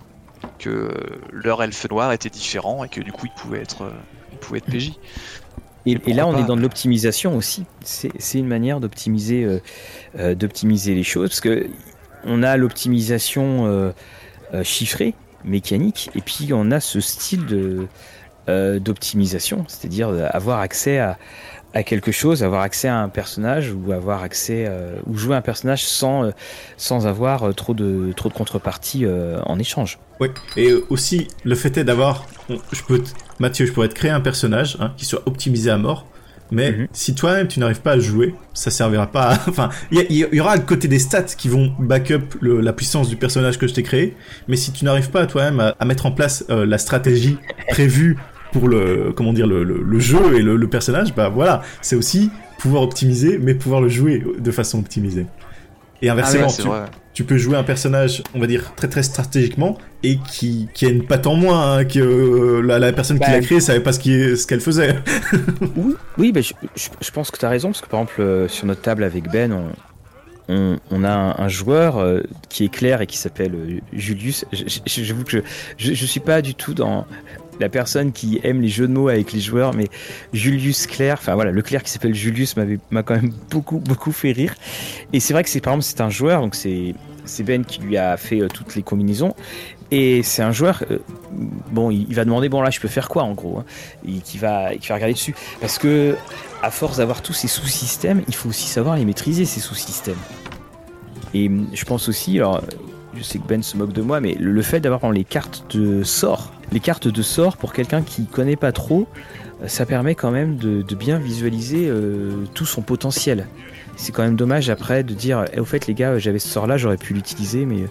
que 0.60 0.92
leur 1.32 1.62
elfe 1.64 1.90
noir 1.90 2.12
était 2.12 2.30
différent 2.30 2.84
et 2.84 2.90
que 2.90 3.02
du 3.02 3.12
coup 3.12 3.26
il 3.26 3.42
pouvait 3.42 3.62
être, 3.62 3.84
euh, 3.84 3.92
il 4.32 4.38
pouvait 4.38 4.60
être 4.60 4.66
PJ. 4.66 4.94
Et, 5.88 6.14
là, 6.14 6.26
on 6.26 6.36
est 6.36 6.46
dans 6.46 6.56
de 6.56 6.62
l'optimisation 6.62 7.38
aussi. 7.38 7.66
C'est 7.84 8.40
une 8.40 8.48
manière 8.48 8.80
d'optimiser 8.80 9.44
euh, 9.44 9.60
euh, 10.18 10.34
d'optimiser 10.34 10.96
les 10.96 11.04
choses 11.04 11.30
parce 11.30 11.42
que 11.42 11.68
on 12.24 12.42
a 12.42 12.58
l'optimisation 12.58 13.94
chiffrée, 14.64 15.14
mécanique, 15.44 16.10
et 16.16 16.22
puis 16.22 16.54
on 16.54 16.72
a 16.72 16.80
ce 16.80 17.00
style 17.00 17.46
de 17.46 17.88
d'optimisation, 18.48 19.66
c'est-à-dire 19.68 20.10
avoir 20.32 20.60
accès 20.60 21.00
à, 21.00 21.18
à 21.74 21.84
quelque 21.84 22.12
chose, 22.12 22.44
avoir 22.44 22.62
accès 22.62 22.88
à 22.88 23.00
un 23.00 23.10
personnage 23.10 23.74
ou 23.74 23.92
avoir 23.92 24.24
accès 24.24 24.70
ou 25.08 25.18
jouer 25.18 25.36
un 25.36 25.42
personnage 25.42 25.84
sans 25.84 26.32
sans 26.78 27.08
avoir 27.08 27.54
trop 27.56 27.74
de 27.74 28.14
trop 28.16 28.30
de 28.30 28.34
contrepartie 28.34 29.06
en 29.46 29.58
échange. 29.60 29.98
Oui, 30.20 30.30
et 30.56 30.74
aussi 30.90 31.28
le 31.44 31.56
fait 31.56 31.78
est 31.78 31.84
d'avoir, 31.84 32.26
je 32.50 32.82
peux, 32.84 33.02
Mathieu, 33.40 33.66
je 33.66 33.74
pourrais 33.74 33.90
te 33.90 33.96
créer 33.96 34.12
un 34.12 34.22
personnage 34.22 34.78
hein, 34.80 34.94
qui 34.96 35.06
soit 35.06 35.24
optimisé 35.26 35.70
à 35.70 35.78
mort, 35.78 36.08
mais 36.52 36.72
mhm. 36.72 36.88
si 36.94 37.16
toi-même 37.16 37.48
tu 37.48 37.60
n'arrives 37.60 37.82
pas 37.82 37.94
à 37.94 38.00
jouer, 38.00 38.36
ça 38.54 38.72
servira 38.72 39.08
pas. 39.08 39.32
À... 39.32 39.40
Enfin, 39.50 39.70
il 39.92 40.12
y, 40.12 40.40
aura 40.40 40.56
le 40.56 40.62
côté 40.62 40.88
des 40.88 41.00
stats 41.00 41.24
qui 41.24 41.50
vont 41.50 41.74
backup 41.80 42.36
le, 42.40 42.62
la 42.62 42.72
puissance 42.72 43.10
du 43.10 43.18
personnage 43.18 43.58
que 43.58 43.68
je 43.68 43.74
t'ai 43.74 43.84
créé, 43.84 44.16
mais 44.48 44.56
si 44.56 44.72
tu 44.72 44.86
n'arrives 44.86 45.10
pas 45.10 45.26
toi-même 45.26 45.74
à, 45.78 45.86
mettre 45.86 46.06
en 46.06 46.12
place 46.12 46.46
euh, 46.50 46.66
la 46.66 46.78
stratégie 46.78 47.38
prévue 47.70 48.18
pour 48.56 48.70
le, 48.70 49.12
comment 49.14 49.34
dire, 49.34 49.48
le, 49.48 49.66
le, 49.66 50.00
jeu 50.00 50.34
et 50.34 50.42
le, 50.42 50.68
personnage, 50.70 51.14
bah 51.14 51.28
voilà, 51.28 51.62
c'est 51.82 51.98
aussi 51.98 52.32
pouvoir 52.58 52.84
optimiser, 52.84 53.38
mais 53.38 53.54
pouvoir 53.54 53.82
le 53.82 53.90
jouer 53.90 54.24
de 54.40 54.52
façon 54.52 54.80
optimisée. 54.80 55.26
Et 56.02 56.08
inversement, 56.08 56.48
ah 56.72 56.86
tu, 57.14 57.26
peux 57.26 57.36
jouer 57.36 57.58
un 57.58 57.64
personnage, 57.64 58.24
on 58.34 58.40
va 58.40 58.48
dire, 58.48 58.74
très 58.78 58.88
très 58.88 59.04
stratégiquement, 59.04 59.78
et 60.04 60.20
qui, 60.20 60.70
qui 60.74 60.86
a 60.86 60.90
une 60.90 61.06
patte 61.06 61.28
en 61.28 61.36
moins, 61.36 61.80
hein, 61.80 61.84
que 61.84 62.00
euh, 62.00 62.62
la, 62.62 62.94
personne 62.94 63.20
qui 63.20 63.30
l'a 63.30 63.40
bah, 63.40 63.46
créé 63.46 63.60
savait 63.60 63.82
pas 63.82 63.92
ce 63.92 64.48
qu'elle 64.48 64.62
faisait. 64.62 64.96
oui, 65.76 65.96
oui 66.18 66.32
bah, 66.32 66.40
je, 66.40 66.54
je, 66.76 67.12
pense 67.12 67.32
que 67.32 67.38
tu 67.38 67.44
as 67.44 67.50
raison, 67.50 67.72
parce 67.72 67.82
que 67.82 67.90
par 67.90 68.00
exemple, 68.00 68.22
euh, 68.22 68.48
sur 68.48 68.68
notre 68.68 68.82
table 68.82 69.04
avec 69.04 69.30
Ben, 69.30 69.52
on, 70.48 70.78
on, 70.92 71.04
a 71.04 71.42
un, 71.42 71.48
joueur 71.50 71.98
euh, 71.98 72.22
qui 72.48 72.64
est 72.64 72.74
clair 72.74 73.02
et 73.02 73.08
qui 73.08 73.18
s'appelle 73.18 73.82
Julius. 73.92 74.46
J'avoue 74.54 75.26
que 75.26 75.44
je, 75.78 75.94
je, 75.94 76.06
suis 76.06 76.20
pas 76.22 76.42
du 76.42 76.56
tout 76.56 76.74
dans 76.74 77.06
la 77.60 77.70
personne 77.70 78.12
qui 78.12 78.40
aime 78.44 78.62
les 78.62 78.70
jeux 78.70 78.88
de 78.88 78.94
mots 78.94 79.10
avec 79.10 79.32
les 79.32 79.40
joueurs, 79.40 79.74
mais 79.74 79.88
Julius 80.34 80.88
Claire, 80.88 81.18
enfin 81.20 81.36
voilà, 81.36 81.52
le 81.52 81.62
Claire 81.62 81.84
qui 81.84 81.92
s'appelle 81.92 82.16
Julius 82.16 82.56
m'a 82.58 83.04
quand 83.04 83.16
même 83.16 83.34
beaucoup 83.52 83.80
beaucoup 83.80 84.12
fait 84.12 84.32
rire. 84.32 84.56
Et 85.14 85.20
c'est 85.20 85.34
vrai 85.34 85.44
que 85.44 85.50
c'est 85.50 85.62
par 85.62 85.74
exemple 85.74 85.86
c'est 85.86 86.02
un 86.02 86.10
joueur, 86.10 86.42
donc 86.42 86.56
c'est 86.56 87.44
Ben 87.44 87.66
qui 87.66 87.80
lui 87.82 87.98
a 87.98 88.18
fait 88.18 88.42
euh, 88.42 88.48
toutes 88.48 88.76
les 88.76 88.84
combinaisons. 88.84 89.36
Et 89.92 90.24
c'est 90.24 90.42
un 90.42 90.52
joueur, 90.52 90.84
euh, 90.90 90.98
bon, 91.72 91.92
il, 91.92 92.14
va 92.16 92.26
demander 92.26 92.50
bon 92.50 92.62
là 92.62 92.72
je 92.72 92.80
peux 92.80 92.88
faire 92.88 93.08
quoi 93.08 93.24
en 93.24 93.34
gros, 93.34 93.60
hein, 93.60 93.66
et 94.08 94.14
qui 94.14 94.40
va 94.40 94.72
va 94.72 94.96
regarder 94.96 95.14
dessus, 95.14 95.36
parce 95.62 95.78
que 95.78 96.16
à 96.64 96.72
force 96.72 96.98
d'avoir 96.98 97.22
tous 97.22 97.34
ces 97.34 97.48
sous-systèmes, 97.48 98.24
il 98.28 98.34
faut 98.34 98.50
aussi 98.50 98.68
savoir 98.68 98.96
les 98.96 99.06
maîtriser 99.06 99.46
ces 99.46 99.60
sous-systèmes. 99.60 100.18
Et 101.36 101.52
je 101.74 101.86
pense 101.86 102.10
aussi, 102.10 102.38
alors 102.38 102.62
je 103.18 103.24
sais 103.24 103.40
que 103.40 103.48
Ben 103.48 103.62
se 103.62 103.78
moque 103.78 103.94
de 103.94 104.02
moi, 104.02 104.20
mais 104.20 104.36
le, 104.40 104.62
fait 104.62 104.80
d'avoir 104.80 105.12
les 105.12 105.24
cartes 105.24 105.76
de 105.76 106.04
sort, 106.04 106.52
les 106.72 106.80
cartes 106.80 107.08
de 107.08 107.22
sort 107.22 107.58
pour 107.58 107.74
quelqu'un 107.74 108.02
qui 108.02 108.26
connaît 108.26 108.56
pas 108.56 108.72
trop, 108.72 109.08
euh, 109.62 109.68
ça 109.68 109.86
permet 109.86 110.16
quand 110.16 110.32
même 110.32 110.58
de, 110.58 110.96
bien 110.96 111.20
visualiser 111.20 111.88
euh, 111.88 112.46
tout 112.54 112.66
son 112.66 112.82
potentiel. 112.82 113.48
C'est 113.98 114.12
quand 114.12 114.24
même 114.24 114.36
dommage 114.36 114.70
après 114.70 115.04
de 115.04 115.14
dire, 115.14 115.46
eh, 115.54 115.60
au 115.60 115.66
fait 115.66 115.88
les 115.88 115.94
gars, 115.94 116.18
j'avais 116.20 116.40
ce 116.40 116.50
sort 116.50 116.68
là, 116.68 116.78
j'aurais 116.78 116.98
pu 116.98 117.14
l'utiliser, 117.14 117.66
mais, 117.66 117.86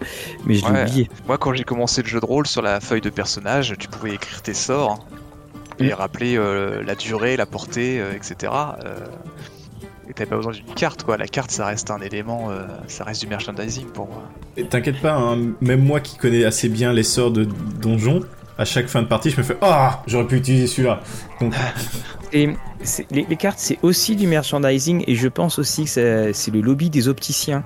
mais 0.44 0.54
je 0.54 0.66
l'ai 0.66 0.82
oublié. 0.82 1.10
Moi 1.26 1.38
quand 1.38 1.54
j'ai 1.54 1.64
commencé 1.64 2.02
le 2.02 2.08
jeu 2.08 2.20
de 2.20 2.26
rôle 2.26 2.46
sur 2.46 2.62
la 2.62 2.80
feuille 2.80 3.00
de 3.00 3.10
personnage, 3.10 3.74
tu 3.78 3.88
pouvais 3.88 4.14
écrire 4.14 4.42
tes 4.42 4.54
sorts 4.54 5.06
et 5.78 5.88
mm. 5.88 5.92
rappeler 5.94 6.36
euh, 6.36 6.82
la 6.82 6.94
durée, 6.94 7.36
la 7.36 7.46
portée, 7.46 8.02
etc. 8.14 8.52
Et 10.08 10.12
t'avais 10.12 10.28
pas 10.28 10.36
besoin 10.36 10.52
d'une 10.52 10.74
carte, 10.74 11.02
quoi. 11.02 11.16
La 11.16 11.26
carte, 11.26 11.50
ça 11.50 11.66
reste 11.66 11.90
un 11.90 12.00
élément, 12.00 12.50
euh, 12.50 12.66
ça 12.88 13.04
reste 13.04 13.22
du 13.22 13.26
merchandising 13.26 13.86
pour 13.86 14.06
moi. 14.08 14.22
Et 14.56 14.64
t'inquiète 14.64 15.00
pas, 15.00 15.14
hein, 15.14 15.38
même 15.60 15.82
moi 15.82 16.00
qui 16.00 16.16
connais 16.18 16.44
assez 16.44 16.68
bien 16.68 16.92
les 16.92 17.02
sorts 17.02 17.30
de 17.30 17.44
donjon, 17.44 18.20
à 18.58 18.64
chaque 18.64 18.86
fin 18.86 19.02
de 19.02 19.08
partie, 19.08 19.30
je 19.30 19.38
me 19.38 19.42
fais 19.42 19.56
Ah, 19.60 20.02
j'aurais 20.06 20.26
pu 20.26 20.36
utiliser 20.36 20.66
celui-là. 20.66 21.00
Et 22.32 22.50
les, 23.10 23.36
cartes, 23.36 23.58
c'est 23.58 23.78
aussi 23.82 24.16
du 24.16 24.26
merchandising, 24.26 25.04
et 25.06 25.14
je 25.14 25.28
pense 25.28 25.58
aussi 25.58 25.84
que 25.84 26.32
c'est 26.32 26.50
le 26.50 26.60
lobby 26.60 26.90
des 26.90 27.08
opticiens 27.08 27.64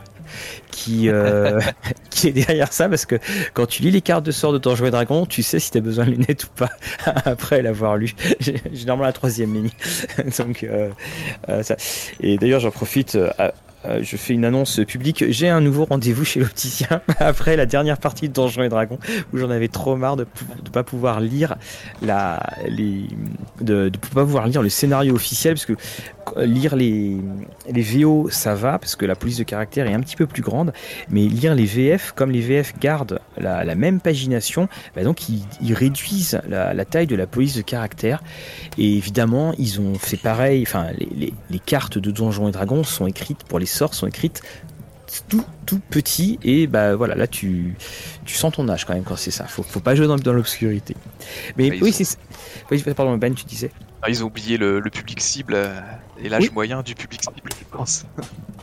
qui, 0.71 1.09
euh, 1.09 1.61
qui 2.11 2.29
est 2.29 2.33
derrière 2.33 2.71
ça 2.73 2.89
parce 2.89 3.07
que 3.07 3.17
quand 3.55 3.67
tu 3.67 3.83
lis 3.83 3.91
les 3.91 4.03
cartes 4.03 4.25
de 4.25 4.31
sort 4.31 4.53
de 4.53 4.59
ton 4.59 4.75
jouet 4.75 4.91
dragon, 4.91 5.25
tu 5.27 5.43
sais 5.43 5.59
si 5.59 5.71
tu 5.71 5.79
as 5.79 5.81
besoin 5.81 6.05
de 6.05 6.11
lunettes 6.11 6.45
ou 6.45 6.49
pas 6.55 6.71
après 7.25 7.63
l'avoir 7.63 7.97
lu. 7.97 8.15
Généralement 8.73 9.05
la 9.05 9.13
troisième 9.13 9.55
ligne. 9.55 9.71
Donc, 10.39 10.63
euh, 10.65 10.91
euh, 11.49 11.63
ça. 11.63 11.77
Et 12.21 12.37
d'ailleurs, 12.37 12.61
j'en 12.61 12.71
profite. 12.71 13.19
Euh, 13.85 14.01
je 14.03 14.17
fais 14.17 14.35
une 14.35 14.45
annonce 14.45 14.81
publique. 14.87 15.25
J'ai 15.29 15.49
un 15.49 15.61
nouveau 15.61 15.85
rendez-vous 15.85 16.25
chez 16.25 16.41
l'opticien 16.41 17.01
après 17.21 17.57
la 17.57 17.65
dernière 17.65 17.99
partie 17.99 18.29
de 18.29 18.33
Donjons 18.33 18.63
et 18.63 18.69
Dragons 18.69 18.99
où 19.33 19.39
j'en 19.39 19.51
avais 19.51 19.69
trop 19.69 19.95
marre 19.95 20.17
de 20.17 20.27
ne 20.65 20.71
pas 20.71 20.83
pouvoir 20.83 21.21
lire 21.21 21.57
la, 22.03 22.43
de, 23.61 23.89
de 23.89 23.99
pas 24.13 24.25
pouvoir 24.25 24.49
lire 24.49 24.63
le 24.63 24.69
scénario 24.69 25.15
officiel 25.15 25.55
parce 25.55 25.67
que 25.67 25.75
lire 26.37 26.77
les, 26.77 27.17
les 27.71 27.83
VO 27.83 28.29
ça 28.31 28.55
va 28.55 28.79
parce 28.79 28.97
que 28.97 29.07
la 29.07 29.15
police 29.15 29.39
de 29.39 29.45
caractère 29.45 29.87
est 29.87 29.95
un 29.95 30.01
petit 30.01 30.17
peu 30.17 30.27
plus 30.27 30.43
grande, 30.43 30.73
mais 31.09 31.23
lire 31.23 31.55
les 31.55 31.65
VF 31.65 32.13
comme 32.13 32.31
les 32.31 32.41
VF 32.41 32.79
gardent 32.79 33.21
la, 33.39 33.75
même 33.75 34.01
pagination, 34.01 34.69
bah 34.97 35.05
donc 35.05 35.29
ils, 35.29 35.75
réduisent 35.75 36.41
la, 36.49 36.75
la, 36.75 36.85
taille 36.85 37.07
de 37.07 37.17
la 37.17 37.27
police 37.27 37.55
de 37.55 37.63
caractère 37.63 38.23
et 38.77 38.97
évidemment 38.97 39.55
ils 39.59 39.81
ont 39.81 39.95
fait 39.95 40.17
pareil. 40.17 40.63
Enfin 40.63 40.89
les, 40.99 41.09
les, 41.17 41.35
les 41.49 41.59
cartes 41.59 41.99
de 41.99 42.11
Donjons 42.11 42.49
et 42.49 42.53
Dragons 42.53 42.85
sont 42.85 43.07
écrites 43.07 43.45
pour 43.45 43.59
les 43.59 43.67
sont 43.95 44.07
écrites 44.07 44.43
tout 45.29 45.45
tout 45.65 45.81
petit 45.91 46.39
et 46.43 46.67
bah 46.67 46.95
voilà 46.95 47.15
là 47.15 47.27
tu 47.27 47.75
tu 48.25 48.35
sens 48.35 48.53
ton 48.53 48.69
âge 48.69 48.85
quand 48.85 48.95
même 48.95 49.05
quand 49.05 49.17
c'est 49.17 49.31
ça. 49.31 49.47
Faut 49.47 49.63
faut 49.63 49.81
pas 49.81 49.95
jouer 49.95 50.07
dans, 50.07 50.17
dans 50.17 50.33
l'obscurité. 50.33 50.97
Mais, 51.57 51.81
oui 51.81 51.93
c'est 51.93 52.19
oui, 52.71 52.83
pardon 52.95 53.17
Ben 53.17 53.35
tu 53.35 53.45
disais. 53.45 53.71
Ah, 54.03 54.11
ils 54.11 54.23
ont 54.23 54.27
oublié 54.27 54.59
le, 54.59 54.79
le 54.81 54.91
public 54.91 55.21
cible 55.21 55.55
euh, 55.57 55.81
et 56.23 56.29
l'âge 56.29 56.51
moyen 56.53 56.83
du 56.83 56.95
public 56.95 57.23
cible 57.23 57.51
je 57.59 57.77
pense. 57.77 58.05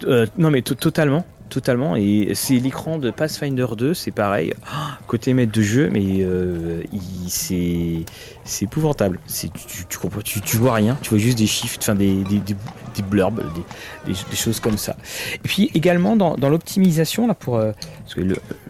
Euh, 0.03 0.27
non 0.37 0.51
mais 0.51 0.61
totalement 0.61 1.25
totalement. 1.55 1.95
Et 1.95 2.31
c'est 2.33 2.55
l'écran 2.55 2.97
de 2.97 3.11
Pathfinder 3.11 3.67
2, 3.77 3.93
c'est 3.93 4.11
pareil. 4.11 4.53
Côté 5.07 5.33
maître 5.33 5.53
de 5.53 5.61
jeu, 5.61 5.89
mais 5.91 6.17
euh, 6.19 6.83
c'est 7.27 8.03
épouvantable. 8.61 9.19
Tu, 10.43 10.57
vois 10.57 10.73
rien, 10.73 10.97
tu 11.01 11.11
vois 11.11 11.19
juste 11.19 11.37
des 11.37 11.47
chiffres, 11.47 11.77
enfin 11.81 11.95
des, 11.95 12.23
des, 12.23 12.39
des, 12.39 13.01
blurbs, 13.09 13.41
des, 14.05 14.13
des, 14.13 14.35
choses 14.35 14.59
comme 14.59 14.77
ça. 14.77 14.97
Et 15.35 15.47
puis 15.47 15.71
également 15.73 16.17
dans, 16.17 16.35
dans 16.35 16.49
l'optimisation 16.49 17.25
là 17.27 17.33
pour 17.33 17.55
euh, 17.55 17.71
parce 18.01 18.15
que 18.15 18.21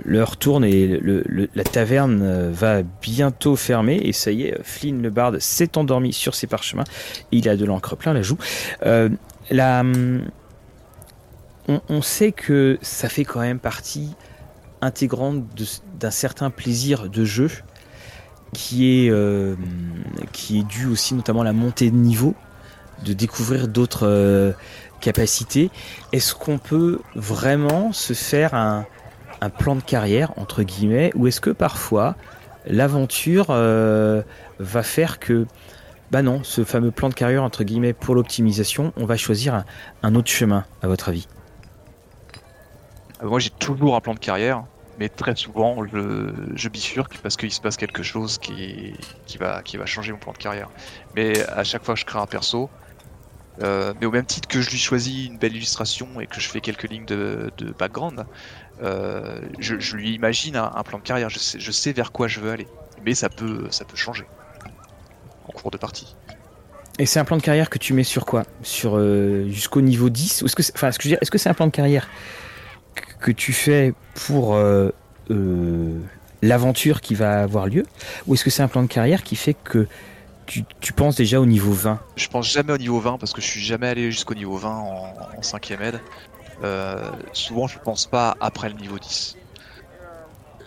l'heure 0.04 0.38
tourne 0.38 0.64
et 0.64 0.86
le, 0.86 1.24
la 1.56 1.64
taverne 1.64 2.22
euh, 2.22 2.52
va 2.54 2.84
bientôt 3.02 3.56
fermer 3.56 3.96
et 3.96 4.14
ça 4.14 4.32
y 4.32 4.44
est, 4.44 4.58
Flynn 4.64 5.02
le 5.02 5.10
barde 5.10 5.40
s'est 5.40 5.78
endormi 5.78 6.14
sur 6.14 6.36
ses 6.36 6.46
parchemins. 6.48 6.86
Et 7.32 7.38
il 7.38 7.50
a 7.50 7.58
de 7.58 7.66
l'encre 7.66 7.96
plein 7.96 8.14
la 8.14 8.22
joue. 8.22 8.38
La 9.52 9.84
on, 11.68 12.02
sait 12.02 12.32
que 12.32 12.78
ça 12.82 13.10
fait 13.10 13.26
quand 13.26 13.40
même 13.40 13.60
partie 13.60 14.16
intégrante 14.82 15.44
d'un 16.00 16.12
certain 16.12 16.50
plaisir 16.50 17.10
de 17.10 17.26
jeu 17.26 17.50
qui 18.54 19.06
est, 19.06 19.10
euh, 19.10 19.56
qui 20.32 20.60
est 20.60 20.64
dû 20.64 20.86
aussi 20.86 21.16
notamment 21.16 21.42
à 21.42 21.46
la 21.46 21.54
montée 21.54 21.90
de 21.90 21.96
niveau, 21.96 22.36
de 23.04 23.14
découvrir 23.14 23.68
d'autres 23.68 24.08
euh, 24.08 24.52
capacités. 25.02 25.72
Est-ce 26.14 26.36
qu'on 26.36 26.58
peut 26.58 27.00
vraiment 27.16 27.92
se 27.92 28.14
faire 28.14 28.54
un, 28.54 28.86
plan 29.60 29.76
de 29.76 29.82
carrière, 29.82 30.32
entre 30.38 30.64
guillemets, 30.64 31.12
ou 31.14 31.28
est-ce 31.28 31.40
que 31.40 31.52
parfois 31.52 32.16
l'aventure 32.66 33.48
euh, 33.52 34.24
va 34.58 34.82
faire 34.82 35.20
que 35.20 35.46
bah 36.10 36.24
non, 36.24 36.42
ce 36.42 36.64
fameux 36.64 36.90
plan 36.90 37.10
de 37.10 37.14
carrière 37.14 37.44
entre 37.44 37.64
guillemets 37.64 37.94
pour 37.94 38.16
l'optimisation, 38.16 38.92
on 38.98 39.06
va 39.06 39.18
choisir 39.18 39.64
un 40.02 40.16
autre 40.16 40.32
chemin, 40.32 40.66
à 40.82 40.88
votre 40.88 41.10
avis? 41.10 41.28
Moi 43.24 43.40
j'ai 43.40 43.50
toujours 43.50 43.96
un 43.96 44.02
plan 44.02 44.14
de 44.14 44.20
carrière, 44.20 44.64
mais 45.00 45.10
très 45.10 45.36
souvent 45.36 45.86
je, 45.88 46.32
je 46.56 46.70
bifurque 46.70 47.18
parce 47.20 47.38
qu'il 47.38 47.52
se 47.52 47.62
passe 47.62 47.78
quelque 47.78 48.04
chose 48.04 48.38
qui, 48.38 48.94
qui, 49.26 49.38
va, 49.38 49.62
qui 49.64 49.78
va 49.78 49.86
changer 49.86 50.12
mon 50.12 50.20
plan 50.20 50.34
de 50.34 50.38
carrière. 50.38 50.70
Mais 51.16 51.44
à 51.50 51.64
chaque 51.64 51.84
fois 51.84 51.96
je 51.96 52.06
crée 52.06 52.20
un 52.20 52.28
perso, 52.28 52.70
Euh, 53.62 53.94
mais 54.00 54.06
au 54.06 54.12
même 54.12 54.26
titre 54.26 54.48
que 54.48 54.62
je 54.62 54.70
lui 54.70 54.78
choisis 54.78 55.28
une 55.28 55.38
belle 55.38 55.56
illustration 55.56 56.20
et 56.20 56.28
que 56.28 56.40
je 56.40 56.50
fais 56.50 56.62
quelques 56.62 56.90
lignes 56.90 57.06
de, 57.06 57.52
background, 57.78 58.26
euh, 58.84 59.40
je, 59.60 59.96
lui 59.96 60.14
imagine 60.14 60.56
un, 60.56 60.84
plan 60.84 60.98
de 60.98 61.04
carrière. 61.04 61.30
Je 61.30 61.40
sais, 61.40 61.60
je 61.60 61.72
sais 61.72 61.94
vers 61.94 62.12
quoi 62.12 62.28
je 62.28 62.40
veux 62.40 62.52
aller. 62.52 62.68
Mais 63.04 63.14
ça 63.14 63.30
peut, 63.30 63.68
ça 63.70 63.86
peut 63.86 63.98
changer 63.98 64.26
en 65.48 65.52
cours 65.52 65.72
de 65.72 65.78
partie. 65.78 66.16
Et 66.98 67.06
c'est 67.06 67.20
un 67.20 67.26
plan 67.26 67.38
de 67.38 67.42
carrière 67.42 67.70
que 67.70 67.78
tu 67.78 67.94
mets 67.94 68.04
sur 68.04 68.26
quoi? 68.26 68.44
Sur 68.62 68.98
euh, 68.98 69.50
jusqu'au 69.50 69.82
niveau 69.82 70.10
10 70.10 70.42
Ou 70.42 70.46
est-ce 70.46 70.56
que, 70.56 70.64
ce 70.64 70.72
que 70.72 71.08
est-ce 71.10 71.32
que 71.32 71.38
c'est 71.38 71.50
un 71.50 71.54
plan 71.54 71.68
de 71.68 71.72
carrière? 71.72 72.08
Que 73.26 73.32
tu 73.32 73.54
fais 73.54 73.92
pour 74.28 74.56
l'aventure 76.44 77.02
qui 77.02 77.16
va 77.16 77.42
avoir 77.42 77.66
lieu 77.66 77.84
Ou 78.28 78.36
est-ce 78.36 78.44
que 78.44 78.52
c'est 78.52 78.62
un 78.62 78.68
plan 78.68 78.84
de 78.84 78.88
carrière 78.88 79.24
qui 79.24 79.36
fait 79.36 79.56
que 79.56 79.88
tu, 80.46 80.94
penses 80.96 81.16
déjà 81.16 81.42
au 81.42 81.48
niveau 81.48 81.72
20 81.72 82.00
Je 82.18 82.28
pense 82.28 82.52
jamais 82.52 82.72
au 82.72 82.78
niveau 82.78 83.00
20 83.00 83.18
parce 83.18 83.34
que 83.34 83.42
je 83.42 83.48
suis 83.48 83.62
jamais 83.62 83.88
allé 83.88 84.12
jusqu'au 84.12 84.36
niveau 84.36 84.58
20 84.58 84.70
en, 84.70 85.42
5ème 85.42 85.82
aide. 85.82 86.00
Euh, 86.64 87.10
souvent, 87.34 87.66
je 87.66 87.80
pense 87.80 88.06
pas 88.06 88.38
après 88.40 88.70
le 88.70 88.76
niveau 88.76 89.00
10. 89.00 89.38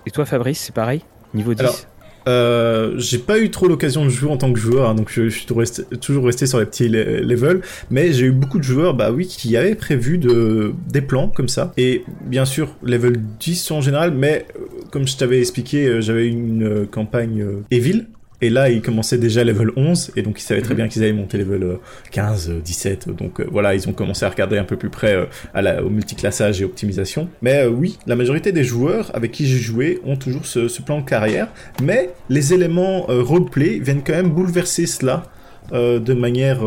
Et 0.07 0.11
toi, 0.11 0.27
Fabrice, 0.27 0.59
c'est 0.59 0.75
pareil? 0.75 1.05
Niveau 1.35 1.55
10 1.55 1.87
euh, 2.29 2.95
j'ai 2.99 3.19
pas 3.19 3.39
eu 3.39 3.51
trop 3.51 3.67
l'occasion 3.69 4.05
de 4.05 4.11
jouer 4.11 4.31
en 4.31 4.37
tant 4.37 4.53
que 4.53 4.59
joueur, 4.59 4.91
hein, 4.91 4.95
donc 4.95 5.11
je, 5.11 5.29
suis 5.29 5.47
toujours 5.47 6.25
resté 6.25 6.47
sur 6.47 6.61
les 6.61 6.67
petits 6.67 6.89
levels, 6.89 7.63
mais 7.91 8.13
j'ai 8.13 8.27
eu 8.27 8.33
beaucoup 8.33 8.59
de 8.59 8.65
joueurs, 8.65 8.95
bah 8.95 9.11
oui, 9.11 9.27
qui 9.27 9.57
avaient 9.57 9.75
prévu 9.75 10.19
de, 10.19 10.75
des 10.91 11.01
plans 11.01 11.29
comme 11.29 11.49
ça. 11.49 11.73
Et 11.77 12.05
bien 12.27 12.45
sûr, 12.45 12.69
level 12.83 13.17
10 13.41 13.71
en 13.71 13.81
général, 13.81 14.13
mais 14.13 14.47
euh, 14.57 14.61
comme 14.91 15.09
je 15.09 15.17
t'avais 15.17 15.41
expliqué, 15.41 16.01
j'avais 16.01 16.29
une 16.29 16.87
campagne 16.91 17.45
Evil, 17.71 18.07
et 18.41 18.51
là, 18.51 18.71
ils 18.71 18.83
commençaient 18.83 19.19
déjà 19.19 19.43
level 19.43 19.71
11, 19.77 20.13
et 20.15 20.23
donc 20.23 20.39
ils 20.41 20.45
savaient 20.45 20.63
très 20.63 20.75
mhm. 20.75 20.77
bien 20.77 20.89
qu'ils 20.89 21.03
allaient 21.03 21.13
monter 21.13 21.39
level 21.39 21.79
15, 22.13 22.51
euh, 22.51 22.61
17. 22.61 23.09
Euh, 23.09 23.13
donc 23.13 23.41
euh, 23.41 23.47
voilà, 23.51 23.75
ils 23.75 23.89
ont 23.89 23.93
commencé 23.93 24.25
à 24.25 24.29
regarder 24.29 24.59
un 24.59 24.65
peu 24.65 24.77
plus 24.77 24.91
près 24.91 25.29
à 25.55 25.63
la, 25.63 25.83
au 25.83 25.91
multiclassage 25.91 26.63
et 26.63 26.65
optimisation. 26.65 27.29
Mais 27.43 27.67
oui, 27.67 27.99
la 28.07 28.15
majorité 28.15 28.53
des 28.53 28.63
joueurs 28.63 29.11
avec 29.15 29.33
qui 29.33 29.47
j'ai 29.47 29.59
joué 29.59 30.01
ont 30.05 30.17
toujours 30.17 30.47
ce, 30.47 30.69
ce, 30.69 30.83
plan 30.83 31.01
de 31.01 31.05
carrière, 31.05 31.49
mais 31.83 32.11
les 32.29 32.55
éléments 32.55 33.07
roleplay 33.09 33.81
viennent 33.81 34.03
quand 34.05 34.15
même 34.15 34.31
bouleverser 34.31 34.87
cela. 34.87 35.25
de 35.73 36.15
manière 36.15 36.61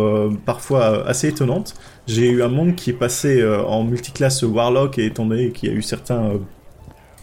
parfois 0.46 1.08
assez 1.08 1.30
étonnante. 1.30 1.74
J'ai 2.08 2.30
eu 2.30 2.44
un 2.44 2.50
monde 2.50 2.76
qui 2.76 2.92
est 2.92 3.00
passé 3.00 3.44
en 3.44 3.84
multiclasse 3.84 4.44
Warlock 4.44 5.00
et 5.00 5.06
étant 5.06 5.26
donné 5.26 5.52
qu'il 5.52 5.70
y 5.70 5.72
a 5.72 5.76
eu 5.76 5.82
certains 5.82 6.34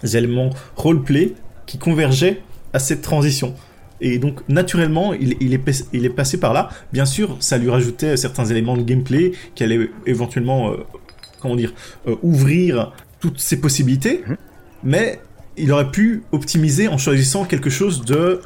éléments 0.02 0.50
roleplay 0.74 1.34
qui 1.66 1.78
convergeaient 1.78 2.40
à 2.72 2.78
cette 2.78 3.02
transition. 3.02 3.54
Et 4.00 4.18
donc, 4.18 4.40
naturellement, 4.48 5.12
il, 5.12 5.32
est, 5.32 5.84
il 5.92 6.04
est 6.04 6.10
passé 6.10 6.38
par 6.38 6.52
là. 6.52 6.68
Bien 6.92 7.06
sûr, 7.06 7.36
ça 7.40 7.58
lui 7.58 7.70
rajoutait 7.70 8.16
certains 8.16 8.44
éléments 8.46 8.76
de 8.76 8.82
gameplay 8.82 9.32
qui 9.54 9.64
allaient 9.64 9.90
éventuellement, 10.06 10.70
euh, 10.70 10.76
comment 11.40 11.56
dire, 11.56 11.72
euh, 12.06 12.16
ouvrir 12.22 12.92
toutes 13.20 13.40
ces 13.40 13.60
possibilités. 13.60 14.22
Mhm. 14.26 14.36
Mais 14.84 15.20
il 15.56 15.72
aurait 15.72 15.90
pu 15.90 16.22
optimiser 16.30 16.88
en 16.88 16.98
choisissant 16.98 17.44
quelque 17.44 17.70
chose 17.70 18.04
de, 18.04 18.40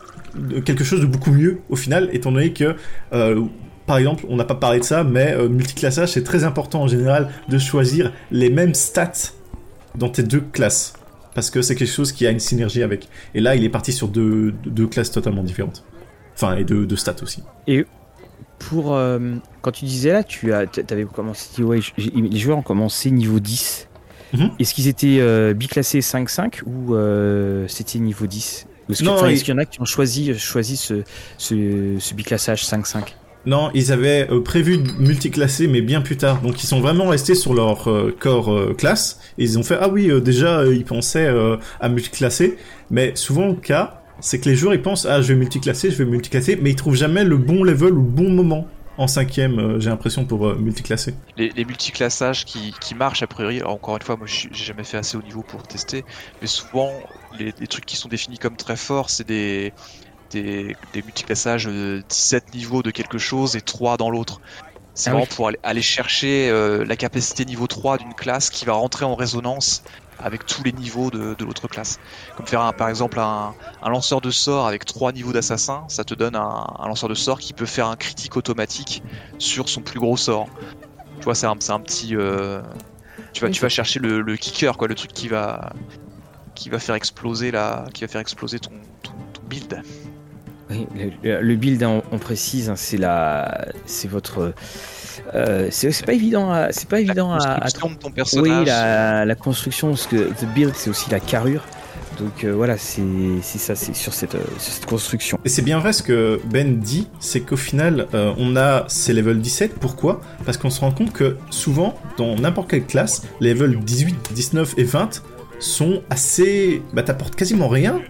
quelque 0.65 0.85
chose 0.85 1.01
de 1.01 1.07
beaucoup 1.07 1.31
mieux 1.31 1.59
au 1.69 1.77
final, 1.77 2.09
étant 2.13 2.33
donné 2.33 2.55
que, 2.55 2.75
euh, 3.13 3.43
par 3.87 3.99
exemple, 3.99 4.25
on 4.31 4.37
n'a 4.37 4.45
pas 4.45 4.55
parlé 4.55 4.79
de 4.79 4.85
ça, 4.85 5.05
mais 5.05 5.37
multiclassage, 5.49 6.13
c'est 6.13 6.25
très 6.25 6.45
important 6.45 6.83
en 6.83 6.87
général 6.87 7.29
de 7.49 7.59
choisir 7.59 8.13
les 8.31 8.49
mêmes 8.49 8.75
stats 8.75 9.33
dans 9.95 10.09
tes 10.09 10.23
deux 10.23 10.41
classes 10.41 10.95
parce 11.35 11.51
que 11.51 11.63
c'est 11.63 11.75
quelque 11.75 11.91
chose 11.91 12.13
qui 12.13 12.27
a 12.27 12.31
une 12.31 12.41
synergie 12.41 12.83
avec. 12.83 13.09
Et 13.35 13.41
là, 13.41 13.55
il 13.55 13.65
est 13.65 13.69
parti 13.69 13.93
sur 13.93 14.09
deux, 14.09 14.53
deux 14.65 14.87
classes 14.87 15.11
totalement 15.11 15.43
différentes. 15.43 15.85
Enfin, 16.35 16.57
et 16.57 16.65
deux, 16.65 16.97
stats 16.97 17.17
aussi. 17.23 17.43
Et 17.67 17.85
pour. 18.59 18.95
Euh, 18.95 19.19
quand 19.61 19.73
tu 19.73 19.85
disais 19.85 20.13
là, 20.13 20.25
tu 20.25 20.53
as, 20.53 20.67
avais 20.91 21.05
commencé. 21.05 21.63
Ouais, 21.63 21.81
les 21.97 22.39
joueurs 22.39 22.59
ont 22.59 22.63
commencé 22.63 23.11
niveau 23.11 23.41
10. 23.41 23.89
Mhm. 24.35 24.51
Est-ce 24.59 24.75
qu'ils 24.75 24.89
étaient 24.89 25.19
euh, 25.21 25.53
biclassés 25.53 26.01
5-5 26.01 26.63
ou 26.65 26.95
euh, 26.95 27.67
c'était 27.69 27.99
niveau 27.99 28.27
10 28.27 28.67
Est-ce 28.89 28.99
qu'il 29.43 29.49
y 29.49 29.53
en 29.53 29.59
a 29.59 29.67
qui 29.67 29.81
ont 29.81 29.85
choisi, 29.85 30.39
choisi 30.39 30.79
ce, 30.79 31.03
ce, 31.37 31.97
ce 31.99 32.15
biclassage 32.15 32.65
5-5 32.65 33.13
non, 33.45 33.71
ils 33.75 33.91
avaient 33.93 34.29
euh, 34.31 34.41
prévu 34.41 34.79
de 34.79 34.93
multiclasser, 34.93 35.67
mais 35.67 35.81
bien 35.81 36.01
plus 36.01 36.17
tard. 36.17 36.41
Donc 36.43 36.63
ils 36.63 36.67
sont 36.67 36.81
vraiment 36.81 37.09
restés 37.09 37.35
sur 37.35 37.55
leur 37.55 37.91
euh, 37.91 38.17
corps 38.19 38.53
euh, 38.53 38.75
classe. 38.75 39.21
Et 39.39 39.45
ils 39.45 39.59
ont 39.59 39.63
fait, 39.63 39.77
ah 39.81 39.89
oui, 39.89 40.11
déjà, 40.23 40.65
ils 40.67 40.85
pensaient 40.85 41.33
à 41.81 41.89
multiclasser. 41.89 42.57
Mais 42.91 43.13
souvent, 43.17 43.49
le 43.49 43.55
cas, 43.55 44.03
c'est 44.21 44.39
que 44.39 44.49
les 44.49 44.55
joueurs, 44.55 44.75
ils 44.75 44.83
pensent, 44.83 45.07
ah, 45.07 45.23
je 45.23 45.29
vais 45.29 45.39
multiclasser, 45.39 45.91
je 45.91 45.97
vais 45.97 46.05
multiclasser, 46.05 46.57
mais 46.61 46.71
ils 46.71 46.77
trouvent 46.77 46.95
jamais 46.95 47.25
le 47.25 47.37
bon 47.37 47.65
level 47.65 47.93
ou 47.93 48.03
le 48.03 48.03
bon 48.03 48.31
moment 48.31 48.69
en 48.99 49.07
cinquième, 49.07 49.81
j'ai 49.81 49.89
l'impression, 49.89 50.27
pour 50.27 50.55
multiclasser. 50.55 51.15
Les, 51.39 51.65
multiclassages 51.65 52.45
qui, 52.45 52.95
marchent, 52.95 53.23
a 53.23 53.27
priori, 53.27 53.63
encore 53.63 53.97
une 53.97 54.03
fois, 54.03 54.17
moi 54.17 54.27
j'ai 54.27 54.51
jamais 54.53 54.85
fait 54.85 54.99
assez 54.99 55.17
haut 55.17 55.23
niveau 55.23 55.43
pour 55.43 55.63
tester, 55.63 56.05
mais 56.43 56.47
souvent, 56.47 56.93
les 57.39 57.67
trucs 57.67 57.87
qui 57.87 57.97
sont 57.97 58.11
définis 58.11 58.39
comme 58.39 58.57
très 58.57 58.77
forts, 58.77 59.09
c'est 59.09 59.27
des, 59.27 59.73
des, 60.33 60.77
des 60.93 61.03
multiclassages 61.03 61.69
17 61.69 62.55
niveaux 62.55 62.83
de 62.83 62.91
quelque 62.91 63.19
chose 63.19 63.57
et 63.57 63.61
3 63.61 63.97
dans 63.97 64.11
l'autre. 64.11 64.41
C'est 64.95 65.09
ah 65.09 65.13
vraiment 65.15 65.27
pour 65.27 65.51
aller, 65.63 65.83
chercher 65.83 66.51
euh, 66.51 66.85
la 66.85 66.97
capacité 66.97 67.45
niveau 67.45 67.67
3 67.67 67.99
d'une 67.99 68.13
classe 68.15 68.51
qui 68.51 68.67
va 68.67 68.75
rentrer 68.75 69.05
en 69.05 69.15
résonance 69.15 69.85
avec 70.19 70.45
tous 70.45 70.63
les 70.63 70.73
niveaux 70.73 71.11
de, 71.11 71.35
l'autre 71.43 71.67
classe. 71.67 71.99
Comme 72.37 72.47
faire 72.47 72.73
par 72.75 72.89
exemple 72.89 73.19
un, 73.19 73.55
lanceur 73.87 74.21
de 74.21 74.31
sort 74.31 74.67
avec 74.67 74.85
3 74.85 75.13
niveaux 75.13 75.33
d'assassin, 75.33 75.85
ça 75.89 76.05
te 76.05 76.15
donne 76.15 76.37
un, 76.37 76.87
lanceur 76.87 77.09
de 77.09 77.15
sort 77.15 77.39
qui 77.39 77.55
peut 77.55 77.67
faire 77.67 77.87
un 77.87 77.97
critique 77.97 78.37
automatique 78.37 79.03
sur 79.39 79.69
son 79.69 79.81
plus 79.81 79.99
gros 79.99 80.17
sort. 80.17 80.49
Tu 81.19 81.25
vois, 81.25 81.35
c'est 81.35 81.47
un, 81.47 81.57
un, 81.69 81.81
petit. 81.81 82.15
Euh, 82.15 82.61
tu 83.33 83.45
vas, 83.45 83.51
tu 83.51 83.63
vas 83.63 83.69
chercher 83.69 83.99
le, 83.99 84.37
kicker, 84.37 84.77
quoi, 84.77 84.89
le 84.89 84.95
truc 84.95 85.13
qui 85.13 85.29
va, 85.29 85.73
qui 86.55 86.69
va 86.69 86.79
faire 86.79 86.97
exploser 86.97 87.51
la, 87.51 87.87
qui 87.95 88.03
va 88.03 88.09
faire 88.09 88.21
exploser 88.21 88.59
ton, 88.59 88.73
ton 89.03 89.13
build 89.49 89.83
le, 91.23 91.55
build, 91.55 91.83
on, 91.83 92.19
précise, 92.19 92.71
hein, 92.71 92.77
c'est 92.77 92.97
la, 92.97 93.67
c'est 93.87 94.09
votre, 94.09 94.55
euh, 95.35 95.69
c'est 95.71 96.05
pas 96.05 96.13
évident, 96.13 96.69
c'est 96.71 96.89
pas 96.89 97.01
évident 97.01 97.37
la 97.37 97.61
construction 97.61 97.91
de 97.91 97.95
ton 97.95 98.11
personnage. 98.11 98.59
Oui, 98.61 98.65
la, 98.67 99.35
construction, 99.35 99.89
parce 99.89 100.07
que 100.07 100.17
the 100.17 100.47
build, 100.55 100.73
c'est 100.75 100.91
aussi 100.91 101.11
la 101.11 101.21
carrure. 101.21 101.65
Donc 102.19 102.45
euh, 102.45 102.53
voilà, 102.53 102.77
c'est 102.77 103.03
ça, 103.43 103.75
c'est 103.75 103.95
sur 103.95 104.13
cette, 104.13 104.37
cette 104.59 104.87
construction. 104.87 105.39
Et 105.45 105.49
c'est 105.49 105.63
bien 105.63 105.79
vrai 105.79 105.93
ce 105.93 106.03
que 106.03 106.41
Ben 106.45 106.79
dit, 106.79 107.09
c'est 107.21 107.41
qu'au 107.41 107.57
final, 107.57 108.07
euh, 108.15 108.33
on 108.39 108.57
a 108.57 108.85
ces 108.89 109.13
level 109.13 109.41
17. 109.41 109.75
Pourquoi? 109.75 110.21
Parce 110.45 110.57
qu'on 110.59 110.71
se 110.71 110.81
rend 110.81 110.93
compte 110.93 111.13
que 111.13 111.37
souvent, 111.51 111.99
dans 112.19 112.37
n'importe 112.37 112.71
quelle 112.71 112.85
classe, 112.85 113.23
les 113.41 113.55
levels 113.55 113.79
18, 113.79 114.33
19 114.35 114.75
et 114.77 114.85
20 114.85 115.23
sont 115.59 116.03
assez... 116.11 116.83
Bah 116.93 117.03
t'apportes 117.03 117.35
quasiment 117.35 117.69
rien 117.69 118.01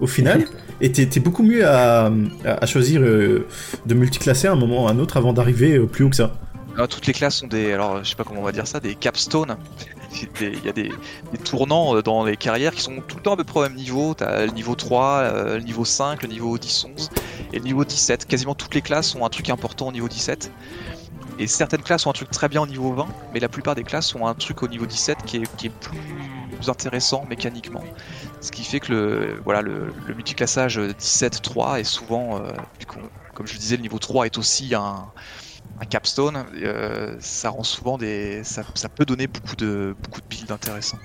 au 0.00 0.06
final. 0.06 0.46
Et 0.80 0.92
t'es 0.92 1.20
beaucoup 1.20 1.42
mieux 1.42 1.66
à, 1.66 2.10
choisir 2.66 3.00
euh, 3.00 3.46
de 3.86 3.94
multiclasser 3.94 4.46
à 4.46 4.52
un 4.52 4.56
moment 4.56 4.84
ou 4.84 4.88
à 4.88 4.90
un 4.90 4.98
autre 4.98 5.16
avant 5.16 5.32
d'arriver 5.32 5.76
euh, 5.76 5.86
plus 5.86 6.04
haut 6.04 6.10
que 6.10 6.16
ça. 6.16 6.32
Alors, 6.74 6.88
toutes 6.88 7.06
les 7.06 7.14
classes 7.14 7.36
sont 7.36 7.46
des, 7.46 7.72
alors 7.72 8.04
je 8.04 8.10
sais 8.10 8.16
pas 8.16 8.24
comment 8.24 8.40
on 8.40 8.44
va 8.44 8.52
dire 8.52 8.66
ça, 8.66 8.80
des 8.80 8.94
capstones. 8.94 9.56
Il 10.40 10.64
y 10.64 10.68
a 10.68 10.72
des, 10.72 10.90
tournants 11.44 11.96
euh, 11.96 12.02
dans 12.02 12.24
les 12.24 12.36
carrières 12.36 12.74
qui 12.74 12.82
sont 12.82 13.00
tout 13.06 13.16
le 13.16 13.22
temps 13.22 13.32
à 13.32 13.36
peu 13.36 13.44
près 13.44 13.60
au 13.60 13.62
même 13.62 13.74
niveau. 13.74 14.12
T'as 14.12 14.44
le 14.44 14.52
niveau 14.52 14.74
3, 14.74 15.54
le 15.56 15.62
niveau 15.62 15.86
5, 15.86 16.22
le 16.22 16.28
niveau 16.28 16.58
10, 16.58 16.86
11 16.94 17.10
et 17.54 17.58
le 17.58 17.64
niveau 17.64 17.84
17. 17.84 18.26
Quasiment 18.26 18.54
toutes 18.54 18.74
les 18.74 18.82
classes 18.82 19.14
ont 19.14 19.24
un 19.24 19.30
truc 19.30 19.48
important 19.48 19.88
au 19.88 19.92
niveau 19.92 20.08
17. 20.08 20.50
Et 21.38 21.46
certaines 21.46 21.82
classes 21.82 22.06
ont 22.06 22.10
un 22.10 22.14
truc 22.14 22.30
très 22.30 22.48
bien 22.48 22.62
au 22.62 22.66
niveau 22.66 22.92
20, 22.92 23.06
mais 23.34 23.40
la 23.40 23.48
plupart 23.48 23.74
des 23.74 23.84
classes 23.84 24.14
ont 24.14 24.26
un 24.26 24.34
truc 24.34 24.62
au 24.62 24.68
niveau 24.68 24.86
17 24.86 25.18
qui 25.26 25.38
est, 25.38 25.56
qui 25.56 25.66
est 25.66 25.70
plus 25.70 26.68
intéressant 26.68 27.26
mécaniquement. 27.28 27.84
Ce 28.40 28.50
qui 28.50 28.64
fait 28.64 28.80
que 28.80 28.92
le, 28.92 29.40
voilà, 29.44 29.62
le, 29.62 29.92
multiclassage 30.14 30.78
17-3 30.78 31.80
est 31.80 31.84
souvent, 31.84 32.38
euh, 32.38 32.50
comme 33.34 33.46
je 33.46 33.56
disais, 33.56 33.76
le 33.76 33.82
niveau 33.82 33.98
3 33.98 34.26
est 34.26 34.38
aussi 34.38 34.74
un, 34.74 35.06
capstone. 35.90 36.44
Euh, 36.62 37.16
ça 37.20 37.50
rend 37.50 37.64
souvent 37.64 37.98
des. 37.98 38.42
Ça, 38.44 38.62
peut 38.94 39.04
donner 39.04 39.26
beaucoup 39.26 39.56
de, 39.56 39.96
beaucoup 40.02 40.20
de 40.20 40.26
builds 40.26 40.52
intéressants. 40.52 40.98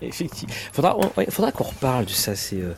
Effectivement. 0.00 0.54
Faudra, 0.72 0.96
faudra 1.30 1.52
qu'on 1.52 1.64
reparle 1.64 2.04
de 2.04 2.10
ça. 2.10 2.36
C'est 2.36 2.60
euh, 2.60 2.74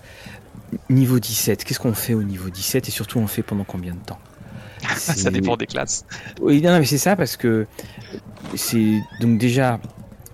niveau 0.88 1.18
17. 1.18 1.64
Qu'est-ce 1.64 1.80
qu'on 1.80 1.95
fait 1.95 2.14
au 2.14 2.22
niveau 2.22 2.49
17 2.51 2.88
et 2.88 2.91
surtout 2.91 3.18
on 3.18 3.22
le 3.22 3.28
fait 3.28 3.43
pendant 3.43 3.64
combien 3.64 3.95
de 3.95 4.01
temps? 4.01 4.18
Ça 4.97 5.30
dépend 5.30 5.57
des 5.57 5.66
classes. 5.66 6.05
Oui, 6.41 6.62
non, 6.62 6.78
mais 6.78 6.86
c'est 6.86 6.99
ça 6.99 7.14
parce 7.14 7.36
que 7.36 7.66
c'est 8.55 8.99
donc 9.20 9.38
déjà 9.38 9.78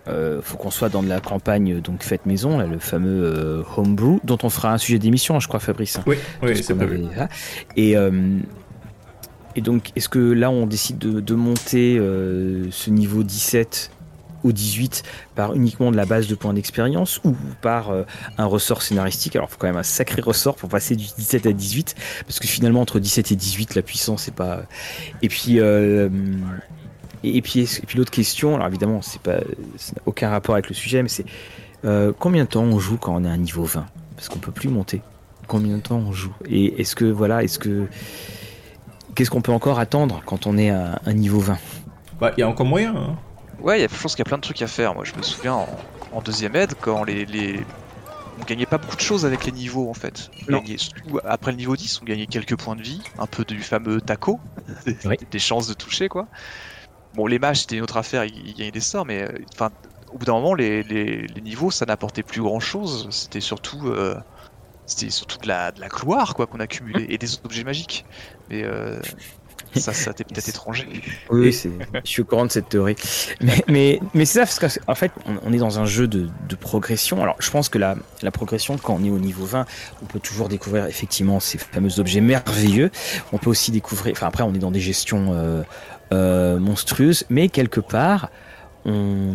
euh, 0.08 0.40
faut 0.42 0.56
qu'on 0.56 0.70
soit 0.70 0.88
dans 0.88 1.02
de 1.02 1.08
la 1.08 1.20
campagne 1.20 1.80
donc 1.80 2.02
faite 2.02 2.26
maison, 2.26 2.58
le 2.58 2.78
fameux 2.78 3.24
euh, 3.24 3.62
homebrew, 3.76 4.20
dont 4.24 4.38
on 4.42 4.50
fera 4.50 4.72
un 4.72 4.78
sujet 4.78 4.98
d'émission, 4.98 5.40
je 5.40 5.48
crois, 5.48 5.60
Fabrice. 5.60 5.98
Oui, 6.06 6.16
oui 6.42 6.62
c'est 6.62 6.74
prévu. 6.74 7.04
Et, 7.76 7.96
euh, 7.96 8.38
et 9.54 9.60
donc, 9.60 9.90
est-ce 9.96 10.08
que 10.08 10.18
là, 10.18 10.50
on 10.50 10.66
décide 10.66 10.98
de, 10.98 11.34
monter 11.34 11.96
ce 11.98 12.90
niveau 12.90 13.22
17 13.22 13.90
au 14.46 14.52
18 14.52 15.02
par 15.34 15.54
uniquement 15.54 15.90
de 15.90 15.96
la 15.96 16.06
base 16.06 16.28
de 16.28 16.34
points 16.34 16.54
d'expérience 16.54 17.20
ou 17.24 17.34
par 17.60 17.90
euh, 17.90 18.04
un 18.38 18.46
ressort 18.46 18.82
scénaristique? 18.82 19.36
Alors, 19.36 19.48
il 19.48 19.52
faut 19.52 19.58
quand 19.58 19.66
même 19.66 19.76
un 19.76 19.82
sacré 19.82 20.22
ressort 20.22 20.56
pour 20.56 20.68
passer 20.68 20.96
du 20.96 21.04
17 21.04 21.46
à 21.46 21.52
18, 21.52 21.94
parce 22.26 22.38
que 22.38 22.46
finalement, 22.46 22.80
entre 22.80 22.98
17 22.98 23.32
et 23.32 23.36
18, 23.36 23.74
la 23.74 23.82
puissance, 23.82 24.24
c'est 24.24 24.34
pas. 24.34 24.62
Et 25.22 25.28
puis. 25.28 25.60
Euh, 25.60 26.08
et, 27.34 27.42
puis, 27.42 27.60
et 27.60 27.86
puis 27.86 27.98
l'autre 27.98 28.10
question, 28.10 28.54
alors 28.54 28.68
évidemment, 28.68 29.02
c'est 29.02 29.20
pas, 29.20 29.38
ça 29.76 29.92
n'a 29.94 30.02
aucun 30.06 30.30
rapport 30.30 30.54
avec 30.54 30.68
le 30.68 30.74
sujet, 30.74 31.02
mais 31.02 31.08
c'est 31.08 31.26
euh, 31.84 32.12
combien 32.18 32.44
de 32.44 32.48
temps 32.48 32.62
on 32.62 32.78
joue 32.78 32.96
quand 32.96 33.14
on 33.14 33.24
est 33.24 33.28
à 33.28 33.32
un 33.32 33.38
niveau 33.38 33.64
20 33.64 33.86
Parce 34.16 34.28
qu'on 34.28 34.38
peut 34.38 34.52
plus 34.52 34.68
monter. 34.68 35.02
Combien 35.46 35.76
de 35.76 35.82
temps 35.82 35.96
on 35.98 36.12
joue? 36.12 36.32
Et 36.48 36.80
est-ce 36.80 36.96
que 36.96 37.04
voilà, 37.04 37.44
est-ce 37.44 37.58
que 37.58 37.86
qu'est-ce 39.14 39.30
qu'on 39.30 39.42
peut 39.42 39.52
encore 39.52 39.78
attendre 39.78 40.22
quand 40.26 40.46
on 40.46 40.58
est 40.58 40.70
à 40.70 41.00
un 41.06 41.12
niveau 41.12 41.38
20 41.38 41.58
Bah, 42.20 42.32
il 42.36 42.40
y 42.40 42.42
a 42.42 42.48
encore 42.48 42.66
moyen. 42.66 42.94
Hein. 42.96 43.16
Ouais, 43.60 43.80
je 43.80 44.02
pense 44.02 44.14
qu'il 44.14 44.24
y 44.24 44.26
a 44.26 44.28
plein 44.28 44.38
de 44.38 44.42
trucs 44.42 44.60
à 44.62 44.66
faire. 44.66 44.94
Moi, 44.94 45.04
je 45.04 45.14
me 45.14 45.22
souviens 45.22 45.54
en, 46.12 46.20
deuxième 46.20 46.56
aide, 46.56 46.74
quand 46.80 47.04
les, 47.04 47.24
les, 47.26 47.60
on 48.40 48.44
gagnait 48.44 48.66
pas 48.66 48.78
beaucoup 48.78 48.96
de 48.96 49.00
choses 49.00 49.24
avec 49.24 49.44
les 49.44 49.52
niveaux 49.52 49.88
en 49.88 49.94
fait. 49.94 50.30
après 51.24 51.50
le 51.52 51.56
niveau 51.56 51.76
10, 51.76 52.00
on 52.02 52.04
gagnait 52.04 52.26
quelques 52.26 52.56
points 52.56 52.76
de 52.76 52.82
vie, 52.82 53.00
un 53.18 53.26
peu 53.26 53.44
du 53.44 53.60
fameux 53.60 54.00
taco, 54.00 54.40
des, 55.30 55.38
chances 55.38 55.68
de 55.68 55.74
toucher 55.74 56.08
quoi. 56.08 56.26
Bon, 57.16 57.26
les 57.26 57.38
matchs 57.38 57.60
c'était 57.60 57.76
une 57.76 57.82
autre 57.82 57.96
affaire, 57.96 58.24
ils, 58.24 58.54
gagnaient 58.54 58.70
des 58.70 58.80
sorts, 58.80 59.06
mais 59.06 59.22
euh, 59.22 59.28
enfin, 59.54 59.70
au 60.12 60.18
bout 60.18 60.26
d'un 60.26 60.34
moment, 60.34 60.54
les, 60.54 60.82
les, 60.82 61.26
niveaux 61.40 61.70
ça 61.70 61.86
n'apportait 61.86 62.22
plus 62.22 62.42
grand 62.42 62.60
chose. 62.60 63.08
C'était 63.10 63.40
surtout, 63.40 63.88
euh, 63.88 64.16
c'était 64.84 65.10
surtout 65.10 65.38
de 65.38 65.48
la, 65.48 65.72
de 65.72 65.80
la 65.80 65.88
gloire 65.88 66.34
quoi 66.34 66.46
qu'on 66.46 66.60
accumulait 66.60 67.06
et 67.08 67.16
des 67.16 67.38
objets 67.44 67.64
magiques. 67.64 68.04
Mais 68.50 68.64
euh, 68.64 69.00
ça, 69.74 69.94
ça 69.94 70.12
t'est 70.12 70.24
peut-être 70.24 70.48
étranger. 70.50 70.86
Oui, 71.30 71.52
c'est, 71.52 71.70
je 72.04 72.10
suis 72.10 72.22
au 72.22 72.24
courant 72.26 72.44
de 72.44 72.50
cette 72.50 72.68
théorie. 72.68 72.96
Mais, 73.40 73.64
mais, 73.66 74.00
mais 74.14 74.24
c'est 74.24 74.44
ça, 74.44 74.58
parce 74.58 74.78
qu'en 74.78 74.94
fait, 74.94 75.12
on, 75.42 75.52
est 75.52 75.58
dans 75.58 75.78
un 75.78 75.86
jeu 75.86 76.06
de, 76.06 76.28
de, 76.48 76.54
progression. 76.54 77.22
Alors, 77.22 77.36
je 77.38 77.50
pense 77.50 77.68
que 77.68 77.78
la, 77.78 77.96
la 78.22 78.30
progression, 78.30 78.76
quand 78.78 78.94
on 78.94 79.04
est 79.04 79.10
au 79.10 79.18
niveau 79.18 79.44
20, 79.44 79.64
on 80.02 80.06
peut 80.06 80.20
toujours 80.20 80.48
découvrir 80.48 80.86
effectivement 80.86 81.40
ces 81.40 81.58
fameux 81.58 81.98
objets 81.98 82.20
merveilleux. 82.20 82.90
On 83.32 83.38
peut 83.38 83.50
aussi 83.50 83.70
découvrir, 83.70 84.12
enfin 84.12 84.26
après, 84.26 84.42
on 84.42 84.54
est 84.54 84.58
dans 84.58 84.70
des 84.70 84.80
gestions 84.80 85.32
euh, 85.32 85.62
euh, 86.12 86.58
monstrueuses, 86.58 87.24
mais 87.30 87.48
quelque 87.48 87.80
part, 87.80 88.30
on, 88.84 89.34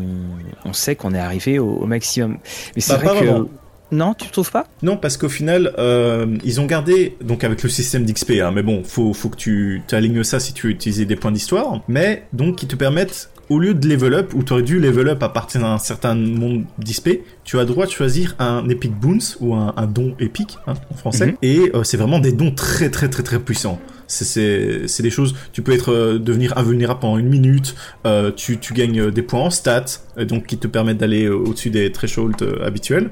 on 0.65 0.73
sait 0.73 0.95
qu'on 0.95 1.13
est 1.13 1.19
arrivé 1.19 1.59
au, 1.59 1.85
maximum. 1.85 2.37
Mais 2.75 2.81
c'est 2.81 2.93
bah, 2.93 3.13
vrai 3.13 3.25
que... 3.25 3.47
Non, 3.91 4.13
tu 4.13 4.29
trouves 4.29 4.51
pas? 4.51 4.67
Non, 4.83 4.95
parce 4.95 5.17
qu'au 5.17 5.27
final, 5.27 5.73
euh, 5.77 6.37
ils 6.45 6.61
ont 6.61 6.65
gardé, 6.65 7.17
donc 7.21 7.43
avec 7.43 7.61
le 7.61 7.67
système 7.67 8.05
d'XP, 8.05 8.31
hein, 8.41 8.51
mais 8.55 8.63
bon, 8.63 8.83
faut, 8.85 9.13
faut 9.13 9.27
que 9.27 9.35
tu 9.35 9.83
alignes 9.91 10.23
ça 10.23 10.39
si 10.39 10.53
tu 10.53 10.67
veux 10.67 10.71
utiliser 10.71 11.05
des 11.05 11.17
points 11.17 11.33
d'histoire, 11.33 11.81
mais 11.89 12.23
donc 12.31 12.55
qui 12.55 12.67
te 12.67 12.77
permettent 12.77 13.29
au 13.51 13.59
lieu 13.59 13.73
de 13.73 13.85
level 13.85 14.13
up, 14.13 14.33
où 14.33 14.43
tu 14.43 14.53
aurais 14.53 14.63
dû 14.63 14.79
level 14.79 15.09
up 15.09 15.21
à 15.23 15.27
partir 15.27 15.59
d'un 15.59 15.77
certain 15.77 16.15
monde 16.15 16.63
d'XP, 16.77 17.19
tu 17.43 17.59
as 17.59 17.65
droit 17.65 17.85
de 17.85 17.91
choisir 17.91 18.33
un 18.39 18.67
Epic 18.69 18.93
Boons 18.93 19.35
ou 19.41 19.53
un, 19.53 19.87
don 19.87 20.15
épique 20.19 20.57
hein, 20.67 20.75
en 20.89 20.95
français. 20.95 21.25
Mhm. 21.27 21.37
Et 21.41 21.71
euh, 21.73 21.83
c'est 21.83 21.97
vraiment 21.97 22.19
des 22.19 22.31
dons 22.31 22.51
très 22.51 22.89
très 22.89 23.09
très 23.09 23.23
très 23.23 23.39
puissants. 23.39 23.77
C'est 24.13 25.03
des 25.03 25.09
choses, 25.09 25.35
tu 25.53 25.61
peux 25.61 25.71
être 25.71 25.93
euh, 25.93 26.19
devenir 26.19 26.57
invulnérable 26.57 26.99
pendant 26.99 27.17
une 27.17 27.29
minute, 27.29 27.75
euh, 28.05 28.31
tu, 28.31 28.57
tu, 28.57 28.73
gagnes 28.73 29.09
des 29.11 29.21
points 29.21 29.41
en 29.41 29.49
stats, 29.49 30.01
donc 30.17 30.47
qui 30.47 30.57
te 30.57 30.67
permettent 30.67 30.97
d'aller 30.97 31.29
au-dessus 31.29 31.69
des 31.69 31.91
thresholds 31.91 32.35
habituels. 32.63 33.09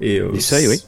Et, 0.00 0.20
euh, 0.20 0.38
ça, 0.38 0.56
oui. 0.68 0.82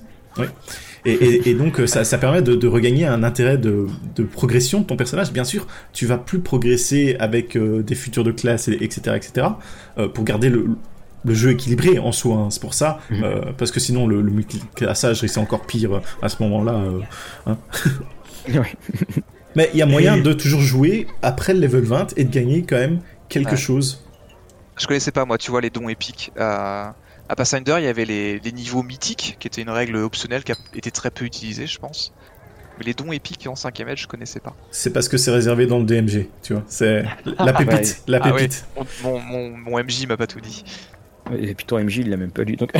Et, 1.04 1.50
et, 1.50 1.54
donc 1.54 1.80
euh, 1.80 1.86
ça, 1.88 2.04
ça 2.04 2.16
permet 2.16 2.42
de, 2.42 2.54
de, 2.54 2.68
regagner 2.68 3.06
un 3.06 3.24
intérêt 3.24 3.58
de, 3.58 3.86
de, 4.14 4.22
progression 4.22 4.80
de 4.80 4.86
ton 4.86 4.96
personnage. 4.96 5.32
Bien 5.32 5.42
sûr, 5.42 5.66
tu 5.92 6.06
vas 6.06 6.16
plus 6.16 6.38
progresser 6.38 7.16
avec 7.18 7.56
euh, 7.56 7.82
des 7.82 7.96
futurs 7.96 8.22
de 8.22 8.30
classe, 8.30 8.68
etc., 8.68 9.16
etc., 9.16 9.48
pour 10.14 10.22
garder 10.22 10.48
le, 10.48 10.68
le 11.24 11.34
jeu 11.34 11.50
équilibré 11.50 11.98
en 11.98 12.12
soi. 12.12 12.36
Hein. 12.36 12.50
C'est 12.50 12.60
pour 12.60 12.74
ça, 12.74 13.00
mhm. 13.10 13.52
parce 13.58 13.72
que 13.72 13.80
sinon 13.80 14.06
le, 14.06 14.22
le 14.22 14.30
multiclassage 14.30 15.20
risque 15.20 15.38
encore 15.38 15.66
pire 15.66 16.00
à 16.22 16.28
ce 16.28 16.40
moment-là. 16.42 16.84
Hein. 17.46 17.58
Mais 19.54 19.70
il 19.72 19.78
y 19.78 19.82
a 19.82 19.86
moyen 19.86 20.16
de 20.16 20.32
toujours 20.32 20.60
jouer 20.60 21.06
après 21.22 21.54
le 21.54 21.60
level 21.60 21.84
20 21.84 22.14
et 22.16 22.24
de 22.24 22.30
gagner 22.30 22.62
quand 22.62 22.76
même 22.76 23.00
quelque 23.28 23.56
chose. 23.56 24.04
Je 24.78 24.86
connaissais 24.86 25.12
pas 25.12 25.24
moi, 25.24 25.38
tu 25.38 25.50
vois 25.50 25.60
les 25.60 25.70
dons 25.70 25.88
épiques. 25.88 26.32
À 27.28 27.36
Pathfinder, 27.36 27.76
il 27.78 27.84
y 27.84 27.88
avait 27.88 28.04
les, 28.04 28.52
niveaux 28.52 28.82
mythiques, 28.82 29.36
qui 29.38 29.46
étaient 29.46 29.62
une 29.62 29.70
règle 29.70 29.96
optionnelle 29.96 30.44
qui 30.44 30.52
a 30.52 30.56
été 30.74 30.90
très 30.90 31.10
peu 31.10 31.24
utilisée, 31.24 31.66
je 31.66 31.78
pense. 31.78 32.12
Mais 32.78 32.84
les 32.84 32.94
dons 32.94 33.12
épiques 33.12 33.46
en 33.46 33.54
5ème 33.54 33.88
edge, 33.88 34.02
je 34.02 34.06
connaissais 34.06 34.40
pas. 34.40 34.54
C'est 34.70 34.92
parce 34.92 35.08
que 35.08 35.16
c'est 35.16 35.30
réservé 35.30 35.66
dans 35.66 35.78
le 35.78 35.84
DMG, 35.84 36.28
tu 36.42 36.54
vois. 36.54 36.62
C'est 36.66 37.04
la 37.38 37.52
pépite. 37.52 38.02
la 38.06 38.18
ah 38.22 38.32
pépite. 38.32 38.66
mon, 39.02 39.18
mon, 39.20 39.82
MJ 39.82 40.06
m'a 40.06 40.16
pas 40.16 40.26
tout 40.26 40.40
dit. 40.40 40.64
Et 41.30 41.54
puis 41.54 41.64
ton 41.64 41.78
MJ, 41.78 41.98
il 41.98 42.10
l'a 42.10 42.16
même 42.16 42.32
pas 42.32 42.42
lu. 42.42 42.56
Donc... 42.56 42.72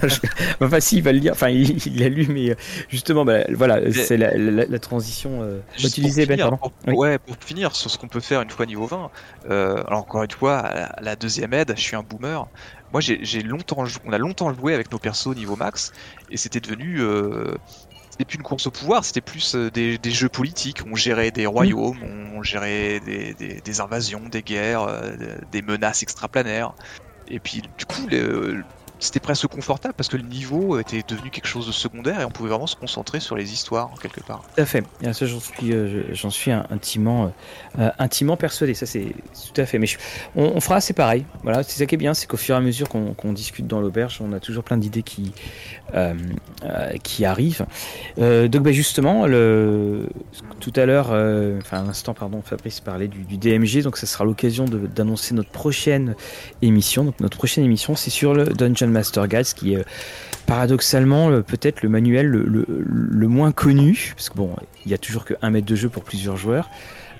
enfin, 0.60 0.80
si, 0.80 0.96
il 0.98 1.02
va 1.02 1.12
le 1.12 1.18
lire. 1.18 1.32
Enfin, 1.32 1.48
il 1.48 1.98
l'a 1.98 2.08
lu, 2.08 2.26
mais 2.28 2.50
euh, 2.50 2.54
justement, 2.88 3.24
bah, 3.24 3.44
voilà, 3.50 3.92
c'est 3.92 4.16
la, 4.16 4.78
transition. 4.78 5.42
Euh... 5.42 5.60
Utilisée, 5.78 6.26
ben, 6.26 6.56
pour, 6.56 6.72
Ouais, 6.96 7.18
pour 7.18 7.36
finir 7.40 7.74
sur 7.74 7.90
ce 7.90 7.98
qu'on 7.98 8.08
peut 8.08 8.20
faire 8.20 8.42
une 8.42 8.50
fois 8.50 8.66
niveau 8.66 8.86
20. 8.86 9.10
Euh, 9.50 9.82
alors, 9.86 10.00
encore 10.00 10.22
une 10.22 10.30
fois, 10.30 10.70
la 11.00 11.16
deuxième 11.16 11.52
aide, 11.52 11.74
je 11.76 11.80
suis 11.80 11.96
un 11.96 12.02
boomer 12.02 12.46
moi 12.92 13.00
j'ai 13.00 13.42
longtemps 13.42 13.84
on 14.04 14.12
a 14.12 14.18
longtemps 14.18 14.52
joué 14.52 14.74
avec 14.74 14.90
nos 14.90 14.98
persos 14.98 15.36
niveau 15.36 15.54
max 15.54 15.92
et 16.30 16.36
c'était 16.36 16.58
devenu 16.58 17.00
euh, 17.00 17.54
c'était 18.10 18.24
plus 18.24 18.36
une 18.36 18.42
course 18.42 18.66
au 18.66 18.72
pouvoir 18.72 19.04
c'était 19.04 19.20
plus 19.20 19.54
euh, 19.54 19.70
des, 19.70 19.96
des, 19.96 20.10
jeux 20.10 20.28
politiques 20.28 20.80
on 20.90 20.96
gérait 20.96 21.30
des 21.30 21.46
royaumes 21.46 21.98
on 22.34 22.42
gérait 22.42 22.98
des, 22.98 23.34
des, 23.34 23.60
des 23.60 23.80
invasions 23.80 24.22
des 24.28 24.42
guerres 24.42 24.88
des 25.52 25.62
menaces 25.62 26.02
extraplanaires 26.02 26.74
et 27.30 27.38
puis 27.38 27.62
du 27.78 27.86
coup 27.86 28.06
le, 28.10 28.64
c'était 29.00 29.20
presque 29.20 29.46
confortable 29.46 29.94
parce 29.96 30.08
que 30.08 30.16
le 30.18 30.22
niveau 30.22 30.78
était 30.78 31.02
devenu 31.08 31.30
quelque 31.30 31.46
chose 31.46 31.66
de 31.66 31.72
secondaire 31.72 32.20
et 32.20 32.24
on 32.24 32.30
pouvait 32.30 32.50
vraiment 32.50 32.66
se 32.66 32.76
concentrer 32.76 33.18
sur 33.18 33.34
les 33.34 33.52
histoires 33.52 33.90
quelque 34.00 34.20
part. 34.20 34.42
Tout 34.54 34.60
à 34.60 34.66
fait. 34.66 34.84
Ça, 35.12 35.26
j'en 35.26 35.40
suis, 35.40 35.72
euh, 35.72 36.04
j'en 36.12 36.30
suis 36.30 36.50
intimement, 36.50 37.32
euh, 37.78 37.90
intimement 37.98 38.36
persuadé. 38.36 38.74
Ça, 38.74 38.86
c'est 38.86 39.14
tout 39.54 39.60
à 39.60 39.64
fait. 39.64 39.78
Mais 39.78 39.86
on, 40.36 40.60
fera 40.60 40.80
c'est 40.80 40.92
pareil. 40.92 41.24
Voilà, 41.42 41.62
c'est 41.62 41.78
ça 41.78 41.86
qui 41.86 41.94
est 41.94 41.98
bien, 41.98 42.12
c'est 42.12 42.26
qu'au 42.26 42.36
fur 42.36 42.54
et 42.54 42.58
à 42.58 42.60
mesure 42.60 42.88
qu'on 42.88 43.32
discute 43.32 43.66
dans 43.66 43.80
l'auberge, 43.80 44.20
on 44.20 44.32
a 44.32 44.40
toujours 44.40 44.64
plein 44.64 44.76
d'idées 44.76 45.02
qui, 45.02 45.32
euh, 45.94 46.14
qui 47.02 47.24
arrivent. 47.24 47.66
donc, 48.18 48.62
bah, 48.62 48.72
justement, 48.72 49.24
tout 49.24 50.72
à 50.76 50.84
l'heure, 50.84 51.06
enfin, 51.58 51.78
un 51.78 51.88
instant, 51.88 52.12
pardon, 52.12 52.42
Fabrice 52.44 52.80
parlait 52.80 53.08
du, 53.08 53.38
DMG. 53.38 53.82
Donc, 53.82 53.96
ça 53.96 54.06
sera 54.06 54.24
l'occasion 54.24 54.66
d'annoncer 54.66 55.34
notre 55.34 55.50
prochaine 55.50 56.14
émission. 56.60 57.14
Notre 57.20 57.38
prochaine 57.38 57.64
émission, 57.64 57.96
c'est 57.96 58.10
sur 58.10 58.34
le 58.34 58.44
Dungeon 58.44 58.89
Master 58.90 59.28
Guides, 59.28 59.54
qui 59.54 59.74
est 59.74 59.84
paradoxalement 60.46 61.30
peut-être 61.42 61.82
le 61.82 61.88
manuel 61.88 62.26
le, 62.26 63.28
moins 63.28 63.52
connu, 63.52 64.12
parce 64.16 64.28
que 64.30 64.36
bon, 64.36 64.56
il 64.84 64.90
y 64.90 64.94
a 64.94 64.98
toujours 64.98 65.24
que 65.24 65.34
un 65.42 65.50
mètre 65.50 65.66
de 65.66 65.76
jeu 65.76 65.88
pour 65.88 66.02
plusieurs 66.02 66.36
joueurs. 66.36 66.68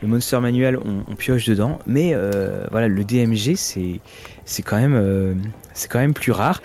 Le 0.03 0.09
Monster 0.09 0.41
Manual, 0.41 0.79
on, 0.79 1.15
pioche 1.15 1.45
dedans, 1.45 1.79
mais 1.87 2.13
euh, 2.15 2.65
voilà, 2.71 2.89
le 2.89 3.05
DMG, 3.05 3.55
c'est 3.55 4.01
quand 4.63 4.81
euh, 4.81 5.35
c'est 5.75 5.89
quand 5.91 5.99
même 5.99 6.15
plus 6.15 6.33
rare 6.33 6.63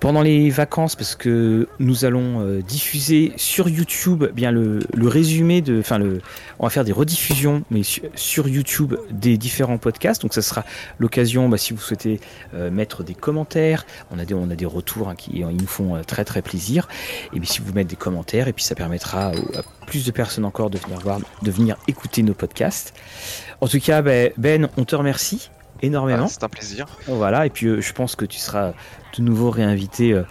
pendant 0.00 0.22
les 0.22 0.48
vacances 0.48 0.96
parce 0.96 1.14
que 1.14 1.68
nous 1.78 2.06
allons 2.06 2.40
euh, 2.40 2.62
diffuser 2.62 3.32
sur 3.36 3.68
YouTube 3.68 4.24
eh 4.28 4.32
bien 4.32 4.50
le, 4.50 4.80
le, 4.94 5.08
résumé 5.08 5.60
de 5.60 5.78
enfin 5.78 5.98
le 5.98 6.22
on 6.58 6.64
va 6.64 6.70
faire 6.70 6.84
des 6.84 6.92
rediffusions 6.92 7.62
mais 7.70 7.82
sur, 7.82 8.48
YouTube 8.48 8.94
des 9.10 9.36
différents 9.36 9.76
podcasts 9.76 10.22
donc 10.22 10.32
ça 10.32 10.40
sera 10.40 10.64
l'occasion 10.98 11.48
bah, 11.48 11.58
si 11.58 11.74
vous 11.74 11.80
souhaitez 11.80 12.18
euh, 12.54 12.70
mettre 12.70 13.04
des 13.04 13.14
commentaires 13.14 13.84
on 14.10 14.18
a 14.18 14.24
des 14.24 14.34
on 14.34 14.50
a 14.50 14.56
des 14.56 14.66
retours 14.66 15.10
hein, 15.10 15.14
qui 15.14 15.32
ils 15.32 15.46
nous 15.46 15.66
font 15.66 15.94
euh, 15.94 16.02
très 16.02 16.24
très 16.24 16.40
plaisir 16.40 16.88
et 17.34 17.38
bien 17.38 17.48
si 17.48 17.60
vous 17.60 17.72
mettez 17.74 17.90
des 17.90 17.96
commentaires 17.96 18.48
et 18.48 18.54
puis 18.54 18.64
ça 18.64 18.74
permettra 18.74 19.28
à, 19.28 19.32
plus 19.86 20.06
de 20.06 20.10
personnes 20.10 20.46
encore 20.46 20.70
de 20.70 20.78
venir 20.78 20.98
voir 21.00 21.20
de 21.42 21.50
venir 21.50 21.76
écouter 21.88 22.22
nos 22.22 22.34
podcasts 22.34 22.94
en 23.60 23.68
tout 23.68 23.80
cas 23.80 24.00
ben, 24.00 24.32
ben 24.38 24.68
on 24.78 24.84
te 24.84 24.96
remercie 24.96 25.50
énormément. 25.82 26.28
c'est 26.28 26.44
un 26.44 26.48
plaisir. 26.48 26.86
Voilà, 27.06 27.46
et 27.46 27.50
puis 27.50 27.80
je 27.80 27.92
pense 27.92 28.16
que 28.16 28.24
tu 28.24 28.38
seras 28.38 28.72
de 29.16 29.22
nouveau 29.22 29.50
réinvité 29.50 30.12
euh, 30.12 30.22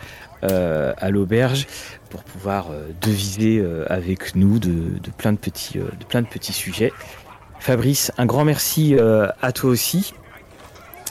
euh, 0.44 0.94
à 0.98 1.10
l'auberge 1.10 1.68
pour 2.10 2.24
pouvoir 2.24 2.72
euh, 2.72 2.88
deviser 3.02 3.64
avec 3.88 4.36
nous 4.36 4.60
de, 4.60 5.00
plein 5.18 5.34
de 5.34 5.38
petits, 5.38 5.80
de 5.80 6.06
plein 6.08 6.22
de 6.22 6.28
petits 6.28 6.54
sujets. 6.54 6.92
Fabrice, 7.60 8.12
un 8.18 8.26
grand 8.26 8.46
merci 8.46 8.96
à 9.42 9.52
toi 9.52 9.70
aussi. 9.70 10.14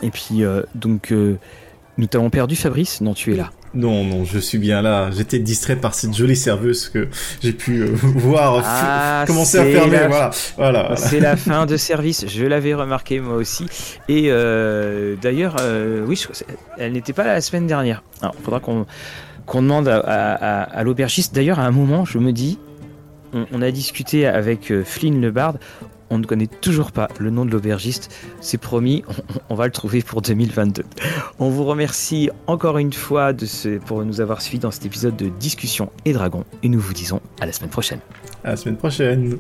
Et 0.02 0.10
puis 0.10 0.42
donc 0.74 1.12
nous 1.12 2.06
t'avons 2.06 2.30
perdu 2.30 2.56
Fabrice 2.56 3.00
Non, 3.00 3.12
tu 3.12 3.34
es 3.34 3.36
là. 3.36 3.50
Non, 3.74 4.04
non, 4.04 4.24
je 4.24 4.38
suis 4.38 4.58
bien 4.58 4.82
là. 4.82 5.10
J'étais 5.10 5.38
distrait 5.38 5.76
par 5.76 5.94
cette 5.94 6.14
jolie 6.14 6.36
serveuse 6.36 6.88
que 6.88 7.08
j'ai 7.42 7.52
pu 7.52 7.82
euh, 7.82 7.86
voir 7.92 8.62
ah, 8.64 9.24
commencer 9.26 9.58
à 9.58 9.64
fermer. 9.64 10.06
Voilà, 10.08 10.30
voilà, 10.56 10.96
C'est 10.96 11.20
la 11.20 11.36
fin 11.36 11.66
de 11.66 11.76
service. 11.76 12.26
Je 12.28 12.44
l'avais 12.44 12.74
remarqué 12.74 13.20
moi 13.20 13.36
aussi. 13.36 13.66
Et 14.08 14.26
euh, 14.28 15.16
d'ailleurs, 15.20 15.56
euh, 15.60 16.04
oui, 16.06 16.22
elle 16.78 16.92
n'était 16.92 17.12
pas 17.12 17.24
là 17.24 17.34
la 17.34 17.40
semaine 17.40 17.66
dernière. 17.66 18.02
Alors, 18.22 18.34
il 18.38 18.44
faudra 18.44 18.60
qu'on 18.60 18.86
qu'on 19.46 19.62
demande 19.62 19.88
à, 19.88 20.62
à, 20.62 20.84
l'aubergiste. 20.84 21.34
D'ailleurs, 21.34 21.58
à 21.58 21.64
un 21.64 21.70
moment, 21.70 22.04
je 22.04 22.18
me 22.18 22.32
dis, 22.32 22.58
on, 23.32 23.62
a 23.62 23.70
discuté 23.70 24.26
avec 24.26 24.70
Flynn 24.84 25.22
le 25.22 25.30
barde 25.30 25.58
on 26.10 26.18
ne 26.18 26.24
connaît 26.24 26.46
toujours 26.46 26.92
pas 26.92 27.08
le 27.18 27.30
nom 27.30 27.44
de 27.44 27.50
l'aubergiste. 27.50 28.14
C'est 28.40 28.58
promis, 28.58 29.04
on, 29.50 29.54
va 29.54 29.66
le 29.66 29.72
trouver 29.72 30.02
pour 30.02 30.22
2022. 30.22 30.84
On 31.38 31.50
vous 31.50 31.64
remercie 31.64 32.30
encore 32.46 32.78
une 32.78 32.92
fois 32.92 33.32
de 33.32 33.46
pour 33.78 34.04
nous 34.04 34.20
avoir 34.20 34.42
suivis 34.42 34.58
dans 34.58 34.70
cet 34.70 34.86
épisode 34.86 35.16
de 35.16 35.28
Discussion 35.28 35.90
et 36.04 36.12
Dragon 36.12 36.44
et 36.62 36.68
nous 36.68 36.80
vous 36.80 36.92
disons 36.92 37.20
à 37.40 37.46
la 37.46 37.52
semaine 37.52 37.70
prochaine. 37.70 38.00
À 38.44 38.50
la 38.50 38.56
semaine 38.56 38.76
prochaine. 38.76 39.38